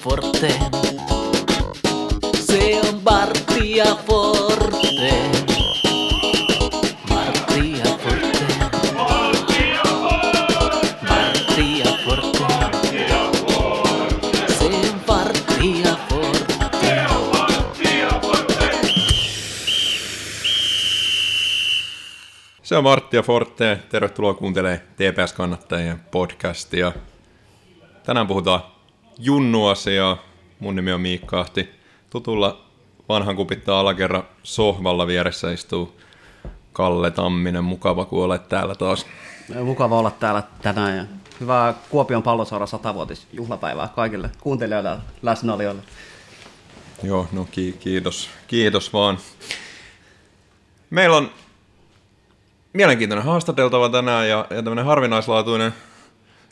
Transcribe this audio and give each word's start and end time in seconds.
Forte. 0.00 0.54
Se 2.34 2.80
on 2.88 3.00
Bartia 3.00 3.84
Forte. 4.06 5.30
Bartia 7.08 7.84
Forte. 7.84 8.46
Bartia 11.08 11.84
Forte. 12.04 13.08
Se 14.58 14.64
on 14.64 15.00
Bartia 15.06 15.96
Forte. 16.08 17.00
Se 22.62 22.76
on 22.76 22.84
Martti 22.84 23.16
ja 23.16 23.22
Forte. 23.22 23.78
Tervetuloa 23.88 24.34
kuuntelemaan 24.34 24.80
TPS-kannattajien 24.96 26.00
podcastia. 26.10 26.92
Tänään 28.04 28.26
puhutaan 28.26 28.79
junnuasiaa. 29.20 30.18
Mun 30.60 30.76
nimi 30.76 30.92
on 30.92 31.00
Miikka 31.00 31.40
Ahti. 31.40 31.70
Tutulla 32.10 32.60
vanhan 33.08 33.36
kupittaa 33.36 33.80
alakerran 33.80 34.22
sohvalla 34.42 35.06
vieressä 35.06 35.52
istuu 35.52 36.00
Kalle 36.72 37.10
Tamminen. 37.10 37.64
Mukava 37.64 38.04
kun 38.04 38.24
olet 38.24 38.48
täällä 38.48 38.74
taas. 38.74 39.06
Mukava 39.64 39.98
olla 39.98 40.10
täällä 40.10 40.42
tänään 40.62 40.96
ja 40.96 41.04
hyvää 41.40 41.74
Kuopion 41.90 42.22
palloseura 42.22 42.66
100-vuotis 42.66 43.26
juhlapäivää 43.32 43.88
kaikille 43.88 44.30
kuuntelijoille 44.40 44.88
ja 44.88 44.98
läsnäolijoille. 45.22 45.82
Joo, 47.02 47.28
no 47.32 47.48
ki- 47.50 47.76
kiitos. 47.80 48.30
Kiitos 48.46 48.92
vaan. 48.92 49.18
Meillä 50.90 51.16
on 51.16 51.30
mielenkiintoinen 52.72 53.24
haastateltava 53.24 53.88
tänään 53.88 54.28
ja, 54.28 54.46
ja 54.50 54.56
tämmöinen 54.56 54.84
harvinaislaatuinen 54.84 55.74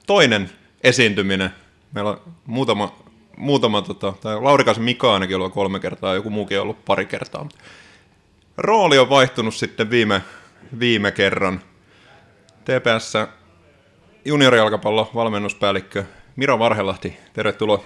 toinen 0.07 0.51
esiintyminen. 0.85 1.51
Meillä 1.93 2.11
on 2.11 2.21
muutama, 2.47 2.95
muutama 3.37 3.83
tota, 3.83 4.15
tai 4.21 4.41
Laurikaisen 4.41 4.85
Mika 4.85 5.15
ainakin 5.15 5.37
ollut 5.37 5.53
kolme 5.53 5.81
kertaa, 5.81 6.15
joku 6.15 6.31
muukin 6.31 6.59
on 6.59 6.63
ollut 6.63 6.85
pari 6.85 7.07
kertaa. 7.07 7.49
Rooli 8.57 8.99
on 8.99 9.11
vaihtunut 9.11 9.55
sitten 9.55 9.91
viime, 9.91 10.23
viime 10.79 11.13
kerran. 11.13 11.61
TPS 12.65 13.13
juniorijalkapallo 14.25 15.11
valmennuspäällikkö 15.15 16.05
Miro 16.37 16.59
Varhelahti, 16.59 17.17
tervetuloa. 17.33 17.85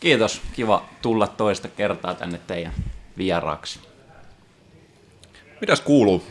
Kiitos, 0.00 0.42
kiva 0.52 0.84
tulla 1.02 1.26
toista 1.26 1.68
kertaa 1.68 2.14
tänne 2.14 2.40
teidän 2.46 2.72
vieraaksi. 3.18 3.80
Mitäs 5.60 5.80
kuuluu? 5.80 6.22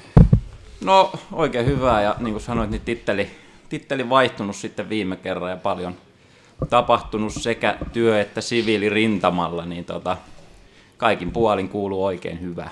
No 0.82 1.12
oikein 1.32 1.66
hyvää 1.66 2.02
ja 2.02 2.16
niin 2.20 2.34
kuin 2.34 2.42
sanoit, 2.42 2.70
niin 2.70 2.82
titteli, 2.82 3.32
titteli 3.70 4.10
vaihtunut 4.10 4.56
sitten 4.56 4.90
viime 4.90 5.16
kerran 5.16 5.50
ja 5.50 5.58
paljon 5.58 5.96
tapahtunut 6.70 7.34
sekä 7.34 7.78
työ- 7.94 8.22
että 8.22 8.42
siviilirintamalla, 8.42 9.66
niin 9.66 9.86
tota, 9.86 10.18
kaikin 10.98 11.32
puolin 11.32 11.70
kuuluu 11.70 12.06
oikein 12.06 12.42
hyvää. 12.42 12.70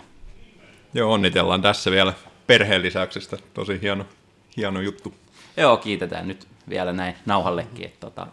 Joo, 0.94 1.14
onnitellaan 1.14 1.62
tässä 1.62 1.92
vielä 1.92 2.14
perheen 2.48 2.82
lisäyksestä. 2.82 3.38
Tosi 3.54 3.80
hieno, 3.82 4.06
hieno 4.58 4.82
juttu. 4.82 5.14
Joo, 5.58 5.78
kiitetään 5.78 6.28
nyt 6.28 6.48
vielä 6.70 6.94
näin 6.94 7.16
nauhallekin, 7.26 7.86
että 7.86 8.00
tota, 8.00 8.28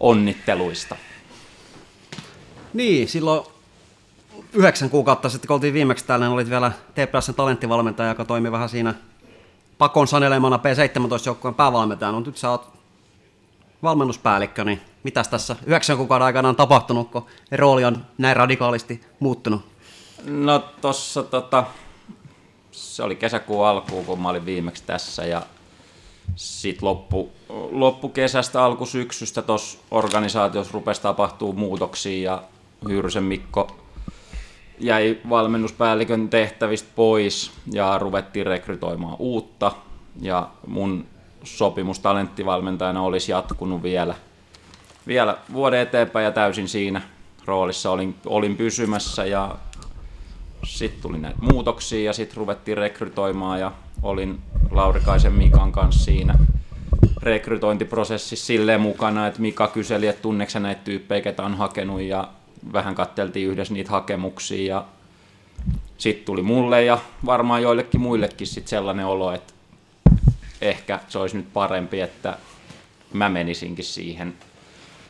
onnitteluista. 0.00 0.96
Niin, 2.74 3.08
silloin 3.08 3.46
yhdeksän 4.52 4.90
kuukautta 4.90 5.28
sitten, 5.28 5.48
kun 5.48 5.54
oltiin 5.54 5.74
viimeksi 5.74 6.04
täällä, 6.06 6.26
niin 6.26 6.34
olit 6.34 6.50
vielä 6.50 6.72
TPSn 6.94 7.34
talenttivalmentaja, 7.34 8.08
joka 8.08 8.24
toimi 8.24 8.52
vähän 8.52 8.68
siinä 8.68 8.94
pakon 9.78 10.08
sanelemana 10.08 10.56
P17-joukkueen 10.56 11.54
päävalmentajana. 11.54 12.18
No, 12.18 12.24
nyt 12.26 12.36
sä 12.36 12.50
oot 12.50 12.75
valmennuspäällikkö, 13.82 14.64
niin 14.64 14.80
mitäs 15.02 15.28
tässä 15.28 15.56
yhdeksän 15.66 15.96
kuukauden 15.96 16.26
aikana 16.26 16.48
on 16.48 16.56
tapahtunut, 16.56 17.10
kun 17.10 17.26
rooli 17.52 17.84
on 17.84 18.04
näin 18.18 18.36
radikaalisti 18.36 19.00
muuttunut? 19.20 19.62
No 20.24 20.64
tossa 20.80 21.22
tota, 21.22 21.64
se 22.72 23.02
oli 23.02 23.16
kesäkuun 23.16 23.66
alkuun, 23.66 24.04
kun 24.04 24.20
mä 24.20 24.28
olin 24.28 24.46
viimeksi 24.46 24.84
tässä 24.86 25.24
ja 25.24 25.42
sitten 26.36 26.88
loppu, 26.88 27.32
loppukesästä, 27.70 28.64
alkusyksystä 28.64 29.42
tuossa 29.42 29.78
organisaatiossa 29.90 30.72
rupesi 30.72 31.02
tapahtuu 31.02 31.52
muutoksia 31.52 32.32
ja 32.32 32.42
Hyyrysen 32.88 33.24
Mikko 33.24 33.76
jäi 34.78 35.18
valmennuspäällikön 35.28 36.28
tehtävistä 36.28 36.88
pois 36.96 37.52
ja 37.72 37.98
ruvettiin 37.98 38.46
rekrytoimaan 38.46 39.16
uutta 39.18 39.72
ja 40.20 40.48
mun 40.66 41.06
sopimus 41.46 41.98
talenttivalmentajana 42.00 43.02
olisi 43.02 43.32
jatkunut 43.32 43.82
vielä, 43.82 44.14
vielä 45.06 45.38
vuoden 45.52 45.80
eteenpäin 45.80 46.24
ja 46.24 46.32
täysin 46.32 46.68
siinä 46.68 47.02
roolissa 47.44 47.90
olin, 47.90 48.14
olin 48.26 48.56
pysymässä. 48.56 49.24
Ja 49.24 49.56
sitten 50.64 51.02
tuli 51.02 51.18
näitä 51.18 51.38
muutoksia 51.40 52.04
ja 52.04 52.12
sitten 52.12 52.36
ruvettiin 52.36 52.76
rekrytoimaan 52.76 53.60
ja 53.60 53.72
olin 54.02 54.38
Laurikaisen 54.70 55.32
Mikan 55.32 55.72
kanssa 55.72 56.04
siinä 56.04 56.38
rekrytointiprosessissa 57.22 58.46
silleen 58.46 58.80
mukana, 58.80 59.26
että 59.26 59.40
Mika 59.40 59.68
kyseli, 59.68 60.06
että 60.06 60.22
tunneeko 60.22 60.58
näitä 60.58 60.80
tyyppejä, 60.84 61.20
ketä 61.20 61.42
on 61.42 61.54
hakenut 61.54 62.00
ja 62.00 62.28
vähän 62.72 62.94
katteltiin 62.94 63.48
yhdessä 63.48 63.74
niitä 63.74 63.90
hakemuksia. 63.90 64.74
Ja 64.76 64.84
sitten 65.98 66.26
tuli 66.26 66.42
mulle 66.42 66.84
ja 66.84 66.98
varmaan 67.26 67.62
joillekin 67.62 68.00
muillekin 68.00 68.46
sit 68.46 68.68
sellainen 68.68 69.06
olo, 69.06 69.32
että 69.32 69.52
ehkä 70.60 71.00
se 71.08 71.18
olisi 71.18 71.36
nyt 71.36 71.52
parempi, 71.52 72.00
että 72.00 72.38
mä 73.12 73.28
menisinkin 73.28 73.84
siihen 73.84 74.34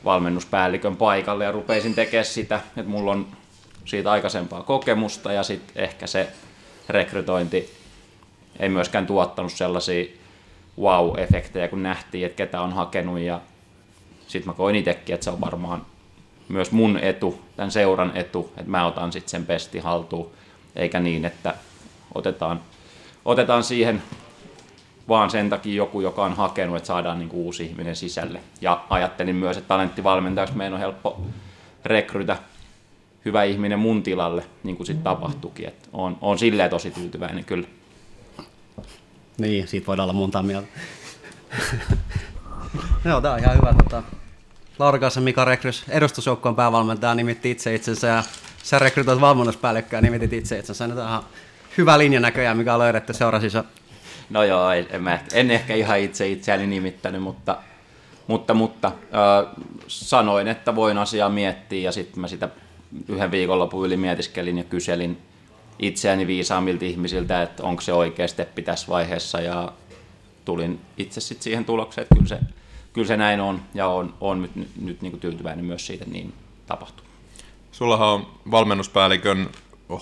valmennuspäällikön 0.05 0.97
paikalle 0.97 1.45
ja 1.45 1.53
rupeisin 1.53 1.95
tekemään 1.95 2.25
sitä, 2.25 2.61
että 2.77 2.91
mulla 2.91 3.13
on 3.13 3.27
siitä 3.85 4.11
aikaisempaa 4.11 4.63
kokemusta 4.63 5.33
ja 5.33 5.43
sitten 5.43 5.83
ehkä 5.83 6.07
se 6.07 6.29
rekrytointi 6.89 7.77
ei 8.59 8.69
myöskään 8.69 9.07
tuottanut 9.07 9.53
sellaisia 9.53 10.05
wow-efektejä, 10.81 11.69
kun 11.69 11.83
nähtiin, 11.83 12.27
että 12.27 12.37
ketä 12.37 12.61
on 12.61 12.73
hakenut. 12.73 13.19
Ja 13.19 13.41
sitten 14.27 14.51
mä 14.51 14.57
koin 14.57 14.77
itsekin, 14.77 15.15
että 15.15 15.25
se 15.25 15.31
on 15.31 15.41
varmaan 15.41 15.87
myös 16.49 16.73
mun 16.73 16.99
etu, 16.99 17.41
tämän 17.57 17.71
seuran 17.71 18.13
etu, 18.15 18.53
että 18.57 18.71
mä 18.71 18.87
otan 18.87 19.13
sitten 19.13 19.31
sen 19.31 19.47
pesti 19.47 19.79
haltuun, 19.79 20.31
eikä 20.77 21.01
niin, 21.01 21.25
että 21.25 21.55
otetaan, 22.15 22.61
otetaan 23.25 23.65
siihen 23.65 24.03
vaan 25.09 25.31
sen 25.31 25.51
takia 25.51 25.75
joku, 25.75 26.01
joka 26.01 26.25
on 26.25 26.37
hakenut, 26.37 26.77
että 26.77 26.87
saadaan 26.87 27.19
niin 27.19 27.31
uusi 27.33 27.65
ihminen 27.65 27.97
sisälle. 27.97 28.41
Ja 28.61 28.85
ajattelin 28.91 29.37
myös, 29.37 29.57
että 29.57 29.69
talenttivalmentajaksi 29.69 30.57
meidän 30.57 30.75
on 30.75 30.81
helppo 30.81 31.23
rekrytä 31.85 32.37
hyvä 33.25 33.45
ihminen 33.45 33.79
mun 33.79 34.03
tilalle, 34.03 34.45
niin 34.63 34.77
kuin 34.77 34.87
sitten 34.87 35.05
tapahtuikin. 35.05 35.69
Että 35.69 35.89
on, 35.93 36.19
on 36.21 36.39
silleen 36.39 36.71
tosi 36.71 36.91
tyytyväinen 36.91 37.45
kyllä. 37.45 37.67
Niin, 39.39 39.69
siitä 39.69 39.87
voidaan 39.87 40.05
olla 40.05 40.19
monta 40.19 40.43
mieltä. 40.43 40.69
Joo, 43.05 43.21
tää 43.21 43.33
on 43.33 43.39
ihan 43.39 43.57
hyvä. 43.57 43.75
Tota, 43.85 44.03
Laurikaisen 44.79 45.23
Mika 45.23 45.45
rekrys 45.45 45.85
edustusjoukkoon 45.89 46.57
päävalmentaja 46.57 47.15
nimitti 47.15 47.51
itse 47.51 47.75
itsensä 47.75 48.07
ja 48.07 48.25
sä 48.63 48.79
rekrytoit 48.79 49.21
valmennuspäällikköä 49.21 50.01
nimitit 50.01 50.33
itse 50.33 50.59
itsensä. 50.59 50.87
Nyt 50.87 50.99
on 50.99 51.09
ihan 51.09 51.23
hyvä 51.79 51.99
linja 51.99 52.21
näköjään, 52.21 52.57
mikä 52.57 52.75
on 52.75 52.81
löydetty 52.81 53.13
seurasissa. 53.13 53.65
No 54.31 54.45
joo, 54.45 54.71
en, 54.71 55.03
mä, 55.03 55.19
en 55.33 55.51
ehkä 55.51 55.75
ihan 55.75 55.99
itse 55.99 56.29
itseäni 56.29 56.67
nimittänyt, 56.67 57.23
mutta, 57.23 57.57
mutta, 58.27 58.55
mutta 58.55 58.87
äh, 58.89 59.55
sanoin, 59.87 60.49
että 60.49 60.77
voin 60.77 60.99
asiaa 60.99 61.29
miettiä 61.29 61.81
ja 61.81 61.93
sitten 61.93 62.21
mä 62.21 62.29
sitä 62.29 62.49
yhden 63.09 63.31
viikonlopun 63.31 63.87
yli 63.87 63.97
mietiskelin 63.97 64.59
ja 64.59 64.65
kyselin 64.65 65.19
itseäni 65.79 66.27
viisaamilta 66.27 66.85
ihmisiltä, 66.85 67.43
että 67.43 67.63
onko 67.63 67.83
se 67.83 67.93
oikea 67.93 68.29
steppi 68.29 68.63
tässä 68.63 68.89
vaiheessa 68.89 69.41
ja 69.41 69.73
tulin 70.45 70.81
itse 70.97 71.21
sitten 71.21 71.45
siihen 71.45 71.65
tulokseen, 71.65 72.03
että 72.03 72.15
kyllä 72.15 72.29
se, 72.29 72.39
kyllä 72.93 73.09
se 73.09 73.17
näin 73.17 73.41
on 73.41 73.63
ja 73.75 73.89
on, 73.89 74.15
on 74.21 74.43
nyt, 74.43 74.57
nyt, 74.57 74.69
nyt 74.81 75.03
niin 75.03 75.21
tyytyväinen 75.21 75.65
myös 75.65 75.87
siitä, 75.87 76.05
niin 76.05 76.35
tapahtuu. 76.67 77.07
Sullahan 77.73 78.09
on 78.09 78.27
valmennuspäällikön 78.51 79.49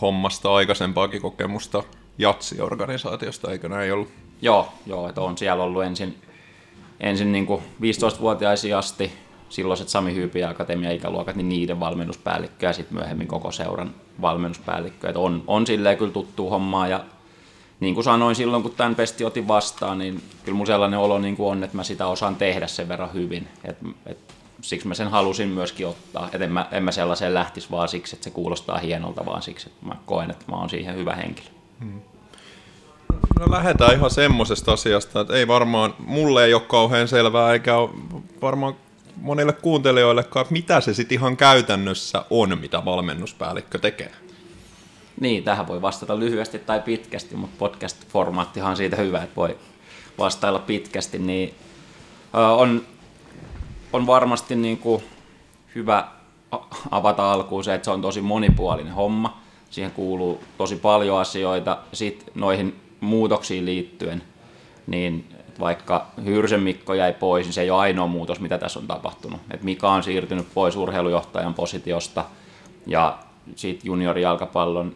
hommasta 0.00 0.54
aikaisempaakin 0.54 1.22
kokemusta 1.22 1.82
Jatsi-organisaatiosta, 2.18 3.50
eikö 3.50 3.68
näin 3.68 3.92
ollut? 3.92 4.08
Joo, 4.42 4.68
joo 4.86 5.08
että 5.08 5.20
on 5.20 5.38
siellä 5.38 5.64
ollut 5.64 5.84
ensin, 5.84 6.18
ensin 7.00 7.32
niin 7.32 7.46
kuin 7.46 7.62
15-vuotiaisiin 7.62 8.76
asti 8.76 9.12
silloiset 9.48 9.88
Sami 9.88 10.14
Hyypi 10.14 10.40
ja 10.40 10.48
Akatemia 10.48 10.90
ikäluokat, 10.90 11.36
niin 11.36 11.48
niiden 11.48 11.80
valmennuspäällikkö 11.80 12.66
ja 12.66 12.72
sitten 12.72 12.98
myöhemmin 12.98 13.26
koko 13.26 13.52
seuran 13.52 13.94
valmennuspäällikkö. 14.20 15.08
Et 15.08 15.16
on, 15.16 15.42
on 15.46 15.66
silleen 15.66 15.98
kyllä 15.98 16.12
tuttu 16.12 16.50
hommaa 16.50 16.88
ja 16.88 17.04
niin 17.80 17.94
kuin 17.94 18.04
sanoin 18.04 18.36
silloin, 18.36 18.62
kun 18.62 18.74
tämän 18.76 18.94
pesti 18.94 19.24
otin 19.24 19.48
vastaan, 19.48 19.98
niin 19.98 20.22
kyllä 20.44 20.56
mun 20.56 20.66
sellainen 20.66 20.98
olo 20.98 21.18
niin 21.18 21.36
kuin 21.36 21.50
on, 21.50 21.64
että 21.64 21.76
mä 21.76 21.84
sitä 21.84 22.06
osaan 22.06 22.36
tehdä 22.36 22.66
sen 22.66 22.88
verran 22.88 23.12
hyvin. 23.12 23.48
Et, 23.64 23.76
et, 24.06 24.18
siksi 24.60 24.88
mä 24.88 24.94
sen 24.94 25.08
halusin 25.08 25.48
myöskin 25.48 25.86
ottaa. 25.86 26.28
Et 26.32 26.42
en, 26.42 26.52
mä, 26.52 26.68
en 26.72 26.82
mä 26.82 26.92
sellaiseen 26.92 27.34
lähtisi 27.34 27.70
vaan 27.70 27.88
siksi, 27.88 28.16
että 28.16 28.24
se 28.24 28.30
kuulostaa 28.30 28.78
hienolta, 28.78 29.26
vaan 29.26 29.42
siksi, 29.42 29.68
että 29.68 29.86
mä 29.86 29.96
koen, 30.06 30.30
että 30.30 30.44
mä 30.48 30.56
oon 30.56 30.70
siihen 30.70 30.96
hyvä 30.96 31.14
henkilö. 31.14 31.48
No 33.40 33.50
lähdetään 33.50 33.94
ihan 33.94 34.10
semmoisesta 34.10 34.72
asiasta, 34.72 35.20
että 35.20 35.34
ei 35.34 35.48
varmaan, 35.48 35.94
mulle 35.98 36.44
ei 36.44 36.54
ole 36.54 36.62
kauhean 36.62 37.08
selvää, 37.08 37.52
eikä 37.52 37.76
ole 37.76 37.90
varmaan 38.42 38.74
monille 39.16 39.52
kuuntelijoille, 39.52 40.24
mitä 40.50 40.80
se 40.80 40.94
sitten 40.94 41.18
ihan 41.18 41.36
käytännössä 41.36 42.24
on, 42.30 42.58
mitä 42.58 42.84
valmennuspäällikkö 42.84 43.78
tekee? 43.78 44.12
Niin, 45.20 45.44
tähän 45.44 45.66
voi 45.66 45.82
vastata 45.82 46.18
lyhyesti 46.18 46.58
tai 46.58 46.80
pitkästi, 46.80 47.36
mutta 47.36 47.66
podcast-formaattihan 47.66 48.70
on 48.70 48.76
siitä 48.76 48.96
hyvä, 48.96 49.22
että 49.22 49.36
voi 49.36 49.58
vastailla 50.18 50.58
pitkästi, 50.58 51.18
niin 51.18 51.54
on, 52.32 52.82
on 53.92 54.06
varmasti 54.06 54.56
niin 54.56 54.78
kuin 54.78 55.02
hyvä 55.74 56.08
avata 56.90 57.32
alkuun 57.32 57.64
se, 57.64 57.74
että 57.74 57.84
se 57.84 57.90
on 57.90 58.02
tosi 58.02 58.20
monipuolinen 58.20 58.94
homma. 58.94 59.43
Siihen 59.74 59.92
kuuluu 59.92 60.40
tosi 60.58 60.76
paljon 60.76 61.20
asioita. 61.20 61.78
Sitten 61.92 62.34
noihin 62.34 62.80
muutoksiin 63.00 63.64
liittyen, 63.64 64.22
niin 64.86 65.28
vaikka 65.60 66.06
Hyrsen 66.24 66.62
Mikko 66.62 66.94
jäi 66.94 67.12
pois, 67.12 67.46
niin 67.46 67.52
se 67.52 67.60
ei 67.60 67.70
ole 67.70 67.80
ainoa 67.80 68.06
muutos, 68.06 68.40
mitä 68.40 68.58
tässä 68.58 68.80
on 68.80 68.86
tapahtunut. 68.86 69.40
Et 69.50 69.62
Mika 69.62 69.90
on 69.90 70.02
siirtynyt 70.02 70.46
pois 70.54 70.76
urheilujohtajan 70.76 71.54
positiosta 71.54 72.24
ja 72.86 73.18
sitten 73.56 73.86
juniorijalkapallon 73.86 74.94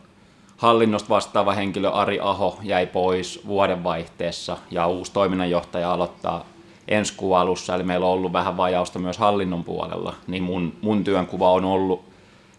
hallinnosta 0.56 1.08
vastaava 1.08 1.52
henkilö 1.52 1.90
Ari 1.90 2.20
Aho 2.20 2.58
jäi 2.62 2.86
pois 2.86 3.40
vuodenvaihteessa 3.46 4.56
ja 4.70 4.86
uusi 4.86 5.12
toiminnanjohtaja 5.12 5.92
aloittaa 5.92 6.44
ensi 6.88 7.14
kuun 7.16 7.38
alussa, 7.38 7.74
eli 7.74 7.82
meillä 7.82 8.06
on 8.06 8.12
ollut 8.12 8.32
vähän 8.32 8.56
vajausta 8.56 8.98
myös 8.98 9.18
hallinnon 9.18 9.64
puolella, 9.64 10.14
niin 10.26 10.42
mun, 10.42 10.72
mun 10.82 11.04
työnkuva 11.04 11.52
on 11.52 11.64
ollut 11.64 12.07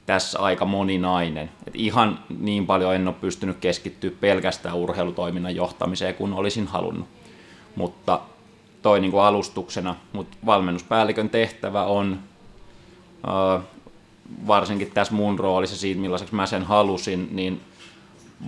tässä 0.09 0.39
aika 0.39 0.65
moninainen. 0.65 1.49
Et 1.67 1.75
ihan 1.75 2.19
niin 2.39 2.65
paljon 2.65 2.95
en 2.95 3.07
ole 3.07 3.15
pystynyt 3.21 3.57
keskittyä 3.57 4.11
pelkästään 4.19 4.75
urheilutoiminnan 4.75 5.55
johtamiseen, 5.55 6.15
kun 6.15 6.33
olisin 6.33 6.67
halunnut. 6.67 7.07
Mutta 7.75 8.19
toi 8.81 8.99
niin 8.99 9.11
kuin 9.11 9.23
alustuksena, 9.23 9.95
mutta 10.13 10.37
valmennuspäällikön 10.45 11.29
tehtävä 11.29 11.83
on 11.83 12.19
varsinkin 14.47 14.91
tässä 14.91 15.13
mun 15.13 15.39
roolissa 15.39 15.77
siitä, 15.77 16.01
millaiseksi 16.01 16.35
mä 16.35 16.45
sen 16.45 16.63
halusin, 16.63 17.29
niin 17.31 17.61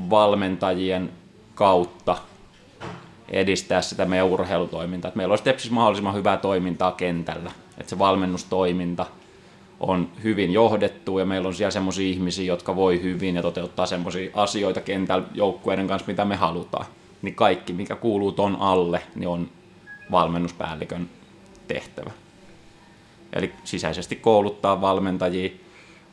valmentajien 0.10 1.10
kautta 1.56 2.18
edistää 3.30 3.82
sitä 3.82 4.06
meidän 4.06 4.28
urheilutoimintaa. 4.28 5.10
Että 5.10 5.18
meillä 5.18 5.32
olisi 5.32 5.44
Tepsis 5.44 5.72
mahdollisimman 5.72 6.16
hyvää 6.16 6.38
toimintaa 6.38 6.92
kentällä. 6.92 7.52
Että 7.78 7.90
se 7.90 8.00
valmennustoiminta 8.00 9.06
on 9.82 10.10
hyvin 10.24 10.54
johdettu 10.54 11.20
ja 11.20 11.26
meillä 11.26 11.48
on 11.48 11.54
siellä 11.54 11.72
semmoisia 11.72 12.08
ihmisiä, 12.08 12.46
jotka 12.46 12.76
voi 12.76 13.02
hyvin 13.02 13.36
ja 13.36 13.42
toteuttaa 13.42 13.86
semmoisia 13.86 14.32
asioita 14.34 14.82
kentällä 14.82 15.28
joukkueiden 15.34 15.88
kanssa, 15.88 16.08
mitä 16.08 16.26
me 16.26 16.36
halutaan. 16.36 16.86
Niin 17.22 17.36
kaikki, 17.36 17.74
mikä 17.74 17.96
kuuluu 17.96 18.32
ton 18.32 18.58
alle, 18.60 19.02
niin 19.16 19.28
on 19.28 19.50
valmennuspäällikön 20.12 21.10
tehtävä. 21.68 22.12
Eli 23.34 23.54
sisäisesti 23.64 24.16
kouluttaa 24.16 24.82
valmentajia, 24.82 25.50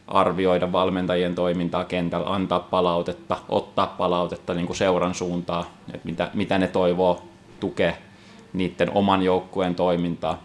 arvioida 0.06 0.73
valmentajien 0.73 1.35
toimintaa 1.35 1.85
kentällä, 1.85 2.35
antaa 2.35 2.61
palautetta, 2.61 3.37
ottaa 3.49 3.87
palautetta 3.87 4.55
niin 4.55 4.67
kuin 4.67 4.76
seuran 4.76 5.14
suuntaan, 5.14 5.64
että 5.94 6.09
mitä, 6.09 6.31
mitä 6.35 6.59
ne 6.59 6.69
toivoo 6.69 7.23
tukea 7.61 7.93
niiden 8.53 8.91
oman 8.94 9.23
joukkueen 9.23 9.75
toimintaa. 9.75 10.43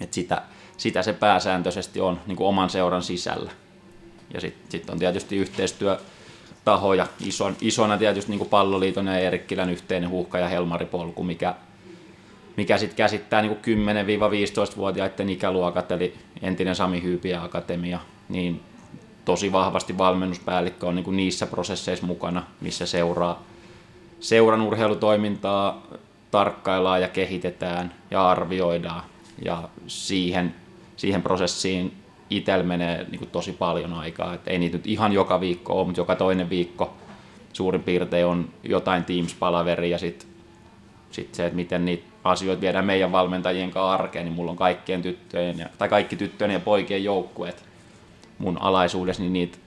Että 0.00 0.14
sitä, 0.14 0.42
sitä 0.78 1.02
se 1.02 1.12
pääsääntöisesti 1.12 2.00
on 2.00 2.20
niin 2.26 2.36
kuin 2.36 2.48
oman 2.48 2.70
seuran 2.70 3.02
sisällä. 3.02 3.50
Ja 4.34 4.40
sitten 4.40 4.70
sit 4.70 4.90
on 4.90 4.98
tietysti 4.98 5.36
yhteistyö 5.36 5.98
tahoja, 6.64 7.06
ison, 7.26 7.56
isona 7.60 7.98
tietysti 7.98 8.30
niin 8.30 8.38
kuin 8.38 8.50
Palloliiton 8.50 9.06
ja 9.06 9.18
Erikkilän 9.18 9.70
yhteinen 9.70 10.10
huuhka- 10.10 10.38
ja 10.38 10.48
helmaripolku, 10.48 11.24
mikä, 11.24 11.54
mikä 12.56 12.78
sitten 12.78 12.96
käsittää 12.96 13.42
niin 13.42 13.56
10-15-vuotiaiden 13.56 15.28
ikäluokat, 15.28 15.90
eli 15.90 16.14
entinen 16.42 16.74
Sami 16.74 17.02
Hyypiä 17.02 17.42
Akatemia, 17.42 17.98
niin 18.28 18.60
tosi 19.24 19.52
vahvasti 19.52 19.98
valmennuspäällikkö 19.98 20.86
on 20.86 20.94
niin 20.94 21.04
kuin 21.04 21.16
niissä 21.16 21.46
prosesseissa 21.46 22.06
mukana, 22.06 22.42
missä 22.60 22.86
seuraa 22.86 23.42
seuran 24.20 24.60
urheilutoimintaa 24.60 25.82
tarkkaillaan 26.30 27.02
ja 27.02 27.08
kehitetään 27.08 27.94
ja 28.10 28.30
arvioidaan. 28.30 29.02
Ja 29.44 29.68
siihen, 29.86 30.54
siihen 30.98 31.22
prosessiin 31.22 31.92
itsellä 32.30 32.64
menee 32.64 33.06
niin 33.10 33.18
kuin 33.18 33.30
tosi 33.30 33.52
paljon 33.52 33.92
aikaa. 33.92 34.34
Et 34.34 34.48
ei 34.48 34.58
niitä 34.58 34.76
nyt 34.76 34.86
ihan 34.86 35.12
joka 35.12 35.40
viikko 35.40 35.72
ole, 35.72 35.84
mutta 35.84 36.00
joka 36.00 36.14
toinen 36.14 36.50
viikko 36.50 36.96
suurin 37.52 37.82
piirtein 37.82 38.26
on 38.26 38.48
jotain 38.64 39.04
Teams-palaveria 39.04 39.90
ja 39.90 39.98
sitten 39.98 40.28
sit 41.10 41.34
se, 41.34 41.46
että 41.46 41.56
miten 41.56 41.84
niitä 41.84 42.04
asioita 42.24 42.60
viedään 42.60 42.84
meidän 42.84 43.12
valmentajien 43.12 43.70
kanssa 43.70 43.92
arkeen, 43.92 44.24
niin 44.24 44.34
mulla 44.34 44.50
on 44.50 44.56
kaikkien 44.56 45.02
tyttöjen, 45.02 45.70
tai 45.78 45.88
kaikki 45.88 46.16
tyttöjen 46.16 46.50
ja 46.50 46.60
poikien 46.60 47.04
joukkueet 47.04 47.64
mun 48.38 48.62
alaisuudessa, 48.62 49.22
niin 49.22 49.32
niitä, 49.32 49.58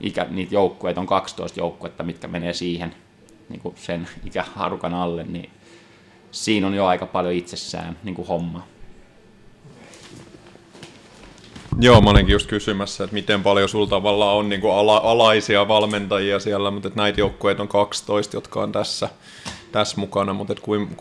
ikä, 0.00 0.26
niitä 0.30 0.54
joukkueita 0.54 1.00
on 1.00 1.06
12 1.06 1.60
joukkuetta, 1.60 2.02
mitkä 2.02 2.28
menee 2.28 2.52
siihen 2.52 2.94
niin 3.48 3.60
kuin 3.60 3.74
sen 3.78 4.08
ikäharukan 4.24 4.94
alle, 4.94 5.24
niin 5.24 5.50
siinä 6.30 6.66
on 6.66 6.74
jo 6.74 6.86
aika 6.86 7.06
paljon 7.06 7.34
itsessään 7.34 7.98
niin 8.02 8.14
kuin 8.14 8.28
homma. 8.28 8.66
Joo, 11.82 12.00
mä 12.00 12.10
olinkin 12.10 12.32
just 12.32 12.48
kysymässä, 12.48 13.04
että 13.04 13.14
miten 13.14 13.42
paljon 13.42 13.68
sulla 13.68 13.86
tavallaan 13.86 14.36
on 14.36 14.48
niin 14.48 14.60
ala, 14.74 14.96
alaisia 14.96 15.68
valmentajia 15.68 16.38
siellä, 16.38 16.70
mutta 16.70 16.88
että 16.88 17.00
näitä 17.00 17.20
joukkueita 17.20 17.62
on 17.62 17.68
12, 17.68 18.36
jotka 18.36 18.62
on 18.62 18.72
tässä, 18.72 19.08
tässä 19.72 20.00
mukana, 20.00 20.32
mutta 20.32 20.52
että 20.52 20.64
kuin, 20.64 20.96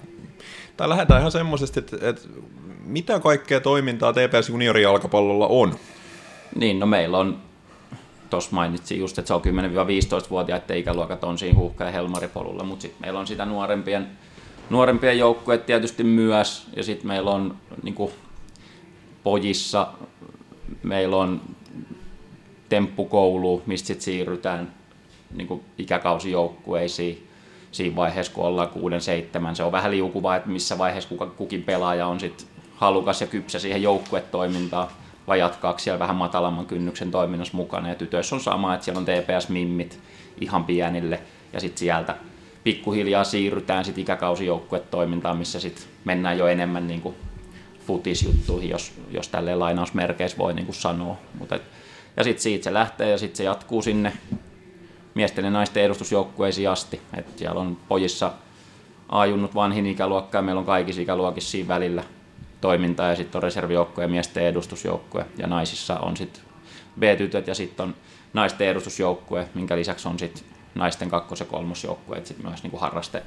tai 0.77 0.89
lähdetään 0.89 1.19
ihan 1.19 1.31
semmoisesti, 1.31 1.79
että, 1.79 1.97
että 2.09 2.21
mitä 2.85 3.19
kaikkea 3.19 3.59
toimintaa 3.59 4.13
TPS 4.13 4.49
juniorijalkapallolla 4.49 5.47
on? 5.47 5.75
Niin, 6.55 6.79
no 6.79 6.85
meillä 6.85 7.17
on, 7.17 7.37
tuossa 8.29 8.51
mainitsin 8.51 8.99
just, 8.99 9.19
että 9.19 9.27
se 9.27 9.33
on 9.33 9.41
10-15-vuotiaiden 9.41 10.77
ikäluokat 10.77 11.23
on 11.23 11.37
siinä 11.37 11.57
huuhka- 11.59 11.83
ja 11.83 11.91
helmaripolulla, 11.91 12.63
mutta 12.63 12.81
sitten 12.81 13.01
meillä 13.01 13.19
on 13.19 13.27
sitä 13.27 13.45
nuorempien, 13.45 14.07
nuorempien 14.69 15.19
joukkueet 15.19 15.65
tietysti 15.65 16.03
myös, 16.03 16.67
ja 16.75 16.83
sitten 16.83 17.07
meillä 17.07 17.31
on 17.31 17.57
niin 17.83 17.95
kuin, 17.95 18.11
pojissa, 19.23 19.87
meillä 20.83 21.17
on 21.17 21.41
temppukoulu, 22.69 23.61
mistä 23.65 23.87
sitten 23.87 24.03
siirrytään 24.03 24.73
niin 25.35 25.61
ikäkausijoukkueisiin 25.77 27.27
siinä 27.71 27.95
vaiheessa, 27.95 28.33
kun 28.33 28.45
ollaan 28.45 28.69
6-7. 29.51 29.55
Se 29.55 29.63
on 29.63 29.71
vähän 29.71 29.91
liukuvaa, 29.91 30.35
että 30.35 30.49
missä 30.49 30.77
vaiheessa 30.77 31.09
kuka, 31.09 31.25
kukin 31.25 31.63
pelaaja 31.63 32.07
on 32.07 32.19
sitten 32.19 32.47
halukas 32.75 33.21
ja 33.21 33.27
kypsä 33.27 33.59
siihen 33.59 33.83
joukkuetoimintaan 33.83 34.87
vai 35.27 35.39
jatkaako 35.39 35.79
siellä 35.79 35.99
vähän 35.99 36.15
matalamman 36.15 36.65
kynnyksen 36.65 37.11
toiminnassa 37.11 37.57
mukana. 37.57 37.89
Ja 37.89 37.95
tytöissä 37.95 38.35
on 38.35 38.41
sama, 38.41 38.73
että 38.73 38.85
siellä 38.85 38.99
on 38.99 39.05
TPS-mimmit 39.05 39.99
ihan 40.41 40.63
pienille 40.63 41.19
ja 41.53 41.59
sitten 41.59 41.79
sieltä 41.79 42.15
pikkuhiljaa 42.63 43.23
siirrytään 43.23 43.85
sitten 43.85 44.01
ikäkausijoukkuetoimintaan, 44.01 45.37
missä 45.37 45.59
sitten 45.59 45.83
mennään 46.05 46.37
jo 46.37 46.47
enemmän 46.47 46.87
niin 46.87 47.01
kuin 47.01 47.15
futisjuttuihin, 47.89 48.69
jos, 48.69 48.93
jos 49.11 49.27
tälleen 49.27 49.59
lainausmerkeissä 49.59 50.37
voi 50.37 50.53
niin 50.53 50.65
kuin 50.65 50.75
sanoa. 50.75 51.17
Mutta 51.39 51.55
et, 51.55 51.61
ja 52.17 52.23
sitten 52.23 52.43
siitä 52.43 52.63
se 52.63 52.73
lähtee 52.73 53.09
ja 53.09 53.17
sitten 53.17 53.37
se 53.37 53.43
jatkuu 53.43 53.81
sinne 53.81 54.13
miesten 55.15 55.45
ja 55.45 55.51
naisten 55.51 55.83
edustusjoukkueisiin 55.83 56.69
asti. 56.69 57.01
Et 57.17 57.37
siellä 57.37 57.61
on 57.61 57.77
pojissa 57.87 58.31
ajunnut 59.09 59.55
vanhin 59.55 59.85
ikäluokka 59.85 60.37
ja 60.37 60.41
meillä 60.41 60.59
on 60.59 60.65
kaikissa 60.65 61.01
ikäluokissa 61.01 61.51
siinä 61.51 61.67
välillä 61.67 62.03
toimintaa 62.61 63.09
ja 63.09 63.15
sitten 63.15 63.39
on 63.39 63.43
reservijoukkue 63.43 64.03
ja 64.03 64.07
miesten 64.07 64.43
edustusjoukkue 64.43 65.25
ja 65.37 65.47
naisissa 65.47 65.99
on 65.99 66.17
sitten 66.17 66.43
B-tytöt 66.99 67.47
ja 67.47 67.55
sitten 67.55 67.83
on 67.83 67.95
naisten 68.33 68.67
edustusjoukkue, 68.67 69.49
minkä 69.53 69.75
lisäksi 69.75 70.07
on 70.07 70.19
sitten 70.19 70.43
naisten 70.75 71.09
kakkos- 71.09 71.39
ja 71.39 71.45
kolmosjoukkueet 71.45 72.25
sitten 72.25 72.45
myös 72.45 72.63
niin 72.63 72.71
kuin 72.71 72.81
harraste, 72.81 73.23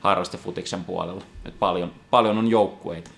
harrastefutiksen 0.00 0.84
puolella. 0.84 1.22
Et 1.44 1.58
paljon, 1.58 1.92
paljon 2.10 2.38
on 2.38 2.48
joukkueita. 2.48 3.10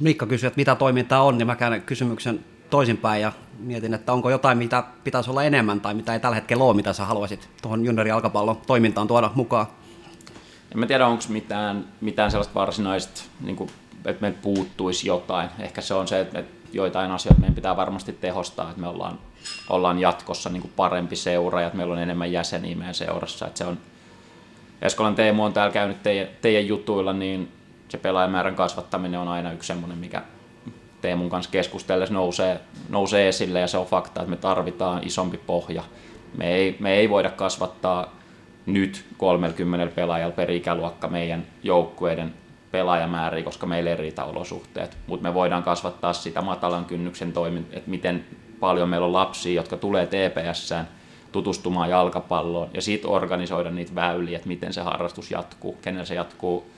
Mikka 0.00 0.26
kysyi, 0.26 0.46
että 0.46 0.58
mitä 0.58 0.74
toimintaa 0.74 1.22
on, 1.22 1.38
niin 1.38 1.46
mä 1.46 1.56
käyn 1.56 1.82
kysymyksen 1.82 2.44
toisinpäin 2.70 3.22
ja 3.22 3.32
mietin, 3.58 3.94
että 3.94 4.12
onko 4.12 4.30
jotain, 4.30 4.58
mitä 4.58 4.84
pitäisi 5.04 5.30
olla 5.30 5.42
enemmän 5.42 5.80
tai 5.80 5.94
mitä 5.94 6.12
ei 6.12 6.20
tällä 6.20 6.34
hetkellä 6.34 6.64
ole, 6.64 6.76
mitä 6.76 6.92
sä 6.92 7.04
haluaisit 7.04 7.48
tuohon 7.62 7.84
juniorijalkapallon 7.84 8.60
toimintaan 8.66 9.08
tuoda 9.08 9.30
mukaan. 9.34 9.66
En 10.72 10.78
mä 10.78 10.86
tiedä, 10.86 11.06
onko 11.06 11.24
mitään, 11.28 11.84
mitään 12.00 12.30
sellaista 12.30 12.54
varsinaista, 12.54 13.22
niin 13.40 13.56
kuin, 13.56 13.70
että 14.04 14.20
meiltä 14.20 14.38
puuttuisi 14.42 15.08
jotain. 15.08 15.48
Ehkä 15.58 15.80
se 15.80 15.94
on 15.94 16.08
se, 16.08 16.20
että 16.20 16.44
joitain 16.72 17.10
asioita 17.10 17.40
meidän 17.40 17.54
pitää 17.54 17.76
varmasti 17.76 18.12
tehostaa, 18.12 18.68
että 18.68 18.80
me 18.80 18.88
ollaan, 18.88 19.18
ollaan 19.68 19.98
jatkossa 19.98 20.50
niin 20.50 20.62
kuin 20.62 20.72
parempi 20.76 21.16
seura 21.16 21.60
ja 21.60 21.66
että 21.66 21.76
meillä 21.76 21.92
on 21.92 22.02
enemmän 22.02 22.32
jäseniä 22.32 22.76
meidän 22.76 22.94
seurassa. 22.94 23.46
Että 23.46 23.58
se 23.58 23.64
on, 23.64 23.78
Eskolan 24.82 25.14
Teemu 25.14 25.44
on 25.44 25.52
täällä 25.52 25.72
käynyt 25.72 26.02
teidän, 26.02 26.28
teidän 26.40 26.66
jutuilla, 26.66 27.12
niin 27.12 27.52
se 27.88 27.98
pelaajamäärän 27.98 28.54
kasvattaminen 28.54 29.20
on 29.20 29.28
aina 29.28 29.52
yksi 29.52 29.66
semmoinen, 29.66 29.98
mikä 29.98 30.22
Teemun 31.00 31.30
kanssa 31.30 31.50
keskustellessa 31.50 32.14
nousee, 32.14 32.60
nousee 32.88 33.28
esille 33.28 33.60
ja 33.60 33.66
se 33.66 33.78
on 33.78 33.86
fakta, 33.86 34.20
että 34.20 34.30
me 34.30 34.36
tarvitaan 34.36 35.06
isompi 35.06 35.40
pohja. 35.46 35.82
Me 36.36 36.54
ei, 36.54 36.76
me 36.80 36.94
ei 36.94 37.10
voida 37.10 37.30
kasvattaa 37.30 38.12
nyt 38.66 39.04
30 39.16 39.94
pelaajalla 39.94 40.34
per 40.34 40.50
ikäluokka 40.50 41.08
meidän 41.08 41.46
joukkueiden 41.62 42.34
pelaajamääriä, 42.70 43.44
koska 43.44 43.66
meillä 43.66 43.90
ei 43.90 43.96
riitä 43.96 44.24
olosuhteet. 44.24 44.98
Mutta 45.06 45.28
me 45.28 45.34
voidaan 45.34 45.62
kasvattaa 45.62 46.12
sitä 46.12 46.42
matalan 46.42 46.84
kynnyksen 46.84 47.32
toimintaa, 47.32 47.78
että 47.78 47.90
miten 47.90 48.24
paljon 48.60 48.88
meillä 48.88 49.06
on 49.06 49.12
lapsia, 49.12 49.52
jotka 49.52 49.76
tulee 49.76 50.06
TPSään 50.06 50.88
tutustumaan 51.32 51.90
jalkapalloon 51.90 52.70
ja 52.74 52.82
sitten 52.82 53.10
organisoida 53.10 53.70
niitä 53.70 53.94
väyliä, 53.94 54.36
että 54.36 54.48
miten 54.48 54.72
se 54.72 54.80
harrastus 54.80 55.30
jatkuu, 55.30 55.78
kenellä 55.82 56.04
se 56.04 56.14
jatkuu 56.14 56.70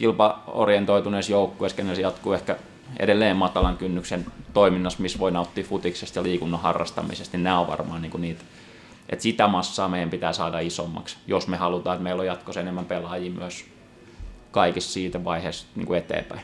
kilpaorientoituneessa 0.00 1.32
joukkueessa, 1.32 1.76
kenellä 1.76 1.94
se 1.94 2.02
jatkuu 2.02 2.32
ehkä 2.32 2.56
edelleen 2.98 3.36
matalan 3.36 3.76
kynnyksen 3.76 4.26
toiminnassa, 4.52 5.02
missä 5.02 5.18
voi 5.18 5.30
nauttia 5.30 5.64
futiksesta 5.64 6.18
ja 6.18 6.22
liikunnan 6.22 6.60
harrastamisesta, 6.60 7.36
niin 7.36 7.44
nämä 7.44 7.60
on 7.60 7.66
varmaan 7.66 8.02
niin 8.02 8.10
kuin 8.10 8.20
niitä, 8.20 8.44
että 9.08 9.22
sitä 9.22 9.48
massaa 9.48 9.88
meidän 9.88 10.10
pitää 10.10 10.32
saada 10.32 10.58
isommaksi, 10.60 11.16
jos 11.26 11.48
me 11.48 11.56
halutaan, 11.56 11.94
että 11.94 12.02
meillä 12.02 12.20
on 12.20 12.26
jatkossa 12.26 12.60
enemmän 12.60 12.84
pelaajia 12.84 13.30
myös 13.30 13.64
kaikissa 14.50 14.92
siitä 14.92 15.24
vaiheessa 15.24 15.66
niin 15.76 15.86
kuin 15.86 15.98
eteenpäin. 15.98 16.40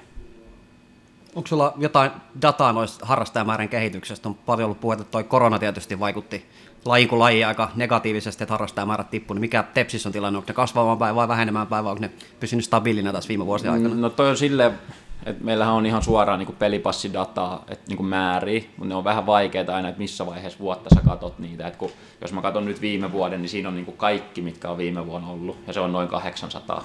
Onko 1.34 1.46
sulla 1.46 1.74
jotain 1.76 2.10
dataa 2.42 2.72
noista 2.72 3.06
harrastajamäärän 3.06 3.68
kehityksestä? 3.68 4.28
On 4.28 4.34
paljon 4.34 4.64
ollut 4.64 4.80
puhetta, 4.80 5.02
että 5.02 5.12
toi 5.12 5.24
korona 5.24 5.58
tietysti 5.58 6.00
vaikutti 6.00 6.46
laji 6.84 7.06
kuin 7.06 7.18
laji 7.18 7.44
aika 7.44 7.70
negatiivisesti, 7.74 8.44
että 8.44 8.54
harrastajamäärät 8.54 9.10
tippuivat. 9.10 9.40
Mikä 9.40 9.62
Tepsis 9.62 10.06
on 10.06 10.12
tilanne? 10.12 10.36
Onko 10.36 10.48
ne 10.48 10.54
kasvamaan 10.54 10.98
päin 10.98 11.14
vai 11.14 11.28
vähenemään 11.28 11.66
päin 11.66 11.84
vai 11.84 11.90
onko 11.90 12.00
ne 12.00 12.10
pysynyt 12.40 12.64
stabiilina 12.64 13.12
tässä 13.12 13.28
viime 13.28 13.46
vuosien 13.46 13.72
aikana? 13.72 13.94
No 13.94 14.10
toi 14.10 14.30
on 14.30 14.36
silleen, 14.36 14.78
että 15.26 15.44
meillähän 15.44 15.74
on 15.74 15.86
ihan 15.86 16.02
suoraan 16.02 16.38
niin 16.38 16.56
pelipassidataa, 16.58 17.64
että 17.68 17.94
niin 17.94 18.06
määriä, 18.06 18.60
mutta 18.76 18.88
ne 18.88 18.94
on 18.94 19.04
vähän 19.04 19.26
vaikeita 19.26 19.76
aina, 19.76 19.88
että 19.88 19.98
missä 19.98 20.26
vaiheessa 20.26 20.58
vuotta 20.58 20.94
sä 20.94 21.00
katot 21.00 21.38
niitä. 21.38 21.66
Et 21.66 21.76
kun, 21.76 21.90
jos 22.20 22.32
mä 22.32 22.42
katson 22.42 22.64
nyt 22.64 22.80
viime 22.80 23.12
vuoden, 23.12 23.42
niin 23.42 23.50
siinä 23.50 23.68
on 23.68 23.74
niin 23.74 23.96
kaikki, 23.96 24.42
mitkä 24.42 24.70
on 24.70 24.78
viime 24.78 25.06
vuonna 25.06 25.28
ollut, 25.28 25.58
ja 25.66 25.72
se 25.72 25.80
on 25.80 25.92
noin 25.92 26.08
800 26.08 26.84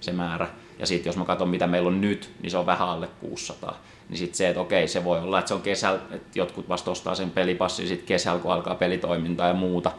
se 0.00 0.12
määrä. 0.12 0.48
Ja 0.78 0.86
sitten 0.86 1.08
jos 1.08 1.16
mä 1.16 1.24
katson, 1.24 1.48
mitä 1.48 1.66
meillä 1.66 1.88
on 1.88 2.00
nyt, 2.00 2.30
niin 2.42 2.50
se 2.50 2.58
on 2.58 2.66
vähän 2.66 2.88
alle 2.88 3.08
600. 3.20 3.78
Niin 4.08 4.18
sitten 4.18 4.36
se, 4.36 4.48
että 4.48 4.60
okei, 4.60 4.88
se 4.88 5.04
voi 5.04 5.20
olla, 5.20 5.38
että 5.38 5.48
se 5.48 5.54
on 5.54 5.62
kesällä, 5.62 6.00
että 6.10 6.38
jotkut 6.38 6.68
vasta 6.68 6.90
ostaa 6.90 7.14
sen 7.14 7.30
pelipassin 7.30 7.88
sitten 7.88 8.06
kesällä, 8.06 8.40
kun 8.40 8.52
alkaa 8.52 8.74
pelitoiminta 8.74 9.44
ja 9.44 9.54
muuta. 9.54 9.92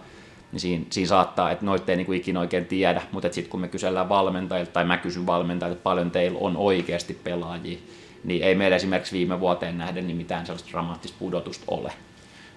Niin 0.52 0.60
siinä, 0.60 0.86
siinä 0.90 1.08
saattaa, 1.08 1.52
että 1.52 1.66
noita 1.66 1.92
ei 1.92 1.98
niinku 1.98 2.14
ikinä 2.14 2.40
oikein 2.40 2.66
tiedä, 2.66 3.02
mutta 3.12 3.30
sitten 3.32 3.52
kun 3.52 3.60
me 3.60 3.68
kysellään 3.68 4.10
valmentajilta, 4.10 4.72
tai 4.72 4.86
mä 4.86 4.98
kysyn 4.98 5.26
valmentajilta, 5.26 5.74
että 5.74 5.84
paljon 5.84 6.12
teillä 6.12 6.40
on 6.42 6.58
oikeasti 6.58 7.14
pelaajia, 7.14 7.78
niin 8.24 8.44
ei 8.44 8.56
meillä 8.56 8.76
esimerkiksi 8.76 9.18
viime 9.18 9.40
vuoteen 9.40 9.78
nähden 9.78 10.08
niin 10.08 10.18
mitään 10.18 10.46
sellaista 10.46 10.70
dramaattista 10.72 11.18
pudotusta 11.20 11.66
ole. 11.68 11.94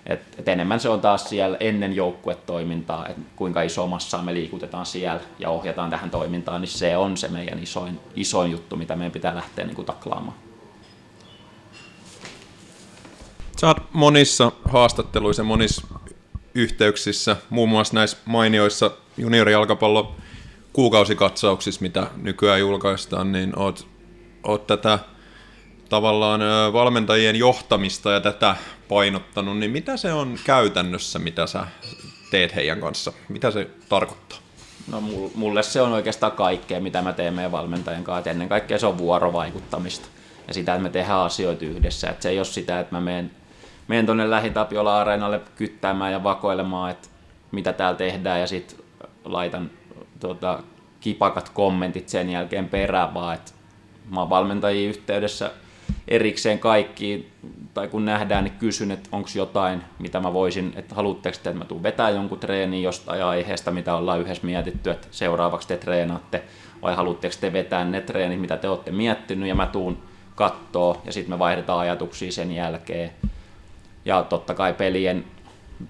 Et, 0.07 0.21
et 0.39 0.49
enemmän 0.49 0.81
se 0.81 0.89
on 0.89 1.01
taas 1.01 1.25
siellä 1.29 1.57
ennen 1.61 1.97
joukkuetoimintaa, 1.97 3.09
että 3.09 3.23
kuinka 3.37 3.63
iso 3.63 3.91
me 4.23 4.35
liikutetaan 4.35 4.87
siellä 4.87 5.21
ja 5.39 5.51
ohjataan 5.51 5.91
tähän 5.91 6.11
toimintaan, 6.11 6.61
niin 6.61 6.69
se 6.69 6.97
on 6.97 7.17
se 7.17 7.29
meidän 7.29 7.63
isoin, 7.63 8.01
isoin 8.17 8.51
juttu, 8.51 8.77
mitä 8.77 8.97
meidän 8.97 9.13
pitää 9.13 9.35
lähteä 9.35 9.67
niin 9.67 9.77
kuin 9.77 9.87
taklaamaan. 9.87 10.52
Sä 13.63 13.69
oot 13.69 13.93
monissa 13.93 14.53
haastatteluissa 14.65 15.45
monissa 15.45 15.87
yhteyksissä, 16.55 17.37
muun 17.51 17.69
muassa 17.69 17.95
näissä 17.95 18.17
mainioissa 18.25 18.91
juniorijalkapallo 19.17 20.15
kuukausikatsauksissa, 20.73 21.83
mitä 21.83 22.07
nykyään 22.23 22.61
julkaistaan, 22.61 23.33
niin 23.33 23.59
oot, 23.59 23.87
oot 24.45 24.67
tätä 24.67 24.99
tavallaan 25.89 26.41
valmentajien 26.73 27.37
johtamista 27.37 28.11
ja 28.11 28.21
tätä 28.21 28.57
painottanut, 28.89 29.59
niin 29.59 29.71
mitä 29.71 29.97
se 29.97 30.13
on 30.13 30.39
käytännössä, 30.45 31.19
mitä 31.19 31.47
sä 31.47 31.67
teet 32.31 32.55
heidän 32.55 32.81
kanssa? 32.81 33.13
Mitä 33.29 33.51
se 33.51 33.71
tarkoittaa? 33.89 34.39
No 34.93 35.01
mulle 35.35 35.63
se 35.63 35.81
on 35.81 35.93
oikeastaan 35.93 36.33
kaikkea, 36.33 36.81
mitä 36.81 37.03
mä 37.03 37.13
teen 37.13 37.35
meidän 37.35 37.53
valmentajien 37.53 38.05
kanssa. 38.05 38.31
ennen 38.31 38.49
kaikkea 38.49 38.79
se 38.79 38.87
on 38.87 38.99
vuorovaikuttamista 38.99 40.09
ja 40.49 40.55
sitä, 40.55 40.75
että 40.75 40.83
me 40.83 40.91
tehdään 40.91 41.21
asioita 41.21 41.65
yhdessä. 41.65 42.11
Että 42.11 42.23
se 42.23 42.29
ei 42.29 42.39
ole 42.39 42.45
sitä, 42.45 42.81
että 42.81 42.95
mä 42.95 43.01
menen, 43.01 43.31
menen 43.93 44.07
tuonne 44.07 44.31
lähitapiola-areenalle 44.31 45.41
kyttäämään 45.57 46.13
ja 46.13 46.23
vakoilemaan, 46.23 46.91
että 46.91 47.09
mitä 47.51 47.73
täällä 47.73 47.99
tehdään 47.99 48.41
ja 48.41 48.47
sitten 48.47 48.79
laitan 49.25 49.71
tuota, 50.21 50.63
kipakat 51.01 51.49
kommentit 51.49 52.09
sen 52.09 52.31
jälkeen 52.31 52.69
perään, 52.69 53.15
vaan 53.15 53.35
että 53.35 53.53
mä 54.11 54.21
oon 54.21 54.31
valmentajien 54.31 54.89
yhteydessä 54.89 55.51
erikseen 56.09 56.59
kaikki, 56.59 57.33
tai 57.75 57.89
kun 57.89 58.05
nähdään, 58.05 58.45
niin 58.45 58.59
kysyn, 58.59 58.91
että 58.91 59.09
onko 59.13 59.29
jotain, 59.35 59.83
mitä 59.99 60.21
mä 60.21 60.33
voisin, 60.33 60.73
että 60.77 60.95
haluatteko 60.95 61.39
te, 61.43 61.51
että 61.51 61.59
mä 61.59 61.65
tuun 61.65 61.83
vetää 61.83 62.11
jonkun 62.11 62.39
treenin 62.39 62.83
jostain 62.83 63.25
aiheesta, 63.25 63.71
mitä 63.71 63.95
ollaan 63.95 64.21
yhdessä 64.21 64.47
mietitty, 64.47 64.91
että 64.91 65.09
seuraavaksi 65.11 65.69
te 65.69 65.77
treenaatte, 65.77 66.43
vai 66.83 66.95
haluatteko 66.95 67.35
te 67.41 67.53
vetää 67.53 67.85
ne 67.85 68.01
treenit, 68.01 68.41
mitä 68.41 68.57
te 68.57 68.69
olette 68.69 68.91
miettinyt, 68.91 69.49
ja 69.49 69.55
mä 69.55 69.67
tuun 69.67 70.03
kattoo, 70.35 71.03
ja 71.05 71.13
sitten 71.13 71.35
me 71.35 71.39
vaihdetaan 71.39 71.81
ajatuksia 71.81 72.33
sen 72.33 72.53
jälkeen. 72.53 73.13
Ja 74.05 74.23
totta 74.23 74.55
kai 74.55 74.75
pelien, 74.75 75.25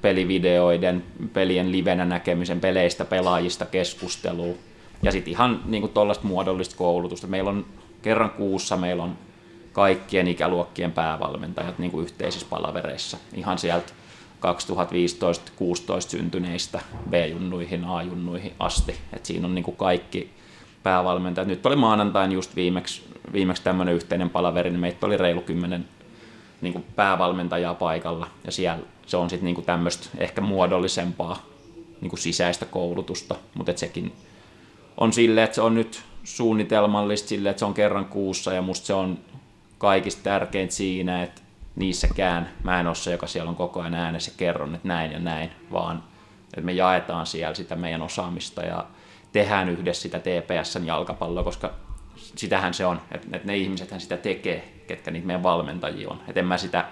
pelivideoiden, 0.02 1.04
pelien 1.32 1.72
livenä 1.72 2.04
näkemisen, 2.04 2.60
peleistä, 2.60 3.04
pelaajista 3.04 3.66
keskustelua. 3.66 4.54
Ja 5.02 5.12
sitten 5.12 5.30
ihan 5.30 5.62
niin 5.64 5.88
tuollaista 5.88 6.26
muodollista 6.26 6.76
koulutusta. 6.76 7.26
Meillä 7.26 7.50
on 7.50 7.66
kerran 8.02 8.30
kuussa 8.30 8.76
meillä 8.76 9.02
on 9.02 9.18
kaikkien 9.72 10.28
ikäluokkien 10.28 10.92
päävalmentajat 10.92 11.78
niin 11.78 11.90
kuin 11.90 12.04
yhteisissä 12.04 12.46
palavereissa. 12.50 13.16
Ihan 13.34 13.58
sieltä 13.58 13.92
2015-16 14.42 16.00
syntyneistä 16.08 16.80
B-junnuihin, 17.10 17.84
A-junnuihin 17.84 18.52
asti. 18.58 18.94
Et 19.12 19.26
siinä 19.26 19.46
on 19.46 19.54
niin 19.54 19.64
kuin 19.64 19.76
kaikki 19.76 20.30
päävalmentajat. 20.82 21.48
Nyt 21.48 21.66
oli 21.66 21.76
maanantain 21.76 22.32
just 22.32 22.56
viimeksi, 22.56 23.02
viimeksi 23.32 23.62
tämmöinen 23.62 23.94
yhteinen 23.94 24.30
palaveri, 24.30 24.70
niin 24.70 24.80
meitä 24.80 25.06
oli 25.06 25.16
reilu 25.16 25.40
kymmenen 25.40 25.84
niin 26.62 26.72
kuin 26.72 26.84
päävalmentajaa 26.96 27.74
paikalla. 27.74 28.26
Ja 28.44 28.52
siellä 28.52 28.82
se 29.06 29.16
on 29.16 29.30
sitten 29.30 29.44
niin 29.44 29.64
tämmöistä 29.64 30.08
ehkä 30.18 30.40
muodollisempaa 30.40 31.42
niin 32.00 32.10
kuin 32.10 32.20
sisäistä 32.20 32.66
koulutusta, 32.66 33.34
mutta 33.54 33.72
sekin 33.76 34.12
on 34.96 35.12
silleen, 35.12 35.44
että 35.44 35.54
se 35.54 35.60
on 35.60 35.74
nyt 35.74 36.02
suunnitelmallista 36.24 37.28
silleen, 37.28 37.50
että 37.50 37.58
se 37.58 37.64
on 37.64 37.74
kerran 37.74 38.04
kuussa. 38.04 38.52
Ja 38.52 38.62
musta 38.62 38.86
se 38.86 38.94
on 38.94 39.18
kaikista 39.78 40.22
tärkeintä 40.22 40.74
siinä, 40.74 41.22
että 41.22 41.42
niissäkään 41.76 42.48
mä 42.62 42.80
en 42.80 42.86
ole 42.86 42.94
se, 42.94 43.12
joka 43.12 43.26
siellä 43.26 43.48
on 43.48 43.56
koko 43.56 43.80
ajan 43.80 43.94
äänessä 43.94 44.32
kerron, 44.36 44.74
että 44.74 44.88
näin 44.88 45.12
ja 45.12 45.18
näin, 45.18 45.50
vaan 45.72 46.02
että 46.44 46.60
me 46.60 46.72
jaetaan 46.72 47.26
siellä 47.26 47.54
sitä 47.54 47.76
meidän 47.76 48.02
osaamista 48.02 48.62
ja 48.62 48.84
tehdään 49.32 49.68
yhdessä 49.68 50.02
sitä 50.02 50.18
TPSn 50.18 50.86
jalkapalloa, 50.86 51.44
koska 51.44 51.70
sitähän 52.36 52.74
se 52.74 52.86
on, 52.86 53.00
että 53.10 53.38
ne 53.44 53.56
ihmisethän 53.56 54.00
sitä 54.00 54.16
tekee, 54.16 54.72
ketkä 54.86 55.10
niitä 55.10 55.26
meidän 55.26 55.42
valmentajia 55.42 56.08
on. 56.08 56.20
Että 56.28 56.40
en 56.40 56.46
mä 56.46 56.58
sitä, 56.58 56.84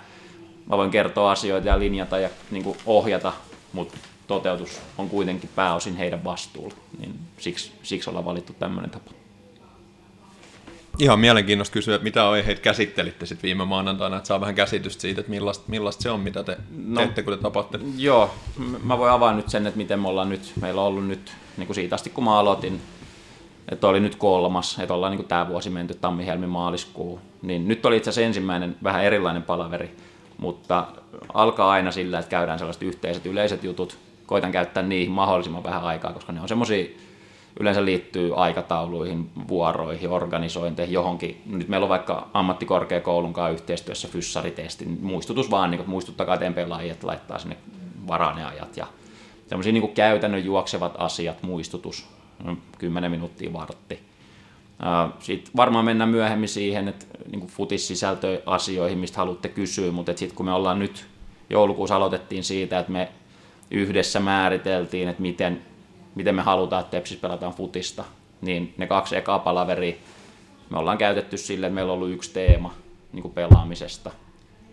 mä 0.66 0.76
voin 0.76 0.90
kertoa 0.90 1.30
asioita 1.30 1.68
ja 1.68 1.78
linjata 1.78 2.18
ja 2.18 2.28
niin 2.50 2.76
ohjata, 2.86 3.32
mutta 3.72 3.98
toteutus 4.26 4.80
on 4.98 5.08
kuitenkin 5.08 5.50
pääosin 5.54 5.96
heidän 5.96 6.24
vastuulla, 6.24 6.74
niin 6.98 7.14
siksi, 7.38 7.72
siksi 7.82 8.10
ollaan 8.10 8.24
valittu 8.24 8.52
tämmöinen 8.58 8.90
tapa. 8.90 9.10
Ihan 10.98 11.20
mielenkiintoista 11.20 11.72
kysyä, 11.72 11.94
että 11.94 12.04
mitä 12.04 12.30
aiheita 12.30 12.60
käsittelitte 12.60 13.26
sitten 13.26 13.42
viime 13.42 13.64
maanantaina, 13.64 14.16
että 14.16 14.28
saa 14.28 14.40
vähän 14.40 14.54
käsitystä 14.54 15.00
siitä, 15.00 15.20
että 15.20 15.30
millaista, 15.30 15.64
millaista 15.68 16.02
se 16.02 16.10
on, 16.10 16.20
mitä 16.20 16.44
te 16.44 16.56
no, 16.86 17.00
teette, 17.00 17.22
kun 17.22 17.36
te 17.36 17.42
tapaatte. 17.42 17.78
Joo, 17.96 18.34
mä 18.82 18.98
voin 18.98 19.12
avaa 19.12 19.32
nyt 19.32 19.48
sen, 19.48 19.66
että 19.66 19.78
miten 19.78 20.00
me 20.00 20.08
ollaan 20.08 20.28
nyt, 20.28 20.52
meillä 20.60 20.80
on 20.80 20.86
ollut 20.86 21.06
nyt, 21.06 21.32
niin 21.56 21.66
kuin 21.66 21.74
siitä 21.74 21.94
asti 21.94 22.10
kun 22.10 22.24
mä 22.24 22.38
aloitin, 22.38 22.80
että 23.70 23.88
oli 23.88 24.00
nyt 24.00 24.16
kolmas, 24.16 24.78
että 24.78 24.94
ollaan 24.94 25.16
niin 25.16 25.28
tämä 25.28 25.48
vuosi 25.48 25.70
menty 25.70 25.94
tammi 25.94 26.26
helmi 26.26 26.46
maaliskuu, 26.46 27.20
niin 27.42 27.68
nyt 27.68 27.86
oli 27.86 27.96
itse 27.96 28.10
asiassa 28.10 28.26
ensimmäinen 28.26 28.76
vähän 28.82 29.04
erilainen 29.04 29.42
palaveri, 29.42 29.96
mutta 30.38 30.86
alkaa 31.34 31.70
aina 31.70 31.90
sillä, 31.90 32.18
että 32.18 32.30
käydään 32.30 32.58
sellaiset 32.58 32.82
yhteiset 32.82 33.26
yleiset 33.26 33.64
jutut, 33.64 33.98
koitan 34.26 34.52
käyttää 34.52 34.82
niihin 34.82 35.12
mahdollisimman 35.12 35.64
vähän 35.64 35.82
aikaa, 35.82 36.12
koska 36.12 36.32
ne 36.32 36.40
on 36.40 36.48
semmoisia 36.48 36.84
yleensä 37.60 37.84
liittyy 37.84 38.32
aikatauluihin, 38.36 39.30
vuoroihin, 39.48 40.10
organisointeihin, 40.10 40.94
johonkin. 40.94 41.42
Nyt 41.46 41.68
meillä 41.68 41.84
on 41.84 41.90
vaikka 41.90 42.28
ammattikorkeakoulun 42.34 43.32
kanssa 43.32 43.52
yhteistyössä 43.52 44.08
fyssaritesti, 44.08 44.84
niin 44.84 44.98
muistutus 45.02 45.50
vaan, 45.50 45.70
niin 45.70 45.82
muistuttakaa 45.86 46.38
pelaajia, 46.54 46.92
että 46.92 47.06
laittaa 47.06 47.38
sinne 47.38 47.56
varaan 48.06 48.36
ne 48.36 48.44
ajat 48.44 48.76
ja 48.76 48.86
semmoisia 49.46 49.72
niin 49.72 49.94
käytännön 49.94 50.44
juoksevat 50.44 50.94
asiat, 50.98 51.42
muistutus, 51.42 52.08
10 52.78 53.10
minuuttia 53.10 53.52
vartti. 53.52 54.00
Sitten 55.18 55.52
varmaan 55.56 55.84
mennään 55.84 56.10
myöhemmin 56.10 56.48
siihen, 56.48 56.88
että 56.88 57.06
niin 57.30 57.46
futissisältöasioihin, 57.46 58.98
mistä 58.98 59.18
haluatte 59.18 59.48
kysyä, 59.48 59.92
mutta 59.92 60.12
sitten 60.16 60.36
kun 60.36 60.46
me 60.46 60.52
ollaan 60.52 60.78
nyt 60.78 61.06
joulukuussa 61.50 61.96
aloitettiin 61.96 62.44
siitä, 62.44 62.78
että 62.78 62.92
me 62.92 63.08
yhdessä 63.70 64.20
määriteltiin, 64.20 65.08
että 65.08 65.22
miten 65.22 65.62
miten 66.14 66.34
me 66.34 66.42
halutaan, 66.42 66.80
että 66.80 66.90
Tepsis 66.90 67.18
pelataan 67.18 67.52
futista, 67.52 68.04
niin 68.40 68.74
ne 68.76 68.86
kaksi 68.86 69.16
ekaa 69.16 69.38
palaveria 69.38 69.94
me 70.70 70.78
ollaan 70.78 70.98
käytetty 70.98 71.36
sille, 71.36 71.66
että 71.66 71.74
meillä 71.74 71.92
on 71.92 71.98
ollut 71.98 72.10
yksi 72.10 72.32
teema 72.32 72.74
niin 73.12 73.22
kuin 73.22 73.34
pelaamisesta. 73.34 74.10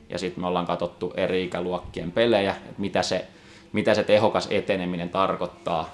Ja 0.10 0.20
sitten 0.20 0.44
me 0.44 0.48
ollaan 0.48 0.66
katsottu 0.66 1.14
eri 1.18 1.44
ikäluokkien 1.44 2.12
pelejä, 2.12 2.52
että 2.52 2.82
mitä 2.82 3.04
se, 3.04 3.28
mitä 3.72 3.94
se 3.94 4.04
tehokas 4.04 4.48
eteneminen 4.52 5.10
tarkoittaa 5.10 5.90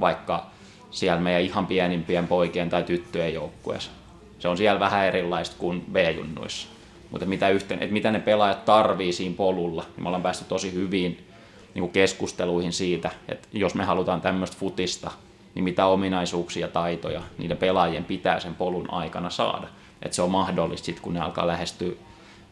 vaikka 0.00 0.46
siellä 0.90 1.20
meidän 1.20 1.42
ihan 1.42 1.66
pienimpien 1.66 2.28
poikien 2.28 2.70
tai 2.70 2.82
tyttöjen 2.82 3.34
joukkueessa. 3.34 3.90
Se 4.38 4.48
on 4.48 4.56
siellä 4.56 4.80
vähän 4.80 5.06
erilaista 5.06 5.56
kuin 5.58 5.84
B-junnuissa. 5.92 6.68
Mutta 7.10 7.26
mitä, 7.26 7.48
yhteen, 7.48 7.82
että 7.82 7.92
mitä 7.92 8.10
ne 8.10 8.20
pelaajat 8.20 8.64
tarvii 8.64 9.12
siinä 9.12 9.34
polulla, 9.36 9.82
niin 9.82 10.02
me 10.02 10.08
ollaan 10.08 10.22
päästy 10.22 10.44
tosi 10.44 10.72
hyviin 10.72 11.26
niin 11.74 11.80
kuin 11.80 11.92
keskusteluihin 11.92 12.72
siitä, 12.72 13.10
että 13.28 13.48
jos 13.52 13.74
me 13.74 13.84
halutaan 13.84 14.20
tämmöistä 14.20 14.56
futista, 14.60 15.10
niin 15.54 15.64
mitä 15.64 15.86
ominaisuuksia 15.86 16.66
ja 16.66 16.72
taitoja 16.72 17.22
niiden 17.38 17.56
pelaajien 17.56 18.04
pitää 18.04 18.40
sen 18.40 18.54
polun 18.54 18.90
aikana 18.90 19.30
saada. 19.30 19.68
Että 20.02 20.14
se 20.14 20.22
on 20.22 20.30
mahdollista 20.30 20.86
sitten, 20.86 21.02
kun 21.02 21.14
ne 21.14 21.20
alkaa 21.20 21.46
lähestyä 21.46 21.92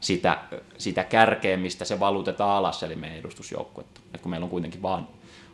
sitä, 0.01 0.39
sitä 0.79 1.05
kärkeä, 1.05 1.57
mistä 1.57 1.85
se 1.85 2.01
valutetaan 2.01 2.51
alas, 2.51 2.83
eli 2.83 2.97
meidän 2.97 3.19
edustusjoukkuetta. 3.19 4.01
Et 4.15 4.21
kun 4.21 4.31
meillä 4.31 4.45
on 4.45 4.51
kuitenkin 4.51 4.83
vaan, 4.83 5.09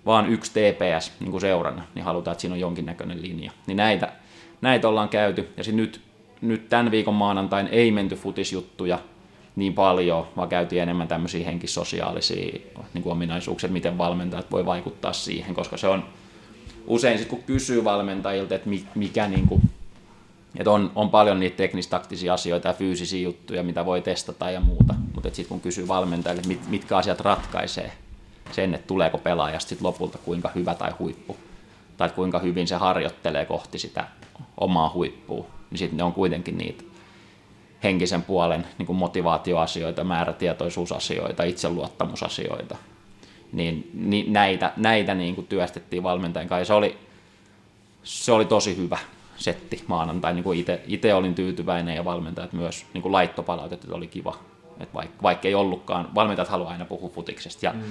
vaan 0.06 0.28
yksi 0.28 0.50
TPS 0.50 1.12
niin 1.20 1.30
kuin 1.30 1.40
seurana, 1.40 1.82
niin 1.94 2.04
halutaan, 2.04 2.32
että 2.32 2.40
siinä 2.40 2.54
on 2.54 2.60
jonkinnäköinen 2.60 3.22
linja. 3.22 3.52
Niin 3.66 3.76
näitä, 3.76 4.12
näitä 4.60 4.88
ollaan 4.88 5.08
käyty, 5.08 5.48
ja 5.56 5.64
nyt, 5.72 6.00
nyt 6.40 6.68
tämän 6.68 6.90
viikon 6.90 7.14
maanantain 7.14 7.68
ei 7.68 7.90
menty 7.90 8.16
futisjuttuja 8.16 8.98
niin 9.56 9.74
paljon, 9.74 10.26
vaan 10.36 10.48
käytiin 10.48 10.82
enemmän 10.82 11.08
tämmöisiä 11.08 11.44
henkisosiaalisia 11.44 12.60
niin 12.94 13.02
kuin 13.02 13.12
ominaisuuksia, 13.12 13.66
että 13.66 13.72
miten 13.72 13.98
valmentajat 13.98 14.50
voi 14.50 14.66
vaikuttaa 14.66 15.12
siihen, 15.12 15.54
koska 15.54 15.76
se 15.76 15.88
on 15.88 16.04
usein 16.86 17.18
sitten 17.18 17.36
kun 17.36 17.46
kysyy 17.46 17.84
valmentajilta, 17.84 18.54
että 18.54 18.70
mikä 18.94 19.28
niin 19.28 19.46
kuin, 19.46 19.62
että 20.56 20.70
on, 20.70 20.92
on 20.94 21.10
paljon 21.10 21.40
niitä 21.40 21.56
teknistaktisia 21.56 22.34
asioita 22.34 22.68
ja 22.68 22.74
fyysisiä 22.74 23.22
juttuja, 23.22 23.62
mitä 23.62 23.84
voi 23.84 24.00
testata 24.00 24.50
ja 24.50 24.60
muuta, 24.60 24.94
mutta 25.14 25.28
sitten 25.28 25.48
kun 25.48 25.60
kysyy 25.60 25.88
valmentajille, 25.88 26.42
mit, 26.46 26.68
mitkä 26.68 26.96
asiat 26.96 27.20
ratkaisee 27.20 27.92
sen, 28.52 28.74
että 28.74 28.86
tuleeko 28.86 29.18
pelaajasta 29.18 29.68
sit 29.68 29.80
lopulta 29.80 30.18
kuinka 30.18 30.50
hyvä 30.54 30.74
tai 30.74 30.92
huippu, 30.98 31.36
tai 31.96 32.10
kuinka 32.10 32.38
hyvin 32.38 32.68
se 32.68 32.74
harjoittelee 32.74 33.44
kohti 33.44 33.78
sitä 33.78 34.04
omaa 34.56 34.90
huippua, 34.94 35.46
niin 35.70 35.78
sitten 35.78 35.96
ne 35.96 36.02
on 36.02 36.12
kuitenkin 36.12 36.58
niitä 36.58 36.84
henkisen 37.82 38.22
puolen 38.22 38.66
niin 38.78 38.86
kuin 38.86 38.96
motivaatioasioita, 38.96 40.04
määrätietoisuusasioita, 40.04 41.42
itseluottamusasioita. 41.42 42.76
Niin, 43.52 43.90
niin 43.94 44.32
näitä, 44.32 44.72
näitä 44.76 45.14
niin 45.14 45.34
kuin 45.34 45.46
työstettiin 45.46 46.02
valmentajan 46.02 46.48
kanssa. 46.48 46.66
Se 46.66 46.74
oli, 46.74 46.98
se 48.02 48.32
oli 48.32 48.44
tosi 48.44 48.76
hyvä 48.76 48.98
setti 49.36 49.84
maanantai. 49.86 50.34
Niin 50.34 50.44
itse 50.86 51.14
olin 51.14 51.34
tyytyväinen 51.34 51.96
ja 51.96 52.04
valmentajat 52.04 52.52
myös 52.52 52.86
niin 52.94 53.02
kuin 53.02 53.12
laittopalautet, 53.12 53.84
että 53.84 53.96
oli 53.96 54.06
kiva. 54.06 54.38
Että 54.80 54.94
vaikka, 54.94 55.22
vaikka 55.22 55.48
ei 55.48 55.54
ollutkaan, 55.54 56.08
valmentajat 56.14 56.48
haluaa 56.48 56.72
aina 56.72 56.84
puhua 56.84 57.08
futiksesta 57.08 57.66
ja 57.66 57.72
mm. 57.72 57.82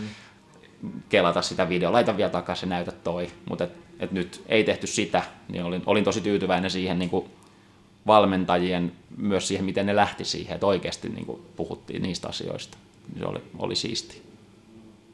Kelata 1.10 1.42
sitä 1.42 1.70
videoa, 1.70 1.92
laita 1.92 2.18
vielä 2.18 2.30
takaisin 2.30 2.70
näytä 2.70 2.92
toi. 2.92 3.28
Mutta 3.50 3.64
et, 3.64 3.72
et 4.00 4.12
nyt 4.12 4.44
ei 4.46 4.64
tehty 4.64 4.88
sitä, 4.88 5.24
niin 5.50 5.64
olin, 5.64 5.84
olin 5.86 6.04
tosi 6.04 6.22
tyytyväinen 6.22 6.72
siihen 6.72 7.00
niin 7.00 7.10
kuin 7.10 7.26
valmentajien 8.08 8.92
myös 9.18 9.48
siihen, 9.48 9.66
miten 9.66 9.86
ne 9.86 9.96
lähti 9.96 10.26
siihen, 10.26 10.54
että 10.54 10.68
oikeasti 10.68 11.10
niin 11.10 11.26
kuin 11.26 11.42
puhuttiin 11.56 12.02
niistä 12.02 12.28
asioista. 12.28 12.78
Se 13.20 13.26
oli, 13.26 13.44
oli 13.58 13.76
siisti. 13.76 14.22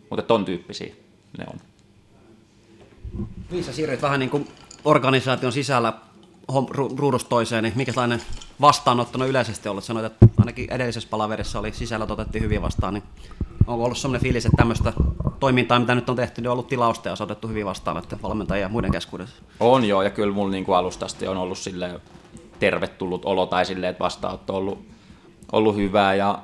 Mutta 0.09 0.23
ton 0.23 0.45
tyyppisiä 0.45 0.95
ne 1.37 1.45
on. 1.53 1.59
Missä 3.51 3.73
siirryt 3.73 4.01
vähän 4.01 4.19
niin 4.19 4.29
kuin 4.29 4.47
organisaation 4.85 5.51
sisällä 5.51 5.93
ruudusta 6.97 7.29
toiseen, 7.29 7.63
niin 7.63 7.73
mikälainen 7.75 8.21
vastaanotto 8.61 9.19
on 9.19 9.29
yleisesti 9.29 9.69
ollut? 9.69 9.83
Sanoit, 9.83 10.05
että 10.05 10.27
ainakin 10.37 10.71
edellisessä 10.71 11.09
palaverissa 11.09 11.59
oli 11.59 11.71
sisällä 11.71 12.07
otettiin 12.09 12.43
hyvin 12.43 12.61
vastaan, 12.61 12.93
niin 12.93 13.03
onko 13.67 13.83
ollut 13.85 13.97
sellainen 13.97 14.21
fiilis, 14.21 14.45
että 14.45 14.57
tämmöistä 14.57 14.93
toimintaa, 15.39 15.79
mitä 15.79 15.95
nyt 15.95 16.09
on 16.09 16.15
tehty, 16.15 16.41
niin 16.41 16.49
on 16.49 16.53
ollut 16.53 16.67
tilausta 16.67 17.09
ja 17.09 17.15
otettu 17.19 17.47
hyvin 17.47 17.65
vastaan 17.65 17.97
että 17.97 18.17
valmentajia 18.23 18.61
ja 18.61 18.69
muiden 18.69 18.91
keskuudessa? 18.91 19.43
On 19.59 19.85
joo, 19.85 20.01
ja 20.01 20.09
kyllä 20.09 20.33
mulla 20.33 20.51
niin 20.51 20.65
kuin 20.65 20.77
alusta 20.77 21.05
asti 21.05 21.27
on 21.27 21.37
ollut 21.37 21.57
silleen 21.57 21.99
tervetullut 22.59 23.25
olo 23.25 23.45
tai 23.45 23.65
silleen, 23.65 23.91
että 23.91 24.03
vastaanotto 24.03 24.53
on 24.53 24.59
ollut, 24.59 24.85
ollut 25.51 25.75
hyvää 25.75 26.15
ja 26.15 26.39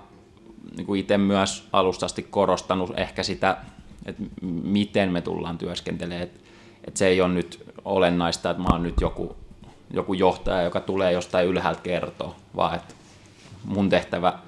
niin 0.78 0.86
kuin 0.86 1.00
itse 1.00 1.18
myös 1.18 1.68
alusta 1.74 2.06
asti 2.06 2.24
korostanut 2.24 3.00
ehkä 3.00 3.24
sitä, 3.24 3.58
että 4.06 4.24
miten 4.64 5.12
me 5.12 5.22
tullaan 5.22 5.58
työskentelemään. 5.58 6.24
Että, 6.24 6.40
että 6.88 6.98
se 6.98 7.08
ei 7.08 7.22
ole 7.22 7.34
nyt 7.34 7.66
olennaista, 7.86 8.50
että 8.50 8.64
mä 8.64 8.70
oon 8.72 8.84
nyt 8.84 9.02
joku, 9.02 9.36
joku 9.94 10.14
johtaja, 10.14 10.62
joka 10.62 10.80
tulee 10.80 11.12
jostain 11.12 11.48
ylhäältä 11.48 11.82
kertoa, 11.82 12.36
vaan 12.56 12.76
että 12.76 12.96
mun 13.66 13.90
tehtävä, 13.90 14.40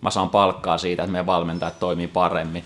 mä 0.00 0.10
saan 0.10 0.30
palkkaa 0.30 0.78
siitä, 0.78 1.02
että 1.02 1.12
meidän 1.12 1.26
valmentajat 1.26 1.80
toimii 1.80 2.08
paremmin, 2.08 2.64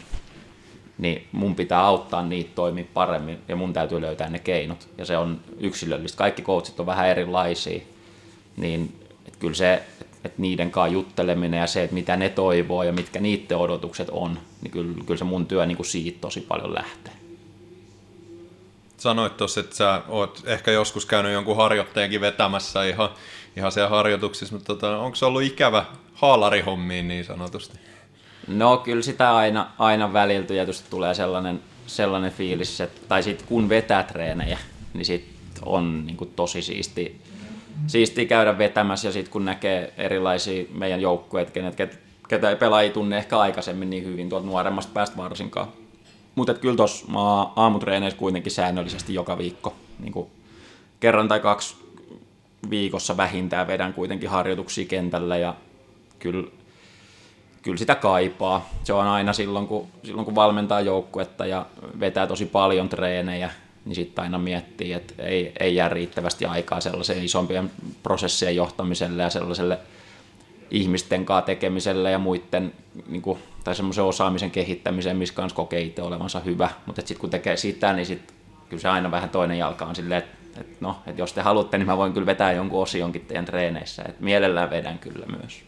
niin 0.98 1.26
mun 1.32 1.54
pitää 1.54 1.80
auttaa 1.80 2.22
niitä 2.22 2.50
toimia 2.54 2.84
paremmin 2.94 3.38
ja 3.48 3.56
mun 3.56 3.72
täytyy 3.72 4.00
löytää 4.00 4.28
ne 4.28 4.38
keinot. 4.38 4.88
Ja 4.98 5.04
se 5.04 5.16
on 5.16 5.40
yksilöllistä. 5.58 6.18
Kaikki 6.18 6.42
coachit 6.42 6.80
on 6.80 6.86
vähän 6.86 7.08
erilaisia 7.08 7.80
niin 8.56 9.02
että 9.26 9.38
kyllä 9.38 9.54
se, 9.54 9.82
että 10.24 10.42
niiden 10.42 10.70
kanssa 10.70 10.94
jutteleminen 10.94 11.60
ja 11.60 11.66
se, 11.66 11.82
että 11.82 11.94
mitä 11.94 12.16
ne 12.16 12.28
toivoo 12.28 12.82
ja 12.82 12.92
mitkä 12.92 13.20
niiden 13.20 13.58
odotukset 13.58 14.08
on, 14.10 14.38
niin 14.62 14.70
kyllä, 14.70 14.94
kyllä 15.06 15.18
se 15.18 15.24
mun 15.24 15.46
työ 15.46 15.66
niin 15.66 15.76
kuin 15.76 15.86
siitä 15.86 16.18
tosi 16.20 16.40
paljon 16.40 16.74
lähtee. 16.74 17.12
Sanoit 18.96 19.36
tuossa, 19.36 19.60
että 19.60 19.76
sä 19.76 20.02
oot 20.08 20.42
ehkä 20.46 20.70
joskus 20.70 21.06
käynyt 21.06 21.32
jonkun 21.32 21.56
harjoittajankin 21.56 22.20
vetämässä 22.20 22.84
ihan, 22.84 23.08
ihan 23.56 23.72
siellä 23.72 23.90
harjoituksissa, 23.90 24.54
mutta 24.54 24.74
tota, 24.74 24.98
onko 24.98 25.16
se 25.16 25.26
ollut 25.26 25.42
ikävä 25.42 25.84
haalarihommiin 26.14 27.08
niin 27.08 27.24
sanotusti? 27.24 27.78
No 28.48 28.76
kyllä 28.76 29.02
sitä 29.02 29.36
aina, 29.36 29.70
aina 29.78 30.12
välillä 30.12 30.46
tietysti 30.46 30.90
tulee 30.90 31.14
sellainen, 31.14 31.60
sellainen 31.86 32.32
fiilis, 32.32 32.80
että, 32.80 33.00
tai 33.08 33.22
sitten 33.22 33.46
kun 33.46 33.68
vetää 33.68 34.02
treenejä, 34.02 34.58
niin 34.94 35.04
sit 35.04 35.24
on 35.64 36.06
niin 36.06 36.16
kuin 36.16 36.32
tosi 36.36 36.62
siisti 36.62 37.20
siistiä 37.86 38.24
käydä 38.24 38.58
vetämässä 38.58 39.08
ja 39.08 39.12
sitten 39.12 39.32
kun 39.32 39.44
näkee 39.44 39.92
erilaisia 39.96 40.64
meidän 40.74 41.00
joukkueet, 41.00 41.50
kenet, 41.50 41.74
ket, 41.74 41.98
ketä 42.28 42.50
ei 42.50 42.56
pelaa 42.56 42.82
ei 42.82 42.90
tunne 42.90 43.16
ehkä 43.18 43.38
aikaisemmin 43.38 43.90
niin 43.90 44.04
hyvin 44.04 44.28
tuolta 44.28 44.46
nuoremmasta 44.46 44.92
päästä 44.94 45.16
varsinkaan. 45.16 45.68
Mutta 46.34 46.54
kyllä 46.54 46.76
tuossa 46.76 47.06
aamutreeneissä 47.56 48.18
kuitenkin 48.18 48.52
säännöllisesti 48.52 49.14
joka 49.14 49.38
viikko 49.38 49.74
niin 49.98 50.12
kuin 50.12 50.30
kerran 51.00 51.28
tai 51.28 51.40
kaksi 51.40 51.76
viikossa 52.70 53.16
vähintään 53.16 53.66
vedän 53.66 53.94
kuitenkin 53.94 54.30
harjoituksia 54.30 54.86
kentällä 54.86 55.36
ja 55.36 55.54
kyllä, 56.18 56.48
kyllä 57.62 57.76
sitä 57.76 57.94
kaipaa. 57.94 58.68
Se 58.84 58.92
on 58.92 59.06
aina 59.06 59.32
silloin, 59.32 59.66
kun, 59.66 59.88
silloin 60.04 60.24
kun 60.24 60.34
valmentaa 60.34 60.80
joukkuetta 60.80 61.46
ja 61.46 61.66
vetää 62.00 62.26
tosi 62.26 62.46
paljon 62.46 62.88
treenejä, 62.88 63.50
niin 63.84 63.94
sitten 63.94 64.22
aina 64.22 64.38
miettii, 64.38 64.92
että 64.92 65.22
ei, 65.22 65.52
ei 65.60 65.74
jää 65.74 65.88
riittävästi 65.88 66.44
aikaa 66.44 66.80
sellaiseen 66.80 67.24
isompien 67.24 67.70
prosessien 68.02 68.56
johtamiselle 68.56 69.22
ja 69.22 69.30
sellaiselle 69.30 69.78
ihmisten 70.70 71.24
kanssa 71.24 71.46
tekemiselle 71.46 72.10
ja 72.10 72.18
muiden 72.18 72.72
niin 73.08 73.22
kuin, 73.22 73.38
tai 73.64 73.74
semmoisen 73.74 74.04
osaamisen 74.04 74.50
kehittämiseen, 74.50 75.16
missä 75.16 75.34
kanssa 75.34 75.56
kokee 75.56 75.80
itse 75.80 76.02
olevansa 76.02 76.40
hyvä. 76.40 76.70
Mutta 76.86 77.00
sitten 77.00 77.20
kun 77.20 77.30
tekee 77.30 77.56
sitä, 77.56 77.92
niin 77.92 78.06
sit, 78.06 78.34
kyllä 78.68 78.80
se 78.80 78.88
aina 78.88 79.10
vähän 79.10 79.30
toinen 79.30 79.58
jalka 79.58 79.84
on 79.84 79.96
silleen, 79.96 80.18
että 80.18 80.41
et 80.58 80.80
no, 80.80 80.96
et 81.06 81.18
jos 81.18 81.32
te 81.32 81.40
haluatte, 81.42 81.78
niin 81.78 81.86
mä 81.86 81.96
voin 81.96 82.12
kyllä 82.12 82.26
vetää 82.26 82.52
jonkun 82.52 82.82
osionkin 82.82 83.20
teidän 83.20 83.44
treeneissä. 83.44 84.02
Et 84.08 84.20
mielellään 84.20 84.70
vedän 84.70 84.98
kyllä 84.98 85.26
myös. 85.26 85.64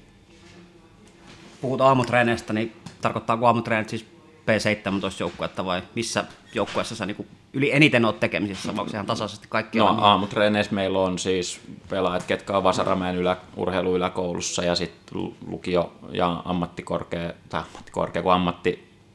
Puhut 1.61 1.81
aamutreeneistä, 1.81 2.53
niin 2.53 2.77
tarkoittaako 3.01 3.47
aamutreenit 3.47 3.89
siis 3.89 4.07
P17-joukkuetta 4.47 5.65
vai 5.65 5.83
missä 5.95 6.25
joukkueessa 6.55 6.97
sä 6.97 7.07
niin 7.07 7.27
yli 7.53 7.73
eniten 7.73 8.05
olet 8.05 8.21
tekemisissä, 8.21 8.77
vai 8.77 8.81
onko 8.81 8.91
ihan 8.95 9.07
tasaisesti 9.07 9.47
kaikki? 9.51 9.79
No 9.79 9.87
aamutreeneissä 9.87 10.75
meillä 10.75 10.99
on 10.99 11.19
siis 11.19 11.61
pelaajat, 11.89 12.23
ketkä 12.23 12.57
on 12.57 12.65
Vasaramäen 12.65 13.17
ylä, 13.17 13.37
urheiluyläkoulussa 13.57 14.65
ja 14.65 14.75
sitten 14.75 15.33
lukio 15.47 15.93
ja 16.13 16.43
ammattikorkea, 16.45 17.33
tai 17.49 17.63
ammattikorkea 17.63 18.23
kuin 18.23 18.35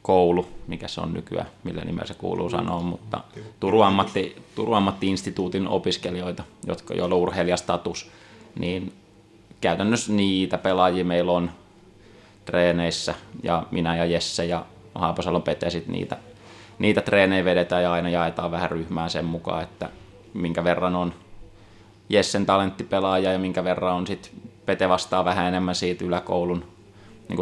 ammattikoulu, 0.00 0.46
mikä 0.66 0.88
se 0.88 1.00
on 1.00 1.14
nykyään, 1.14 1.46
millä 1.64 1.82
nimellä 1.84 2.06
se 2.06 2.14
kuuluu 2.14 2.50
sanoa, 2.50 2.80
mutta 2.80 3.20
Turun, 3.60 3.86
ammatti, 3.86 4.36
Turun 4.54 4.76
ammattiinstituutin 4.76 5.68
opiskelijoita, 5.68 6.44
jotka, 6.66 6.94
joilla 6.94 7.14
on 7.14 7.20
urheilijastatus, 7.20 8.10
niin 8.58 8.92
käytännössä 9.60 10.12
niitä 10.12 10.58
pelaajia 10.58 11.04
meillä 11.04 11.32
on 11.32 11.50
treeneissä 12.44 13.14
ja 13.42 13.66
minä 13.70 13.96
ja 13.96 14.04
Jesse 14.04 14.44
ja 14.44 14.64
Haapasalon 14.94 15.42
Pete 15.42 15.70
sit 15.70 15.88
niitä, 15.88 16.16
niitä 16.78 17.00
treenejä 17.00 17.44
vedetään 17.44 17.82
ja 17.82 17.92
aina 17.92 18.08
jaetaan 18.08 18.50
vähän 18.50 18.70
ryhmää 18.70 19.08
sen 19.08 19.24
mukaan, 19.24 19.62
että 19.62 19.90
minkä 20.34 20.64
verran 20.64 20.96
on 20.96 21.14
Jessen 22.08 22.46
talenttipelaaja 22.46 23.32
ja 23.32 23.38
minkä 23.38 23.64
verran 23.64 23.94
on 23.94 24.06
sit 24.06 24.32
Pete 24.66 24.88
vastaa 24.88 25.24
vähän 25.24 25.46
enemmän 25.46 25.74
siitä 25.74 26.04
yläkoulun 26.04 26.64
niin 27.28 27.38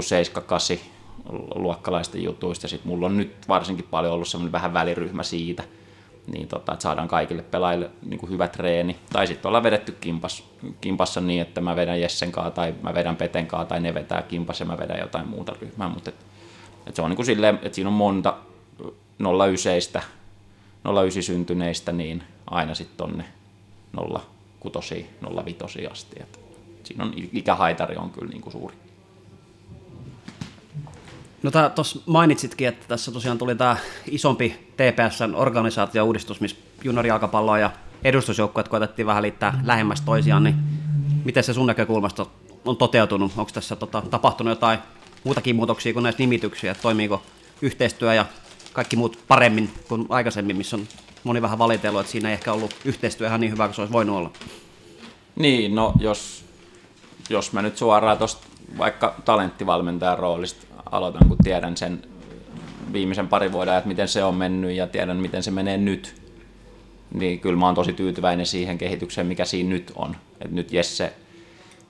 7-8 0.77 0.97
luokkalaisten 1.54 2.22
jutuista. 2.22 2.68
Sitten 2.68 2.88
mulla 2.88 3.07
on 3.07 3.16
nyt 3.16 3.48
varsinkin 3.48 3.87
paljon 3.90 4.12
ollut 4.12 4.28
semmoinen 4.28 4.52
vähän 4.52 4.72
väliryhmä 4.72 5.22
siitä, 5.22 5.64
niin 6.33 6.48
tota, 6.48 6.72
että 6.72 6.83
saadaan 6.83 7.09
kaikille 7.09 7.42
pelaajille 7.42 7.90
niin 8.07 8.20
kuin 8.20 8.31
hyvä 8.31 8.48
treeni. 8.48 8.96
Tai 9.12 9.26
sitten 9.26 9.48
ollaan 9.48 9.62
vedetty 9.62 9.92
kimpas, 9.92 10.44
kimpassa 10.81 11.20
niin, 11.20 11.42
että 11.42 11.61
mä 11.61 11.76
vedän 11.76 12.00
Jessen 12.00 12.33
kanssa 12.33 12.50
tai 12.50 12.74
mä 12.83 12.94
vedän 12.94 13.16
Peten 13.16 13.46
kanssa 13.46 13.68
tai 13.68 13.81
ne 13.81 13.94
vetää 13.94 14.22
kimpas 14.22 14.61
ja 14.61 14.66
mä 14.66 14.78
vedän 14.78 14.98
jotain 14.98 15.28
muuta 15.28 15.52
ryhmää. 15.61 15.88
Mutta 15.88 16.11
et 16.87 16.96
se 16.96 17.02
on 17.02 17.11
niin 17.11 17.16
kuin 17.16 17.26
silleen, 17.26 17.59
että 17.62 17.74
siinä 17.74 17.88
on 17.90 17.96
monta 17.96 18.37
09, 19.18 20.02
09 20.94 21.22
syntyneistä, 21.22 21.92
niin 21.92 22.22
aina 22.46 22.74
sitten 22.74 22.96
tonne 22.96 23.24
06, 24.61 25.07
05 25.44 25.87
asti. 25.87 26.16
Et 26.20 26.40
siinä 26.85 27.04
on 27.04 27.12
ikähaitari 27.33 27.96
on 27.96 28.11
kyllä 28.11 28.28
niin 28.28 28.42
kuin 28.42 28.52
suuri. 28.52 28.74
No 31.42 31.51
tuossa 31.74 32.01
mainitsitkin, 32.07 32.68
että 32.68 32.88
tässä 32.88 33.12
tosiaan 33.12 33.38
tuli 33.38 33.55
tämä 33.55 33.77
isompi 34.11 34.72
TPSn 34.77 35.35
organisaatio-uudistus, 35.35 36.40
missä 36.40 36.57
juniorijalkapalloa 36.85 37.59
ja 37.59 37.70
edustusjoukkueet 38.05 38.68
koetettiin 38.68 39.07
vähän 39.07 39.22
liittää 39.22 39.61
lähemmäs 39.64 40.01
toisiaan, 40.01 40.44
niin 40.44 40.57
miten 41.24 41.44
se 41.44 41.55
sun 41.55 41.66
näkökulmasta 41.66 42.27
on 42.64 42.77
toteutunut? 42.77 43.33
Onko 43.37 43.51
tässä 43.55 43.77
tota, 43.77 44.03
tapahtunut 44.11 44.51
jotain 44.51 44.79
muutakin 45.24 45.57
muutoksia 45.57 45.92
kuin 45.92 46.03
näissä 46.03 46.22
nimityksiä, 46.22 46.72
että 46.72 46.83
toimiiko 46.83 47.22
yhteistyö 47.62 48.14
ja 48.14 48.27
kaikki 48.72 48.96
muut 48.96 49.18
paremmin 49.29 49.70
kuin 49.88 50.07
aikaisemmin, 50.09 50.57
missä 50.57 50.77
on 50.77 50.88
moni 51.24 51.42
vähän 51.42 51.59
valitellut, 51.59 52.01
että 52.01 52.12
siinä 52.12 52.29
ei 52.29 52.33
ehkä 52.33 52.53
ollut 52.53 52.74
yhteistyö 52.85 53.27
ihan 53.27 53.40
niin 53.40 53.53
hyvä 53.53 53.66
kuin 53.66 53.74
se 53.74 53.81
olisi 53.81 53.92
voinut 53.92 54.16
olla. 54.16 54.31
Niin, 55.37 55.74
no 55.74 55.92
jos, 56.01 56.44
jos 57.31 57.53
mä 57.53 57.62
nyt 57.62 57.77
suoraan 57.77 58.18
tuosta 58.18 58.46
vaikka 58.79 59.14
talenttivalmentajan 59.24 60.18
roolista 60.18 60.66
aloitan, 60.90 61.29
kun 61.29 61.37
tiedän 61.44 61.77
sen 61.77 62.03
viimeisen 62.92 63.29
parin 63.29 63.53
vuoden 63.53 63.74
että 63.74 63.88
miten 63.88 64.09
se 64.09 64.24
on 64.24 64.35
mennyt 64.35 64.72
ja 64.72 64.87
tiedän, 64.87 65.16
miten 65.16 65.42
se 65.42 65.51
menee 65.51 65.77
nyt, 65.77 66.14
niin 67.14 67.40
kyllä 67.40 67.59
mä 67.59 67.66
oon 67.66 67.74
tosi 67.74 67.92
tyytyväinen 67.92 68.46
siihen 68.46 68.79
kehitykseen, 68.79 69.27
mikä 69.27 69.44
siinä 69.44 69.70
nyt 69.70 69.92
on. 69.96 70.16
Et 70.40 70.51
nyt 70.51 70.72
Jesse, 70.72 71.12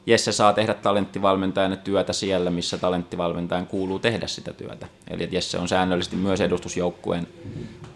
Jesse 0.07 0.33
saa 0.33 0.53
tehdä 0.53 0.75
talenttivalmentajana 0.75 1.77
työtä 1.77 2.13
siellä, 2.13 2.51
missä 2.51 2.79
talenttivalmentajan 2.79 3.67
kuuluu 3.67 3.99
tehdä 3.99 4.27
sitä 4.27 4.53
työtä. 4.53 4.87
Eli 5.11 5.29
Jesse 5.31 5.59
on 5.59 5.69
säännöllisesti 5.69 6.17
myös 6.17 6.41
edustusjoukkueen 6.41 7.29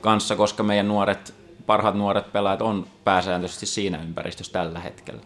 kanssa, 0.01 0.37
koska 0.37 0.63
meidän 0.63 0.89
nuoret, 0.89 1.35
parhaat 1.67 1.95
nuoret 1.95 2.33
pelaajat 2.33 2.63
on 2.63 2.87
pääsääntöisesti 3.05 3.67
siinä 3.67 4.03
ympäristössä 4.03 4.53
tällä 4.53 4.81
hetkellä. 4.81 5.21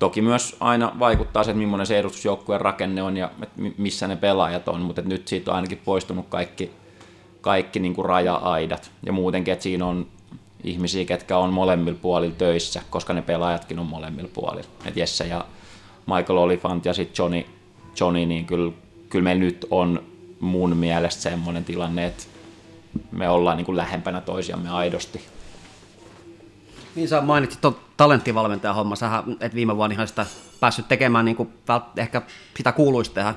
Toki 0.00 0.22
myös 0.22 0.56
aina 0.60 0.92
vaikuttaa 0.98 1.44
se, 1.44 1.50
että 1.50 1.58
millainen 1.58 1.86
se 1.86 1.98
edustusjoukkueen 1.98 2.60
rakenne 2.60 3.02
on 3.02 3.16
ja 3.16 3.30
missä 3.78 4.08
ne 4.08 4.16
pelaajat 4.16 4.68
on, 4.68 4.80
mutta 4.80 5.02
nyt 5.02 5.28
siitä 5.28 5.50
on 5.50 5.54
ainakin 5.54 5.80
poistunut 5.84 6.26
kaikki, 6.28 6.70
kaikki 7.40 7.80
niin 7.80 7.94
kuin 7.94 8.04
raja-aidat. 8.04 8.90
Ja 9.06 9.12
muutenkin, 9.12 9.52
että 9.52 9.62
siinä 9.62 9.86
on 9.86 10.06
ihmisiä, 10.64 11.04
ketkä 11.04 11.38
on 11.38 11.52
molemmilla 11.52 11.98
puolilla 12.02 12.34
töissä, 12.34 12.82
koska 12.90 13.12
ne 13.12 13.22
pelaajatkin 13.22 13.78
on 13.78 13.86
molemmilla 13.86 14.30
puolilla. 14.34 14.68
Et 14.84 14.96
Jesse 14.96 15.26
ja 15.26 15.44
Michael 16.06 16.38
Olifant 16.38 16.84
ja 16.84 16.94
sitten 16.94 17.22
Johnny, 17.22 17.46
Johnny, 18.00 18.26
niin 18.26 18.44
kyllä, 18.44 18.72
kyllä 19.08 19.24
meillä 19.24 19.44
nyt 19.44 19.66
on 19.70 20.02
mun 20.40 20.76
mielestä 20.76 21.22
semmoinen 21.22 21.64
tilanne, 21.64 22.06
että 22.06 22.24
me 23.12 23.28
ollaan 23.28 23.56
niin 23.56 23.66
kuin 23.66 23.76
lähempänä 23.76 24.20
toisiamme 24.20 24.70
aidosti. 24.70 25.20
Niin 26.94 27.08
sä 27.08 27.20
mainitsit 27.20 27.60
tuon 27.60 27.76
talenttivalmentajan 27.96 28.74
homma, 28.74 28.96
sä 28.96 29.22
et 29.40 29.54
viime 29.54 29.76
vuonna 29.76 29.94
ihan 29.94 30.08
sitä 30.08 30.26
päässyt 30.60 30.88
tekemään, 30.88 31.24
niin 31.24 31.36
kuin, 31.36 31.52
ehkä 31.96 32.22
sitä 32.56 32.72
kuuluisi 32.72 33.10
tehdä. 33.10 33.34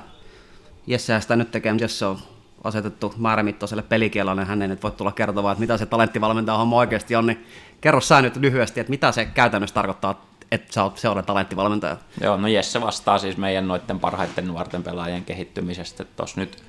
Jesse 0.86 1.20
sitä 1.20 1.36
nyt 1.36 1.50
tekee, 1.50 1.72
mutta 1.72 1.84
Jesse 1.84 2.06
on 2.06 2.18
asetettu 2.64 3.14
määrämittaiselle 3.16 3.82
pelikielolle, 3.82 4.40
niin 4.40 4.48
hän 4.48 4.62
ei 4.62 4.68
nyt 4.68 4.82
voi 4.82 4.90
tulla 4.90 5.12
kertomaan, 5.12 5.52
että 5.52 5.60
mitä 5.60 5.76
se 5.76 5.86
talenttivalmentajan 5.86 6.58
homma 6.58 6.76
oikeasti 6.76 7.16
on, 7.16 7.26
niin 7.26 7.46
kerro 7.80 8.00
sä 8.00 8.22
nyt 8.22 8.36
lyhyesti, 8.36 8.80
että 8.80 8.90
mitä 8.90 9.12
se 9.12 9.24
käytännössä 9.24 9.74
tarkoittaa, 9.74 10.26
että 10.50 10.72
sä 10.72 10.82
oot 10.82 10.98
seuran 10.98 11.24
talenttivalmentaja. 11.24 11.96
Joo, 12.20 12.36
no 12.36 12.48
Jesse 12.48 12.80
vastaa 12.80 13.18
siis 13.18 13.36
meidän 13.36 13.68
noiden 13.68 14.00
parhaiten 14.00 14.46
nuorten 14.46 14.82
pelaajien 14.82 15.24
kehittymisestä. 15.24 16.04
Tuossa 16.04 16.40
nyt 16.40 16.62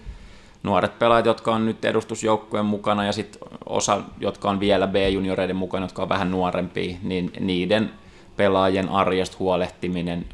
nuoret 0.66 1.00
pelaajat, 1.00 1.26
jotka 1.26 1.56
on 1.56 1.66
nyt 1.66 1.86
edustusjoukkueen 1.86 2.66
mukana 2.66 3.06
ja 3.06 3.12
sitten 3.12 3.42
osa, 3.66 4.02
jotka 4.20 4.50
on 4.50 4.60
vielä 4.60 4.88
B-junioreiden 4.88 5.56
mukana, 5.56 5.86
jotka 5.86 6.02
on 6.02 6.10
vähän 6.10 6.32
nuorempia, 6.32 6.98
niin 7.04 7.32
niiden 7.40 7.92
pelaajien 8.38 8.90
arjesta 8.90 9.38
huolehtiminen, 9.40 10.26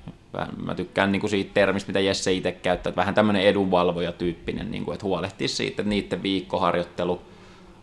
mä 0.66 0.76
tykkään 0.76 1.12
niin 1.12 1.20
kuin 1.20 1.30
siitä 1.30 1.52
termistä, 1.54 1.90
mitä 1.90 2.00
Jesse 2.00 2.34
itse 2.34 2.52
käyttää, 2.52 2.90
että 2.90 3.02
vähän 3.02 3.16
tämmöinen 3.16 3.44
edunvalvoja-tyyppinen, 3.44 4.72
niin 4.72 4.86
kuin, 4.86 4.94
että 4.94 5.06
huolehtii 5.06 5.48
siitä, 5.48 5.82
että 5.82 5.90
niiden 5.90 6.24
viikkoharjoittelu 6.24 7.22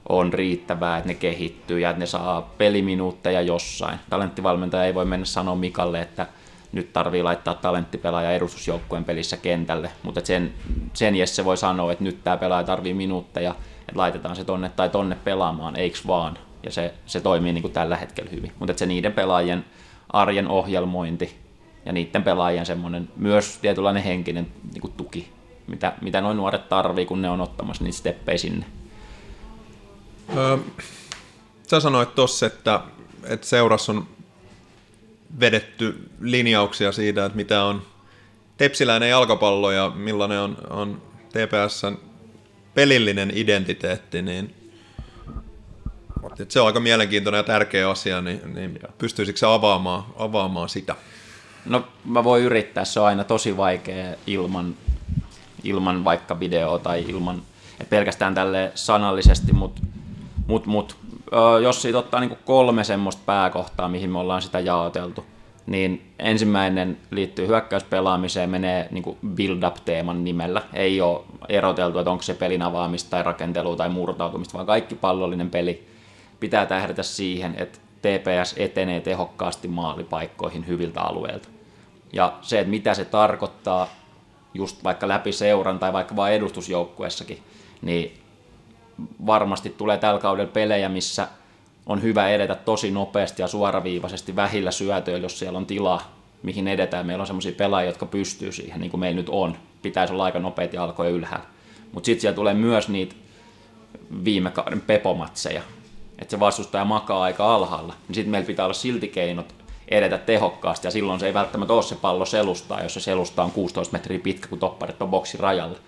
on 0.09 0.33
riittävää, 0.33 0.99
että 0.99 1.09
ne 1.09 1.15
kehittyy 1.15 1.81
ja 1.81 1.91
että 1.91 2.01
ne 2.01 2.07
saa 2.07 2.55
peliminuutteja 2.59 3.41
jossain. 3.41 3.99
Talenttivalmentaja 4.11 4.85
ei 4.85 4.95
voi 4.95 5.05
mennä 5.05 5.27
sanoa 5.27 5.55
Mikalle, 5.57 6.01
että 6.01 6.27
nyt 6.73 6.93
tarvii 6.93 7.23
laittaa 7.23 7.55
talenttipelaaja 7.55 8.33
edustusjoukkueen 8.33 9.05
pelissä 9.05 9.37
kentälle, 9.37 9.91
mutta 10.03 10.21
sen, 10.25 10.55
sen 10.93 11.17
Jesse 11.17 11.45
voi 11.45 11.57
sanoa, 11.57 11.93
että 11.93 12.05
nyt 12.05 12.25
tämä 12.25 12.37
pelaaja 12.37 12.65
tarvii 12.65 12.95
minuutteja, 12.95 13.51
että 13.81 13.99
laitetaan 13.99 14.37
se 14.37 14.45
tonne 14.45 14.69
tai 14.69 14.89
tonne 14.89 15.17
pelaamaan, 15.25 15.77
eiks 15.77 16.07
vaan, 16.07 16.39
ja 16.63 16.71
se, 16.71 16.95
se 17.07 17.21
toimii 17.21 17.53
niin 17.53 17.63
kuin 17.63 17.73
tällä 17.73 17.97
hetkellä 17.97 18.31
hyvin. 18.31 18.53
Mutta 18.59 18.79
se 18.79 18.87
niiden 18.87 19.13
pelaajien 19.13 19.65
arjen 20.09 20.49
ohjelmointi 20.49 21.37
ja 21.87 21.93
niiden 21.93 22.23
pelaajien 22.23 22.67
semmoinen 22.67 23.09
myös 23.17 23.59
tietynlainen 23.59 24.03
henkinen 24.03 24.47
niin 24.73 24.81
kuin 24.81 24.93
tuki, 24.93 25.33
mitä, 25.67 25.93
mitä 26.01 26.21
noin 26.21 26.37
nuoret 26.37 26.69
tarvii, 26.69 27.07
kun 27.07 27.23
ne 27.23 27.31
on 27.31 27.41
ottamassa 27.41 27.85
niitä 27.85 27.99
steppejä 27.99 28.39
sinne. 28.39 28.67
Öö, 30.37 30.57
sä 31.67 31.81
sanoit 31.81 32.15
tossa, 32.15 32.47
että, 32.47 32.81
että 33.25 33.47
seurassa 33.47 33.93
on 33.93 34.07
vedetty 35.41 36.11
linjauksia 36.21 36.93
siitä, 36.93 37.25
että 37.25 37.37
mitä 37.37 37.65
on 37.65 37.83
tepsiläinen 38.57 39.11
jalkapallo 39.11 39.71
ja 39.71 39.93
millainen 39.95 40.39
on, 40.41 40.57
on 40.71 41.03
TPSn 41.29 41.99
pelillinen 42.75 43.33
identiteetti, 43.35 44.23
niin 44.23 44.55
se 46.49 46.61
on 46.61 46.67
aika 46.67 46.81
mielenkiintoinen 46.81 47.39
ja 47.39 47.43
tärkeä 47.43 47.91
asia, 47.91 48.21
niin, 48.21 48.55
niin 48.55 48.79
pystyisikö 48.99 49.39
se 49.39 49.47
avaamaan, 49.47 50.05
avaamaan 50.17 50.69
sitä? 50.69 50.95
No 51.65 51.89
mä 52.05 52.25
voin 52.25 52.43
yrittää, 52.43 52.85
se 52.85 53.01
on 53.01 53.07
aina 53.07 53.25
tosi 53.25 53.57
vaikea 53.57 54.15
ilman, 54.27 54.77
ilman 55.65 56.05
vaikka 56.05 56.41
videoa 56.41 56.79
tai 56.79 57.05
ilman, 57.09 57.43
pelkästään 57.91 58.35
tälle 58.35 58.73
sanallisesti, 58.75 59.53
mutta 59.53 59.83
mut, 60.47 60.67
mut, 60.67 60.97
jos 61.63 61.83
siitä 61.83 61.99
ottaa 61.99 62.21
niin 62.21 62.39
kolme 62.45 62.85
semmoista 62.85 63.23
pääkohtaa, 63.27 63.89
mihin 63.89 64.11
me 64.11 64.19
ollaan 64.19 64.43
sitä 64.43 64.61
jaoteltu, 64.61 65.25
niin 65.67 66.13
ensimmäinen 66.19 66.99
liittyy 67.11 67.47
hyökkäyspelaamiseen, 67.47 68.51
menee 68.51 68.89
niin 68.91 69.19
build-up-teeman 69.35 70.25
nimellä. 70.25 70.63
Ei 70.73 71.01
ole 71.01 71.21
eroteltu, 71.49 71.99
että 71.99 72.11
onko 72.11 72.23
se 72.23 72.35
pelin 72.35 72.63
avaamista 72.63 73.11
tai 73.11 73.23
rakentelua 73.23 73.77
tai 73.77 73.89
murtautumista, 73.89 74.55
vaan 74.55 74.67
kaikki 74.67 74.95
pallollinen 74.95 75.51
peli 75.51 75.89
pitää 76.41 76.67
tähdätä 76.67 77.03
siihen, 77.03 77.55
että 77.59 77.79
TPS 78.03 78.55
etenee 78.57 79.01
tehokkaasti 79.01 79.69
maalipaikkoihin 79.69 80.67
hyviltä 80.67 81.01
alueilta. 81.01 81.49
Ja 82.13 82.33
se, 82.41 82.59
että 82.59 82.71
mitä 82.71 82.95
se 82.95 83.05
tarkoittaa 83.05 83.89
just 84.55 84.85
vaikka 84.85 85.09
läpi 85.09 85.33
seuran 85.33 85.79
tai 85.79 85.93
vaikka 85.93 86.17
vain 86.17 86.35
edustusjoukkuessakin, 86.35 87.39
niin 87.83 88.21
varmasti 89.27 89.71
tulee 89.71 89.99
tällä 89.99 90.21
kaudella 90.21 90.51
pelejä, 90.53 90.89
missä 90.89 91.29
on 91.87 92.03
hyvä 92.03 92.29
edetä 92.29 92.55
tosi 92.55 92.91
nopeasti 92.91 93.43
ja 93.43 93.49
suoraviivaisesti 93.49 94.37
vähillä 94.37 94.71
syötöillä, 94.71 95.25
jos 95.25 95.39
siellä 95.39 95.59
on 95.59 95.67
tilaa, 95.67 96.13
mihin 96.43 96.69
edetään. 96.69 97.07
Meillä 97.07 97.23
on 97.23 97.27
sellaisia 97.27 97.53
pelaajia, 97.53 97.91
jotka 97.91 98.07
pystyy 98.07 98.53
siihen, 98.53 98.81
niin 98.81 98.91
kuin 98.91 99.01
meillä 99.01 99.17
nyt 99.17 99.29
on. 99.29 99.57
Pitäisi 99.83 100.13
olla 100.13 100.25
aika 100.25 100.39
nopeita 100.39 100.77
jalkoja 100.77 101.11
ylhäällä. 101.11 101.47
Mutta 101.93 102.07
sitten 102.07 102.21
siellä 102.21 102.37
tulee 102.37 102.55
myös 102.55 102.89
niitä 102.89 103.15
viime 104.25 104.51
kauden 104.51 104.81
pepomatseja, 104.81 105.63
että 106.19 106.31
se 106.31 106.41
vastustaja 106.41 106.85
makaa 106.85 107.23
aika 107.23 107.55
alhaalla. 107.55 107.95
Niin 108.09 108.15
sitten 108.15 108.31
meillä 108.31 108.47
pitää 108.47 108.67
olla 108.67 108.75
silti 108.75 109.09
keinot 109.09 109.55
edetä 109.89 110.19
tehokkaasti, 110.19 110.87
ja 110.87 110.91
silloin 110.91 111.21
se 111.21 111.27
ei 111.27 111.35
välttämättä 111.35 111.75
ole 111.75 111.83
se 111.83 111.95
pallo 111.95 112.25
selustaa, 112.25 112.83
jos 112.83 112.95
se 112.95 113.01
selusta 113.01 113.43
on 113.43 113.51
16 113.51 113.93
metriä 113.93 114.19
pitkä, 114.19 114.49
kun 114.49 114.59
topparit 114.59 115.03
on 115.03 115.09
boksin 115.09 115.41
rajalla. 115.41 115.79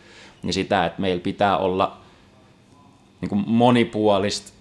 Niin 0.43 0.55
sitä, 0.55 0.87
että 0.87 1.01
meillä 1.01 1.23
pitää 1.23 1.59
olla 1.59 1.97
niin 3.21 3.29
kuin 3.29 3.45
monipuolista, 3.47 4.53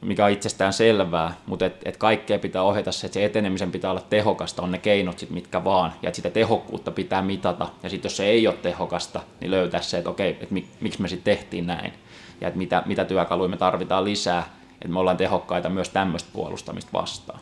mikä 0.00 0.24
on 0.24 0.30
itsestään 0.30 0.72
selvää, 0.72 1.34
mutta 1.46 1.66
et, 1.66 1.76
et 1.84 1.96
kaikkea 1.96 2.38
pitää 2.38 2.62
ohjata 2.62 2.92
se, 2.92 3.06
että 3.06 3.14
se 3.14 3.24
etenemisen 3.24 3.72
pitää 3.72 3.90
olla 3.90 4.02
tehokasta, 4.10 4.62
on 4.62 4.70
ne 4.70 4.78
keinot 4.78 5.18
sit 5.18 5.30
mitkä 5.30 5.64
vaan, 5.64 5.92
ja 6.02 6.08
että 6.08 6.16
sitä 6.16 6.30
tehokkuutta 6.30 6.90
pitää 6.90 7.22
mitata, 7.22 7.68
ja 7.82 7.90
sitten 7.90 8.08
jos 8.08 8.16
se 8.16 8.24
ei 8.24 8.46
ole 8.46 8.56
tehokasta, 8.56 9.20
niin 9.40 9.50
löytää 9.50 9.82
se, 9.82 9.98
että 9.98 10.10
okei, 10.10 10.30
että 10.30 10.54
mik, 10.54 10.66
miksi 10.80 11.02
me 11.02 11.08
sitten 11.08 11.36
tehtiin 11.36 11.66
näin, 11.66 11.92
ja 12.40 12.48
että 12.48 12.58
mitä, 12.58 12.82
mitä 12.86 13.04
työkaluja 13.04 13.48
me 13.48 13.56
tarvitaan 13.56 14.04
lisää, 14.04 14.44
että 14.72 14.88
me 14.88 14.98
ollaan 14.98 15.16
tehokkaita 15.16 15.68
myös 15.68 15.88
tämmöistä 15.88 16.30
puolustamista 16.32 16.90
vastaan. 16.92 17.40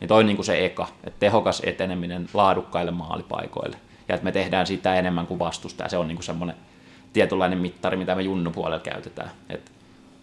Niin 0.00 0.08
toi 0.08 0.24
niin 0.24 0.36
kuin 0.36 0.46
se 0.46 0.64
eka, 0.64 0.88
että 1.04 1.20
tehokas 1.20 1.62
eteneminen 1.64 2.28
laadukkaille 2.34 2.90
maalipaikoille, 2.90 3.76
ja 4.08 4.14
että 4.14 4.24
me 4.24 4.32
tehdään 4.32 4.66
sitä 4.66 4.94
enemmän 4.94 5.26
kuin 5.26 5.38
vastustaja, 5.38 5.88
se 5.88 5.96
on 5.96 6.08
niin 6.08 6.16
kuin 6.16 6.24
semmoinen 6.24 6.56
tietynlainen 7.12 7.58
mittari, 7.58 7.96
mitä 7.96 8.14
me 8.14 8.22
junnu 8.22 8.50
puolella 8.50 8.78
käytetään. 8.78 9.30
että 9.48 9.70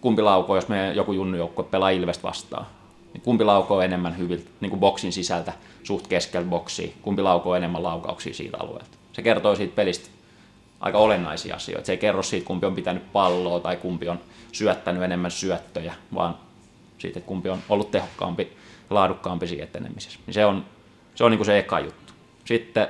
kumpi 0.04 0.22
laukoo, 0.22 0.56
jos 0.56 0.68
me 0.68 0.92
joku 0.92 1.12
junnujoukkue 1.12 1.64
pelaa 1.64 1.90
Ilvestä 1.90 2.22
vastaan, 2.22 2.66
niin 3.12 3.22
kumpi 3.22 3.44
laukoo 3.44 3.80
enemmän 3.80 4.18
hyvin 4.18 4.46
niin 4.60 4.70
kuin 4.70 4.80
boksin 4.80 5.12
sisältä 5.12 5.52
suht 5.82 6.06
keskellä 6.06 6.46
boksia, 6.46 6.88
kumpi 7.02 7.22
laukoo 7.22 7.54
enemmän 7.54 7.82
laukauksia 7.82 8.34
siitä 8.34 8.56
alueelta. 8.60 8.98
Se 9.12 9.22
kertoo 9.22 9.56
siitä 9.56 9.76
pelistä 9.76 10.08
aika 10.80 10.98
olennaisia 10.98 11.56
asioita. 11.56 11.86
Se 11.86 11.92
ei 11.92 11.98
kerro 11.98 12.22
siitä, 12.22 12.46
kumpi 12.46 12.66
on 12.66 12.74
pitänyt 12.74 13.12
palloa 13.12 13.60
tai 13.60 13.76
kumpi 13.76 14.08
on 14.08 14.20
syöttänyt 14.52 15.02
enemmän 15.02 15.30
syöttöjä, 15.30 15.94
vaan 16.14 16.34
siitä, 16.98 17.18
että 17.18 17.28
kumpi 17.28 17.48
on 17.48 17.58
ollut 17.68 17.90
tehokkaampi, 17.90 18.52
laadukkaampi 18.90 19.46
siinä 19.46 19.64
etenemisessä. 19.64 20.18
Niin 20.26 20.34
se 20.34 20.46
on 20.46 20.64
se, 21.14 21.24
on 21.24 21.30
niin 21.30 21.38
kuin 21.38 21.46
se 21.46 21.58
eka 21.58 21.80
juttu. 21.80 22.12
Sitten 22.44 22.88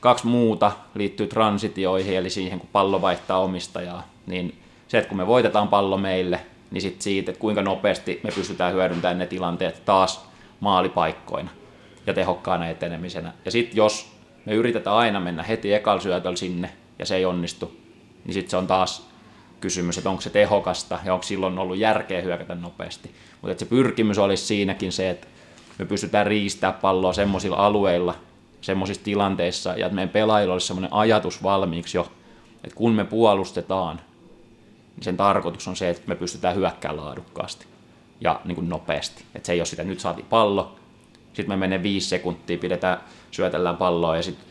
kaksi 0.00 0.26
muuta 0.26 0.72
liittyy 0.94 1.26
transitioihin, 1.26 2.16
eli 2.16 2.30
siihen, 2.30 2.60
kun 2.60 2.68
pallo 2.72 3.02
vaihtaa 3.02 3.38
omistajaa, 3.38 4.06
niin 4.26 4.58
se, 4.88 4.98
että 4.98 5.08
kun 5.08 5.16
me 5.18 5.26
voitetaan 5.26 5.68
pallo 5.68 5.96
meille, 5.96 6.40
niin 6.70 6.82
sit 6.82 7.02
siitä, 7.02 7.30
että 7.30 7.40
kuinka 7.40 7.62
nopeasti 7.62 8.20
me 8.22 8.30
pystytään 8.34 8.72
hyödyntämään 8.72 9.18
ne 9.18 9.26
tilanteet 9.26 9.84
taas 9.84 10.28
maalipaikkoina 10.60 11.50
ja 12.06 12.14
tehokkaana 12.14 12.68
etenemisenä. 12.68 13.32
Ja 13.44 13.50
sitten 13.50 13.76
jos 13.76 14.12
me 14.44 14.54
yritetään 14.54 14.96
aina 14.96 15.20
mennä 15.20 15.42
heti 15.42 15.74
ekalla 15.74 16.00
syötöllä 16.00 16.36
sinne 16.36 16.70
ja 16.98 17.06
se 17.06 17.16
ei 17.16 17.24
onnistu, 17.24 17.76
niin 18.24 18.34
sitten 18.34 18.50
se 18.50 18.56
on 18.56 18.66
taas 18.66 19.08
kysymys, 19.60 19.98
että 19.98 20.10
onko 20.10 20.22
se 20.22 20.30
tehokasta 20.30 20.98
ja 21.04 21.14
onko 21.14 21.22
silloin 21.22 21.58
ollut 21.58 21.78
järkeä 21.78 22.20
hyökätä 22.20 22.54
nopeasti. 22.54 23.10
Mutta 23.42 23.58
se 23.58 23.66
pyrkimys 23.66 24.18
olisi 24.18 24.46
siinäkin 24.46 24.92
se, 24.92 25.10
että 25.10 25.26
me 25.78 25.84
pystytään 25.84 26.26
riistää 26.26 26.72
palloa 26.72 27.12
semmoisilla 27.12 27.56
alueilla, 27.56 28.14
semmoisissa 28.60 29.04
tilanteissa, 29.04 29.70
ja 29.70 29.86
että 29.86 29.94
meidän 29.94 30.08
pelaajilla 30.08 30.52
olisi 30.52 30.66
semmoinen 30.66 30.92
ajatus 30.92 31.42
valmiiksi 31.42 31.98
jo, 31.98 32.12
että 32.64 32.76
kun 32.76 32.92
me 32.92 33.04
puolustetaan, 33.04 34.00
niin 34.98 35.04
sen 35.04 35.16
tarkoitus 35.16 35.68
on 35.68 35.76
se, 35.76 35.90
että 35.90 36.02
me 36.06 36.14
pystytään 36.14 36.56
hyökkäämään 36.56 37.04
laadukkaasti 37.04 37.66
ja 38.20 38.40
niin 38.44 38.54
kuin 38.54 38.68
nopeasti. 38.68 39.24
Että 39.34 39.46
se 39.46 39.52
ei 39.52 39.60
ole 39.60 39.66
sitä, 39.66 39.84
nyt 39.84 40.00
saatiin 40.00 40.26
pallo, 40.26 40.76
sitten 41.32 41.48
me 41.48 41.56
menee 41.56 41.82
viisi 41.82 42.08
sekuntia, 42.08 42.58
pidetään, 42.58 43.00
syötellään 43.30 43.76
palloa 43.76 44.16
ja 44.16 44.22
sitten 44.22 44.46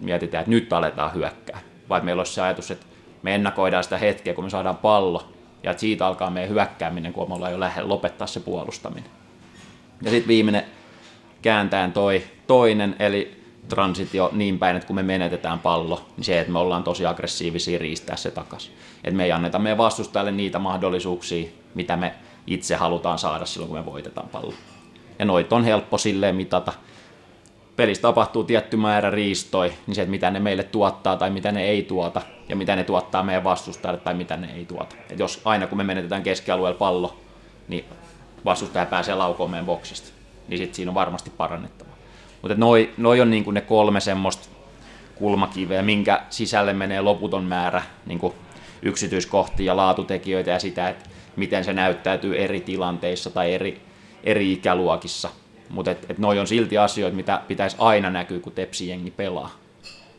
mietitään, 0.00 0.42
että 0.42 0.50
nyt 0.50 0.72
aletaan 0.72 1.14
hyökkää. 1.14 1.60
Vai 1.88 2.00
meillä 2.00 2.20
olisi 2.20 2.32
se 2.32 2.40
ajatus, 2.40 2.70
että 2.70 2.86
me 3.22 3.34
ennakoidaan 3.34 3.84
sitä 3.84 3.98
hetkeä, 3.98 4.34
kun 4.34 4.44
me 4.44 4.50
saadaan 4.50 4.76
pallo, 4.76 5.28
ja 5.62 5.70
että 5.70 5.80
siitä 5.80 6.06
alkaa 6.06 6.30
meidän 6.30 6.50
hyökkääminen, 6.50 7.12
kun 7.12 7.28
me 7.28 7.34
ollaan 7.34 7.52
jo 7.52 7.60
lähellä 7.60 7.88
lopettaa 7.88 8.26
se 8.26 8.40
puolustaminen. 8.40 9.10
Ja 10.02 10.10
sitten 10.10 10.28
viimeinen 10.28 10.64
kääntäen 11.42 11.92
toi 11.92 12.22
toinen, 12.46 12.96
eli 12.98 13.43
transitio 13.68 14.30
niin 14.32 14.58
päin, 14.58 14.76
että 14.76 14.86
kun 14.86 14.96
me 14.96 15.02
menetetään 15.02 15.58
pallo, 15.58 16.06
niin 16.16 16.24
se, 16.24 16.40
että 16.40 16.52
me 16.52 16.58
ollaan 16.58 16.84
tosi 16.84 17.06
aggressiivisia 17.06 17.78
riistää 17.78 18.16
se 18.16 18.30
takas. 18.30 18.70
Että 19.04 19.16
me 19.16 19.24
ei 19.24 19.32
anneta 19.32 19.58
meidän 19.58 19.78
vastustajalle 19.78 20.32
niitä 20.32 20.58
mahdollisuuksia, 20.58 21.48
mitä 21.74 21.96
me 21.96 22.14
itse 22.46 22.76
halutaan 22.76 23.18
saada 23.18 23.46
silloin, 23.46 23.68
kun 23.68 23.78
me 23.78 23.86
voitetaan 23.86 24.28
pallo. 24.28 24.54
Ja 25.18 25.24
noit 25.24 25.52
on 25.52 25.64
helppo 25.64 25.98
silleen 25.98 26.36
mitata. 26.36 26.72
Pelissä 27.76 28.02
tapahtuu 28.02 28.44
tietty 28.44 28.76
määrä 28.76 29.10
riistoi, 29.10 29.72
niin 29.86 29.94
se, 29.94 30.02
että 30.02 30.10
mitä 30.10 30.30
ne 30.30 30.40
meille 30.40 30.62
tuottaa 30.62 31.16
tai 31.16 31.30
mitä 31.30 31.52
ne 31.52 31.64
ei 31.64 31.82
tuota, 31.82 32.22
ja 32.48 32.56
mitä 32.56 32.76
ne 32.76 32.84
tuottaa 32.84 33.22
meidän 33.22 33.44
vastustajalle 33.44 34.00
tai 34.00 34.14
mitä 34.14 34.36
ne 34.36 34.52
ei 34.56 34.64
tuota. 34.64 34.96
Et 35.10 35.18
jos 35.18 35.40
aina 35.44 35.66
kun 35.66 35.78
me 35.78 35.84
menetetään 35.84 36.22
keskialueella 36.22 36.78
pallo, 36.78 37.16
niin 37.68 37.84
vastustaja 38.44 38.86
pääsee 38.86 39.14
laukoon 39.14 39.50
meidän 39.50 39.66
boksista, 39.66 40.08
niin 40.48 40.58
sitten 40.58 40.74
siinä 40.74 40.90
on 40.90 40.94
varmasti 40.94 41.30
parannettava. 41.30 41.83
Mutta 42.44 42.58
noi, 42.58 42.90
noi 42.96 43.20
on 43.20 43.30
niinku 43.30 43.50
ne 43.50 43.60
kolme 43.60 44.00
semmoista 44.00 44.48
kulmakiveä, 45.14 45.82
minkä 45.82 46.22
sisälle 46.30 46.72
menee 46.72 47.00
loputon 47.00 47.44
määrä 47.44 47.82
niinku 48.06 48.34
yksityiskohtia 48.82 49.66
ja 49.66 49.76
laatutekijöitä 49.76 50.50
ja 50.50 50.58
sitä, 50.58 50.88
että 50.88 51.10
miten 51.36 51.64
se 51.64 51.72
näyttäytyy 51.72 52.38
eri 52.38 52.60
tilanteissa 52.60 53.30
tai 53.30 53.54
eri, 53.54 53.80
eri 54.24 54.52
ikäluokissa. 54.52 55.30
Mutta 55.68 55.90
et, 55.90 56.06
et 56.10 56.18
noi 56.18 56.38
on 56.38 56.46
silti 56.46 56.78
asioita, 56.78 57.16
mitä 57.16 57.42
pitäisi 57.48 57.76
aina 57.78 58.10
näkyä, 58.10 58.40
kun 58.40 58.52
tepsijengi 58.52 59.10
pelaa. 59.10 59.50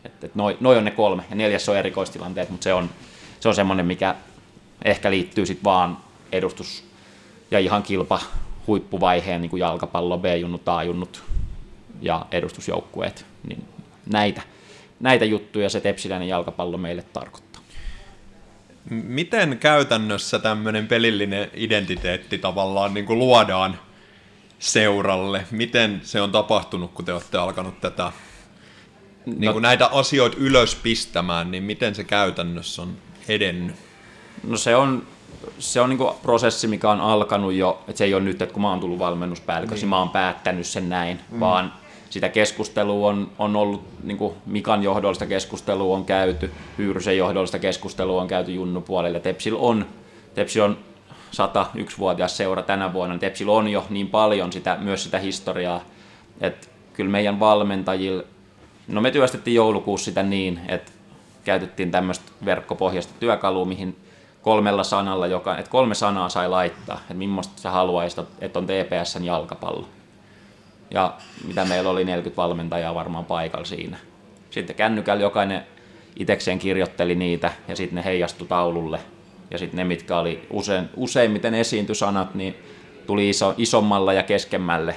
Et, 0.05 0.23
et 0.23 0.35
noi, 0.35 0.57
noi 0.59 0.77
on 0.77 0.85
ne 0.85 0.91
kolme, 0.91 1.23
ja 1.29 1.35
neljäs 1.35 1.69
on 1.69 1.77
erikoistilanteet, 1.77 2.49
mutta 2.49 2.63
se 2.63 2.73
on, 2.73 2.89
se 3.39 3.47
on 3.47 3.55
semmoinen, 3.55 3.85
mikä 3.85 4.15
ehkä 4.85 5.11
liittyy 5.11 5.45
sitten 5.45 5.63
vaan 5.63 5.97
edustus- 6.31 6.83
ja 7.51 7.59
ihan 7.59 7.83
kilpa 7.83 8.19
huippuvaiheen 8.67 9.41
niin 9.41 9.49
kuin 9.49 9.59
jalkapallo, 9.59 10.17
B-junnut, 10.17 10.69
A-junnut 10.69 11.34
ja 12.01 12.25
edustusjoukkueet. 12.31 13.25
Niin 13.47 13.63
näitä, 14.11 14.41
näitä 14.99 15.25
juttuja 15.25 15.69
se 15.69 15.81
tepsiläinen 15.81 16.27
jalkapallo 16.27 16.77
meille 16.77 17.01
tarkoittaa. 17.01 17.61
Miten 18.89 19.57
käytännössä 19.59 20.39
tämmöinen 20.39 20.87
pelillinen 20.87 21.51
identiteetti 21.53 22.37
tavallaan 22.37 22.93
niin 22.93 23.05
kuin 23.05 23.19
luodaan 23.19 23.79
seuralle? 24.59 25.45
Miten 25.51 26.01
se 26.03 26.21
on 26.21 26.31
tapahtunut, 26.31 26.91
kun 26.91 27.05
te 27.05 27.13
olette 27.13 27.37
alkanut 27.37 27.81
tätä 27.81 28.11
niin 29.25 29.53
kuin 29.53 29.61
näitä 29.61 29.87
asioita 29.87 30.37
ylös 30.39 30.75
pistämään, 30.75 31.51
niin 31.51 31.63
miten 31.63 31.95
se 31.95 32.03
käytännössä 32.03 32.81
on 32.81 32.97
edennyt? 33.27 33.75
No 34.43 34.57
se 34.57 34.75
on, 34.75 35.07
se 35.59 35.81
on 35.81 35.89
niin 35.89 35.99
prosessi, 36.21 36.67
mikä 36.67 36.89
on 36.89 37.01
alkanut 37.01 37.53
jo, 37.53 37.83
että 37.87 37.97
se 37.97 38.03
ei 38.03 38.13
ole 38.13 38.23
nyt, 38.23 38.41
että 38.41 38.53
kun 38.53 38.61
mä 38.61 38.69
oon 38.69 38.79
tullut 38.79 38.99
valmennuspäälliköksi, 38.99 39.83
niin. 39.83 39.89
mä 39.89 39.99
oon 39.99 40.09
päättänyt 40.09 40.67
sen 40.67 40.89
näin, 40.89 41.19
mm. 41.31 41.39
vaan 41.39 41.73
sitä 42.15 42.29
keskustelua 42.29 43.09
on, 43.09 43.31
on 43.39 43.55
ollut, 43.55 43.83
niin 44.03 44.17
kuin 44.17 44.33
Mikan 44.45 44.83
johdollista 44.83 45.25
keskustelua 45.25 45.95
on 45.95 46.05
käyty, 46.05 46.51
Hyyrysen 46.77 47.17
johdollista 47.17 47.59
keskustelua 47.59 48.21
on 48.21 48.27
käyty 48.27 48.53
Junnu 48.53 48.81
puolelle. 48.81 49.19
Tepsil 49.19 49.55
on, 49.59 49.85
Tepsi 50.35 50.61
on 50.61 50.77
101-vuotias 51.31 52.37
seura 52.37 52.63
tänä 52.63 52.93
vuonna, 52.93 53.17
Tepsil 53.17 53.49
on 53.49 53.67
jo 53.67 53.85
niin 53.89 54.07
paljon 54.07 54.51
sitä, 54.51 54.77
myös 54.81 55.03
sitä 55.03 55.19
historiaa, 55.19 55.81
että 56.41 56.67
kyllä 56.93 57.11
meidän 57.11 57.39
valmentajilla, 57.39 58.23
no 58.87 59.01
me 59.01 59.11
työstettiin 59.11 59.55
joulukuussa 59.55 60.05
sitä 60.05 60.23
niin, 60.23 60.59
että 60.67 60.91
käytettiin 61.43 61.91
tämmöistä 61.91 62.31
verkkopohjaista 62.45 63.13
työkalua, 63.19 63.65
mihin 63.65 63.95
kolmella 64.41 64.83
sanalla, 64.83 65.27
joka, 65.27 65.57
että 65.57 65.71
kolme 65.71 65.95
sanaa 65.95 66.29
sai 66.29 66.49
laittaa, 66.49 66.97
että 66.97 67.13
millaista 67.13 67.61
sä 67.61 67.71
haluaisit, 67.71 68.25
että 68.41 68.59
on 68.59 68.65
TPSn 68.65 69.25
jalkapallo. 69.25 69.87
Ja 70.91 71.13
mitä 71.47 71.65
meillä 71.65 71.89
oli 71.89 72.03
40 72.03 72.41
valmentajaa 72.41 72.95
varmaan 72.95 73.25
paikalla 73.25 73.65
siinä. 73.65 73.97
Sitten 74.49 74.75
kännykällä 74.75 75.23
jokainen 75.23 75.61
itekseen 76.15 76.59
kirjoitteli 76.59 77.15
niitä 77.15 77.51
ja 77.67 77.75
sitten 77.75 77.95
ne 77.95 78.05
heijastui 78.05 78.47
taululle. 78.47 78.99
Ja 79.51 79.57
sitten 79.57 79.77
ne, 79.77 79.83
mitkä 79.83 80.17
oli 80.17 80.47
usein, 80.49 80.89
useimmiten 80.95 81.53
esiintyi 81.53 81.95
sanat, 81.95 82.35
niin 82.35 82.55
tuli 83.07 83.29
iso, 83.29 83.53
isommalla 83.57 84.13
ja 84.13 84.23
keskemmälle. 84.23 84.95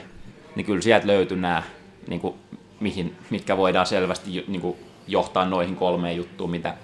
Niin 0.55 0.67
kyllä 0.67 0.81
sieltä 0.83 1.07
löytyi 1.07 1.39
nämä, 1.39 1.63
niin 2.09 2.21
kuin, 2.21 2.35
mihin, 2.81 3.17
mitkä 3.31 3.57
voidaan 3.57 3.87
selvästi 3.87 4.45
niin 4.49 4.61
kuin, 4.61 4.77
johtaa 5.07 5.45
noihin 5.45 5.77
kolmeen 5.77 6.17
juttuun, 6.17 6.51
mitä, 6.51 6.75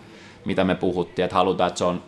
mitä 0.44 0.64
me 0.64 0.74
puhuttiin. 0.74 1.24
Että 1.24 1.36
halutaan, 1.36 1.68
että 1.68 1.78
se 1.78 1.84
on 1.84 2.02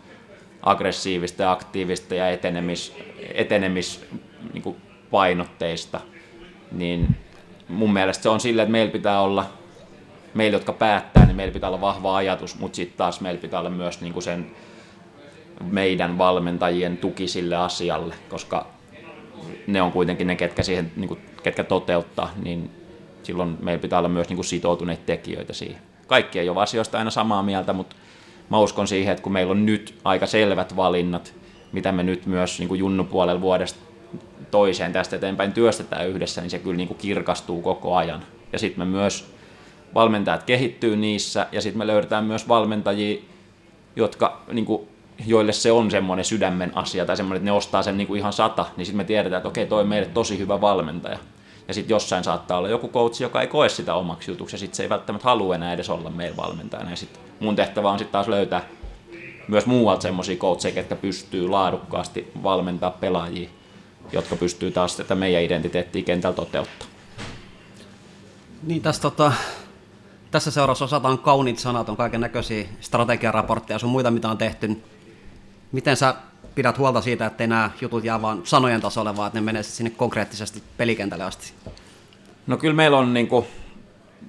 aggressiivista 0.62 1.42
ja 1.42 1.52
aktiivista 1.52 2.14
ja 2.14 2.30
etenemis, 2.30 2.94
etenemis 3.34 4.04
niin 4.52 4.62
kuin 4.62 4.76
painotteista, 5.10 6.00
niin 6.72 7.16
mun 7.68 7.92
mielestä 7.92 8.22
se 8.22 8.28
on 8.28 8.40
sillä, 8.40 8.62
että 8.62 8.72
meillä 8.72 8.92
pitää 8.92 9.20
olla, 9.20 9.46
meillä 10.34 10.56
jotka 10.56 10.72
päättää, 10.72 11.26
niin 11.26 11.36
meillä 11.36 11.52
pitää 11.52 11.70
olla 11.70 11.80
vahva 11.80 12.16
ajatus, 12.16 12.58
mutta 12.58 12.76
sitten 12.76 12.98
taas 12.98 13.20
meillä 13.20 13.40
pitää 13.40 13.60
olla 13.60 13.70
myös 13.70 14.00
niin 14.00 14.12
kuin 14.12 14.22
sen 14.22 14.50
meidän 15.70 16.18
valmentajien 16.18 16.96
tuki 16.96 17.28
sille 17.28 17.56
asialle, 17.56 18.14
koska 18.28 18.66
ne 19.66 19.82
on 19.82 19.92
kuitenkin 19.92 20.26
ne, 20.26 20.36
ketkä, 20.36 20.62
siihen, 20.62 20.92
niin 20.96 21.08
kuin, 21.08 21.20
ketkä 21.42 21.64
toteuttaa, 21.64 22.30
niin 22.42 22.70
silloin 23.22 23.58
meillä 23.60 23.82
pitää 23.82 23.98
olla 23.98 24.08
myös 24.08 24.28
niin 24.28 24.36
kuin 24.36 24.46
sitoutuneita 24.46 25.02
tekijöitä 25.06 25.52
siihen. 25.52 25.82
Kaikki 26.06 26.38
ei 26.38 26.48
ole 26.48 26.62
asioista 26.62 26.98
aina 26.98 27.10
samaa 27.10 27.42
mieltä, 27.42 27.72
mutta 27.72 27.96
mä 28.50 28.58
uskon 28.58 28.88
siihen, 28.88 29.12
että 29.12 29.22
kun 29.22 29.32
meillä 29.32 29.50
on 29.50 29.66
nyt 29.66 29.98
aika 30.04 30.26
selvät 30.26 30.76
valinnat, 30.76 31.34
mitä 31.72 31.92
me 31.92 32.02
nyt 32.02 32.26
myös 32.26 32.58
niin 32.58 32.68
kuin 32.68 32.78
junnupuolella 32.78 33.40
vuodesta 33.40 33.80
toiseen 34.50 34.92
tästä 34.92 35.16
eteenpäin 35.16 35.52
työstetään 35.52 36.08
yhdessä, 36.08 36.40
niin 36.40 36.50
se 36.50 36.58
kyllä 36.58 36.76
niin 36.76 36.88
kuin 36.88 36.98
kirkastuu 36.98 37.62
koko 37.62 37.96
ajan. 37.96 38.22
Ja 38.52 38.58
sitten 38.58 38.88
me 38.88 38.90
myös 38.90 39.32
valmentajat 39.94 40.42
kehittyy 40.42 40.96
niissä, 40.96 41.46
ja 41.52 41.60
sitten 41.60 41.78
me 41.78 41.86
löydetään 41.86 42.24
myös 42.24 42.48
valmentajia, 42.48 43.22
jotka, 43.96 44.42
niin 44.52 44.64
kuin, 44.64 44.88
joille 45.26 45.52
se 45.52 45.72
on 45.72 45.90
semmoinen 45.90 46.24
sydämen 46.24 46.72
asia, 46.74 47.06
tai 47.06 47.16
semmoinen, 47.16 47.36
että 47.36 47.50
ne 47.50 47.56
ostaa 47.56 47.82
sen 47.82 47.96
niin 47.96 48.06
kuin 48.06 48.18
ihan 48.18 48.32
sata, 48.32 48.66
niin 48.76 48.86
sitten 48.86 48.96
me 48.96 49.04
tiedetään, 49.04 49.38
että 49.38 49.48
okei, 49.48 49.66
toi 49.66 49.80
on 49.80 49.88
meille 49.88 50.08
tosi 50.08 50.38
hyvä 50.38 50.60
valmentaja. 50.60 51.18
Ja 51.68 51.74
sitten 51.74 51.94
jossain 51.94 52.24
saattaa 52.24 52.58
olla 52.58 52.68
joku 52.68 52.88
coach, 52.88 53.22
joka 53.22 53.40
ei 53.40 53.46
koe 53.46 53.68
sitä 53.68 53.94
omaksi 53.94 54.30
jutuksi, 54.30 54.54
ja 54.54 54.58
sitten 54.58 54.76
se 54.76 54.82
ei 54.82 54.88
välttämättä 54.88 55.28
halua 55.28 55.54
enää 55.54 55.72
edes 55.72 55.90
olla 55.90 56.10
meidän 56.10 56.36
valmentajana. 56.36 56.90
Ja 56.90 56.96
sitten 56.96 57.20
mun 57.40 57.56
tehtävä 57.56 57.90
on 57.90 57.98
sitten 57.98 58.12
taas 58.12 58.28
löytää 58.28 58.62
myös 59.48 59.66
muualta 59.66 60.02
semmoisia 60.02 60.36
coacheja, 60.36 60.76
jotka 60.76 60.96
pystyy 60.96 61.48
laadukkaasti 61.48 62.32
valmentaa 62.42 62.90
pelaajia, 62.90 63.48
jotka 64.12 64.36
pystyy 64.36 64.70
taas 64.70 64.96
tätä 64.96 65.14
meidän 65.14 65.42
identiteettiä 65.42 66.02
kentällä 66.02 66.36
toteuttaa. 66.36 66.88
Niin 68.62 68.82
tässä, 68.82 69.02
tota, 69.02 69.32
tässä 70.30 70.50
seurassa 70.50 70.84
osataan 70.84 71.18
kauniit 71.18 71.58
sanat, 71.58 71.88
on 71.88 71.96
kaiken 71.96 72.20
näköisiä 72.20 72.64
strategiaraportteja 72.80 73.78
sun 73.78 73.90
muita, 73.90 74.10
mitä 74.10 74.28
on 74.28 74.38
tehty. 74.38 74.82
Miten 75.72 75.96
sä 75.96 76.14
pidät 76.54 76.78
huolta 76.78 77.00
siitä, 77.00 77.26
että 77.26 77.46
nämä 77.46 77.70
jutut 77.80 78.04
jää 78.04 78.22
vain 78.22 78.40
sanojen 78.44 78.80
tasolle, 78.80 79.16
vaan 79.16 79.26
että 79.26 79.40
ne 79.40 79.44
menee 79.44 79.62
sinne 79.62 79.90
konkreettisesti 79.90 80.62
pelikentälle 80.76 81.24
asti? 81.24 81.52
No 82.46 82.56
kyllä 82.56 82.74
meillä 82.74 82.98
on 82.98 83.14
niin 83.14 83.28
kuin, 83.28 83.46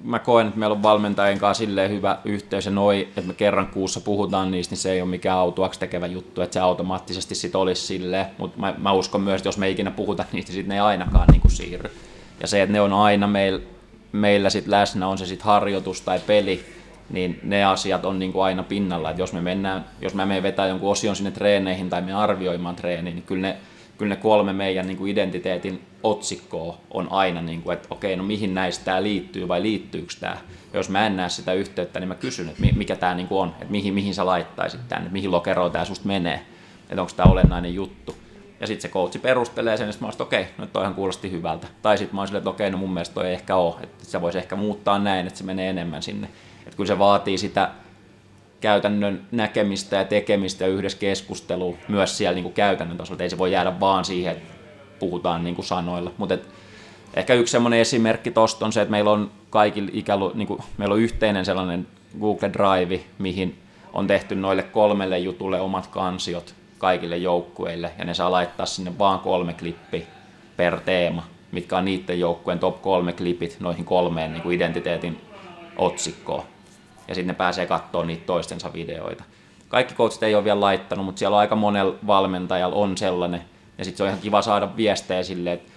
mä 0.04 0.20
koen, 0.20 0.48
että 0.48 0.60
meillä 0.60 0.76
on 0.76 0.84
valmentajien 0.84 1.40
kanssa 1.40 1.66
silleen 1.66 1.92
hyvä 1.92 2.18
yhteys 2.26 2.66
ja 2.66 2.72
noi, 2.72 3.02
että 3.02 3.22
me 3.22 3.34
kerran 3.34 3.68
kuussa 3.68 4.02
puhutaan 4.02 4.52
niistä, 4.52 4.72
niin 4.72 4.82
se 4.82 4.92
ei 4.92 5.02
ole 5.02 5.10
mikään 5.10 5.38
autuaksi 5.38 5.80
tekevä 5.80 6.08
juttu, 6.08 6.42
että 6.42 6.54
se 6.54 6.60
automaattisesti 6.60 7.36
sit 7.36 7.56
olisi 7.56 7.82
silleen, 7.82 8.26
mutta 8.38 8.60
mä, 8.60 8.74
mä, 8.78 8.92
uskon 8.92 9.22
myös, 9.22 9.40
että 9.40 9.48
jos 9.48 9.58
me 9.58 9.66
ei 9.66 9.72
ikinä 9.72 9.92
puhuta 9.92 10.26
niistä, 10.32 10.50
niin 10.50 10.56
sitten 10.56 10.70
ne 10.70 10.76
ei 10.76 10.82
ainakaan 10.82 11.28
niin 11.32 11.42
kuin 11.42 11.52
siirry. 11.52 11.92
Ja 12.42 12.48
se, 12.48 12.62
että 12.62 12.74
ne 12.74 12.82
on 12.82 12.94
aina 12.94 13.28
meillä 13.28 13.60
meillä 14.12 14.50
sit 14.50 14.68
läsnä, 14.68 15.08
on 15.08 15.18
se 15.18 15.26
sitten 15.26 15.46
harjoitus 15.46 16.02
tai 16.02 16.20
peli, 16.28 16.66
niin 17.10 17.40
ne 17.44 17.66
asiat 17.66 18.06
on 18.06 18.20
niin 18.20 18.34
kuin 18.34 18.44
aina 18.44 18.64
pinnalla. 18.64 19.12
Et 19.12 19.18
jos 19.18 19.34
me 19.34 19.42
mennään, 19.42 19.86
jos 20.02 20.14
mä 20.14 20.26
menen 20.26 20.44
vetää 20.44 20.68
jonkun 20.68 20.92
osion 20.92 21.16
sinne 21.16 21.32
treeneihin 21.32 21.90
tai 21.90 22.02
me 22.02 22.14
arvioimaan 22.14 22.76
treeniin, 22.76 23.16
niin 23.16 23.26
kyllä 23.26 23.42
ne, 23.42 23.58
kyllä 23.98 24.16
ne 24.16 24.22
kolme 24.22 24.54
meidän 24.54 24.88
niin 24.88 24.98
kuin 24.98 25.12
identiteetin 25.12 25.82
otsikkoa 26.04 26.78
on 26.92 27.12
aina, 27.12 27.42
niin 27.42 27.62
kuin, 27.62 27.74
että 27.74 27.88
okei, 27.92 28.16
no 28.16 28.24
mihin 28.24 28.54
näistä 28.54 28.86
tämä 28.86 29.04
liittyy 29.04 29.48
vai 29.48 29.62
liittyykö 29.62 30.14
tämä. 30.20 30.38
Jos 30.74 30.90
mä 30.90 31.08
en 31.08 31.18
näe 31.18 31.30
sitä 31.30 31.54
yhteyttä, 31.54 32.00
niin 32.00 32.08
mä 32.08 32.16
kysyn, 32.16 32.50
että 32.50 32.64
mikä 32.76 32.96
tämä 32.96 33.16
niin 33.16 33.28
kuin 33.28 33.40
on, 33.40 33.50
että 33.50 33.72
mihin, 33.72 33.94
mihin 33.94 34.14
sä 34.14 34.26
laittaisit 34.26 34.88
tämän, 34.88 35.04
että 35.04 35.14
mihin 35.14 35.32
lokeroon 35.32 35.72
tämä 35.72 35.86
susta 35.86 36.08
menee, 36.08 36.42
että 36.90 37.02
onko 37.02 37.14
tämä 37.16 37.32
olennainen 37.32 37.74
juttu. 37.74 38.16
Ja 38.60 38.68
sitten 38.68 38.82
se 38.82 38.94
coachi 38.94 39.20
perustelee 39.20 39.78
sen, 39.78 39.90
että 39.90 40.02
mä 40.02 40.08
olisin, 40.08 40.22
okei, 40.22 40.48
no 40.58 40.66
toihan 40.66 40.96
kuulosti 40.96 41.32
hyvältä. 41.32 41.68
Tai 41.82 41.98
sitten 41.98 42.16
mä 42.16 42.22
olisin, 42.22 42.38
että 42.38 42.50
okei, 42.50 42.72
no 42.72 42.78
mun 42.78 42.94
mielestä 42.94 43.14
toi 43.14 43.28
ei 43.28 43.34
ehkä 43.34 43.56
ole, 43.56 43.76
että 43.84 44.06
se 44.06 44.22
voisi 44.22 44.38
ehkä 44.38 44.56
muuttaa 44.56 45.00
näin, 45.00 45.28
että 45.28 45.40
se 45.40 45.46
menee 45.46 45.70
enemmän 45.70 46.04
sinne. 46.04 46.30
Että 46.66 46.78
kyllä 46.78 46.88
se 46.88 47.00
vaatii 47.00 47.38
sitä 47.38 47.72
käytännön 48.62 49.28
näkemistä 49.32 49.96
ja 49.96 50.06
tekemistä 50.06 50.66
yhdessä 50.66 50.98
keskustelua 50.98 51.78
myös 51.88 52.18
siellä 52.18 52.36
niin 52.36 52.44
kuin 52.44 52.54
käytännön 52.54 52.98
tasolla. 52.98 53.24
Ei 53.24 53.30
se 53.30 53.38
voi 53.38 53.52
jäädä 53.52 53.80
vaan 53.80 54.06
siihen, 54.06 54.32
että 54.32 54.54
puhutaan 55.00 55.44
niin 55.44 55.56
kuin 55.56 55.66
sanoilla. 55.66 56.12
Mutta 56.18 56.38
ehkä 57.14 57.34
yksi 57.34 57.52
semmoinen 57.52 57.80
esimerkki 57.80 58.32
tuosta 58.32 58.66
on 58.66 58.74
se, 58.74 58.82
että 58.82 58.92
meillä 58.92 59.12
on 59.12 59.32
kaikilla 59.50 59.90
ikälu, 59.94 60.32
niin 60.36 60.48
kuin, 60.48 60.60
meillä 60.78 60.94
on 60.94 61.02
yhteinen 61.02 61.46
sellainen 61.46 61.88
Google 62.20 62.52
Drive, 62.54 63.00
mihin 63.20 63.58
on 63.94 64.08
tehty 64.08 64.36
noille 64.36 64.64
kolmelle 64.64 65.20
jutulle 65.20 65.62
omat 65.62 65.88
kansiot 65.88 66.56
kaikille 66.78 67.18
joukkueille, 67.18 67.92
ja 68.00 68.06
ne 68.06 68.14
saa 68.14 68.32
laittaa 68.32 68.66
sinne 68.66 68.98
vaan 68.98 69.20
kolme 69.20 69.54
klippi 69.54 70.08
per 70.58 70.80
teema, 70.80 71.24
mitkä 71.52 71.78
on 71.78 71.86
niiden 71.86 72.20
joukkueen 72.20 72.60
top 72.60 72.82
kolme 72.82 73.14
klipit 73.14 73.58
noihin 73.60 73.86
kolmeen 73.86 74.32
niin 74.34 74.44
kuin 74.44 74.56
identiteetin 74.56 75.22
otsikkoon. 75.78 76.44
Ja 77.08 77.16
sitten 77.16 77.28
ne 77.28 77.34
pääsee 77.34 77.66
katsoa 77.66 78.06
niitä 78.06 78.26
toistensa 78.26 78.74
videoita. 78.74 79.24
Kaikki 79.70 79.94
coachit 79.94 80.24
ei 80.24 80.36
ole 80.36 80.44
vielä 80.44 80.62
laittanut, 80.62 81.06
mutta 81.06 81.20
siellä 81.20 81.36
on 81.36 81.42
aika 81.42 81.56
monella 81.56 81.96
valmentajalla 82.08 82.76
on 82.76 82.98
sellainen. 82.98 83.42
Ja 83.78 83.86
sitten 83.86 83.98
se 83.98 84.04
on 84.04 84.10
ihan 84.10 84.22
kiva 84.22 84.42
saada 84.42 84.78
viestejä 84.78 85.24
silleen, 85.24 85.54
että, 85.54 85.72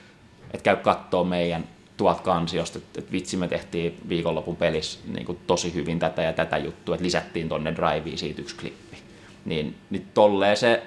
että 0.45 0.65
käy 0.65 0.77
katsoa 0.77 1.25
meidän 1.25 1.65
tuolta 1.97 2.23
kansiosta, 2.23 2.79
että, 2.79 3.01
että 3.01 3.13
vitsi 3.13 3.37
me 3.37 3.49
tehtiin 3.49 4.01
viikonlopun 4.09 4.57
pelissä 4.57 4.99
niin 5.13 5.27
kuin 5.27 5.39
tosi 5.47 5.75
hyvin 5.75 5.99
tätä 5.99 6.23
ja 6.23 6.33
tätä 6.33 6.59
juttua, 6.59 6.95
että 6.95 7.05
lisättiin 7.05 7.49
tonne 7.49 7.75
driveen 7.77 8.19
siitä 8.19 8.43
yksi 8.43 8.57
klippi. 8.57 8.97
Niin, 9.45 9.77
niin 9.91 10.07
tolleen 10.15 10.57
se 10.57 10.83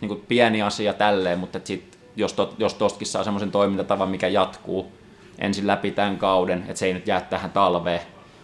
niin 0.00 0.08
kuin 0.08 0.24
pieni 0.28 0.62
asia 0.62 0.92
tälleen, 0.92 1.38
mutta 1.38 1.60
sit, 1.64 1.98
jos, 2.16 2.32
to, 2.32 2.54
jos 2.58 2.74
tostakin 2.74 3.06
saa 3.06 3.24
semmoisen 3.24 3.50
toimintatavan, 3.50 4.08
mikä 4.08 4.28
jatkuu 4.28 4.92
ensin 5.38 5.66
läpi 5.66 5.90
tämän 5.90 6.18
kauden, 6.18 6.58
että 6.58 6.74
se 6.74 6.86
ei 6.86 6.94
nyt 6.94 7.06
jää 7.06 7.20
tähän 7.20 7.50
talveen, 7.50 8.00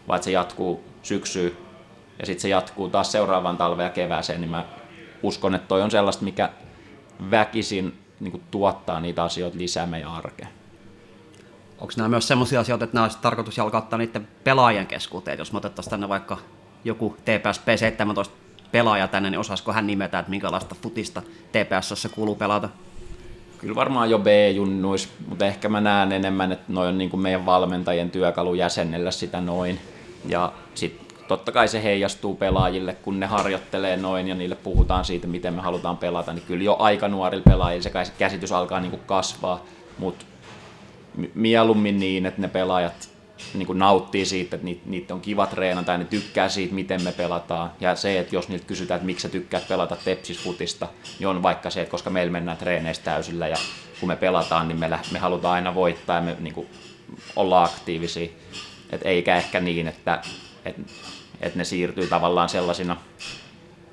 vaan 0.09 0.17
että 0.17 0.25
se 0.25 0.31
jatkuu 0.31 0.85
syksyyn 1.07 1.57
ja 2.19 2.27
sitten 2.27 2.43
se 2.43 2.49
jatkuu 2.49 2.89
taas 2.89 3.13
seuraavaan 3.13 3.57
talveen 3.57 3.87
ja 3.87 3.91
kevääseen, 3.91 4.41
niin 4.41 4.51
mä 4.51 4.65
uskon, 5.23 5.55
että 5.55 5.69
toi 5.69 5.83
on 5.83 5.91
sellaista, 5.91 6.25
mikä 6.25 6.51
väkisin 7.31 7.99
niin 8.21 8.31
kuin 8.31 8.43
tuottaa 8.51 9.01
niitä 9.01 9.25
asioita 9.25 9.59
lisää 9.59 9.87
meidän 9.87 10.11
arkeen. 10.11 10.49
Onko 11.79 11.93
nämä 11.97 12.09
myös 12.09 12.29
sellaisia 12.29 12.61
asioita, 12.61 12.85
että 12.85 12.95
nämä 12.95 13.05
olisi 13.05 13.19
tarkoitus 13.23 13.57
jalkauttaa 13.57 13.99
niiden 13.99 14.29
pelaajien 14.45 14.87
keskuuteen, 14.87 15.39
jos 15.39 15.53
me 15.53 15.57
otettaisiin 15.57 15.91
tänne 15.91 16.09
vaikka 16.09 16.39
joku 16.85 17.17
TPS 17.25 17.61
P17 17.61 18.31
pelaaja 18.73 19.09
tänne, 19.09 19.31
niin 19.31 19.39
osaisiko 19.39 19.73
hän 19.73 19.87
nimetä, 19.87 20.19
että 20.19 20.31
minkälaista 20.31 20.75
futista 20.83 21.23
TPS 21.23 22.09
kuuluu 22.15 22.35
pelata? 22.35 22.69
Kyllä 23.59 23.75
varmaan 23.75 24.11
jo 24.11 24.19
B-junnuis, 24.19 25.09
mutta 25.29 25.47
ehkä 25.47 25.69
mä 25.69 25.81
näen 25.81 26.13
enemmän, 26.13 26.53
että 26.53 26.73
noin 26.73 26.89
on 26.89 26.99
niin 26.99 27.11
kuin 27.11 27.21
meidän 27.21 27.47
valmentajien 27.47 28.11
työkalu 28.11 28.55
jäsennellä 28.55 29.11
sitä 29.11 29.41
noin. 29.41 29.81
Ja 30.27 30.53
sitten 30.75 31.07
totta 31.29 31.53
kai 31.53 31.69
se 31.69 31.83
heijastuu 31.83 32.35
pelaajille, 32.35 32.95
kun 32.95 33.21
ne 33.21 33.27
harjoittelee 33.27 33.97
noin 33.97 34.29
ja 34.29 34.35
niille 34.35 34.55
puhutaan 34.55 35.05
siitä, 35.05 35.27
miten 35.27 35.55
me 35.55 35.63
halutaan 35.63 35.97
pelata, 35.97 36.33
niin 36.33 36.45
kyllä 36.47 36.65
jo 36.65 36.77
aika 36.79 37.09
nuorilla 37.09 37.45
pelaajilla 37.45 37.83
se 37.83 38.13
käsitys 38.19 38.53
alkaa 38.53 38.81
niin 38.81 38.91
kuin 38.91 39.03
kasvaa, 39.07 39.65
mutta 39.99 40.25
mieluummin 41.35 42.01
niin, 42.01 42.27
että 42.27 42.41
ne 42.41 42.49
pelaajat 42.49 43.17
niin 43.55 43.67
kuin 43.67 43.79
nauttii 43.79 44.27
siitä, 44.27 44.57
että 44.57 44.69
niitä 44.87 45.15
on 45.15 45.21
kiva 45.21 45.47
treenata 45.47 45.93
ja 45.93 45.99
ne 45.99 46.05
tykkää 46.05 46.49
siitä, 46.49 46.75
miten 46.75 47.03
me 47.03 47.13
pelataan. 47.13 47.71
Ja 47.81 47.97
se, 47.97 48.19
että 48.19 48.37
jos 48.37 48.49
niiltä 48.49 48.67
kysytään, 48.67 48.97
että 48.97 49.07
miksi 49.07 49.23
sä 49.23 49.29
tykkäät 49.29 49.69
pelata 49.69 49.97
tepsisfutista, 50.05 50.89
niin 51.19 51.29
on 51.29 51.43
vaikka 51.43 51.71
se, 51.71 51.81
että 51.81 51.91
koska 51.91 52.11
meillä 52.11 52.33
mennään 52.33 52.59
treeneistä 52.59 53.05
täysillä 53.05 53.49
ja 53.49 53.57
kun 54.01 54.09
me 54.09 54.17
pelataan, 54.17 54.69
niin 54.69 54.79
me, 54.79 54.91
me 55.13 55.19
halutaan 55.19 55.55
aina 55.55 55.75
voittaa 55.75 56.17
ja 56.17 56.23
me 56.23 56.37
niin 56.41 56.55
kuin, 56.55 56.67
olla 57.37 57.65
aktiivisia. 57.65 58.29
Et 58.91 59.01
eikä 59.05 59.37
ehkä 59.37 59.61
niin, 59.61 59.89
että, 59.89 60.23
että, 60.65 60.83
että 61.41 61.59
ne 61.59 61.65
siirtyy 61.65 62.07
tavallaan 62.07 62.49
sellaisina 62.49 62.97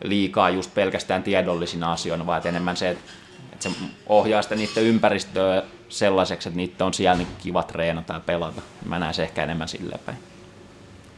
liikaa 0.03 0.49
just 0.49 0.73
pelkästään 0.73 1.23
tiedollisina 1.23 1.91
asioina, 1.91 2.25
vaan 2.25 2.47
enemmän 2.47 2.77
se, 2.77 2.89
että, 2.89 3.11
että 3.51 3.69
se 3.69 3.75
ohjaa 4.07 4.41
sitä 4.41 4.55
niiden 4.55 4.83
ympäristöä 4.83 5.63
sellaiseksi, 5.89 6.49
että 6.49 6.57
niitä 6.57 6.85
on 6.85 6.93
siellä 6.93 7.17
niin 7.17 7.27
kiva 7.43 7.63
treenata 7.63 8.13
ja 8.13 8.19
pelata. 8.19 8.61
Mä 8.85 8.99
näen 8.99 9.13
se 9.13 9.23
ehkä 9.23 9.43
enemmän 9.43 9.67
silleen 9.67 9.99
päin. 10.05 10.17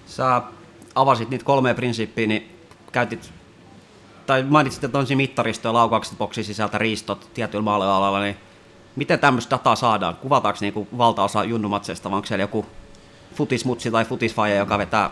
Sä 0.05 0.41
avasit 0.95 1.29
niitä 1.29 1.45
kolmea 1.45 1.75
prinsiippiä, 1.75 2.27
niin 2.27 2.59
käytit, 2.91 3.31
tai 4.25 4.43
mainitsit, 4.43 4.83
että 4.83 4.99
on 4.99 5.05
mittaristoja, 5.15 5.73
laukaukset, 5.73 6.17
boksin 6.17 6.43
sisältä, 6.43 6.77
riistot 6.77 7.29
tietyillä 7.33 7.63
maalialalla, 7.63 8.21
niin 8.21 8.37
miten 8.95 9.19
tämmöistä 9.19 9.51
dataa 9.51 9.75
saadaan? 9.75 10.15
Kuvataanko 10.15 10.57
niinku 10.61 10.87
valtaosa 10.97 11.43
junnumatseista, 11.43 12.11
vai 12.11 12.15
onko 12.15 12.27
siellä 12.27 12.43
joku 12.43 12.65
futismutsi 13.35 13.91
tai 13.91 14.05
futisfaija, 14.05 14.55
joka 14.55 14.77
vetää 14.77 15.09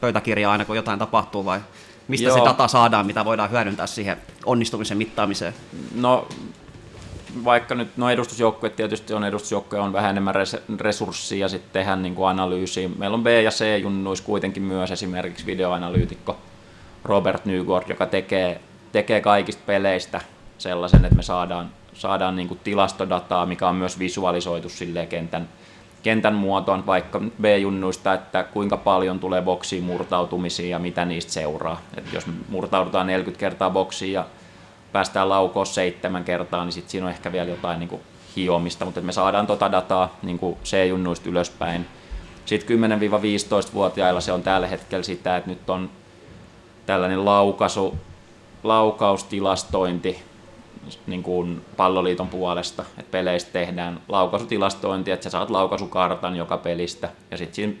pöytäkirjaa 0.00 0.52
aina 0.52 0.64
kun 0.64 0.76
jotain 0.76 0.98
tapahtuu, 0.98 1.44
vai 1.44 1.60
mistä 2.08 2.28
Joo. 2.28 2.38
se 2.38 2.44
data 2.44 2.68
saadaan, 2.68 3.06
mitä 3.06 3.24
voidaan 3.24 3.50
hyödyntää 3.50 3.86
siihen 3.86 4.16
onnistumisen 4.46 4.98
mittaamiseen? 4.98 5.54
No 5.94 6.28
vaikka 7.44 7.74
nyt 7.74 7.96
no 7.96 8.10
edustusjoukkue 8.10 8.70
tietysti 8.70 9.14
on 9.14 9.24
edustusjoukkue 9.24 9.80
on 9.80 9.92
vähän 9.92 10.10
enemmän 10.10 10.34
resurssia 10.80 11.38
ja 11.38 11.48
sitten 11.48 11.70
tehdään 11.72 12.02
niin 12.02 12.14
kuin 12.14 12.28
analyysiä. 12.28 12.88
Meillä 12.98 13.14
on 13.14 13.22
B- 13.22 13.42
ja 13.44 13.50
C-junnuis 13.50 14.20
kuitenkin 14.20 14.62
myös 14.62 14.90
esimerkiksi 14.90 15.46
videoanalyytikko 15.46 16.38
Robert 17.04 17.44
Nygård, 17.44 17.88
joka 17.88 18.06
tekee, 18.06 18.60
tekee 18.92 19.20
kaikista 19.20 19.62
peleistä 19.66 20.20
sellaisen, 20.58 21.04
että 21.04 21.16
me 21.16 21.22
saadaan, 21.22 21.70
saadaan 21.94 22.36
niin 22.36 22.48
kuin 22.48 22.60
tilastodataa, 22.64 23.46
mikä 23.46 23.68
on 23.68 23.76
myös 23.76 23.98
visualisoitu 23.98 24.68
silleen 24.68 25.08
kentän, 25.08 25.48
kentän 26.04 26.34
muotoon, 26.34 26.86
vaikka 26.86 27.20
B-junnuista, 27.40 28.14
että 28.14 28.42
kuinka 28.42 28.76
paljon 28.76 29.20
tulee 29.20 29.42
boksiin 29.42 29.84
murtautumisia 29.84 30.68
ja 30.68 30.78
mitä 30.78 31.04
niistä 31.04 31.32
seuraa. 31.32 31.80
Et 31.96 32.12
jos 32.12 32.24
murtaudutaan 32.48 33.06
40 33.06 33.40
kertaa 33.40 33.70
boksiin 33.70 34.12
ja 34.12 34.26
päästään 34.92 35.28
laukoon 35.28 35.66
seitsemän 35.66 36.24
kertaa, 36.24 36.64
niin 36.64 36.72
sitten 36.72 36.90
siinä 36.90 37.06
on 37.06 37.12
ehkä 37.12 37.32
vielä 37.32 37.50
jotain 37.50 37.78
niin 37.78 37.88
kuin 37.88 38.02
hiomista, 38.36 38.84
mutta 38.84 39.00
me 39.00 39.12
saadaan 39.12 39.46
tota 39.46 39.72
dataa 39.72 40.16
niin 40.22 40.38
kuin 40.38 40.56
C-junnuista 40.64 41.28
ylöspäin. 41.28 41.86
Sitten 42.46 42.78
10-15-vuotiailla 42.78 44.20
se 44.20 44.32
on 44.32 44.42
tällä 44.42 44.66
hetkellä 44.66 45.02
sitä, 45.02 45.36
että 45.36 45.50
nyt 45.50 45.70
on 45.70 45.90
tällainen 46.86 47.24
laukaisu, 47.24 47.98
laukaustilastointi 48.62 50.22
niin 51.06 51.22
kuin 51.22 51.60
palloliiton 51.76 52.28
puolesta, 52.28 52.84
että 52.98 53.10
peleistä 53.10 53.52
tehdään 53.52 54.00
laukaisutilastointi, 54.08 55.10
että 55.10 55.24
sä 55.24 55.30
saat 55.30 55.50
laukaisukartan 55.50 56.36
joka 56.36 56.58
pelistä. 56.58 57.08
Ja 57.30 57.36
sitten 57.36 57.78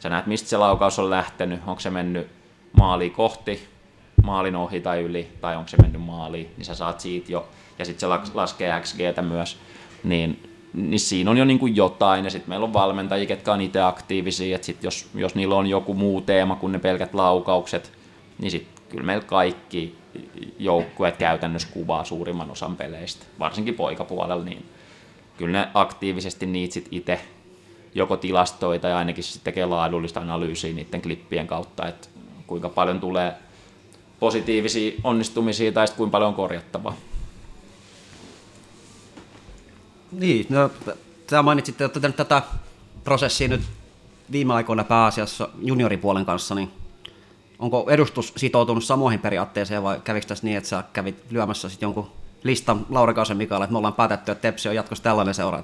sä 0.00 0.08
näet, 0.08 0.26
mistä 0.26 0.48
se 0.48 0.56
laukaus 0.56 0.98
on 0.98 1.10
lähtenyt, 1.10 1.60
onko 1.66 1.80
se 1.80 1.90
mennyt 1.90 2.26
maaliin 2.78 3.12
kohti 3.12 3.68
maalin 4.26 4.56
ohi 4.56 4.80
tai 4.80 5.02
yli, 5.02 5.28
tai 5.40 5.56
onko 5.56 5.68
se 5.68 5.76
mennyt 5.82 6.02
maaliin, 6.02 6.50
niin 6.56 6.64
sä 6.64 6.74
saat 6.74 7.00
siitä 7.00 7.32
jo, 7.32 7.48
ja 7.78 7.84
sitten 7.84 8.00
se 8.00 8.30
laskee 8.34 8.80
XGtä 8.80 9.22
myös, 9.22 9.58
niin, 10.04 10.42
niin 10.74 11.00
siinä 11.00 11.30
on 11.30 11.36
jo 11.36 11.44
niin 11.44 11.58
kuin 11.58 11.76
jotain, 11.76 12.24
ja 12.24 12.30
sitten 12.30 12.50
meillä 12.50 12.64
on 12.64 12.72
valmentajia, 12.72 13.26
ketkä 13.26 13.52
on 13.52 13.60
itse 13.60 13.80
aktiivisia, 13.80 14.54
että 14.54 14.66
sit 14.66 14.82
jos, 14.84 15.08
jos 15.14 15.34
niillä 15.34 15.54
on 15.54 15.66
joku 15.66 15.94
muu 15.94 16.20
teema 16.20 16.56
kuin 16.56 16.72
ne 16.72 16.78
pelkät 16.78 17.14
laukaukset, 17.14 17.92
niin 18.38 18.50
sitten 18.50 18.84
kyllä 18.88 19.04
meillä 19.04 19.24
kaikki 19.24 19.98
joukkueet 20.58 21.16
käytännössä 21.16 21.68
kuvaa 21.72 22.04
suurimman 22.04 22.50
osan 22.50 22.76
peleistä, 22.76 23.26
varsinkin 23.38 23.74
poikapuolella, 23.74 24.44
niin 24.44 24.66
kyllä 25.38 25.58
ne 25.58 25.68
aktiivisesti 25.74 26.46
niitä 26.46 26.74
sitten 26.74 26.98
itse 26.98 27.20
joko 27.94 28.16
tilastoita 28.16 28.88
ja 28.88 28.98
ainakin 28.98 29.24
sitten 29.24 29.44
tekee 29.44 29.66
laadullista 29.66 30.20
analyysiä 30.20 30.72
niiden 30.72 31.02
klippien 31.02 31.46
kautta, 31.46 31.88
että 31.88 32.08
kuinka 32.46 32.68
paljon 32.68 33.00
tulee 33.00 33.34
positiivisia 34.20 34.92
onnistumisia 35.04 35.72
tai 35.72 35.86
sitten 35.86 35.96
kuinka 35.96 36.12
paljon 36.12 36.28
on 36.28 36.34
korjattavaa. 36.34 36.96
Niin, 40.12 40.46
no, 40.48 40.70
tämä 41.26 41.42
mainitsitte, 41.42 41.84
että 41.84 42.12
tätä 42.12 42.42
prosessia 43.04 43.48
nyt 43.48 43.60
viime 44.32 44.54
aikoina 44.54 44.84
pääasiassa 44.84 45.48
junioripuolen 45.62 46.24
kanssa, 46.24 46.54
niin 46.54 46.70
onko 47.58 47.86
edustus 47.90 48.32
sitoutunut 48.36 48.84
samoihin 48.84 49.20
periaatteeseen 49.20 49.82
vai 49.82 50.00
kävikö 50.04 50.26
tässä 50.26 50.44
niin, 50.46 50.56
että 50.56 50.68
sä 50.68 50.84
kävit 50.92 51.24
lyömässä 51.30 51.68
sitten 51.68 51.86
jonkun 51.86 52.10
listan 52.42 52.86
Lauri 52.90 53.14
Kausen 53.14 53.36
Mikaelle, 53.36 53.64
että 53.64 53.72
me 53.72 53.78
ollaan 53.78 53.94
päätetty, 53.94 54.32
että 54.32 54.42
Tepsi 54.42 54.68
on 54.68 54.74
jatkossa 54.74 55.04
tällainen 55.04 55.34
seura? 55.34 55.62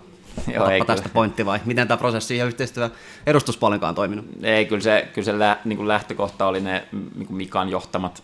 Joo, 0.54 0.68
ei 0.68 0.84
tästä 0.84 1.02
kyllä. 1.02 1.14
pointti 1.14 1.46
vai 1.46 1.60
miten 1.64 1.88
tämä 1.88 1.98
prosessi 1.98 2.36
ja 2.36 2.44
yhteistyö 2.44 2.90
edustuspuolenkaan 3.26 3.88
on 3.88 3.94
toiminut? 3.94 4.26
Ei, 4.42 4.66
kyllä 4.66 4.82
se, 4.82 5.08
kyllä 5.14 5.24
se 5.24 5.38
lä, 5.38 5.58
niin 5.64 5.76
kuin 5.76 5.88
lähtökohta 5.88 6.46
oli 6.46 6.60
ne 6.60 6.84
niin 6.92 7.26
kuin 7.26 7.36
Mikan 7.36 7.68
johtamat 7.68 8.22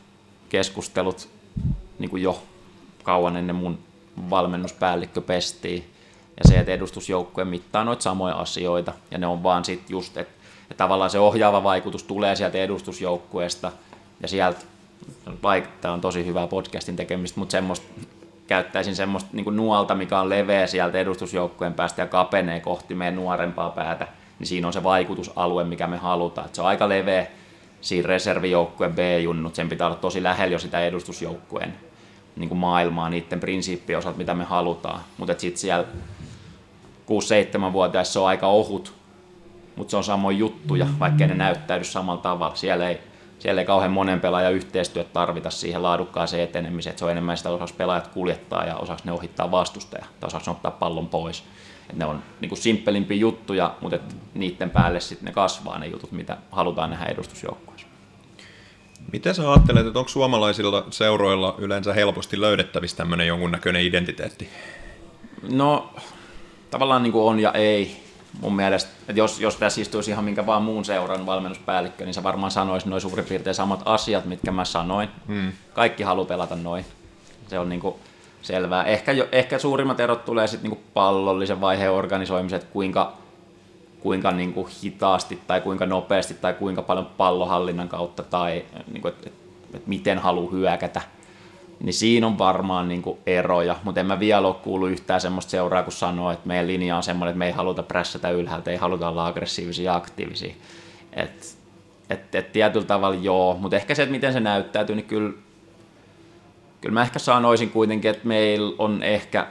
keskustelut 0.49 1.29
niin 1.99 2.11
kuin 2.11 2.23
jo 2.23 2.43
kauan 3.03 3.37
ennen 3.37 3.57
mun 3.57 3.79
valmennuspäällikkö 4.31 5.21
pestiin. 5.21 5.85
Ja 6.37 6.49
se, 6.49 6.59
että 6.59 6.73
edustusjoukkue 6.73 7.45
mittaa 7.45 7.85
noita 7.85 8.03
samoja 8.03 8.35
asioita. 8.35 8.93
Ja 9.11 9.19
ne 9.19 9.27
on 9.27 9.43
vaan 9.43 9.65
sit 9.65 9.91
just, 9.91 10.17
että, 10.17 10.38
että 10.71 10.75
tavallaan 10.75 11.11
se 11.11 11.19
ohjaava 11.19 11.63
vaikutus 11.63 12.03
tulee 12.03 12.37
sieltä 12.37 12.59
edustusjoukkueesta. 12.59 13.73
Ja 14.21 14.29
sieltä, 14.29 14.61
tämä 15.81 15.95
on 15.95 16.01
tosi 16.01 16.27
hyvää 16.27 16.47
podcastin 16.47 16.97
tekemistä, 16.97 17.41
mutta 17.41 17.53
semmoista, 17.53 17.87
käyttäisin 18.47 18.97
semmoista 18.97 19.31
niin 19.33 19.57
nuolta, 19.57 19.95
mikä 19.95 20.21
on 20.21 20.29
leveä 20.29 20.67
sieltä 20.67 20.99
edustusjoukkueen 20.99 21.75
päästä 21.75 22.03
ja 22.03 22.07
kapenee 22.07 22.61
kohti 22.61 22.95
meidän 22.95 23.17
nuorempaa 23.17 23.71
päätä, 23.71 24.09
niin 24.39 24.47
siinä 24.47 24.67
on 24.67 24.73
se 24.73 24.83
vaikutusalue, 24.83 25.65
mikä 25.65 25.87
me 25.87 25.97
halutaan. 25.97 26.47
Et 26.47 26.55
se 26.55 26.63
on 26.63 26.69
aika 26.69 26.89
leveä 26.89 27.27
siinä 27.81 28.07
reservijoukkueen 28.07 28.95
B-junnut, 28.95 29.55
sen 29.55 29.69
pitää 29.69 29.87
olla 29.87 29.97
tosi 29.97 30.23
lähellä 30.23 30.53
jo 30.53 30.59
sitä 30.59 30.81
edustusjoukkueen 30.81 31.75
niin 32.37 32.49
kuin 32.49 32.59
maailmaa 32.59 33.11
niiden 33.11 33.41
prinsiippien 33.41 33.99
osalta, 33.99 34.19
mitä 34.19 34.35
me 34.35 34.45
halutaan. 34.45 35.01
Mutta 35.17 35.35
sitten 35.39 35.61
siellä 35.61 35.85
6-7-vuotiaissa 37.07 38.13
se 38.13 38.19
on 38.19 38.27
aika 38.27 38.47
ohut, 38.47 38.95
mutta 39.79 39.91
se 39.91 39.97
on 39.97 40.05
samoin 40.05 40.39
juttuja, 40.39 40.87
vaikka 40.99 41.27
ne 41.27 41.35
näyttäydy 41.35 41.85
samalla 41.85 42.23
tavalla. 42.23 42.55
Siellä 42.55 42.89
ei, 42.89 43.01
siellä 43.39 43.61
ei 43.61 43.67
kauhean 43.67 43.93
monen 43.93 44.21
pelaajan 44.21 44.55
yhteistyöt 44.55 45.13
tarvita 45.13 45.51
siihen 45.51 45.83
laadukkaaseen 45.83 46.43
etenemiseen, 46.43 46.91
että 46.91 46.99
se 46.99 47.05
on 47.05 47.11
enemmän 47.11 47.37
sitä 47.37 47.51
osaksi 47.51 47.75
pelaajat 47.75 48.07
kuljettaa 48.07 48.65
ja 48.65 48.77
osaksi 48.77 49.07
ne 49.07 49.13
ohittaa 49.13 49.51
vastustaja 49.51 50.05
tai 50.21 50.27
osaksi 50.27 50.51
ne 50.51 50.57
ottaa 50.57 50.71
pallon 50.71 51.09
pois. 51.09 51.45
Et 51.91 51.97
ne 51.97 52.05
on 52.05 52.23
niin 52.41 52.49
kuin 52.49 52.59
simppelimpiä 52.59 53.17
juttuja, 53.17 53.75
mutta 53.81 53.97
et 53.97 54.17
niiden 54.35 54.71
päälle 54.71 55.01
sitten 55.01 55.27
ne 55.27 55.33
kasvaa 55.33 55.79
ne 55.79 55.87
jutut, 55.87 56.13
mitä 56.13 56.37
halutaan 56.51 56.91
nähdä 56.91 57.07
edustusjoukkueessa. 57.07 57.87
Miten 59.13 59.35
sä 59.35 59.51
ajattelet, 59.51 59.87
että 59.87 59.99
onko 59.99 60.09
suomalaisilla 60.09 60.87
seuroilla 60.91 61.55
yleensä 61.59 61.95
helposti 61.95 62.41
löydettävissä 62.41 62.97
tämmöinen 62.97 63.27
jonkunnäköinen 63.27 63.83
identiteetti? 63.83 64.49
No, 65.51 65.95
tavallaan 66.71 67.03
niin 67.03 67.13
kuin 67.13 67.25
on 67.25 67.41
ja 67.41 67.53
ei. 67.53 68.08
Mun 68.41 68.57
mielestä, 68.57 68.91
että 69.01 69.21
jos, 69.21 69.41
jos 69.41 69.57
tässä 69.57 69.81
istuisi 69.81 70.11
ihan 70.11 70.25
minkä 70.25 70.47
vaan 70.47 70.63
muun 70.63 70.85
seuran 70.85 71.27
valmennuspäällikkö, 71.27 72.05
niin 72.05 72.15
se 72.15 72.23
varmaan 72.23 72.51
sanoisi 72.51 72.89
noin 72.89 73.01
suurin 73.01 73.25
piirtein 73.25 73.55
samat 73.55 73.83
asiat, 73.85 74.25
mitkä 74.25 74.51
mä 74.51 74.65
sanoin. 74.65 75.09
Hmm. 75.27 75.53
Kaikki 75.75 76.03
haluaa 76.03 76.27
pelata 76.27 76.57
noin. 76.57 76.85
Se 77.49 77.59
on 77.59 77.69
niin 77.69 77.81
kuin 77.81 77.95
selvää. 78.43 78.85
Ehkä, 78.85 79.13
jo, 79.13 79.29
ehkä 79.33 79.59
suurimmat 79.59 80.01
erot 80.01 80.25
tulee 80.25 80.47
sitten 80.47 80.71
niin 80.71 80.81
pallollisen 80.95 81.61
vaiheen 81.61 81.93
organisoimiset, 81.93 82.65
kuinka, 82.65 83.13
kuinka 84.01 84.31
niin 84.31 84.53
kuin 84.53 84.69
hitaasti 84.83 85.43
tai 85.47 85.61
kuinka 85.61 85.87
nopeasti 85.87 86.35
tai 86.35 86.55
kuinka 86.55 86.83
paljon 86.83 87.07
pallohallinnan 87.07 87.89
kautta 87.89 88.23
tai 88.23 88.65
niin 88.93 89.03
kuin, 89.03 89.15
että, 89.15 89.31
että 89.75 89.89
miten 89.89 90.19
haluaa 90.19 90.51
hyökätä 90.51 91.01
niin 91.81 91.95
siinä 91.95 92.27
on 92.27 92.39
varmaan 92.39 92.89
niin 92.89 93.03
kuin 93.03 93.19
eroja, 93.27 93.77
mutta 93.85 94.01
en 94.01 94.07
mä 94.07 94.21
vielä 94.21 94.47
ole 94.47 94.55
kuullut 94.55 94.91
yhtään 94.91 95.21
semmoista 95.21 95.51
seuraa, 95.51 95.83
kun 95.83 95.93
sanoo, 95.93 96.31
että 96.31 96.49
meidän 96.49 96.67
linja 96.67 96.97
on 96.97 97.03
semmoinen, 97.03 97.31
että 97.31 97.39
me 97.39 97.47
ei 97.47 97.53
haluta 97.53 97.83
prässätä 97.83 98.31
ylhäältä, 98.31 98.71
ei 98.71 98.77
haluta 98.77 99.09
olla 99.09 99.27
aggressiivisia 99.27 99.85
ja 99.85 99.95
aktiivisia. 99.95 100.55
Et, 101.13 101.57
et, 102.11 102.35
et 102.35 102.53
tietyllä 102.53 102.87
tavalla 102.87 103.19
joo, 103.23 103.55
mutta 103.61 103.77
ehkä 103.77 103.95
se, 103.95 104.03
että 104.03 104.13
miten 104.13 104.33
se 104.33 104.41
näyttäytyy, 104.41 104.97
niin 104.97 105.07
kyllä, 105.07 105.33
kyllä 106.81 106.95
mä 106.95 107.03
ehkä 107.03 107.19
sanoisin 107.19 107.71
kuitenkin, 107.71 108.11
että 108.11 108.29
meillä 108.29 108.75
on 108.79 109.03
ehkä, 109.03 109.47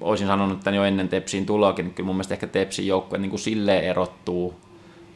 olisin 0.00 0.26
sanonut 0.26 0.60
tämän 0.60 0.76
jo 0.76 0.84
ennen 0.84 1.08
Tepsiin 1.08 1.46
tuloakin, 1.46 1.84
niin 1.84 1.94
kyllä 1.94 2.06
mun 2.06 2.16
mielestä 2.16 2.34
ehkä 2.34 2.46
Tepsin 2.46 2.86
joukkue 2.86 3.18
niin 3.18 3.38
silleen 3.38 3.84
erottuu 3.84 4.65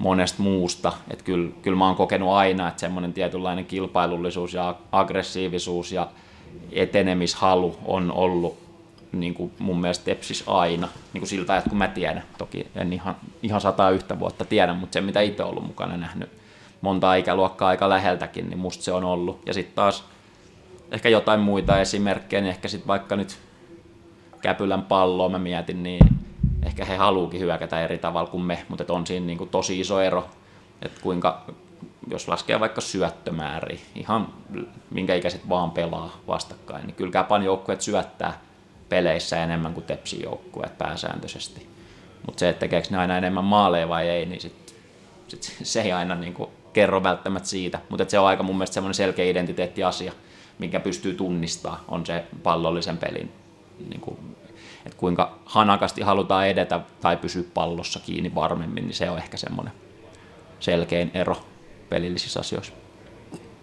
monesta 0.00 0.42
muusta. 0.42 0.92
Että 1.10 1.24
kyllä, 1.24 1.50
kyllä 1.62 1.76
mä 1.76 1.86
oon 1.86 1.96
kokenut 1.96 2.30
aina, 2.30 2.68
että 2.68 2.80
semmoinen 2.80 3.12
tietynlainen 3.12 3.64
kilpailullisuus 3.64 4.54
ja 4.54 4.74
aggressiivisuus 4.92 5.92
ja 5.92 6.08
etenemishalu 6.72 7.76
on 7.84 8.12
ollut 8.12 8.58
niin 9.12 9.34
kuin 9.34 9.52
mun 9.58 9.80
mielestä 9.80 10.04
Tepsis 10.04 10.44
aina, 10.46 10.88
niin 11.12 11.20
kuin 11.20 11.28
siltä 11.28 11.52
ajat 11.52 11.64
kun 11.68 11.78
mä 11.78 11.88
tiedän. 11.88 12.22
Toki 12.38 12.66
en 12.76 12.92
ihan, 12.92 13.16
ihan 13.42 13.60
sataa 13.60 13.90
yhtä 13.90 14.18
vuotta 14.18 14.44
tiedä, 14.44 14.74
mutta 14.74 14.94
se 14.94 15.00
mitä 15.00 15.20
itse 15.20 15.42
ollut 15.44 15.66
mukana 15.66 15.96
nähnyt 15.96 16.30
monta 16.80 17.14
ikäluokkaa 17.14 17.68
aika 17.68 17.88
läheltäkin, 17.88 18.50
niin 18.50 18.58
musta 18.58 18.84
se 18.84 18.92
on 18.92 19.04
ollut. 19.04 19.40
Ja 19.46 19.54
sitten 19.54 19.74
taas 19.74 20.04
ehkä 20.90 21.08
jotain 21.08 21.40
muita 21.40 21.80
esimerkkejä, 21.80 22.40
niin 22.40 22.50
ehkä 22.50 22.68
sitten 22.68 22.88
vaikka 22.88 23.16
nyt 23.16 23.38
Käpylän 24.42 24.82
palloa 24.82 25.28
mä 25.28 25.38
mietin, 25.38 25.82
niin 25.82 26.19
ehkä 26.62 26.84
he 26.84 26.96
haluukin 26.96 27.40
hyökätä 27.40 27.84
eri 27.84 27.98
tavalla 27.98 28.30
kuin 28.30 28.42
me, 28.42 28.64
mutta 28.68 28.84
on 28.88 29.06
siinä 29.06 29.26
niin 29.26 29.38
kuin 29.38 29.50
tosi 29.50 29.80
iso 29.80 30.00
ero, 30.00 30.28
että 30.82 31.00
kuinka, 31.00 31.44
jos 32.08 32.28
laskee 32.28 32.60
vaikka 32.60 32.80
syöttömääriä, 32.80 33.80
ihan 33.94 34.28
minkä 34.90 35.14
ikäiset 35.14 35.48
vaan 35.48 35.70
pelaa 35.70 36.20
vastakkain, 36.26 36.86
niin 36.86 36.94
kyllä 36.94 37.12
Käpan 37.12 37.42
joukkueet 37.42 37.80
syöttää 37.80 38.40
peleissä 38.88 39.42
enemmän 39.42 39.74
kuin 39.74 39.84
Tepsin 39.84 40.22
joukkueet 40.22 40.78
pääsääntöisesti. 40.78 41.66
Mutta 42.26 42.40
se, 42.40 42.48
että 42.48 42.60
tekeekö 42.60 42.88
ne 42.90 42.98
aina 42.98 43.16
enemmän 43.18 43.44
maaleja 43.44 43.88
vai 43.88 44.08
ei, 44.08 44.26
niin 44.26 44.40
sit, 44.40 44.74
sit 45.28 45.56
se 45.62 45.82
ei 45.82 45.92
aina 45.92 46.14
niin 46.14 46.34
kuin 46.34 46.50
kerro 46.72 47.02
välttämättä 47.02 47.48
siitä. 47.48 47.78
Mutta 47.88 48.04
se 48.08 48.18
on 48.18 48.26
aika 48.26 48.42
mun 48.42 48.56
mielestä 48.56 48.74
semmoinen 48.74 48.94
selkeä 48.94 49.24
identiteettiasia, 49.24 50.12
minkä 50.58 50.80
pystyy 50.80 51.14
tunnistaa, 51.14 51.84
on 51.88 52.06
se 52.06 52.24
pallollisen 52.42 52.98
pelin 52.98 53.32
niin 53.88 54.00
kuin 54.00 54.36
että 54.86 54.98
kuinka 54.98 55.38
hanakasti 55.44 56.02
halutaan 56.02 56.46
edetä 56.46 56.80
tai 57.00 57.16
pysyä 57.16 57.44
pallossa 57.54 58.00
kiinni 58.00 58.34
varmemmin, 58.34 58.84
niin 58.84 58.94
se 58.94 59.10
on 59.10 59.18
ehkä 59.18 59.36
semmoinen 59.36 59.72
selkein 60.60 61.10
ero 61.14 61.36
pelillisissä 61.88 62.40
asioissa. 62.40 62.72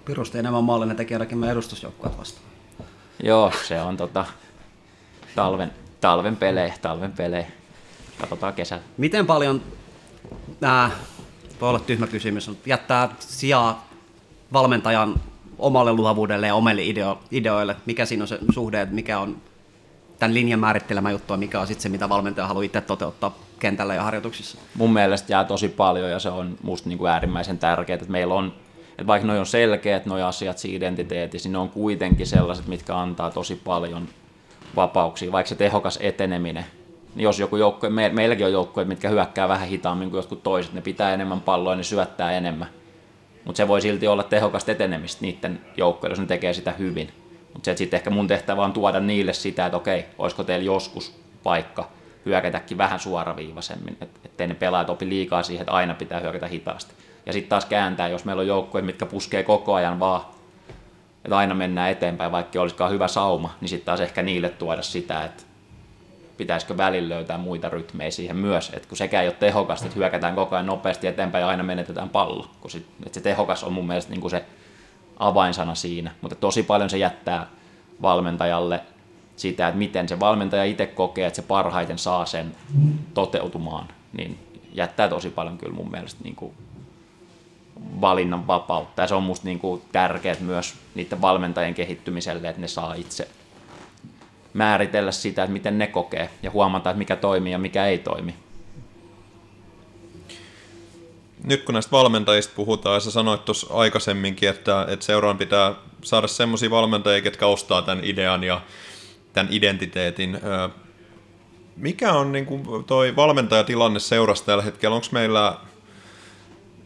Pirusti 0.05 0.37
enemmän 0.37 0.63
maallinen 0.63 0.95
tekijälläkin 0.95 1.37
meidän 1.37 1.53
edustusjoukkueet 1.53 2.17
vastaan. 2.17 2.45
Joo, 3.23 3.51
se 3.67 3.81
on 3.81 3.97
tota, 3.97 4.25
talven, 5.35 5.71
talven 6.01 6.35
pelejä, 6.35 6.73
talven 6.81 7.11
pelejä. 7.11 7.47
Katsotaan 8.21 8.53
kesällä. 8.53 8.83
Miten 8.97 9.25
paljon, 9.25 9.61
äh, 10.63 10.91
voi 11.61 11.69
olla 11.69 11.79
tyhmä 11.79 12.07
kysymys, 12.07 12.47
mutta 12.47 12.69
jättää 12.69 13.09
sijaa 13.19 13.87
valmentajan 14.53 15.21
omalle 15.57 15.93
luovuudelle 15.93 16.47
ja 16.47 16.55
omille 16.55 16.81
ideo- 16.81 17.19
ideoille? 17.31 17.75
Mikä 17.85 18.05
siinä 18.05 18.23
on 18.23 18.27
se 18.27 18.39
suhde, 18.53 18.81
että 18.81 18.95
mikä 18.95 19.19
on 19.19 19.41
tämän 20.19 20.33
linjan 20.33 20.59
määrittelemä 20.59 21.11
juttu 21.11 21.33
ja 21.33 21.37
mikä 21.37 21.59
on 21.59 21.67
sitten 21.67 21.81
se, 21.81 21.89
mitä 21.89 22.09
valmentaja 22.09 22.47
haluaa 22.47 22.63
itse 22.63 22.81
toteuttaa 22.81 23.37
kentällä 23.59 23.95
ja 23.95 24.03
harjoituksissa? 24.03 24.57
Mun 24.75 24.93
mielestä 24.93 25.33
jää 25.33 25.43
tosi 25.43 25.69
paljon 25.69 26.11
ja 26.11 26.19
se 26.19 26.29
on 26.29 26.57
musta 26.63 26.89
niin 26.89 26.97
kuin 26.97 27.11
äärimmäisen 27.11 27.57
tärkeää, 27.57 27.95
että 27.95 28.11
meillä 28.11 28.33
on, 28.33 28.53
että 28.89 29.07
vaikka 29.07 29.27
noi 29.27 29.39
on 29.39 29.45
selkeät 29.45 30.05
noi 30.05 30.21
asiat 30.21 30.57
siinä 30.57 30.77
identiteetissä, 30.77 31.49
niin 31.49 31.53
ne 31.53 31.59
on 31.59 31.69
kuitenkin 31.69 32.27
sellaiset, 32.27 32.67
mitkä 32.67 32.97
antaa 32.97 33.31
tosi 33.31 33.55
paljon 33.55 34.07
vapauksia, 34.75 35.31
vaikka 35.31 35.49
se 35.49 35.55
tehokas 35.55 35.99
eteneminen. 36.01 36.65
Niin 37.15 37.23
jos 37.23 37.39
joku 37.39 37.57
joukkue, 37.57 37.89
me, 37.89 38.09
meilläkin 38.09 38.45
on 38.45 38.51
joukkoja, 38.51 38.85
mitkä 38.85 39.09
hyökkää 39.09 39.47
vähän 39.47 39.67
hitaammin 39.67 40.09
kuin 40.09 40.17
jotkut 40.17 40.43
toiset, 40.43 40.73
ne 40.73 40.81
pitää 40.81 41.13
enemmän 41.13 41.41
palloa 41.41 41.71
ja 41.71 41.77
ne 41.77 41.83
syöttää 41.83 42.31
enemmän. 42.31 42.67
Mutta 43.45 43.57
se 43.57 43.67
voi 43.67 43.81
silti 43.81 44.07
olla 44.07 44.23
tehokasta 44.23 44.71
etenemistä 44.71 45.21
niiden 45.21 45.61
joukkojen, 45.77 46.11
jos 46.11 46.19
ne 46.19 46.25
tekee 46.25 46.53
sitä 46.53 46.71
hyvin. 46.71 47.09
Mutta 47.53 47.75
sitten 47.75 47.97
ehkä 47.97 48.09
mun 48.09 48.27
tehtävä 48.27 48.63
on 48.63 48.73
tuoda 48.73 48.99
niille 48.99 49.33
sitä, 49.33 49.65
että 49.65 49.77
okei, 49.77 50.05
olisiko 50.17 50.43
teillä 50.43 50.65
joskus 50.65 51.19
paikka 51.43 51.89
hyökätäkin 52.25 52.77
vähän 52.77 52.99
suoraviivaisemmin, 52.99 53.97
ettei 54.25 54.47
ne 54.47 54.53
pelaajat 54.53 54.89
opi 54.89 55.09
liikaa 55.09 55.43
siihen, 55.43 55.61
että 55.61 55.73
aina 55.73 55.93
pitää 55.93 56.19
hyökätä 56.19 56.47
hitaasti. 56.47 56.93
Ja 57.25 57.33
sitten 57.33 57.49
taas 57.49 57.65
kääntää, 57.65 58.07
jos 58.07 58.25
meillä 58.25 58.39
on 58.39 58.47
joukkoja, 58.47 58.83
mitkä 58.83 59.05
puskee 59.05 59.43
koko 59.43 59.73
ajan 59.73 59.99
vaan, 59.99 60.21
että 61.25 61.37
aina 61.37 61.53
mennään 61.53 61.91
eteenpäin, 61.91 62.31
vaikka 62.31 62.61
olisikaan 62.61 62.91
hyvä 62.91 63.07
sauma, 63.07 63.55
niin 63.61 63.69
sitten 63.69 63.85
taas 63.85 64.01
ehkä 64.01 64.21
niille 64.21 64.49
tuoda 64.49 64.81
sitä, 64.81 65.25
että 65.25 65.43
pitäisikö 66.37 66.77
välillä 66.77 67.15
löytää 67.15 67.37
muita 67.37 67.69
rytmejä 67.69 68.11
siihen 68.11 68.35
myös, 68.35 68.71
että 68.75 68.87
kun 68.87 68.97
sekään 68.97 69.23
ei 69.23 69.27
ole 69.27 69.35
tehokasta, 69.39 69.85
että 69.85 69.95
hyökätään 69.95 70.35
koko 70.35 70.55
ajan 70.55 70.65
nopeasti 70.65 71.07
eteenpäin 71.07 71.41
ja 71.41 71.47
aina 71.47 71.63
menetetään 71.63 72.09
pallo, 72.09 72.47
kun 72.61 72.71
sit, 72.71 72.85
että 73.05 73.13
se 73.13 73.21
tehokas 73.21 73.63
on 73.63 73.73
mun 73.73 73.87
mielestä 73.87 74.11
niin 74.11 74.21
kuin 74.21 74.31
se 74.31 74.45
avainsana 75.19 75.75
siinä, 75.75 76.11
mutta 76.21 76.35
tosi 76.35 76.63
paljon 76.63 76.89
se 76.89 76.97
jättää 76.97 77.47
valmentajalle 78.01 78.81
sitä, 79.35 79.67
että 79.67 79.77
miten 79.77 80.09
se 80.09 80.19
valmentaja 80.19 80.63
itse 80.63 80.85
kokee, 80.85 81.27
että 81.27 81.41
se 81.41 81.47
parhaiten 81.47 81.97
saa 81.97 82.25
sen 82.25 82.55
toteutumaan, 83.13 83.87
niin 84.13 84.39
jättää 84.73 85.09
tosi 85.09 85.29
paljon 85.29 85.57
kyllä 85.57 85.73
mun 85.73 85.91
mielestä 85.91 86.23
niin 86.23 86.35
kuin 86.35 86.53
valinnan 88.01 88.47
vapautta. 88.47 89.01
Ja 89.01 89.07
se 89.07 89.15
on 89.15 89.23
musta 89.23 89.45
niin 89.45 89.59
kuin 89.59 89.81
tärkeää 89.91 90.35
myös 90.39 90.75
niiden 90.95 91.21
valmentajien 91.21 91.73
kehittymiselle, 91.73 92.49
että 92.49 92.61
ne 92.61 92.67
saa 92.67 92.93
itse 92.93 93.27
määritellä 94.53 95.11
sitä, 95.11 95.43
että 95.43 95.53
miten 95.53 95.77
ne 95.77 95.87
kokee 95.87 96.29
ja 96.43 96.51
huomata, 96.51 96.89
että 96.89 96.97
mikä 96.97 97.15
toimii 97.15 97.51
ja 97.51 97.57
mikä 97.57 97.85
ei 97.85 97.97
toimi. 97.97 98.35
Nyt 101.43 101.63
kun 101.63 101.73
näistä 101.73 101.91
valmentajista 101.91 102.53
puhutaan, 102.55 102.93
ja 102.93 102.99
sä 102.99 103.11
sanoit 103.11 103.45
tuossa 103.45 103.67
aikaisemminkin, 103.73 104.49
että, 104.49 104.85
että 104.89 105.05
seuraan 105.05 105.37
pitää 105.37 105.75
saada 106.03 106.27
semmoisia 106.27 106.69
valmentajia, 106.69 107.25
jotka 107.25 107.45
ostaa 107.45 107.81
tämän 107.81 108.03
idean 108.03 108.43
ja 108.43 108.61
tämän 109.33 109.53
identiteetin. 109.53 110.39
mikä 111.75 112.13
on 112.13 112.31
niin 112.31 112.45
kuin 112.45 112.83
toi 112.83 113.15
valmentajatilanne 113.15 113.99
seurassa 113.99 114.45
tällä 114.45 114.63
hetkellä? 114.63 114.95
Onko 114.95 115.07
meillä 115.11 115.57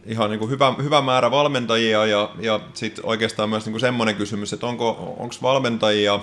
ihan 0.06 0.30
niin 0.30 0.38
kuin 0.38 0.50
hyvä, 0.50 0.74
hyvä 0.82 1.00
määrä 1.00 1.30
valmentajia 1.30 2.06
ja, 2.06 2.30
ja 2.40 2.60
sitten 2.74 3.06
oikeastaan 3.06 3.48
myös 3.48 3.64
niin 3.64 3.72
kuin 3.72 3.80
semmoinen 3.80 4.16
kysymys, 4.16 4.52
että 4.52 4.66
onko 4.66 5.14
onko 5.18 5.34
valmentajia, 5.42 6.20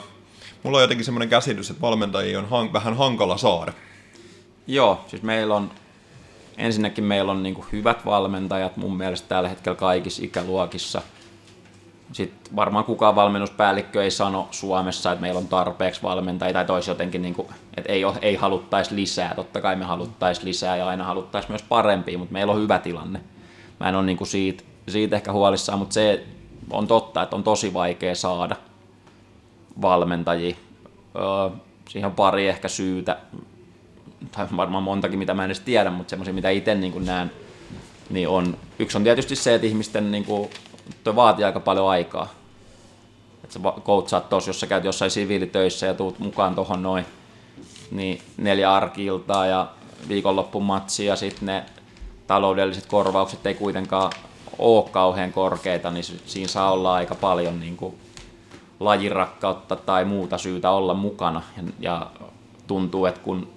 mulla 0.63 0.77
on 0.77 0.83
jotenkin 0.83 1.05
semmoinen 1.05 1.29
käsitys, 1.29 1.69
että 1.69 1.81
valmentajia 1.81 2.39
on 2.39 2.49
hank, 2.49 2.73
vähän 2.73 2.97
hankala 2.97 3.37
saada. 3.37 3.73
Joo, 4.67 5.05
siis 5.07 5.21
meillä 5.23 5.55
on, 5.55 5.71
ensinnäkin 6.59 7.03
meillä 7.03 7.31
on 7.31 7.43
niin 7.43 7.65
hyvät 7.71 8.05
valmentajat 8.05 8.77
mun 8.77 8.97
mielestä 8.97 9.27
tällä 9.27 9.49
hetkellä 9.49 9.75
kaikissa 9.75 10.25
ikäluokissa. 10.25 11.01
Sitten 12.11 12.55
varmaan 12.55 12.85
kukaan 12.85 13.15
valmennuspäällikkö 13.15 14.03
ei 14.03 14.11
sano 14.11 14.47
Suomessa, 14.51 15.11
että 15.11 15.21
meillä 15.21 15.37
on 15.37 15.47
tarpeeksi 15.47 16.03
valmentajia 16.03 16.53
tai 16.53 16.65
toisi 16.65 16.91
jotenkin, 16.91 17.21
niin 17.21 17.33
kuin, 17.33 17.47
että 17.77 17.91
ei, 17.91 18.01
ei 18.21 18.35
haluttaisi 18.35 18.95
lisää. 18.95 19.35
Totta 19.35 19.61
kai 19.61 19.75
me 19.75 19.85
haluttaisiin 19.85 20.45
lisää 20.45 20.77
ja 20.77 20.87
aina 20.87 21.03
haluttaisiin 21.03 21.51
myös 21.51 21.63
parempia, 21.63 22.17
mutta 22.17 22.33
meillä 22.33 22.53
on 22.53 22.61
hyvä 22.61 22.79
tilanne. 22.79 23.21
Mä 23.79 23.89
en 23.89 23.95
ole 23.95 24.05
niin 24.05 24.17
kuin 24.17 24.27
siitä, 24.27 24.63
siitä 24.87 25.15
ehkä 25.15 25.31
huolissaan, 25.31 25.79
mutta 25.79 25.93
se 25.93 26.23
on 26.71 26.87
totta, 26.87 27.23
että 27.23 27.35
on 27.35 27.43
tosi 27.43 27.73
vaikea 27.73 28.15
saada 28.15 28.55
valmentajia. 29.81 30.55
Öö, 31.15 31.57
siihen 31.89 32.09
on 32.09 32.15
pari 32.15 32.47
ehkä 32.47 32.67
syytä 32.67 33.17
tai 34.31 34.47
varmaan 34.57 34.83
montakin, 34.83 35.19
mitä 35.19 35.33
mä 35.33 35.43
en 35.43 35.47
edes 35.47 35.59
tiedä, 35.59 35.89
mutta 35.89 36.09
semmoisia, 36.09 36.33
mitä 36.33 36.49
itse 36.49 36.75
niin 36.75 37.05
näen, 37.05 37.31
niin 38.09 38.29
on, 38.29 38.57
yksi 38.79 38.97
on 38.97 39.03
tietysti 39.03 39.35
se, 39.35 39.55
että 39.55 39.67
ihmisten 39.67 40.11
niin 40.11 40.25
kuin, 40.25 40.49
toi 41.03 41.15
vaatii 41.15 41.45
aika 41.45 41.59
paljon 41.59 41.89
aikaa. 41.89 42.27
Että 43.43 43.53
sä 43.53 43.59
koutsaat 43.83 44.29
tos, 44.29 44.47
jos 44.47 44.59
sä 44.59 44.67
käyt 44.67 44.83
jossain 44.83 45.11
siviilitöissä 45.11 45.85
ja 45.85 45.93
tuut 45.93 46.19
mukaan 46.19 46.55
tuohon 46.55 46.83
noin, 46.83 47.05
niin 47.91 48.21
neljä 48.37 48.73
arkiltaa 48.73 49.45
ja 49.45 49.67
viikonloppun 50.09 50.63
matsi 50.63 51.05
ja 51.05 51.15
sitten 51.15 51.45
ne 51.45 51.65
taloudelliset 52.27 52.85
korvaukset 52.85 53.45
ei 53.45 53.53
kuitenkaan 53.53 54.11
ole 54.59 54.89
kauhean 54.91 55.33
korkeita, 55.33 55.91
niin 55.91 56.03
siinä 56.03 56.47
saa 56.47 56.71
olla 56.71 56.93
aika 56.93 57.15
paljon 57.15 57.59
niin 57.59 57.77
kuin 57.77 57.95
lajirakkautta 58.79 59.75
tai 59.75 60.05
muuta 60.05 60.37
syytä 60.37 60.71
olla 60.71 60.93
mukana. 60.93 61.41
Ja, 61.57 61.63
ja 61.79 62.07
tuntuu, 62.67 63.05
että 63.05 63.21
kun 63.21 63.47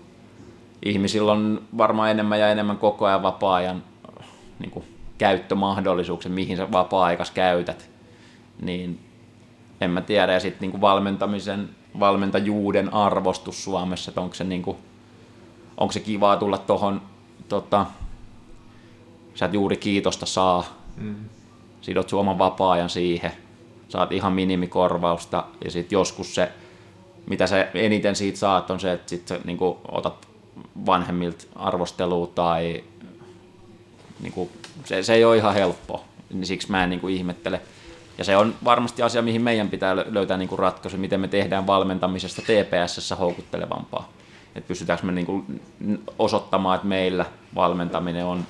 ihmisillä 0.85 1.33
on 1.33 1.63
varmaan 1.79 2.11
enemmän 2.11 2.41
ja 2.41 2.51
enemmän 2.51 2.79
koko 2.79 3.07
ajan 3.07 3.23
vapaa-ajan 3.23 3.83
niin 4.59 4.71
kuin, 4.71 4.85
käyttömahdollisuuksia, 5.19 6.31
mihin 6.31 6.57
sä 6.57 6.73
vapaa-aikas 6.73 7.31
käytät, 7.31 7.91
niin 8.63 9.01
en 9.81 9.91
mä 9.91 10.01
tiedä. 10.01 10.33
Ja 10.33 10.41
sitten 10.41 10.71
niin 10.71 10.81
valmentamisen, 10.81 11.69
valmentajuuden 12.01 12.95
arvostus 12.95 13.65
Suomessa, 13.65 14.11
että 14.11 14.21
onko 14.21 14.35
se, 14.35 14.45
niin 14.45 14.63
kuin, 14.63 14.77
onko 15.77 15.93
se 15.93 16.01
kivaa 16.01 16.37
tulla 16.37 16.59
tuohon, 16.59 17.03
tota, 17.49 17.87
sä 19.35 19.47
et 19.47 19.55
juuri 19.55 19.77
kiitosta 19.77 20.27
saa, 20.27 20.65
mm. 20.97 21.15
sidot 21.81 22.09
sun 22.09 22.21
oman 22.21 22.39
vapaa-ajan 22.39 22.91
siihen, 22.91 23.33
saat 23.89 24.13
ihan 24.13 24.33
minimikorvausta 24.33 25.45
ja 25.65 25.71
sitten 25.71 25.97
joskus 25.97 26.35
se, 26.35 26.53
mitä 27.27 27.47
se 27.47 27.69
eniten 27.75 28.17
siitä 28.17 28.39
saat, 28.39 28.71
on 28.71 28.81
se, 28.81 28.93
että 28.93 29.11
sit 29.11 29.29
sä 29.29 29.41
niin 29.45 29.59
otat 29.89 30.32
vanhemmilta 30.87 31.45
arvostelua 31.57 32.27
tai 32.27 32.85
niin 34.21 34.33
kuin, 34.33 34.51
se, 34.85 35.03
se 35.03 35.15
ei 35.15 35.25
ole 35.25 35.37
ihan 35.37 35.55
helppo, 35.55 36.05
niin 36.31 36.47
siksi 36.47 36.71
mä 36.71 36.85
en 36.85 36.91
niin 36.91 37.01
kuin 37.01 37.15
ihmettele. 37.15 37.61
Ja 38.19 38.25
se 38.25 38.37
on 38.37 38.55
varmasti 38.65 39.03
asia, 39.03 39.23
mihin 39.23 39.43
meidän 39.43 39.69
pitää 39.69 39.97
löytää 39.97 40.37
niin 40.37 40.49
kuin 40.49 40.59
ratkaisu, 40.59 40.97
miten 40.97 41.21
me 41.21 41.29
tehdään 41.29 41.67
valmentamisesta 41.67 42.43
TPSssä 42.43 43.17
houkuttelevampaa. 43.17 44.09
Että 44.55 44.69
pystytäänkö 44.69 45.07
me 45.07 45.13
niin 45.13 45.27
kuin 45.27 45.63
osoittamaan, 46.19 46.75
että 46.75 46.87
meillä 46.87 47.25
valmentaminen 47.55 48.25
on 48.25 48.47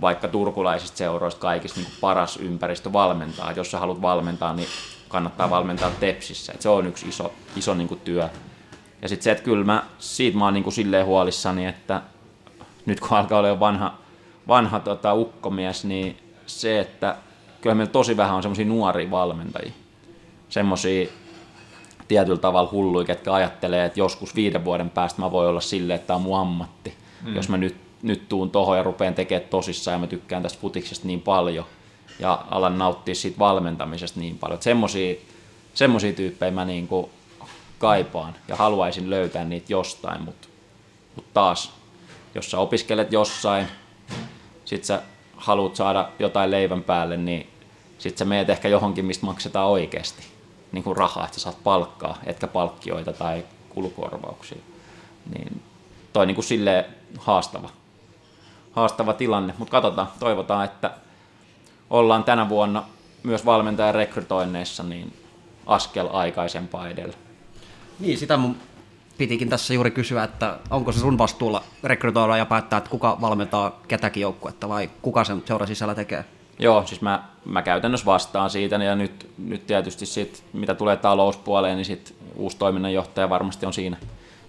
vaikka 0.00 0.28
turkulaisista 0.28 0.96
seuroista 0.96 1.40
kaikista 1.40 1.80
niin 1.80 1.92
paras 2.00 2.36
ympäristö 2.36 2.92
valmentaa. 2.92 3.50
Et 3.50 3.56
jos 3.56 3.70
sä 3.70 3.78
haluat 3.78 4.02
valmentaa, 4.02 4.54
niin 4.54 4.68
kannattaa 5.08 5.50
valmentaa 5.50 5.90
Tepsissä. 6.00 6.52
Et 6.52 6.62
se 6.62 6.68
on 6.68 6.86
yksi 6.86 7.08
iso, 7.08 7.32
iso 7.56 7.74
niin 7.74 7.88
kuin 7.88 8.00
työ. 8.00 8.28
Ja 9.06 9.08
sitten 9.08 9.24
se, 9.24 9.30
että 9.30 9.44
kyllä 9.44 9.64
mä, 9.64 9.84
siitä 9.98 10.38
mä 10.38 10.44
oon 10.44 10.54
niin 10.54 10.64
kuin 10.64 10.74
silleen 10.74 11.06
huolissani, 11.06 11.66
että 11.66 12.02
nyt 12.86 13.00
kun 13.00 13.10
alkaa 13.10 13.38
olla 13.38 13.48
jo 13.48 13.60
vanha, 13.60 13.94
vanha 14.48 14.80
tota, 14.80 15.14
ukkomies, 15.14 15.84
niin 15.84 16.16
se, 16.46 16.80
että 16.80 17.16
kyllä 17.60 17.74
meillä 17.74 17.92
tosi 17.92 18.16
vähän 18.16 18.36
on 18.36 18.42
semmoisia 18.42 18.64
nuoria 18.64 19.10
valmentajia. 19.10 19.72
Semmoisia 20.48 21.08
tietyllä 22.08 22.38
tavalla 22.38 22.70
hulluja, 22.72 23.06
ketkä 23.06 23.32
ajattelee, 23.32 23.84
että 23.84 24.00
joskus 24.00 24.34
viiden 24.34 24.64
vuoden 24.64 24.90
päästä 24.90 25.22
mä 25.22 25.32
voin 25.32 25.48
olla 25.48 25.60
silleen, 25.60 25.94
että 25.94 26.06
tämä 26.06 26.16
on 26.16 26.22
mun 26.22 26.38
ammatti. 26.38 26.94
Mm. 27.24 27.36
Jos 27.36 27.48
mä 27.48 27.56
nyt, 27.56 27.76
nyt 28.02 28.28
tuun 28.28 28.50
tohon 28.50 28.76
ja 28.76 28.82
rupean 28.82 29.14
tekemään 29.14 29.48
tosissaan 29.48 29.94
ja 29.94 29.98
mä 29.98 30.06
tykkään 30.06 30.42
tästä 30.42 30.60
futiksesta 30.60 31.06
niin 31.06 31.22
paljon 31.22 31.64
ja 32.18 32.44
alan 32.50 32.78
nauttia 32.78 33.14
siitä 33.14 33.38
valmentamisesta 33.38 34.20
niin 34.20 34.38
paljon. 34.38 34.62
Semmoisia 34.62 35.14
semmosia 35.74 36.12
tyyppejä 36.12 36.50
mä 36.50 36.64
niinku 36.64 37.10
kaipaan 37.78 38.34
ja 38.48 38.56
haluaisin 38.56 39.10
löytää 39.10 39.44
niitä 39.44 39.66
jostain, 39.72 40.22
mutta 40.22 40.48
mut 41.16 41.32
taas, 41.34 41.72
jos 42.34 42.50
sä 42.50 42.58
opiskelet 42.58 43.12
jossain, 43.12 43.66
sit 44.64 44.84
sä 44.84 45.02
haluat 45.36 45.76
saada 45.76 46.08
jotain 46.18 46.50
leivän 46.50 46.82
päälle, 46.82 47.16
niin 47.16 47.50
sit 47.98 48.18
sä 48.18 48.24
meet 48.24 48.50
ehkä 48.50 48.68
johonkin, 48.68 49.04
mistä 49.04 49.26
maksetaan 49.26 49.68
oikeasti 49.68 50.22
niin 50.72 50.84
kuin 50.84 50.96
rahaa, 50.96 51.24
että 51.24 51.38
sä 51.38 51.42
saat 51.42 51.62
palkkaa, 51.64 52.18
etkä 52.26 52.46
palkkioita 52.46 53.12
tai 53.12 53.44
kulukorvauksia. 53.68 54.58
Niin 55.34 55.62
toi 56.12 56.26
niin 56.26 56.34
kuin 56.34 56.44
silleen 56.44 56.84
haastava, 57.18 57.70
haastava 58.72 59.12
tilanne, 59.12 59.54
mutta 59.58 59.72
katsotaan, 59.72 60.08
toivotaan, 60.20 60.64
että 60.64 60.90
ollaan 61.90 62.24
tänä 62.24 62.48
vuonna 62.48 62.84
myös 63.22 63.46
valmentajan 63.46 63.94
rekrytoinneissa 63.94 64.82
niin 64.82 65.12
askel 65.66 66.08
aikaisempaa 66.12 66.88
edellä. 66.88 67.25
Niin, 68.00 68.18
sitä 68.18 68.36
mun 68.36 68.56
pitikin 69.18 69.48
tässä 69.48 69.74
juuri 69.74 69.90
kysyä, 69.90 70.24
että 70.24 70.58
onko 70.70 70.92
se 70.92 71.00
sun 71.00 71.18
vastuulla 71.18 71.62
rekrytoida 71.84 72.36
ja 72.36 72.46
päättää, 72.46 72.76
että 72.76 72.90
kuka 72.90 73.18
valmentaa 73.20 73.80
ketäkin 73.88 74.20
joukkuetta 74.20 74.68
vai 74.68 74.90
kuka 75.02 75.24
sen 75.24 75.42
seura 75.46 75.66
sisällä 75.66 75.94
tekee? 75.94 76.24
Joo, 76.58 76.86
siis 76.86 77.00
mä, 77.00 77.24
mä 77.44 77.62
käytännössä 77.62 78.06
vastaan 78.06 78.50
siitä 78.50 78.76
ja 78.76 78.94
nyt, 78.94 79.30
nyt 79.38 79.66
tietysti 79.66 80.06
sit, 80.06 80.44
mitä 80.52 80.74
tulee 80.74 80.96
talouspuoleen, 80.96 81.76
niin 81.76 81.84
sit 81.84 82.14
uusi 82.36 82.56
toiminnanjohtaja 82.56 83.30
varmasti 83.30 83.66
on 83.66 83.72
siinä, 83.72 83.96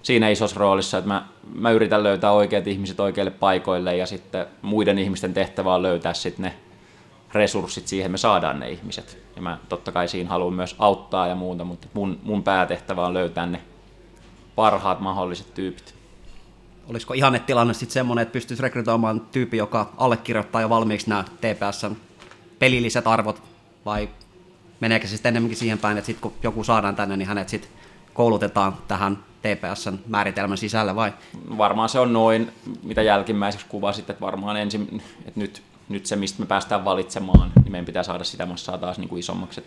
siinä 0.02 0.30
isossa 0.30 0.60
roolissa, 0.60 0.98
että 0.98 1.08
mä, 1.08 1.26
mä 1.56 1.72
yritän 1.72 2.04
löytää 2.04 2.32
oikeat 2.32 2.68
ihmiset 2.68 3.00
oikeille 3.00 3.32
paikoille 3.32 3.96
ja 3.96 4.06
sitten 4.06 4.46
muiden 4.62 5.00
ihmisten 5.00 5.34
tehtävä 5.34 5.76
on 5.76 5.82
löytää 5.82 6.14
sitten 6.14 6.44
ne 6.44 6.54
resurssit 7.34 7.88
siihen, 7.88 8.12
me 8.12 8.18
saadaan 8.18 8.60
ne 8.60 8.70
ihmiset. 8.72 9.18
Ja 9.36 9.42
mä 9.42 9.58
totta 9.70 9.92
kai 9.92 10.08
siinä 10.08 10.30
haluan 10.30 10.54
myös 10.54 10.76
auttaa 10.80 11.28
ja 11.28 11.36
muuta, 11.36 11.64
mutta 11.64 11.88
mun, 11.94 12.20
mun 12.24 12.44
päätehtävä 12.44 13.06
on 13.06 13.14
löytää 13.14 13.46
ne 13.46 13.62
parhaat 14.56 15.00
mahdolliset 15.00 15.54
tyypit. 15.54 15.96
Olisiko 16.88 17.14
ihannetilanne 17.14 17.74
sitten 17.74 17.94
semmoinen, 17.94 18.22
että 18.22 18.34
pystyisi 18.34 18.64
rekrytoimaan 18.64 19.22
tyyppi, 19.32 19.58
joka 19.58 19.94
allekirjoittaa 19.98 20.62
jo 20.62 20.70
valmiiksi 20.70 21.10
nämä 21.10 21.24
TPSn 21.24 21.96
pelilliset 22.60 23.08
arvot, 23.08 23.44
vai 23.86 24.10
meneekö 24.80 25.08
se 25.08 25.12
sitten 25.12 25.30
enemmänkin 25.30 25.58
siihen 25.58 25.78
päin, 25.78 25.98
että 25.98 26.06
sitten 26.06 26.22
kun 26.22 26.34
joku 26.44 26.64
saadaan 26.64 26.96
tänne, 26.96 27.18
niin 27.18 27.28
hänet 27.28 27.50
sitten 27.50 27.72
koulutetaan 28.14 28.78
tähän 28.88 29.18
TPSn 29.42 30.00
määritelmän 30.08 30.58
sisällä 30.58 30.96
vai? 30.96 31.14
Varmaan 31.58 31.90
se 31.90 32.00
on 32.00 32.14
noin, 32.14 32.52
mitä 32.84 33.02
jälkimmäiseksi 33.02 33.66
kuvasit, 33.70 34.10
että 34.10 34.26
varmaan 34.26 34.58
ensin, 34.58 35.02
että 35.26 35.40
nyt 35.40 35.64
nyt 35.90 36.06
se, 36.06 36.16
mistä 36.16 36.40
me 36.40 36.46
päästään 36.46 36.86
valitsemaan, 36.86 37.52
niin 37.56 37.72
meidän 37.72 37.86
pitää 37.86 38.04
saada 38.04 38.24
sitä 38.24 38.46
massaa 38.46 38.78
taas 38.78 38.98
niin 38.98 39.10
kuin 39.10 39.20
isommaksi. 39.20 39.64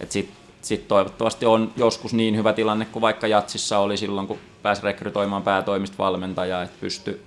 Et 0.00 0.12
sitten 0.12 0.36
sit 0.62 0.88
toivottavasti 0.88 1.46
on 1.46 1.72
joskus 1.76 2.14
niin 2.14 2.36
hyvä 2.36 2.52
tilanne 2.52 2.84
kuin 2.84 3.00
vaikka 3.00 3.26
Jatsissa 3.26 3.78
oli 3.78 3.96
silloin, 3.96 4.26
kun 4.26 4.38
pääsi 4.62 4.82
rekrytoimaan 4.82 5.42
päätoimista 5.42 5.98
valmentajaa, 5.98 6.62
että 6.62 6.76
pysty 6.80 7.22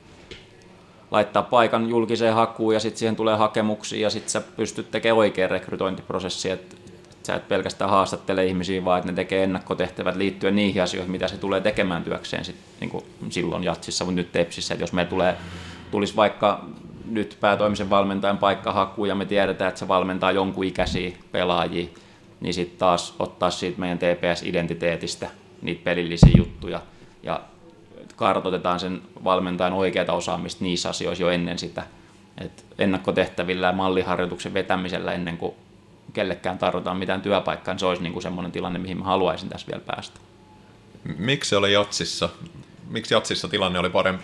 laittaa 1.11 1.43
paikan 1.43 1.89
julkiseen 1.89 2.33
hakuun 2.33 2.73
ja 2.73 2.79
sitten 2.79 2.99
siihen 2.99 3.15
tulee 3.15 3.35
hakemuksia 3.35 4.01
ja 4.01 4.09
sitten 4.09 4.29
sä 4.29 4.41
pystyt 4.41 4.91
tekemään 4.91 5.17
oikean 5.17 5.51
rekrytointiprosessi, 5.51 6.49
että 6.49 6.75
et 7.11 7.25
sä 7.25 7.35
et 7.35 7.47
pelkästään 7.47 7.89
haastattele 7.89 8.45
ihmisiä, 8.45 8.85
vaan 8.85 8.99
että 8.99 9.11
ne 9.11 9.15
tekee 9.15 9.43
ennakkotehtävät 9.43 10.15
liittyen 10.15 10.55
niihin 10.55 10.83
asioihin, 10.83 11.11
mitä 11.11 11.27
se 11.27 11.37
tulee 11.37 11.61
tekemään 11.61 12.03
työkseen 12.03 12.45
sit, 12.45 12.55
niin 12.79 13.03
silloin 13.29 13.63
Jatsissa, 13.63 14.05
mutta 14.05 14.15
nyt 14.15 14.31
Tepsissä, 14.31 14.73
että 14.73 14.83
jos 14.83 14.93
meillä 14.93 15.09
tulee, 15.09 15.35
tulisi 15.91 16.15
vaikka 16.15 16.65
nyt 17.09 17.37
päätoimisen 17.41 17.89
valmentajan 17.89 18.37
paikkahaku 18.37 19.05
ja 19.05 19.15
me 19.15 19.25
tiedetään, 19.25 19.69
että 19.69 19.79
se 19.79 19.87
valmentaa 19.87 20.31
jonkun 20.31 20.63
ikäisiä 20.63 21.11
pelaajia, 21.31 21.87
niin 22.39 22.53
sitten 22.53 22.77
taas 22.77 23.15
ottaa 23.19 23.49
siitä 23.49 23.79
meidän 23.79 23.99
TPS-identiteetistä 23.99 25.27
niitä 25.61 25.83
pelillisiä 25.83 26.31
juttuja 26.37 26.81
ja 27.23 27.41
kartoitetaan 28.15 28.79
sen 28.79 29.01
valmentajan 29.23 29.73
oikeata 29.73 30.13
osaamista 30.13 30.63
niissä 30.63 30.89
asioissa 30.89 31.23
jo 31.23 31.29
ennen 31.29 31.59
sitä. 31.59 31.83
Et 32.41 32.65
ennakkotehtävillä 32.79 33.67
ja 33.67 33.73
malliharjoituksen 33.73 34.53
vetämisellä 34.53 35.13
ennen 35.13 35.37
kuin 35.37 35.53
kellekään 36.13 36.57
tarvitaan 36.57 36.97
mitään 36.97 37.21
työpaikkaa, 37.21 37.73
niin 37.73 37.79
se 37.79 37.85
olisi 37.85 38.03
niinku 38.03 38.21
semmoinen 38.21 38.51
tilanne, 38.51 38.79
mihin 38.79 38.97
mä 38.97 39.03
haluaisin 39.03 39.49
tässä 39.49 39.67
vielä 39.67 39.83
päästä. 39.85 40.19
Miksi 41.17 41.49
se 41.49 41.57
oli 41.57 41.73
Jatsissa? 41.73 42.29
miksi 42.89 43.13
Jatsissa 43.13 43.47
tilanne 43.47 43.79
oli 43.79 43.89
parempi? 43.89 44.23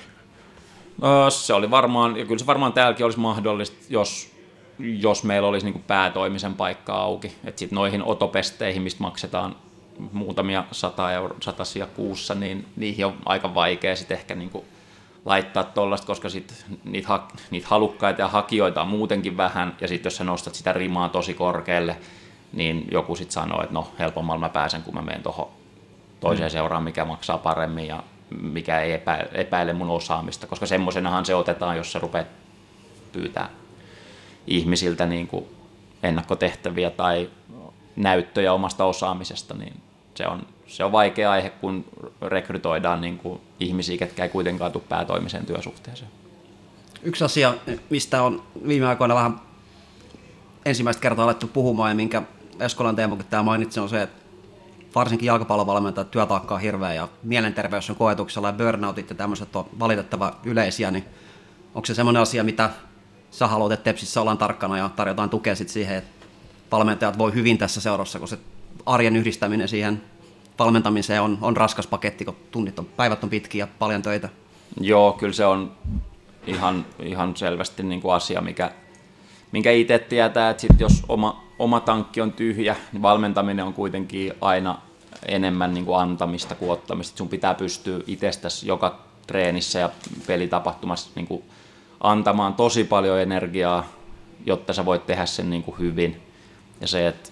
Öö, 1.04 1.30
Se 1.30 1.54
oli 1.54 1.72
varmaan, 1.72 2.18
ja 2.18 2.26
kyllä 2.26 2.40
se 2.40 2.46
varmaan 2.46 2.74
täälläkin 2.74 3.06
olisi 3.06 3.20
mahdollista, 3.20 3.78
jos, 3.90 4.32
jos 4.80 5.24
meillä 5.24 5.48
olisi 5.48 5.72
niin 5.72 5.84
päätoimisen 5.88 6.54
paikka 6.54 6.94
auki. 6.94 7.28
Että 7.44 7.60
sitten 7.60 7.76
noihin 7.76 8.04
otopesteihin, 8.04 8.82
mistä 8.82 9.04
maksetaan 9.04 9.56
muutamia 10.12 10.64
sata 10.72 11.12
euro, 11.12 11.36
satasia 11.40 11.86
kuussa, 11.86 12.36
niin 12.36 12.66
niihin 12.76 13.06
on 13.06 13.14
aika 13.26 13.54
vaikea 13.54 13.96
sitten 13.96 14.18
ehkä 14.18 14.36
niin 14.36 14.52
laittaa 15.26 15.64
tollasta, 15.64 16.08
koska 16.08 16.30
sit 16.30 16.66
niitä, 16.84 17.08
ha, 17.08 17.28
niitä 17.52 17.68
halukkaita 17.70 18.22
ja 18.22 18.28
hakijoita 18.28 18.82
on 18.82 18.88
muutenkin 18.88 19.38
vähän, 19.38 19.76
ja 19.82 19.88
sitten 19.88 20.10
jos 20.10 20.16
sä 20.18 20.24
nostat 20.24 20.56
sitä 20.56 20.74
rimaa 20.74 21.10
tosi 21.10 21.34
korkealle, 21.34 21.98
niin 22.54 22.88
joku 22.92 23.16
sitten 23.16 23.34
sanoo, 23.34 23.62
että 23.62 23.74
no 23.74 23.88
helpommalla 24.00 24.40
mä 24.40 24.50
pääsen, 24.50 24.84
kun 24.84 24.94
mä 24.94 25.02
menen 25.02 25.24
tuohon 25.24 25.48
toiseen 26.20 26.52
seuraan, 26.52 26.84
mikä 26.84 27.06
maksaa 27.06 27.38
paremmin 27.38 27.88
ja 27.88 28.04
mikä 28.42 28.80
ei 28.80 28.94
epä, 28.94 29.16
epäile 29.32 29.74
mun 29.74 29.90
osaamista, 29.90 30.48
koska 30.48 30.66
semmoisenahan 30.66 31.26
se 31.26 31.36
otetaan, 31.36 31.78
jos 31.78 31.92
sä 31.92 32.00
rupeat 32.00 32.28
pyytää 33.12 33.50
ihmisiltä 34.48 35.06
niin 35.06 35.28
kuin 35.28 35.46
ennakkotehtäviä 36.04 36.90
tai 36.90 37.30
näyttöjä 37.96 38.54
omasta 38.54 38.86
osaamisesta, 38.86 39.54
niin 39.54 39.74
se 40.16 40.28
on, 40.28 40.48
se 40.68 40.84
on 40.84 40.92
vaikea 40.92 41.32
aihe, 41.32 41.50
kun 41.50 41.86
rekrytoidaan 42.22 43.02
niin 43.02 43.18
kuin 43.18 43.42
ihmisiä, 43.60 43.98
ketkä 43.98 44.24
ei 44.24 44.30
kuitenkaan 44.30 44.72
tule 44.72 44.84
päätoimiseen 44.90 45.46
työsuhteeseen. 45.46 46.12
Yksi 47.04 47.24
asia, 47.24 47.54
mistä 47.90 48.24
on 48.24 48.44
viime 48.68 48.88
aikoina 48.88 49.16
vähän 49.16 49.42
ensimmäistä 50.66 51.02
kertaa 51.02 51.26
alettu 51.26 51.48
puhumaan 51.48 51.92
ja 51.92 51.96
minkä 51.96 52.22
Eskolan 52.60 52.96
Teemukin 52.96 53.26
tämä 53.26 53.44
mainitsi, 53.44 53.80
on 53.80 53.90
se, 53.90 54.02
että 54.02 54.23
varsinkin 54.96 55.28
jalkapallovalmentajat 55.28 56.12
työtaakka 56.12 56.56
on 56.56 56.62
hirveä 56.62 56.94
ja 56.94 57.08
mielenterveys 57.24 57.90
on 57.90 57.96
koetuksella 57.96 58.48
ja 58.48 58.54
burnoutit 58.54 59.10
ja 59.10 59.16
tämmöiset 59.16 59.56
on 59.56 59.66
valitettava 59.80 60.36
yleisiä, 60.44 60.92
niin 60.92 61.06
onko 61.76 61.86
se 61.86 61.94
semmoinen 61.94 62.22
asia, 62.22 62.44
mitä 62.44 62.70
sä 63.32 63.48
haluat, 63.48 63.72
että 63.72 63.84
Tepsissä 63.84 64.22
ollaan 64.22 64.38
tarkkana 64.38 64.78
ja 64.78 64.90
tarjotaan 64.90 65.30
tukea 65.30 65.56
sit 65.56 65.70
siihen, 65.70 65.98
että 65.98 66.26
valmentajat 66.72 67.18
voi 67.18 67.34
hyvin 67.34 67.58
tässä 67.58 67.82
seurassa, 67.82 68.20
kun 68.20 68.28
se 68.28 68.38
arjen 68.86 69.16
yhdistäminen 69.16 69.68
siihen 69.68 70.02
valmentamiseen 70.60 71.22
on, 71.22 71.38
on 71.42 71.58
raskas 71.58 71.88
paketti, 71.88 72.26
kun 72.26 72.36
tunnit 72.52 72.80
on, 72.80 72.86
päivät 72.86 73.24
on 73.24 73.30
pitkiä 73.30 73.64
ja 73.64 73.68
paljon 73.80 74.02
töitä. 74.02 74.30
Joo, 74.82 75.12
kyllä 75.14 75.34
se 75.34 75.46
on 75.46 75.72
ihan, 76.48 76.86
ihan 77.00 77.36
selvästi 77.36 77.84
niin 77.84 78.02
kuin 78.02 78.14
asia, 78.14 78.42
mikä, 78.42 78.72
minkä 79.52 79.72
itse 79.72 80.00
tietää, 80.00 80.50
että 80.50 80.62
sit 80.62 80.80
jos 80.80 81.04
oma, 81.10 81.43
oma 81.60 81.80
tankki 81.80 82.22
on 82.22 82.32
tyhjä, 82.32 82.76
niin 82.92 83.02
valmentaminen 83.02 83.66
on 83.66 83.74
kuitenkin 83.74 84.34
aina 84.42 84.78
enemmän 85.28 85.74
niin 85.74 85.86
kuin 85.86 86.00
antamista 86.00 86.56
kuin 86.56 86.72
ottamista. 86.72 87.18
Sun 87.18 87.30
pitää 87.30 87.54
pystyä 87.54 88.00
itsestäsi 88.08 88.68
joka 88.68 89.00
treenissä 89.28 89.80
ja 89.80 89.90
pelitapahtumassa 90.28 91.10
niin 91.16 91.28
kuin 91.28 91.44
antamaan 92.02 92.54
tosi 92.54 92.84
paljon 92.84 93.20
energiaa, 93.20 93.86
jotta 94.46 94.74
sä 94.74 94.86
voit 94.86 95.06
tehdä 95.06 95.26
sen 95.26 95.50
niin 95.50 95.64
kuin 95.64 95.80
hyvin. 95.80 96.22
Ja 96.82 96.88
se, 96.88 97.08
että 97.08 97.30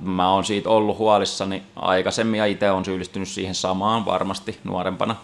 mä 0.00 0.30
oon 0.30 0.44
siitä 0.44 0.70
ollut 0.70 0.98
huolissani 0.98 1.62
aikaisemmin 1.76 2.38
ja 2.38 2.46
itse 2.46 2.70
on 2.70 2.84
syyllistynyt 2.84 3.28
siihen 3.28 3.54
samaan 3.54 4.06
varmasti 4.06 4.58
nuorempana. 4.64 5.16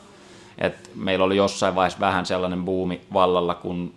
Et 0.58 0.90
meillä 0.94 1.24
oli 1.24 1.36
jossain 1.36 1.74
vaiheessa 1.74 2.00
vähän 2.00 2.26
sellainen 2.26 2.64
buumi 2.64 3.00
vallalla, 3.12 3.54
kun 3.54 3.94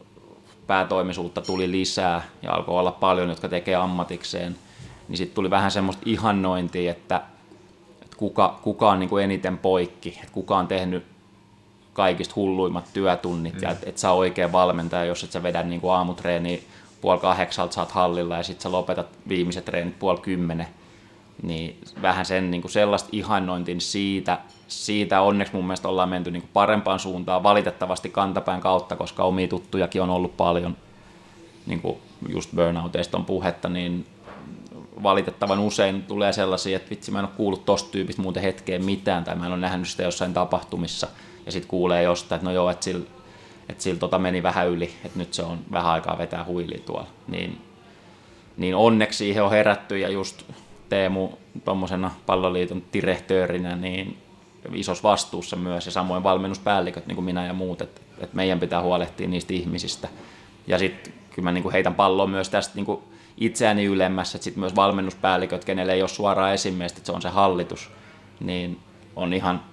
päätoimisuutta 0.68 1.42
tuli 1.42 1.72
lisää 1.72 2.22
ja 2.42 2.54
alkoi 2.54 2.80
olla 2.80 2.92
paljon, 2.92 3.30
jotka 3.30 3.50
tekee 3.50 3.76
ammatikseen, 3.76 4.56
niin 5.08 5.18
sitten 5.18 5.36
tuli 5.36 5.50
vähän 5.50 5.72
semmoista 5.72 6.04
ihannointia, 6.06 6.92
että, 6.92 7.22
että 8.02 8.18
kuka, 8.18 8.60
kuka 8.62 8.92
on 8.92 9.00
niin 9.00 9.10
kuin 9.10 9.24
eniten 9.24 9.58
poikki, 9.58 10.10
että 10.10 10.32
kuka 10.32 10.58
on 10.58 10.68
tehnyt 10.68 11.04
kaikista 11.94 12.34
hulluimmat 12.36 12.90
työtunnit 12.94 13.54
mm. 13.54 13.60
ja 13.62 13.70
että 13.70 13.90
et 13.90 13.98
sä 13.98 14.12
oikein 14.12 14.52
valmentaja, 14.52 15.06
jos 15.06 15.24
et 15.24 15.32
sä 15.32 15.44
vedä 15.44 15.64
niin 15.64 15.82
kuin 15.82 15.94
aamutreeniä 15.94 16.58
puoli 17.02 17.20
kahdeksalta 17.20 17.82
oot 17.82 17.92
hallilla 17.92 18.38
ja 18.38 18.44
sitten 18.44 18.64
sä 18.64 18.72
lopetat 18.72 19.08
viimeiset 19.28 19.66
treenit 19.66 20.00
puoli 20.00 20.20
kymmenen, 20.20 20.68
niin 21.44 21.80
vähän 22.02 22.26
sen 22.26 22.52
niin 22.52 22.62
kuin 22.62 22.72
sellaista 22.72 23.10
ihannointin 23.12 23.82
siitä, 23.82 24.38
siitä 24.68 25.22
onneksi 25.22 25.54
mun 25.54 25.66
mielestä 25.66 25.88
ollaan 25.88 26.10
menty 26.10 26.32
niin 26.32 26.50
parempaan 26.54 27.00
suuntaan 27.00 27.44
valitettavasti 27.44 28.10
kantapään 28.10 28.62
kautta, 28.62 28.96
koska 28.96 29.24
omia 29.24 29.48
tuttujakin 29.48 30.02
on 30.02 30.10
ollut 30.10 30.38
paljon, 30.38 30.78
niin 31.66 31.82
kuin 31.82 31.98
just 32.30 32.50
burnouteista 32.56 33.18
on 33.18 33.26
puhetta, 33.26 33.70
niin 33.70 34.06
valitettavan 35.04 35.60
usein 35.60 36.04
tulee 36.04 36.34
sellaisia, 36.34 36.76
että 36.76 36.90
vitsi 36.90 37.12
mä 37.12 37.20
en 37.20 37.26
ole 37.26 37.34
kuullut 37.38 37.66
tosta 37.66 37.92
tyypistä 37.92 38.22
muuten 38.22 38.44
hetkeen 38.44 38.86
mitään, 38.86 39.24
tai 39.24 39.36
mä 39.36 39.46
en 39.46 39.52
ole 39.52 39.62
nähnyt 39.62 39.88
sitä 39.88 40.04
jossain 40.04 40.34
tapahtumissa, 40.34 41.08
ja 41.46 41.52
sitten 41.52 41.70
kuulee 41.70 42.04
jostain, 42.04 42.38
että 42.38 42.50
no 42.50 42.54
joo, 42.54 42.70
että 42.70 42.84
sillä, 42.84 43.06
että 43.70 43.84
sillä 43.84 44.00
tota 44.00 44.20
meni 44.20 44.44
vähän 44.44 44.68
yli, 44.68 44.94
että 45.06 45.20
nyt 45.20 45.34
se 45.34 45.44
on 45.44 45.60
vähän 45.72 45.92
aikaa 45.92 46.18
vetää 46.18 46.46
huili 46.46 46.84
tuolla, 46.86 47.08
niin, 47.28 47.62
niin 48.58 48.76
onneksi 48.76 49.18
siihen 49.18 49.44
on 49.44 49.52
herätty, 49.52 50.00
ja 50.00 50.10
just 50.10 50.44
Teemu 50.90 51.30
tuommoisena 51.66 52.12
palloliiton 52.26 52.84
direhtöörinä, 52.94 53.76
niin 53.76 54.18
isossa 54.74 55.04
vastuussa 55.04 55.56
myös, 55.56 55.86
ja 55.86 55.92
samoin 55.92 56.24
valmennuspäälliköt, 56.24 57.08
niin 57.08 57.16
kuin 57.16 57.26
minä 57.26 57.46
ja 57.46 57.54
muut, 57.54 57.82
että, 57.82 58.02
että 58.18 58.36
meidän 58.36 58.60
pitää 58.60 58.82
huolehtia 58.82 59.28
niistä 59.28 59.54
ihmisistä. 59.54 60.08
Ja 60.68 60.80
sitten 60.80 61.14
kyllä 61.30 61.46
mä 61.46 61.52
niin 61.52 61.64
kuin 61.64 61.74
heitän 61.74 61.96
palloa 61.96 62.28
myös 62.28 62.50
tästä 62.50 62.76
niin 62.76 62.86
kuin 62.86 63.00
itseäni 63.38 63.86
ylemmässä, 63.86 64.38
että 64.38 64.44
sitten 64.44 64.60
myös 64.60 64.76
valmennuspäälliköt, 64.76 65.66
kenelle 65.66 65.94
ei 65.94 66.02
ole 66.02 66.10
suoraa 66.10 66.54
esimiestä, 66.54 66.98
että 66.98 67.06
se 67.06 67.12
on 67.12 67.22
se 67.22 67.30
hallitus, 67.30 67.92
niin 68.40 68.80
on 69.16 69.34
ihan 69.34 69.64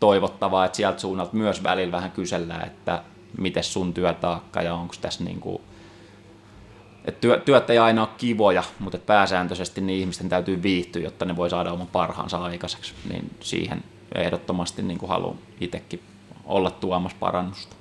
toivottavaa, 0.00 0.64
että 0.64 0.76
sieltä 0.76 0.98
suunnalta 0.98 1.36
myös 1.36 1.62
välillä 1.62 1.92
vähän 1.92 2.10
kysellään, 2.10 2.66
että 2.66 3.02
miten 3.38 3.64
sun 3.64 3.94
työtaakka 3.94 4.62
ja 4.62 4.74
onko 4.74 4.94
tässä 5.00 5.24
niin 5.24 5.40
kuin, 5.40 5.62
työ, 7.20 7.40
työt 7.44 7.70
ei 7.70 7.78
aina 7.78 8.02
ole 8.02 8.08
kivoja, 8.18 8.62
mutta 8.78 8.98
pääsääntöisesti 8.98 9.80
niin 9.80 10.00
ihmisten 10.00 10.28
täytyy 10.28 10.62
viihtyä, 10.62 11.02
jotta 11.02 11.24
ne 11.24 11.36
voi 11.36 11.50
saada 11.50 11.72
oman 11.72 11.86
parhaansa 11.86 12.38
aikaiseksi, 12.38 12.94
niin 13.12 13.30
siihen 13.40 13.84
ehdottomasti 14.14 14.82
niin 14.82 14.98
kuin 14.98 15.08
haluan 15.08 15.38
itsekin 15.60 16.02
olla 16.44 16.70
tuomassa 16.70 17.16
parannusta. 17.20 17.76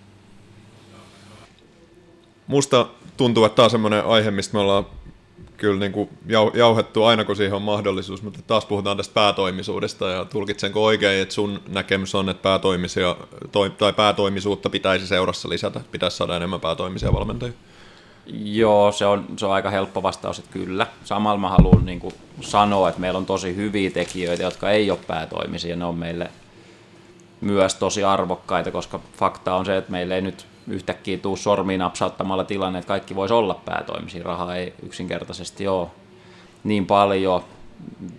Musta 2.47 2.88
tuntuu, 3.17 3.45
että 3.45 3.55
tämä 3.55 3.63
on 3.63 3.69
semmoinen 3.69 4.05
aihe, 4.05 4.32
mistä 4.32 4.53
me 4.53 4.59
ollaan 4.59 4.86
kyllä 5.57 5.80
niin 5.80 5.91
kuin 5.91 6.09
jau, 6.27 6.51
jauhettu 6.53 7.03
aina, 7.03 7.25
kun 7.25 7.36
siihen 7.36 7.55
on 7.55 7.61
mahdollisuus, 7.61 8.23
mutta 8.23 8.39
taas 8.47 8.65
puhutaan 8.65 8.97
tästä 8.97 9.13
päätoimisuudesta 9.13 10.09
ja 10.09 10.25
tulkitsenko 10.25 10.86
oikein, 10.86 11.21
että 11.21 11.34
sun 11.34 11.61
näkemys 11.67 12.15
on, 12.15 12.30
että 12.30 12.43
päätoimisia, 12.43 13.15
toi, 13.51 13.69
tai 13.69 13.93
päätoimisuutta 13.93 14.69
pitäisi 14.69 15.07
seurassa 15.07 15.49
lisätä, 15.49 15.82
pitäisi 15.91 16.17
saada 16.17 16.36
enemmän 16.36 16.61
päätoimisia 16.61 17.13
valmentajia? 17.13 17.53
Joo, 18.34 18.91
se 18.91 19.05
on, 19.05 19.25
se 19.38 19.45
on 19.45 19.51
aika 19.51 19.69
helppo 19.69 20.03
vastaus, 20.03 20.39
että 20.39 20.51
kyllä. 20.51 20.88
Samalla 21.03 21.39
mä 21.39 21.49
haluan 21.49 21.86
niin 21.86 21.99
kuin 21.99 22.13
sanoa, 22.41 22.89
että 22.89 23.01
meillä 23.01 23.17
on 23.17 23.25
tosi 23.25 23.55
hyviä 23.55 23.89
tekijöitä, 23.89 24.43
jotka 24.43 24.69
ei 24.69 24.91
ole 24.91 24.99
päätoimisia. 25.07 25.75
Ne 25.75 25.86
on 25.86 25.95
meille 25.95 26.32
myös 27.41 27.75
tosi 27.75 28.03
arvokkaita, 28.03 28.71
koska 28.71 28.99
fakta 29.17 29.55
on 29.55 29.65
se, 29.65 29.77
että 29.77 29.91
meillä 29.91 30.15
ei 30.15 30.21
nyt 30.21 30.47
yhtäkkiä 30.67 31.17
tuu 31.17 31.36
sormiin 31.36 31.80
napsauttamalla 31.80 32.43
tilanne, 32.43 32.80
että 32.80 32.88
kaikki 32.88 33.15
voisi 33.15 33.34
olla 33.34 33.53
päätoimisia. 33.65 34.23
Rahaa 34.23 34.55
ei 34.55 34.73
yksinkertaisesti 34.84 35.67
ole 35.67 35.88
niin 36.63 36.86
paljon, 36.86 37.43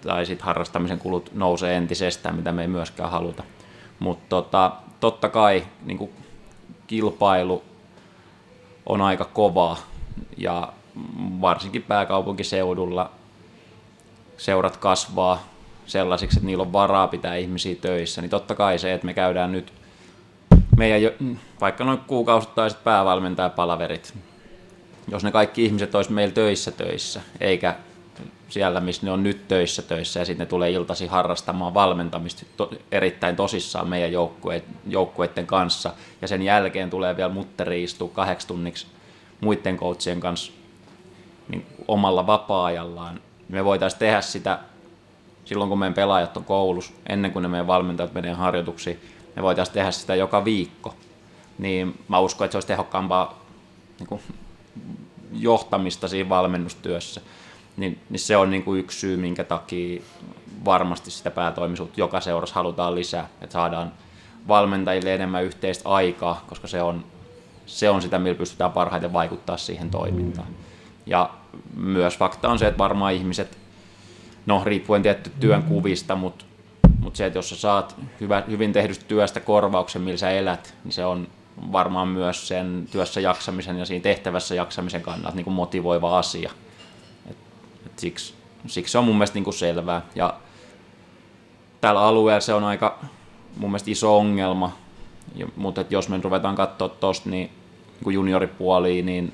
tai 0.02 0.26
sitten 0.26 0.46
harrastamisen 0.46 0.98
kulut 0.98 1.30
nousee 1.34 1.76
entisestään, 1.76 2.36
mitä 2.36 2.52
me 2.52 2.62
ei 2.62 2.68
myöskään 2.68 3.11
haluta. 3.11 3.42
Mutta 3.98 4.24
tota, 4.28 4.72
totta 5.00 5.28
kai 5.28 5.64
niin 5.84 5.98
kuin 5.98 6.11
kilpailu 6.86 7.62
on 8.86 9.00
aika 9.00 9.24
kovaa, 9.24 9.76
ja 10.36 10.72
varsinkin 11.40 11.82
pääkaupunkiseudulla 11.82 13.10
seurat 14.36 14.76
kasvaa 14.76 15.48
sellaisiksi, 15.86 16.38
että 16.38 16.46
niillä 16.46 16.62
on 16.62 16.72
varaa 16.72 17.08
pitää 17.08 17.36
ihmisiä 17.36 17.74
töissä, 17.74 18.20
niin 18.20 18.30
totta 18.30 18.54
kai 18.54 18.78
se, 18.78 18.94
että 18.94 19.06
me 19.06 19.14
käydään 19.14 19.52
nyt 19.52 19.72
meidän 20.76 21.02
jo, 21.02 21.12
vaikka 21.60 21.84
noin 21.84 21.98
kuukausittaiset 21.98 22.84
päävalmentajapalaverit, 22.84 24.14
jos 25.08 25.24
ne 25.24 25.32
kaikki 25.32 25.64
ihmiset 25.64 25.94
olisi 25.94 26.12
meillä 26.12 26.34
töissä 26.34 26.70
töissä, 26.70 27.20
eikä 27.40 27.74
siellä, 28.48 28.80
missä 28.80 29.06
ne 29.06 29.12
on 29.12 29.22
nyt 29.22 29.48
töissä 29.48 29.82
töissä, 29.82 30.20
ja 30.20 30.24
sitten 30.24 30.44
ne 30.44 30.48
tulee 30.48 30.70
iltasi 30.70 31.06
harrastamaan 31.06 31.74
valmentamista 31.74 32.46
to, 32.56 32.70
erittäin 32.92 33.36
tosissaan 33.36 33.88
meidän 33.88 34.12
joukkueiden 34.86 35.46
kanssa, 35.46 35.92
ja 36.22 36.28
sen 36.28 36.42
jälkeen 36.42 36.90
tulee 36.90 37.16
vielä 37.16 37.32
mutteri 37.32 37.82
istua 37.82 38.08
kahdeksi 38.08 38.46
tunniksi 38.46 38.86
muiden 39.41 39.76
coachien 39.76 40.20
kanssa 40.20 40.53
niin 41.49 41.66
omalla 41.88 42.26
vapaa-ajallaan. 42.26 43.20
Me 43.49 43.64
voitaisiin 43.64 43.99
tehdä 43.99 44.20
sitä 44.20 44.59
silloin, 45.45 45.68
kun 45.68 45.78
meidän 45.78 45.95
pelaajat 45.95 46.36
on 46.36 46.45
koulussa, 46.45 46.93
ennen 47.09 47.32
kuin 47.32 47.43
ne 47.43 47.49
meidän 47.49 47.66
valmentajat 47.66 48.14
menee 48.14 48.32
harjoituksiin, 48.32 49.01
me 49.36 49.43
voitaisiin 49.43 49.74
tehdä 49.74 49.91
sitä 49.91 50.14
joka 50.14 50.45
viikko. 50.45 50.95
Niin 51.59 51.99
mä 52.09 52.18
uskon, 52.18 52.45
että 52.45 52.53
se 52.53 52.57
olisi 52.57 52.68
tehokkaampaa 52.68 53.45
niin 53.99 54.07
kuin, 54.07 54.20
johtamista 55.32 56.09
siinä 56.09 56.28
valmennustyössä. 56.28 57.20
Niin, 57.76 58.01
niin 58.11 58.20
se 58.20 58.36
on 58.36 58.51
niin 58.51 58.62
kuin 58.62 58.80
yksi 58.80 58.99
syy, 58.99 59.16
minkä 59.16 59.45
takia 59.45 60.03
varmasti 60.64 61.11
sitä 61.11 61.30
päätoimisuutta 61.30 62.01
joka 62.01 62.20
seurassa 62.20 62.55
halutaan 62.55 62.95
lisää, 62.95 63.28
että 63.41 63.53
saadaan 63.53 63.93
valmentajille 64.49 65.14
enemmän 65.14 65.45
yhteistä 65.45 65.88
aikaa, 65.88 66.45
koska 66.49 66.68
se 66.68 66.82
on, 66.82 67.05
se 67.70 67.90
on 67.90 68.02
sitä, 68.02 68.18
millä 68.18 68.38
pystytään 68.38 68.72
parhaiten 68.72 69.12
vaikuttaa 69.12 69.56
siihen 69.56 69.90
toimintaan. 69.90 70.48
Ja 71.06 71.30
myös 71.76 72.18
fakta 72.18 72.48
on 72.48 72.58
se, 72.58 72.66
että 72.66 72.78
varmaan 72.78 73.12
ihmiset, 73.12 73.58
no 74.46 74.62
riippuen 74.64 75.02
tietty 75.02 75.32
työn 75.40 75.62
kuvista, 75.62 76.14
mutta 76.16 76.44
mutta 77.00 77.16
se, 77.16 77.26
että 77.26 77.38
jos 77.38 77.48
sä 77.48 77.56
saat 77.56 77.96
hyvä, 78.20 78.42
hyvin 78.48 78.72
tehdystä 78.72 79.04
työstä 79.08 79.40
korvauksen, 79.40 80.02
millä 80.02 80.16
sä 80.16 80.30
elät, 80.30 80.74
niin 80.84 80.92
se 80.92 81.04
on 81.04 81.28
varmaan 81.72 82.08
myös 82.08 82.48
sen 82.48 82.88
työssä 82.90 83.20
jaksamisen 83.20 83.78
ja 83.78 83.84
siinä 83.84 84.02
tehtävässä 84.02 84.54
jaksamisen 84.54 85.02
kannalta 85.02 85.36
niin 85.36 85.44
kuin 85.44 85.54
motivoiva 85.54 86.18
asia. 86.18 86.50
Et, 87.30 87.36
et 87.86 87.98
siksi, 87.98 88.34
siksi 88.66 88.92
se 88.92 88.98
on 88.98 89.04
mun 89.04 89.14
mielestä 89.14 89.34
niin 89.34 89.44
kuin 89.44 89.54
selvää. 89.54 90.02
Ja 90.14 90.34
tällä 91.80 92.00
alueella 92.00 92.40
se 92.40 92.54
on 92.54 92.64
aika 92.64 92.98
mun 93.56 93.70
mielestä 93.70 93.90
iso 93.90 94.18
ongelma, 94.18 94.76
mutta 95.56 95.80
että 95.80 95.94
jos 95.94 96.08
me 96.08 96.20
ruvetaan 96.22 96.56
katsoa 96.56 96.88
tuosta 96.88 97.30
niin, 97.30 97.50
niin 98.05 98.14
junioripuoliin, 98.14 99.07
niin 99.07 99.32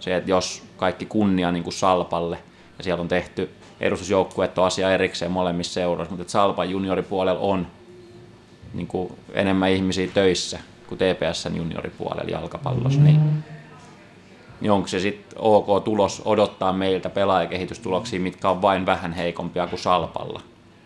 se, 0.00 0.16
että 0.16 0.30
jos 0.30 0.62
kaikki 0.76 1.06
kunnia 1.06 1.52
niin 1.52 1.64
kuin 1.64 1.74
Salpalle, 1.74 2.38
ja 2.78 2.84
siellä 2.84 3.02
on 3.02 3.08
tehty 3.08 3.50
edustusjoukkueet 3.80 4.58
on 4.58 4.64
asia 4.64 4.94
erikseen 4.94 5.30
molemmissa 5.30 5.72
seuroissa, 5.72 6.16
mutta 6.16 6.32
Salpan 6.32 6.70
junioripuolella 6.70 7.40
on 7.40 7.66
niin 8.74 8.86
kuin 8.86 9.12
enemmän 9.32 9.70
ihmisiä 9.70 10.06
töissä 10.14 10.58
kuin 10.86 10.98
TPSn 10.98 11.56
junioripuolella 11.56 12.30
jalkapallossa, 12.30 13.00
niin, 13.00 13.44
niin 14.60 14.70
onko 14.70 14.88
se 14.88 15.00
sitten 15.00 15.38
ok 15.38 15.84
tulos 15.84 16.22
odottaa 16.24 16.72
meiltä 16.72 17.10
pelaajakehitystuloksia, 17.10 18.20
mitkä 18.20 18.50
on 18.50 18.62
vain 18.62 18.86
vähän 18.86 19.12
heikompia 19.12 19.66
kuin 19.66 19.80
Salpalla. 19.80 20.40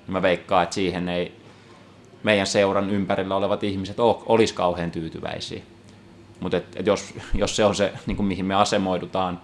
Mä 0.07 0.22
veikkaan, 0.22 0.62
että 0.62 0.74
siihen 0.74 1.09
ei 1.09 1.33
meidän 2.22 2.47
seuran 2.47 2.91
ympärillä 2.91 3.37
olevat 3.37 3.64
ihmiset 3.64 3.97
olisi 4.27 4.55
kauhean 4.55 4.91
tyytyväisiä. 4.91 5.62
Mutta 6.41 6.57
et, 6.57 6.76
et 6.76 6.87
jos, 6.87 7.14
jos 7.34 7.57
se 7.57 7.64
on 7.64 7.74
se, 7.74 7.93
niin 8.07 8.16
kuin 8.16 8.26
mihin 8.26 8.45
me 8.45 8.55
asemoidutaan, 8.55 9.41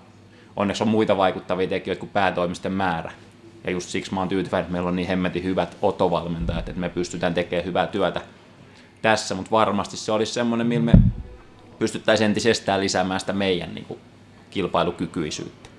onneksi 0.56 0.82
on 0.82 0.88
muita 0.88 1.16
vaikuttavia 1.16 1.66
tekijöitä 1.66 2.00
kuin 2.00 2.10
päätoimisten 2.10 2.72
määrä. 2.72 3.12
Ja 3.64 3.70
just 3.70 3.88
siksi 3.88 4.14
mä 4.14 4.20
oon 4.20 4.28
tyytyväinen, 4.28 4.62
että 4.62 4.72
meillä 4.72 4.88
on 4.88 4.96
niin 4.96 5.08
hemmetin 5.08 5.44
hyvät 5.44 5.76
otovalmentajat, 5.82 6.68
että 6.68 6.80
me 6.80 6.88
pystytään 6.88 7.34
tekemään 7.34 7.66
hyvää 7.66 7.86
työtä 7.86 8.20
tässä, 9.02 9.34
mutta 9.34 9.50
varmasti 9.50 9.96
se 9.96 10.12
olisi 10.12 10.32
semmoinen, 10.32 10.66
millä 10.66 10.84
me 10.84 10.92
pystyttäisiin 11.78 12.26
entisestään 12.26 12.80
lisäämään 12.80 13.20
sitä 13.20 13.32
meidän 13.32 13.74
niin 13.74 13.84
kuin, 13.84 14.00
kilpailukykyisyyttä. 14.50 15.70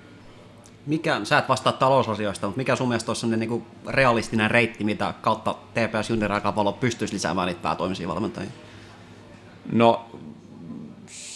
Mikä, 0.86 1.20
sä 1.24 1.38
et 1.38 1.48
vastaa 1.48 1.72
talousasioista, 1.72 2.46
mutta 2.46 2.58
mikä 2.58 2.76
sun 2.76 2.88
mielestä 2.88 3.10
olisi 3.10 3.20
sellainen 3.20 3.48
niin 3.48 3.66
realistinen 3.86 4.50
reitti, 4.50 4.84
mitä 4.84 5.14
kautta 5.20 5.54
TPS 5.54 6.10
Junior 6.10 6.32
pystyisi 6.80 7.14
lisäämään 7.14 7.46
niitä 7.46 7.62
päätoimisia 7.62 8.08
valmentajia? 8.08 8.50
No, 9.72 10.06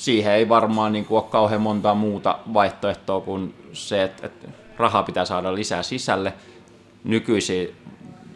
siihen 0.09 0.33
ei 0.33 0.49
varmaan 0.49 0.93
niin 0.93 1.05
kuin, 1.05 1.23
ole 1.23 1.31
kauhean 1.31 1.63
montaa 1.63 1.95
muuta 1.95 2.39
vaihtoehtoa 2.55 3.21
kuin 3.21 3.55
se, 3.73 4.03
että, 4.03 4.27
että 4.27 4.49
rahaa 4.77 5.03
pitää 5.03 5.25
saada 5.25 5.55
lisää 5.55 5.83
sisälle. 5.83 6.33
Nykyisiä 7.05 7.69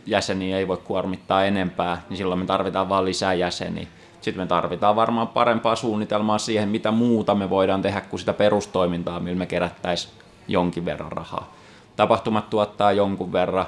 jäseniä 0.07 0.59
ei 0.59 0.69
voi 0.69 0.77
kuormittaa 0.77 1.45
enempää, 1.45 2.03
niin 2.09 2.17
silloin 2.17 2.41
me 2.41 2.47
tarvitaan 2.47 2.89
vain 2.89 3.05
lisää 3.05 3.35
jäseniä. 3.35 3.87
Sitten 4.21 4.43
me 4.43 4.47
tarvitaan 4.47 4.97
varmaan 4.97 5.29
parempaa 5.29 5.77
suunnitelmaa 5.77 6.39
siihen, 6.39 6.69
mitä 6.69 6.91
muuta 6.91 7.35
me 7.35 7.51
voidaan 7.51 7.83
tehdä 7.83 8.01
kuin 8.01 8.21
sitä 8.21 8.33
perustoimintaa, 8.33 9.21
millä 9.21 9.39
me 9.39 9.47
kerättäisiin 9.47 10.15
jonkin 10.49 10.85
verran 10.85 11.13
rahaa. 11.13 11.53
Tapahtumat 11.97 12.51
tuottaa 12.51 12.93
jonkun 12.93 13.33
verran, 13.33 13.67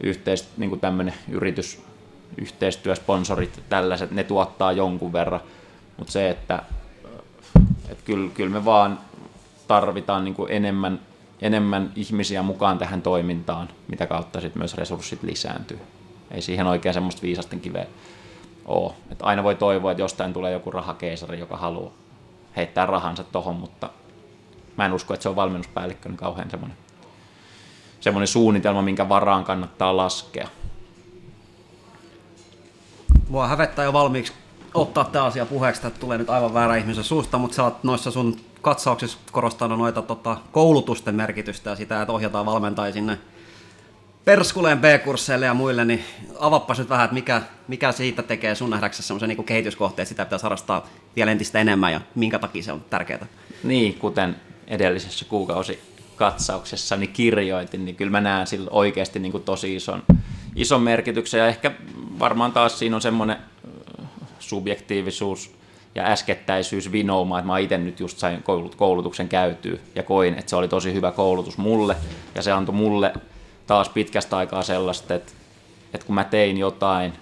yhteis, 0.00 0.48
niin 0.56 0.70
kuin 0.70 0.80
tämmöinen 0.80 1.14
yritys, 1.28 1.82
yhteistyösponsorit, 2.38 3.62
tällaiset, 3.68 4.10
ne 4.10 4.24
tuottaa 4.24 4.72
jonkun 4.72 5.12
verran, 5.12 5.40
mutta 5.96 6.12
se, 6.12 6.30
että, 6.30 6.62
että 7.90 8.04
kyllä, 8.04 8.30
kyllä 8.34 8.50
me 8.50 8.64
vaan 8.64 8.98
tarvitaan 9.68 10.24
niin 10.24 10.34
kuin 10.34 10.52
enemmän 10.52 11.00
enemmän 11.42 11.92
ihmisiä 11.96 12.42
mukaan 12.42 12.78
tähän 12.78 13.02
toimintaan, 13.02 13.68
mitä 13.88 14.06
kautta 14.06 14.40
sitten 14.40 14.60
myös 14.60 14.74
resurssit 14.74 15.22
lisääntyy. 15.22 15.80
Ei 16.30 16.42
siihen 16.42 16.66
oikein 16.66 16.94
semmoista 16.94 17.22
viisasten 17.22 17.60
kiveä 17.60 17.86
ole. 18.64 18.92
Et 19.10 19.18
aina 19.22 19.44
voi 19.44 19.54
toivoa, 19.54 19.90
että 19.90 20.02
jostain 20.02 20.32
tulee 20.32 20.52
joku 20.52 20.70
rahakeisari, 20.70 21.38
joka 21.38 21.56
haluaa 21.56 21.92
heittää 22.56 22.86
rahansa 22.86 23.24
tohon, 23.24 23.56
mutta 23.56 23.90
mä 24.76 24.86
en 24.86 24.92
usko, 24.92 25.14
että 25.14 25.22
se 25.22 25.28
on 25.28 25.36
valmennuspäällikkö 25.36 26.08
niin 26.08 26.16
kauhean 26.16 26.50
semmoinen, 26.50 26.76
semmoinen 28.00 28.28
suunnitelma, 28.28 28.82
minkä 28.82 29.08
varaan 29.08 29.44
kannattaa 29.44 29.96
laskea. 29.96 30.48
Mua 33.28 33.48
hävettää 33.48 33.84
jo 33.84 33.92
valmiiksi 33.92 34.32
ottaa 34.76 35.04
tämä 35.04 35.24
asia 35.24 35.46
puheeksi, 35.46 35.86
että 35.86 36.00
tulee 36.00 36.18
nyt 36.18 36.30
aivan 36.30 36.54
väärä 36.54 36.76
ihmisen 36.76 37.04
suusta, 37.04 37.38
mutta 37.38 37.54
sä 37.54 37.64
oot 37.64 37.84
noissa 37.84 38.10
sun 38.10 38.36
katsauksissa 38.62 39.18
korostanut 39.32 39.78
noita 39.78 40.02
tota, 40.02 40.36
koulutusten 40.52 41.14
merkitystä 41.14 41.70
ja 41.70 41.76
sitä, 41.76 42.02
että 42.02 42.12
ohjataan 42.12 42.46
valmentajia 42.46 42.92
sinne 42.92 43.18
Perskuleen 44.24 44.78
B-kursseille 44.78 45.46
ja 45.46 45.54
muille, 45.54 45.84
niin 45.84 46.04
avappas 46.38 46.78
nyt 46.78 46.88
vähän, 46.88 47.04
että 47.04 47.14
mikä, 47.14 47.42
mikä 47.68 47.92
siitä 47.92 48.22
tekee 48.22 48.54
sun 48.54 48.70
nähdäksesi 48.70 49.06
semmoisen 49.06 49.28
niin 49.28 49.44
kehityskohteen, 49.44 50.06
sitä 50.06 50.24
pitää 50.24 50.38
harrastaa 50.42 50.86
vielä 51.16 51.32
entistä 51.32 51.60
enemmän 51.60 51.92
ja 51.92 52.00
minkä 52.14 52.38
takia 52.38 52.62
se 52.62 52.72
on 52.72 52.84
tärkeää? 52.90 53.26
Niin, 53.64 53.94
kuten 53.94 54.36
edellisessä 54.66 55.24
kuukausi 55.24 55.80
katsauksessani 56.16 57.06
kirjoitin, 57.06 57.84
niin 57.84 57.96
kyllä 57.96 58.10
mä 58.10 58.20
näen 58.20 58.46
sillä 58.46 58.70
oikeasti 58.70 59.18
niin 59.18 59.32
kuin 59.32 59.44
tosi 59.44 59.76
ison, 59.76 60.02
ison 60.56 60.82
merkityksen 60.82 61.38
ja 61.38 61.46
ehkä 61.46 61.72
varmaan 62.18 62.52
taas 62.52 62.78
siinä 62.78 62.96
on 62.96 63.02
semmoinen 63.02 63.36
subjektiivisuus 64.48 65.56
ja 65.94 66.04
äskettäisyys 66.04 66.92
vinoumaan, 66.92 67.38
että 67.40 67.46
mä 67.46 67.58
itse 67.58 67.78
nyt 67.78 68.00
just 68.00 68.18
sain 68.18 68.44
koulutuksen 68.76 69.28
käytyä 69.28 69.78
ja 69.94 70.02
koin, 70.02 70.34
että 70.34 70.50
se 70.50 70.56
oli 70.56 70.68
tosi 70.68 70.92
hyvä 70.92 71.12
koulutus 71.12 71.58
mulle. 71.58 71.96
Ja 72.34 72.42
se 72.42 72.52
antoi 72.52 72.74
mulle 72.74 73.12
taas 73.66 73.88
pitkästä 73.88 74.36
aikaa 74.36 74.62
sellaista, 74.62 75.14
että, 75.14 75.32
että 75.94 76.06
kun 76.06 76.14
mä 76.14 76.24
tein 76.24 76.58
jotain, 76.58 77.12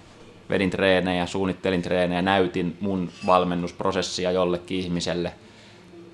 vedin 0.49 0.69
treenejä, 0.69 1.25
suunnittelin 1.25 1.81
treenejä, 1.81 2.21
näytin 2.21 2.77
mun 2.81 3.09
valmennusprosessia 3.25 4.31
jollekin 4.31 4.79
ihmiselle, 4.79 5.33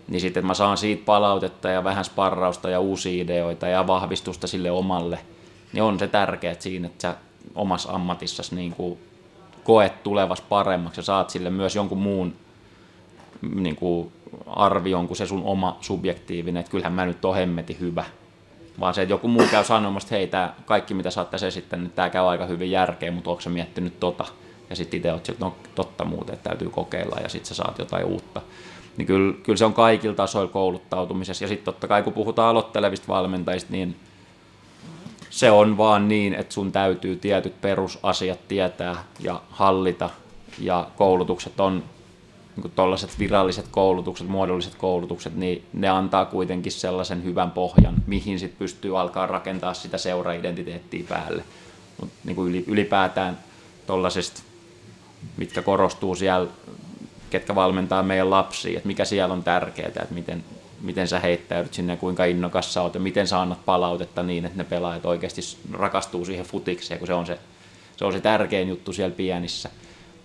niin 0.08 0.22
sitten 0.22 0.46
mä 0.46 0.54
saan 0.54 0.78
siitä 0.78 1.06
palautetta 1.06 1.70
ja 1.70 1.84
vähän 1.84 2.06
sparrausta 2.06 2.70
ja 2.70 2.80
uusia 2.80 3.24
ideoita 3.24 3.68
ja 3.68 3.88
vahvistusta 3.88 4.48
sille 4.48 4.72
omalle, 4.72 5.20
niin 5.74 5.84
on 5.84 6.00
se 6.00 6.08
tärkeää 6.08 6.56
siinä, 6.60 6.88
että 6.88 7.02
sä 7.02 7.16
omassa 7.56 7.92
ammatissasi 7.92 8.56
niin 8.56 8.72
kuin 8.72 9.00
koet 9.64 10.04
tulevas 10.04 10.42
paremmaksi 10.42 11.00
ja 11.00 11.04
saat 11.04 11.30
sille 11.30 11.50
myös 11.50 11.76
jonkun 11.76 11.98
muun 11.98 12.34
niin 13.56 13.76
kuin 13.76 14.12
arvion 14.46 15.08
kuin 15.08 15.18
se 15.18 15.26
sun 15.26 15.44
oma 15.44 15.78
subjektiivinen, 15.82 16.60
että 16.60 16.72
kyllähän 16.72 16.94
mä 16.94 17.06
nyt 17.06 17.26
oon 17.26 17.38
hyvä. 17.80 18.04
Vaan 18.80 18.94
se, 18.94 19.02
että 19.02 19.14
joku 19.14 19.28
muu 19.28 19.48
käy 19.52 19.64
sanomassa, 19.64 20.06
että 20.06 20.16
hei, 20.16 20.28
tää, 20.28 20.56
kaikki 20.66 20.94
mitä 20.94 21.12
sä 21.12 21.22
oot 21.22 21.32
tässä 21.32 21.48
esittänyt, 21.48 21.84
niin 21.84 21.96
tämä 21.96 22.10
käy 22.10 22.30
aika 22.30 22.46
hyvin 22.46 22.72
järkeä, 22.72 23.12
mutta 23.12 23.30
onko 23.30 23.42
sä 23.42 23.50
miettinyt 23.50 24.00
tota? 24.00 24.26
Ja 24.70 24.76
sitten 24.76 24.98
itse 24.98 25.14
oot 25.14 25.26
sieltä, 25.26 25.46
no 25.46 25.56
totta 25.76 26.06
muuten, 26.06 26.34
että 26.34 26.50
täytyy 26.50 26.70
kokeilla 26.70 27.20
ja 27.24 27.30
sitten 27.30 27.48
sä 27.48 27.56
saat 27.56 27.80
jotain 27.80 28.06
uutta. 28.06 28.42
Niin 28.98 29.06
kyllä, 29.06 29.34
kyllä 29.44 29.58
se 29.58 29.66
on 29.66 29.74
kaikilla 29.74 30.16
tasoilla 30.16 30.52
kouluttautumisessa. 30.52 31.44
Ja 31.44 31.48
sitten 31.48 31.66
totta 31.66 31.88
kai 31.88 32.04
kun 32.04 32.14
puhutaan 32.14 32.50
aloittelevista 32.50 33.08
valmentajista, 33.08 33.72
niin 33.72 33.96
se 35.32 35.52
on 35.52 35.78
vaan 35.78 36.08
niin, 36.08 36.34
että 36.34 36.54
sun 36.54 36.72
täytyy 36.72 37.16
tietyt 37.16 37.62
perusasiat 37.62 38.48
tietää 38.48 39.04
ja 39.20 39.42
hallita. 39.50 40.10
Ja 40.60 40.88
koulutukset 40.98 41.60
on 41.60 41.84
niin 42.56 42.72
tuollaiset 42.76 43.20
viralliset 43.20 43.68
koulutukset, 43.72 44.28
muodolliset 44.28 44.76
koulutukset, 44.76 45.36
niin 45.36 45.66
ne 45.74 45.90
antaa 45.90 46.26
kuitenkin 46.26 46.72
sellaisen 46.72 47.24
hyvän 47.24 47.52
pohjan, 47.52 47.96
mihin 48.08 48.40
sitten 48.40 48.60
pystyy 48.60 49.00
alkaa 49.00 49.28
rakentaa 49.28 49.74
sitä 49.74 49.98
seura-identiteettiä 49.98 51.04
päälle. 51.10 51.44
Mutta 52.00 52.16
niin 52.24 52.66
ylipäätään 52.68 53.38
tuollaisesta, 53.88 54.42
mitkä 55.38 55.62
korostuu 55.62 56.16
siellä, 56.16 56.48
ketkä 57.30 57.56
valmentaa 57.56 58.04
meidän 58.04 58.30
lapsia, 58.30 58.78
että 58.78 58.88
mikä 58.88 59.06
siellä 59.06 59.34
on 59.34 59.44
tärkeää, 59.44 59.88
että 59.88 60.08
miten, 60.10 60.44
miten 60.82 61.08
sä 61.08 61.20
heittäydyt 61.20 61.74
sinne, 61.74 61.98
kuinka 61.98 62.26
innokas 62.26 62.74
sä 62.74 62.82
oot 62.82 62.94
ja 62.94 63.00
miten 63.00 63.28
sä 63.28 63.42
annat 63.42 63.66
palautetta 63.66 64.24
niin, 64.24 64.46
että 64.46 64.58
ne 64.58 64.64
pelaajat 64.64 65.06
oikeasti 65.06 65.42
rakastuu 65.74 66.26
siihen 66.26 66.46
futikseen, 66.46 67.00
kun 67.00 67.08
se 67.08 67.14
on 67.14 67.26
se, 67.26 67.40
se, 67.98 68.06
on 68.06 68.14
se 68.14 68.20
tärkein 68.20 68.70
juttu 68.70 68.94
siellä 68.94 69.16
pienissä 69.16 69.70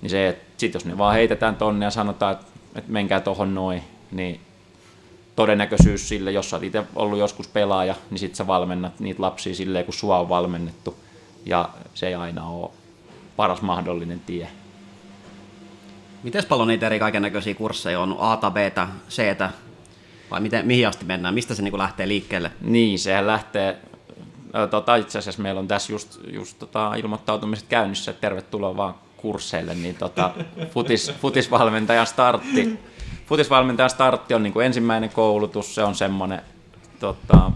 niin 0.03 0.11
se, 0.11 0.29
että 0.29 0.45
sit 0.57 0.75
jos 0.75 0.85
ne 0.85 0.99
vaan 0.99 1.15
heitetään 1.15 1.57
tonne 1.57 1.87
ja 1.87 1.91
sanotaan, 1.91 2.33
että, 2.33 2.47
että 2.75 2.93
menkää 2.93 3.21
tohon 3.21 3.55
noin, 3.55 3.83
niin 4.11 4.41
todennäköisyys 5.37 6.09
sille, 6.09 6.33
jos 6.33 6.51
sä 6.51 6.57
oot 6.57 6.63
itse 6.63 6.85
ollut 6.95 7.19
joskus 7.19 7.49
pelaaja, 7.49 7.95
niin 8.11 8.19
sit 8.19 8.35
sä 8.35 8.47
valmennat 8.47 9.01
niitä 9.01 9.23
lapsia 9.23 9.55
silleen, 9.55 9.85
kun 9.85 9.95
sua 9.95 10.19
on 10.19 10.29
valmennettu. 10.29 10.97
Ja 11.47 11.69
se 11.95 12.07
ei 12.07 12.15
aina 12.15 12.49
ole 12.49 12.71
paras 13.37 13.63
mahdollinen 13.63 14.21
tie. 14.21 14.49
Miten 16.23 16.45
paljon 16.49 16.69
niitä 16.69 16.87
eri 16.87 16.99
kaiken 16.99 17.23
näköisiä 17.23 17.55
kursseja 17.55 18.01
on? 18.01 18.17
A, 18.19 18.37
B, 18.51 18.57
C, 19.09 19.23
vai 20.31 20.41
miten, 20.41 20.67
mihin 20.67 20.89
asti 20.89 21.05
mennään? 21.05 21.35
Mistä 21.35 21.55
se 21.55 21.63
niin 21.63 21.79
lähtee 21.79 22.09
liikkeelle? 22.09 22.51
Niin, 22.61 22.99
sehän 22.99 23.27
lähtee, 23.27 23.79
tota, 24.71 24.97
itse 24.97 25.19
asiassa 25.19 25.43
meillä 25.43 25.59
on 25.59 25.69
tässä 25.69 25.93
just, 25.93 26.21
just 26.33 26.59
tota, 26.59 26.95
ilmoittautumiset 26.95 27.67
käynnissä, 27.69 28.11
että 28.11 28.21
tervetuloa 28.21 28.77
vaan 28.77 28.95
kursseille, 29.17 29.75
niin 29.75 29.95
tota, 29.95 30.31
futis, 30.75 31.13
futisvalmentajan 31.21 32.07
startti, 32.07 32.79
futisvalmentajan 33.27 33.91
startti 33.91 34.35
on 34.35 34.43
niin 34.43 34.53
kuin 34.53 34.67
ensimmäinen 34.67 35.11
koulutus, 35.11 35.75
se 35.75 35.83
on 35.83 35.95
semmoinen 35.95 36.43
tota, 37.01 37.51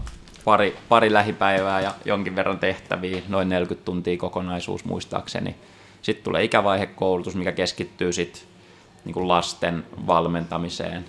pari, 0.45 0.77
pari 0.89 1.13
lähipäivää 1.13 1.81
ja 1.81 1.93
jonkin 2.05 2.35
verran 2.35 2.59
tehtäviä, 2.59 3.21
noin 3.27 3.49
40 3.49 3.85
tuntia 3.85 4.17
kokonaisuus 4.17 4.85
muistaakseni. 4.85 5.55
Sitten 6.01 6.23
tulee 6.23 6.43
ikävaihekoulutus, 6.43 7.35
mikä 7.35 7.51
keskittyy 7.51 8.13
sitten 8.13 8.41
niin 9.05 9.13
kuin 9.13 9.27
lasten 9.27 9.85
valmentamiseen. 10.07 11.05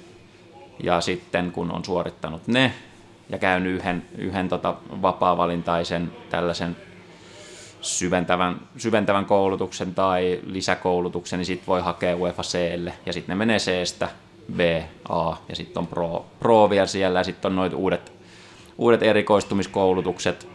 Ja 0.82 1.00
sitten 1.00 1.52
kun 1.52 1.72
on 1.72 1.84
suorittanut 1.84 2.46
ne 2.46 2.72
ja 3.28 3.38
käynyt 3.38 3.72
yhden, 3.72 4.02
yhden 4.18 4.48
tota 4.48 4.74
vapaa-valintaisen 5.02 6.12
tällaisen 6.30 6.76
syventävän, 7.80 8.60
syventävän 8.76 9.24
koulutuksen 9.24 9.94
tai 9.94 10.40
lisäkoulutuksen, 10.46 11.38
niin 11.38 11.46
sitten 11.46 11.66
voi 11.66 11.80
hakea 11.80 12.16
UEFA 12.16 12.42
Clle. 12.42 12.92
Ja 13.06 13.12
sitten 13.12 13.32
ne 13.32 13.38
menee 13.38 13.58
Cstä 13.58 14.08
B, 14.56 14.60
A 15.08 15.36
ja 15.48 15.56
sitten 15.56 15.80
on 15.80 15.86
Pro, 15.86 16.26
Pro 16.40 16.70
vielä 16.70 16.86
siellä 16.86 17.20
ja 17.20 17.24
sitten 17.24 17.48
on 17.48 17.56
noita 17.56 17.76
uudet, 17.76 18.12
uudet 18.78 19.02
erikoistumiskoulutukset, 19.02 20.48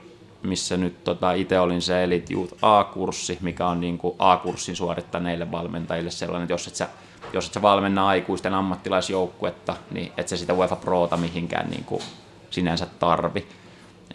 missä 0.44 0.78
nyt 0.78 1.04
tota, 1.04 1.34
itse 1.34 1.60
olin 1.60 1.82
se 1.82 2.04
Elite 2.04 2.34
Youth 2.34 2.54
A-kurssi, 2.62 3.38
mikä 3.42 3.68
on 3.68 3.80
niin 3.80 3.98
kuin 3.98 4.16
A-kurssin 4.20 4.76
suorittaneille 4.76 5.52
valmentajille 5.52 6.12
sellainen, 6.12 6.44
että 6.44 6.54
jos 6.54 6.68
et 6.68 6.76
sä, 6.76 6.90
jos 7.34 7.47
et 7.47 7.53
sä 7.53 7.61
valmenna 7.61 8.07
aikuisten 8.07 8.53
ammattilaisjoukkuetta, 8.53 9.76
niin 9.91 10.11
et 10.18 10.28
sä 10.28 10.38
sitä 10.38 10.53
UEFA 10.53 10.76
Prota 10.76 11.18
mihinkään 11.18 11.70
niin 11.70 11.84
kuin 11.84 12.01
sinänsä 12.49 12.88
tarvi. 12.99 13.47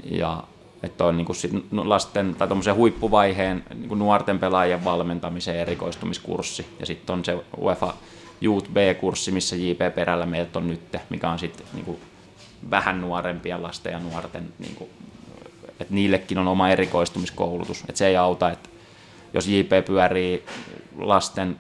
Ja 0.05 0.43
että 0.83 1.05
on 1.05 1.17
niin 1.17 1.27
kuin 1.27 1.37
lasten 1.89 2.35
tai 2.35 2.49
huippuvaiheen 2.75 3.65
niin 3.75 3.89
kuin 3.89 3.99
nuorten 3.99 4.39
pelaajien 4.39 4.85
valmentamisen 4.85 5.57
erikoistumiskurssi. 5.57 6.67
Ja 6.81 6.87
sitten 6.87 7.15
on 7.15 7.25
se 7.25 7.39
UEFA 7.61 7.95
Youth 8.43 8.71
B-kurssi, 8.71 9.31
missä 9.31 9.57
JP 9.57 9.95
Perällä 9.95 10.27
meiltä 10.27 10.59
on 10.59 10.69
nyt, 10.69 10.81
mikä 11.11 11.31
on 11.31 11.39
sitten 11.39 11.67
niin 11.73 11.99
vähän 12.71 13.01
nuorempia 13.01 13.63
lasten 13.63 13.93
ja 13.93 13.99
nuorten, 13.99 14.53
niin 14.59 14.75
kuin, 14.75 14.91
että 15.81 15.95
niillekin 15.95 16.39
on 16.39 16.49
oma 16.49 16.69
erikoistumiskoulutus. 16.69 17.81
Että 17.81 17.99
se 17.99 18.07
ei 18.07 18.17
auta, 18.17 18.51
että 18.51 18.69
jos 19.35 19.47
JP 19.47 19.85
pyörii 19.87 20.45
lasten 20.99 21.57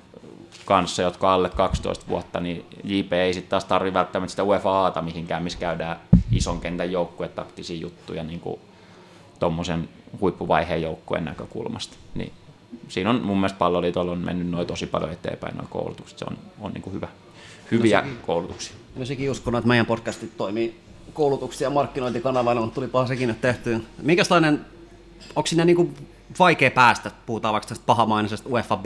kanssa, 0.64 1.02
jotka 1.02 1.28
on 1.28 1.34
alle 1.34 1.48
12 1.48 2.04
vuotta, 2.08 2.40
niin 2.40 2.64
JP 2.84 3.12
ei 3.12 3.34
sitten 3.34 3.50
taas 3.50 3.64
tarvitse 3.64 3.94
välttämättä 3.94 4.30
sitä 4.30 4.44
UEFA-aata 4.44 5.02
mihinkään, 5.02 5.42
missä 5.42 5.58
käydään 5.58 6.00
ison 6.32 6.60
kentän 6.60 6.92
joukkuetaktisia 6.92 7.76
juttuja 7.76 8.24
niin 8.24 8.40
kuin 8.40 8.60
tuommoisen 9.38 9.88
huippuvaiheen 10.20 10.82
joukkueen 10.82 11.24
näkökulmasta. 11.24 11.96
Niin 12.14 12.32
siinä 12.88 13.10
on 13.10 13.22
mun 13.22 13.36
mielestä 13.36 13.58
palloliitolla 13.58 14.12
on 14.12 14.18
mennyt 14.18 14.48
noin 14.48 14.66
tosi 14.66 14.86
paljon 14.86 15.12
eteenpäin 15.12 15.56
noin 15.56 15.68
koulutukset. 15.68 16.18
Se 16.18 16.24
on, 16.30 16.38
on 16.60 16.72
niin 16.72 16.82
kuin 16.82 16.94
hyvä, 16.94 17.08
hyviä 17.70 18.00
no 18.00 18.06
sekin, 18.06 18.22
koulutuksia. 18.26 18.76
No 18.96 19.04
sekin 19.04 19.30
uskon, 19.30 19.56
että 19.56 19.68
meidän 19.68 19.86
podcastit 19.86 20.36
toimii 20.36 20.80
koulutuksia 21.14 21.70
markkinointikanavalla, 21.70 22.60
mutta 22.60 22.74
tulipahan 22.74 23.08
sekin 23.08 23.28
nyt 23.28 23.40
tehtyä. 23.40 23.80
Minkälainen, 24.02 24.66
onko 25.36 25.46
siinä 25.46 25.64
niin 25.64 25.76
kuin 25.76 25.94
vaikea 26.38 26.70
päästä, 26.70 27.10
puhutaan 27.26 27.52
vaikka 27.52 27.68
tästä 27.68 27.86
pahamainisesta 27.86 28.48
UEFA 28.48 28.82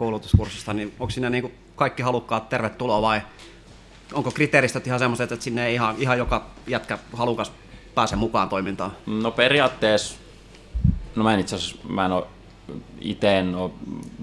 B-koulutuskurssista, 0.00 0.72
niin 0.72 0.92
onko 1.00 1.10
siinä 1.10 1.30
niin 1.30 1.54
kaikki 1.76 2.02
halukkaat 2.02 2.48
tervetuloa 2.48 3.02
vai 3.02 3.20
onko 4.12 4.30
kriteeristöt 4.30 4.86
ihan 4.86 4.98
semmoiset, 4.98 5.32
että 5.32 5.44
sinne 5.44 5.66
ei 5.66 5.74
ihan, 5.74 5.94
ihan 5.98 6.18
joka 6.18 6.46
jätkä 6.66 6.98
halukas 7.12 7.52
pääse 7.94 8.16
mukaan 8.16 8.48
toimintaan? 8.48 8.92
No 9.06 9.30
periaatteessa, 9.30 10.18
no 11.16 11.22
mä 11.22 11.34
en 11.34 11.40
itse 11.40 11.56
asiassa, 11.56 11.88
mä 11.88 12.06
en 12.06 12.12
ole 12.12 12.26
itse 13.00 13.38
en 13.38 13.54
ole 13.54 13.70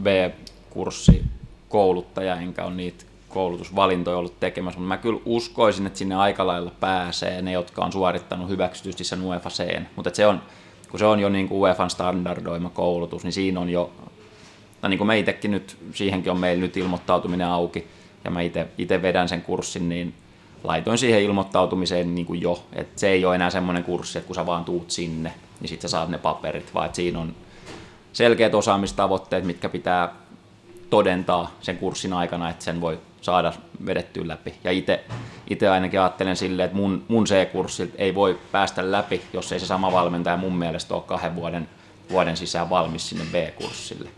B-kurssi 0.02 1.24
kouluttaja, 1.70 2.36
enkä 2.36 2.66
ole 2.66 2.76
niitä 2.76 3.06
koulutusvalintoja 3.30 4.18
ollut 4.18 4.40
tekemässä, 4.40 4.80
mutta 4.80 4.88
mä 4.88 4.98
kyllä 4.98 5.20
uskoisin, 5.26 5.88
että 5.88 6.00
sinne 6.00 6.16
aika 6.16 6.48
lailla 6.48 6.72
pääsee 6.80 7.42
ne, 7.42 7.52
jotka 7.52 7.86
on 7.86 7.92
suorittanut 7.92 8.50
hyväksytysti 8.50 9.04
sen 9.04 9.22
UEFA 9.22 9.50
C. 9.50 9.82
Mutta 9.96 10.12
se 10.14 10.28
on, 10.28 10.42
kun 10.90 11.00
se 11.00 11.06
on 11.06 11.20
jo 11.20 11.30
niin 11.30 11.48
kuin 11.48 11.60
UEFan 11.60 11.90
standardoima 11.90 12.70
koulutus, 12.70 13.24
niin 13.24 13.34
siinä 13.34 13.60
on 13.60 13.70
jo, 13.70 13.92
tai 14.82 14.90
niin 14.90 14.98
kuin 14.98 15.08
me 15.08 15.20
itsekin 15.20 15.52
nyt, 15.52 15.78
siihenkin 15.94 16.32
on 16.32 16.40
meillä 16.40 16.62
nyt 16.62 16.78
ilmoittautuminen 16.78 17.48
auki, 17.48 17.88
ja 18.24 18.32
mä 18.32 18.42
itse 18.78 19.02
vedän 19.02 19.30
sen 19.30 19.42
kurssin, 19.42 19.90
niin 19.90 20.14
laitoin 20.64 20.98
siihen 20.98 21.22
ilmoittautumiseen 21.22 22.16
niin 22.16 22.26
kuin 22.26 22.42
jo, 22.42 22.64
että 22.74 23.00
se 23.00 23.10
ei 23.10 23.26
ole 23.26 23.36
enää 23.36 23.50
semmoinen 23.50 23.84
kurssi, 23.84 24.18
että 24.18 24.28
kun 24.28 24.36
sä 24.36 24.46
vaan 24.46 24.66
tuut 24.66 24.92
sinne, 24.92 25.34
niin 25.60 25.70
sitten 25.70 25.90
sä 25.90 25.92
saat 25.92 26.10
ne 26.10 26.18
paperit, 26.18 26.74
vaan 26.74 26.86
että 26.86 26.96
siinä 26.96 27.20
on 27.20 27.36
selkeät 28.14 28.56
osaamistavoitteet, 28.56 29.44
mitkä 29.46 29.70
pitää 29.70 30.14
todentaa 30.90 31.52
sen 31.62 31.78
kurssin 31.78 32.14
aikana, 32.14 32.50
että 32.50 32.66
sen 32.66 32.82
voi 32.82 33.00
saada 33.22 33.54
vedettyä 33.86 34.28
läpi. 34.28 34.54
Ja 34.64 34.72
itse 35.50 35.70
ainakin 35.70 36.02
ajattelen 36.02 36.36
silleen, 36.36 36.66
että 36.66 36.78
mun, 36.78 37.04
mun 37.08 37.26
C-kurssilta 37.26 37.94
ei 37.98 38.16
voi 38.16 38.40
päästä 38.52 38.92
läpi, 38.92 39.22
jos 39.34 39.52
ei 39.52 39.60
se 39.60 39.66
sama 39.66 39.92
valmentaja 39.92 40.38
mun 40.38 40.56
mielestä 40.56 40.96
ole 40.96 41.04
kahden 41.04 41.36
vuoden, 41.36 41.70
vuoden 42.12 42.38
sisään 42.38 42.70
valmis 42.70 43.10
sinne 43.10 43.26
B-kurssille. 43.32 44.10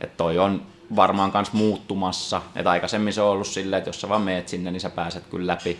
Että 0.00 0.16
toi 0.16 0.38
on 0.38 0.62
varmaan 0.96 1.30
myös 1.34 1.52
muuttumassa. 1.52 2.42
Et 2.56 2.66
aikaisemmin 2.66 3.12
se 3.12 3.22
on 3.22 3.30
ollut 3.30 3.46
silleen, 3.46 3.78
että 3.78 3.88
jos 3.88 4.00
sä 4.00 4.08
vaan 4.08 4.22
meet 4.22 4.48
sinne, 4.48 4.70
niin 4.70 4.80
sä 4.80 4.90
pääset 4.90 5.24
kyllä 5.30 5.46
läpi. 5.46 5.78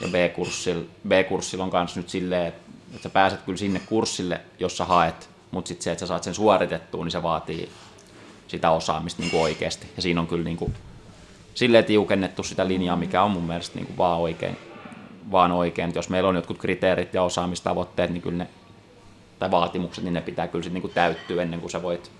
Ja 0.00 0.08
B-kurssilla, 0.08 0.84
B-kurssilla 1.08 1.64
on 1.64 1.70
myös 1.72 1.96
nyt 1.96 2.08
silleen, 2.08 2.46
että 2.46 3.02
sä 3.02 3.10
pääset 3.10 3.42
kyllä 3.42 3.58
sinne 3.58 3.80
kurssille, 3.86 4.40
jos 4.58 4.76
sä 4.76 4.84
haet, 4.84 5.28
mutta 5.50 5.68
sitten 5.68 5.84
se, 5.84 5.92
että 5.92 6.00
sä 6.00 6.06
saat 6.06 6.22
sen 6.22 6.34
suoritettua, 6.34 7.04
niin 7.04 7.12
se 7.12 7.22
vaatii 7.22 7.68
sitä 8.48 8.70
osaamista 8.70 9.22
niin 9.22 9.30
kuin 9.30 9.42
oikeasti. 9.42 9.86
Ja 9.96 10.02
siinä 10.02 10.20
on 10.20 10.26
kyllä 10.26 10.44
niin 10.44 10.56
kuin, 10.56 10.74
silleen 11.54 11.84
tiukennettu 11.84 12.42
sitä 12.42 12.68
linjaa, 12.68 12.96
mikä 12.96 13.22
on 13.22 13.30
mun 13.30 13.42
mielestä 13.42 13.76
niin 13.78 13.86
kuin 13.86 13.98
vaan 13.98 14.20
oikein. 14.20 14.56
Vaan 15.30 15.52
oikein. 15.52 15.92
Jos 15.94 16.08
meillä 16.08 16.28
on 16.28 16.36
jotkut 16.36 16.58
kriteerit 16.58 17.14
ja 17.14 17.22
osaamistavoitteet, 17.22 18.10
niin 18.10 18.22
kyllä 18.22 18.38
ne, 18.38 18.48
tai 19.38 19.50
vaatimukset, 19.50 20.04
niin 20.04 20.14
ne 20.14 20.20
pitää 20.20 20.48
kyllä 20.48 20.62
sitten 20.62 20.74
niin 20.74 20.82
kuin 20.82 20.94
täyttyä 20.94 21.42
ennen 21.42 21.60
kuin 21.60 21.70
sä 21.70 21.82
voit 21.82 22.10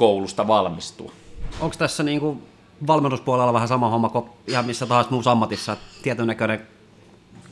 koulusta 0.00 0.46
valmistua. 0.46 1.12
Onko 1.60 1.76
tässä 1.78 2.02
niin 2.02 2.20
kuin 2.20 2.42
valmennuspuolella 2.86 3.52
vähän 3.52 3.68
sama 3.68 3.88
homma 3.88 4.08
kuin 4.08 4.30
ihan 4.46 4.64
missä 4.64 4.86
tahansa 4.86 5.10
muussa 5.10 5.30
ammatissa, 5.32 5.72
että 5.72 5.84
tietyn 6.02 6.26
näköinen 6.26 6.66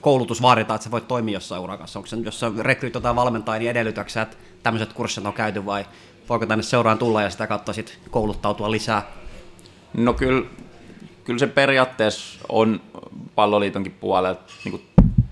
koulutus 0.01 0.43
vaaditaan, 0.43 0.75
että 0.75 0.85
sä 0.85 0.91
voit 0.91 1.09
toimia 1.09 1.35
jossain 1.35 1.63
urakassa? 1.63 1.99
Onko 1.99 2.07
se, 2.07 2.17
jos 2.17 2.41
sä 2.41 2.53
rekrytotaan 2.59 3.17
valmentajia, 3.17 3.59
niin 3.59 3.71
edellytäksä, 3.71 4.23
että 4.23 4.37
tämmöiset 4.63 4.93
kurssit 4.93 5.27
on 5.27 5.33
käyty 5.33 5.67
vai 5.67 5.87
voiko 6.29 6.47
tänne 6.47 6.63
seuraan 6.63 6.99
tulla 6.99 7.23
ja 7.23 7.31
sitä 7.31 7.47
kautta 7.47 7.73
sit 7.73 7.99
kouluttautua 8.11 8.71
lisää? 8.71 9.03
No 9.95 10.13
kyllä, 10.13 10.47
kyllä 11.25 11.39
se 11.39 11.47
periaatteessa 11.47 12.39
on 12.49 12.81
palloliitonkin 13.35 13.97
puolelta 14.01 14.53
niin 14.65 14.73
kuin 14.73 14.83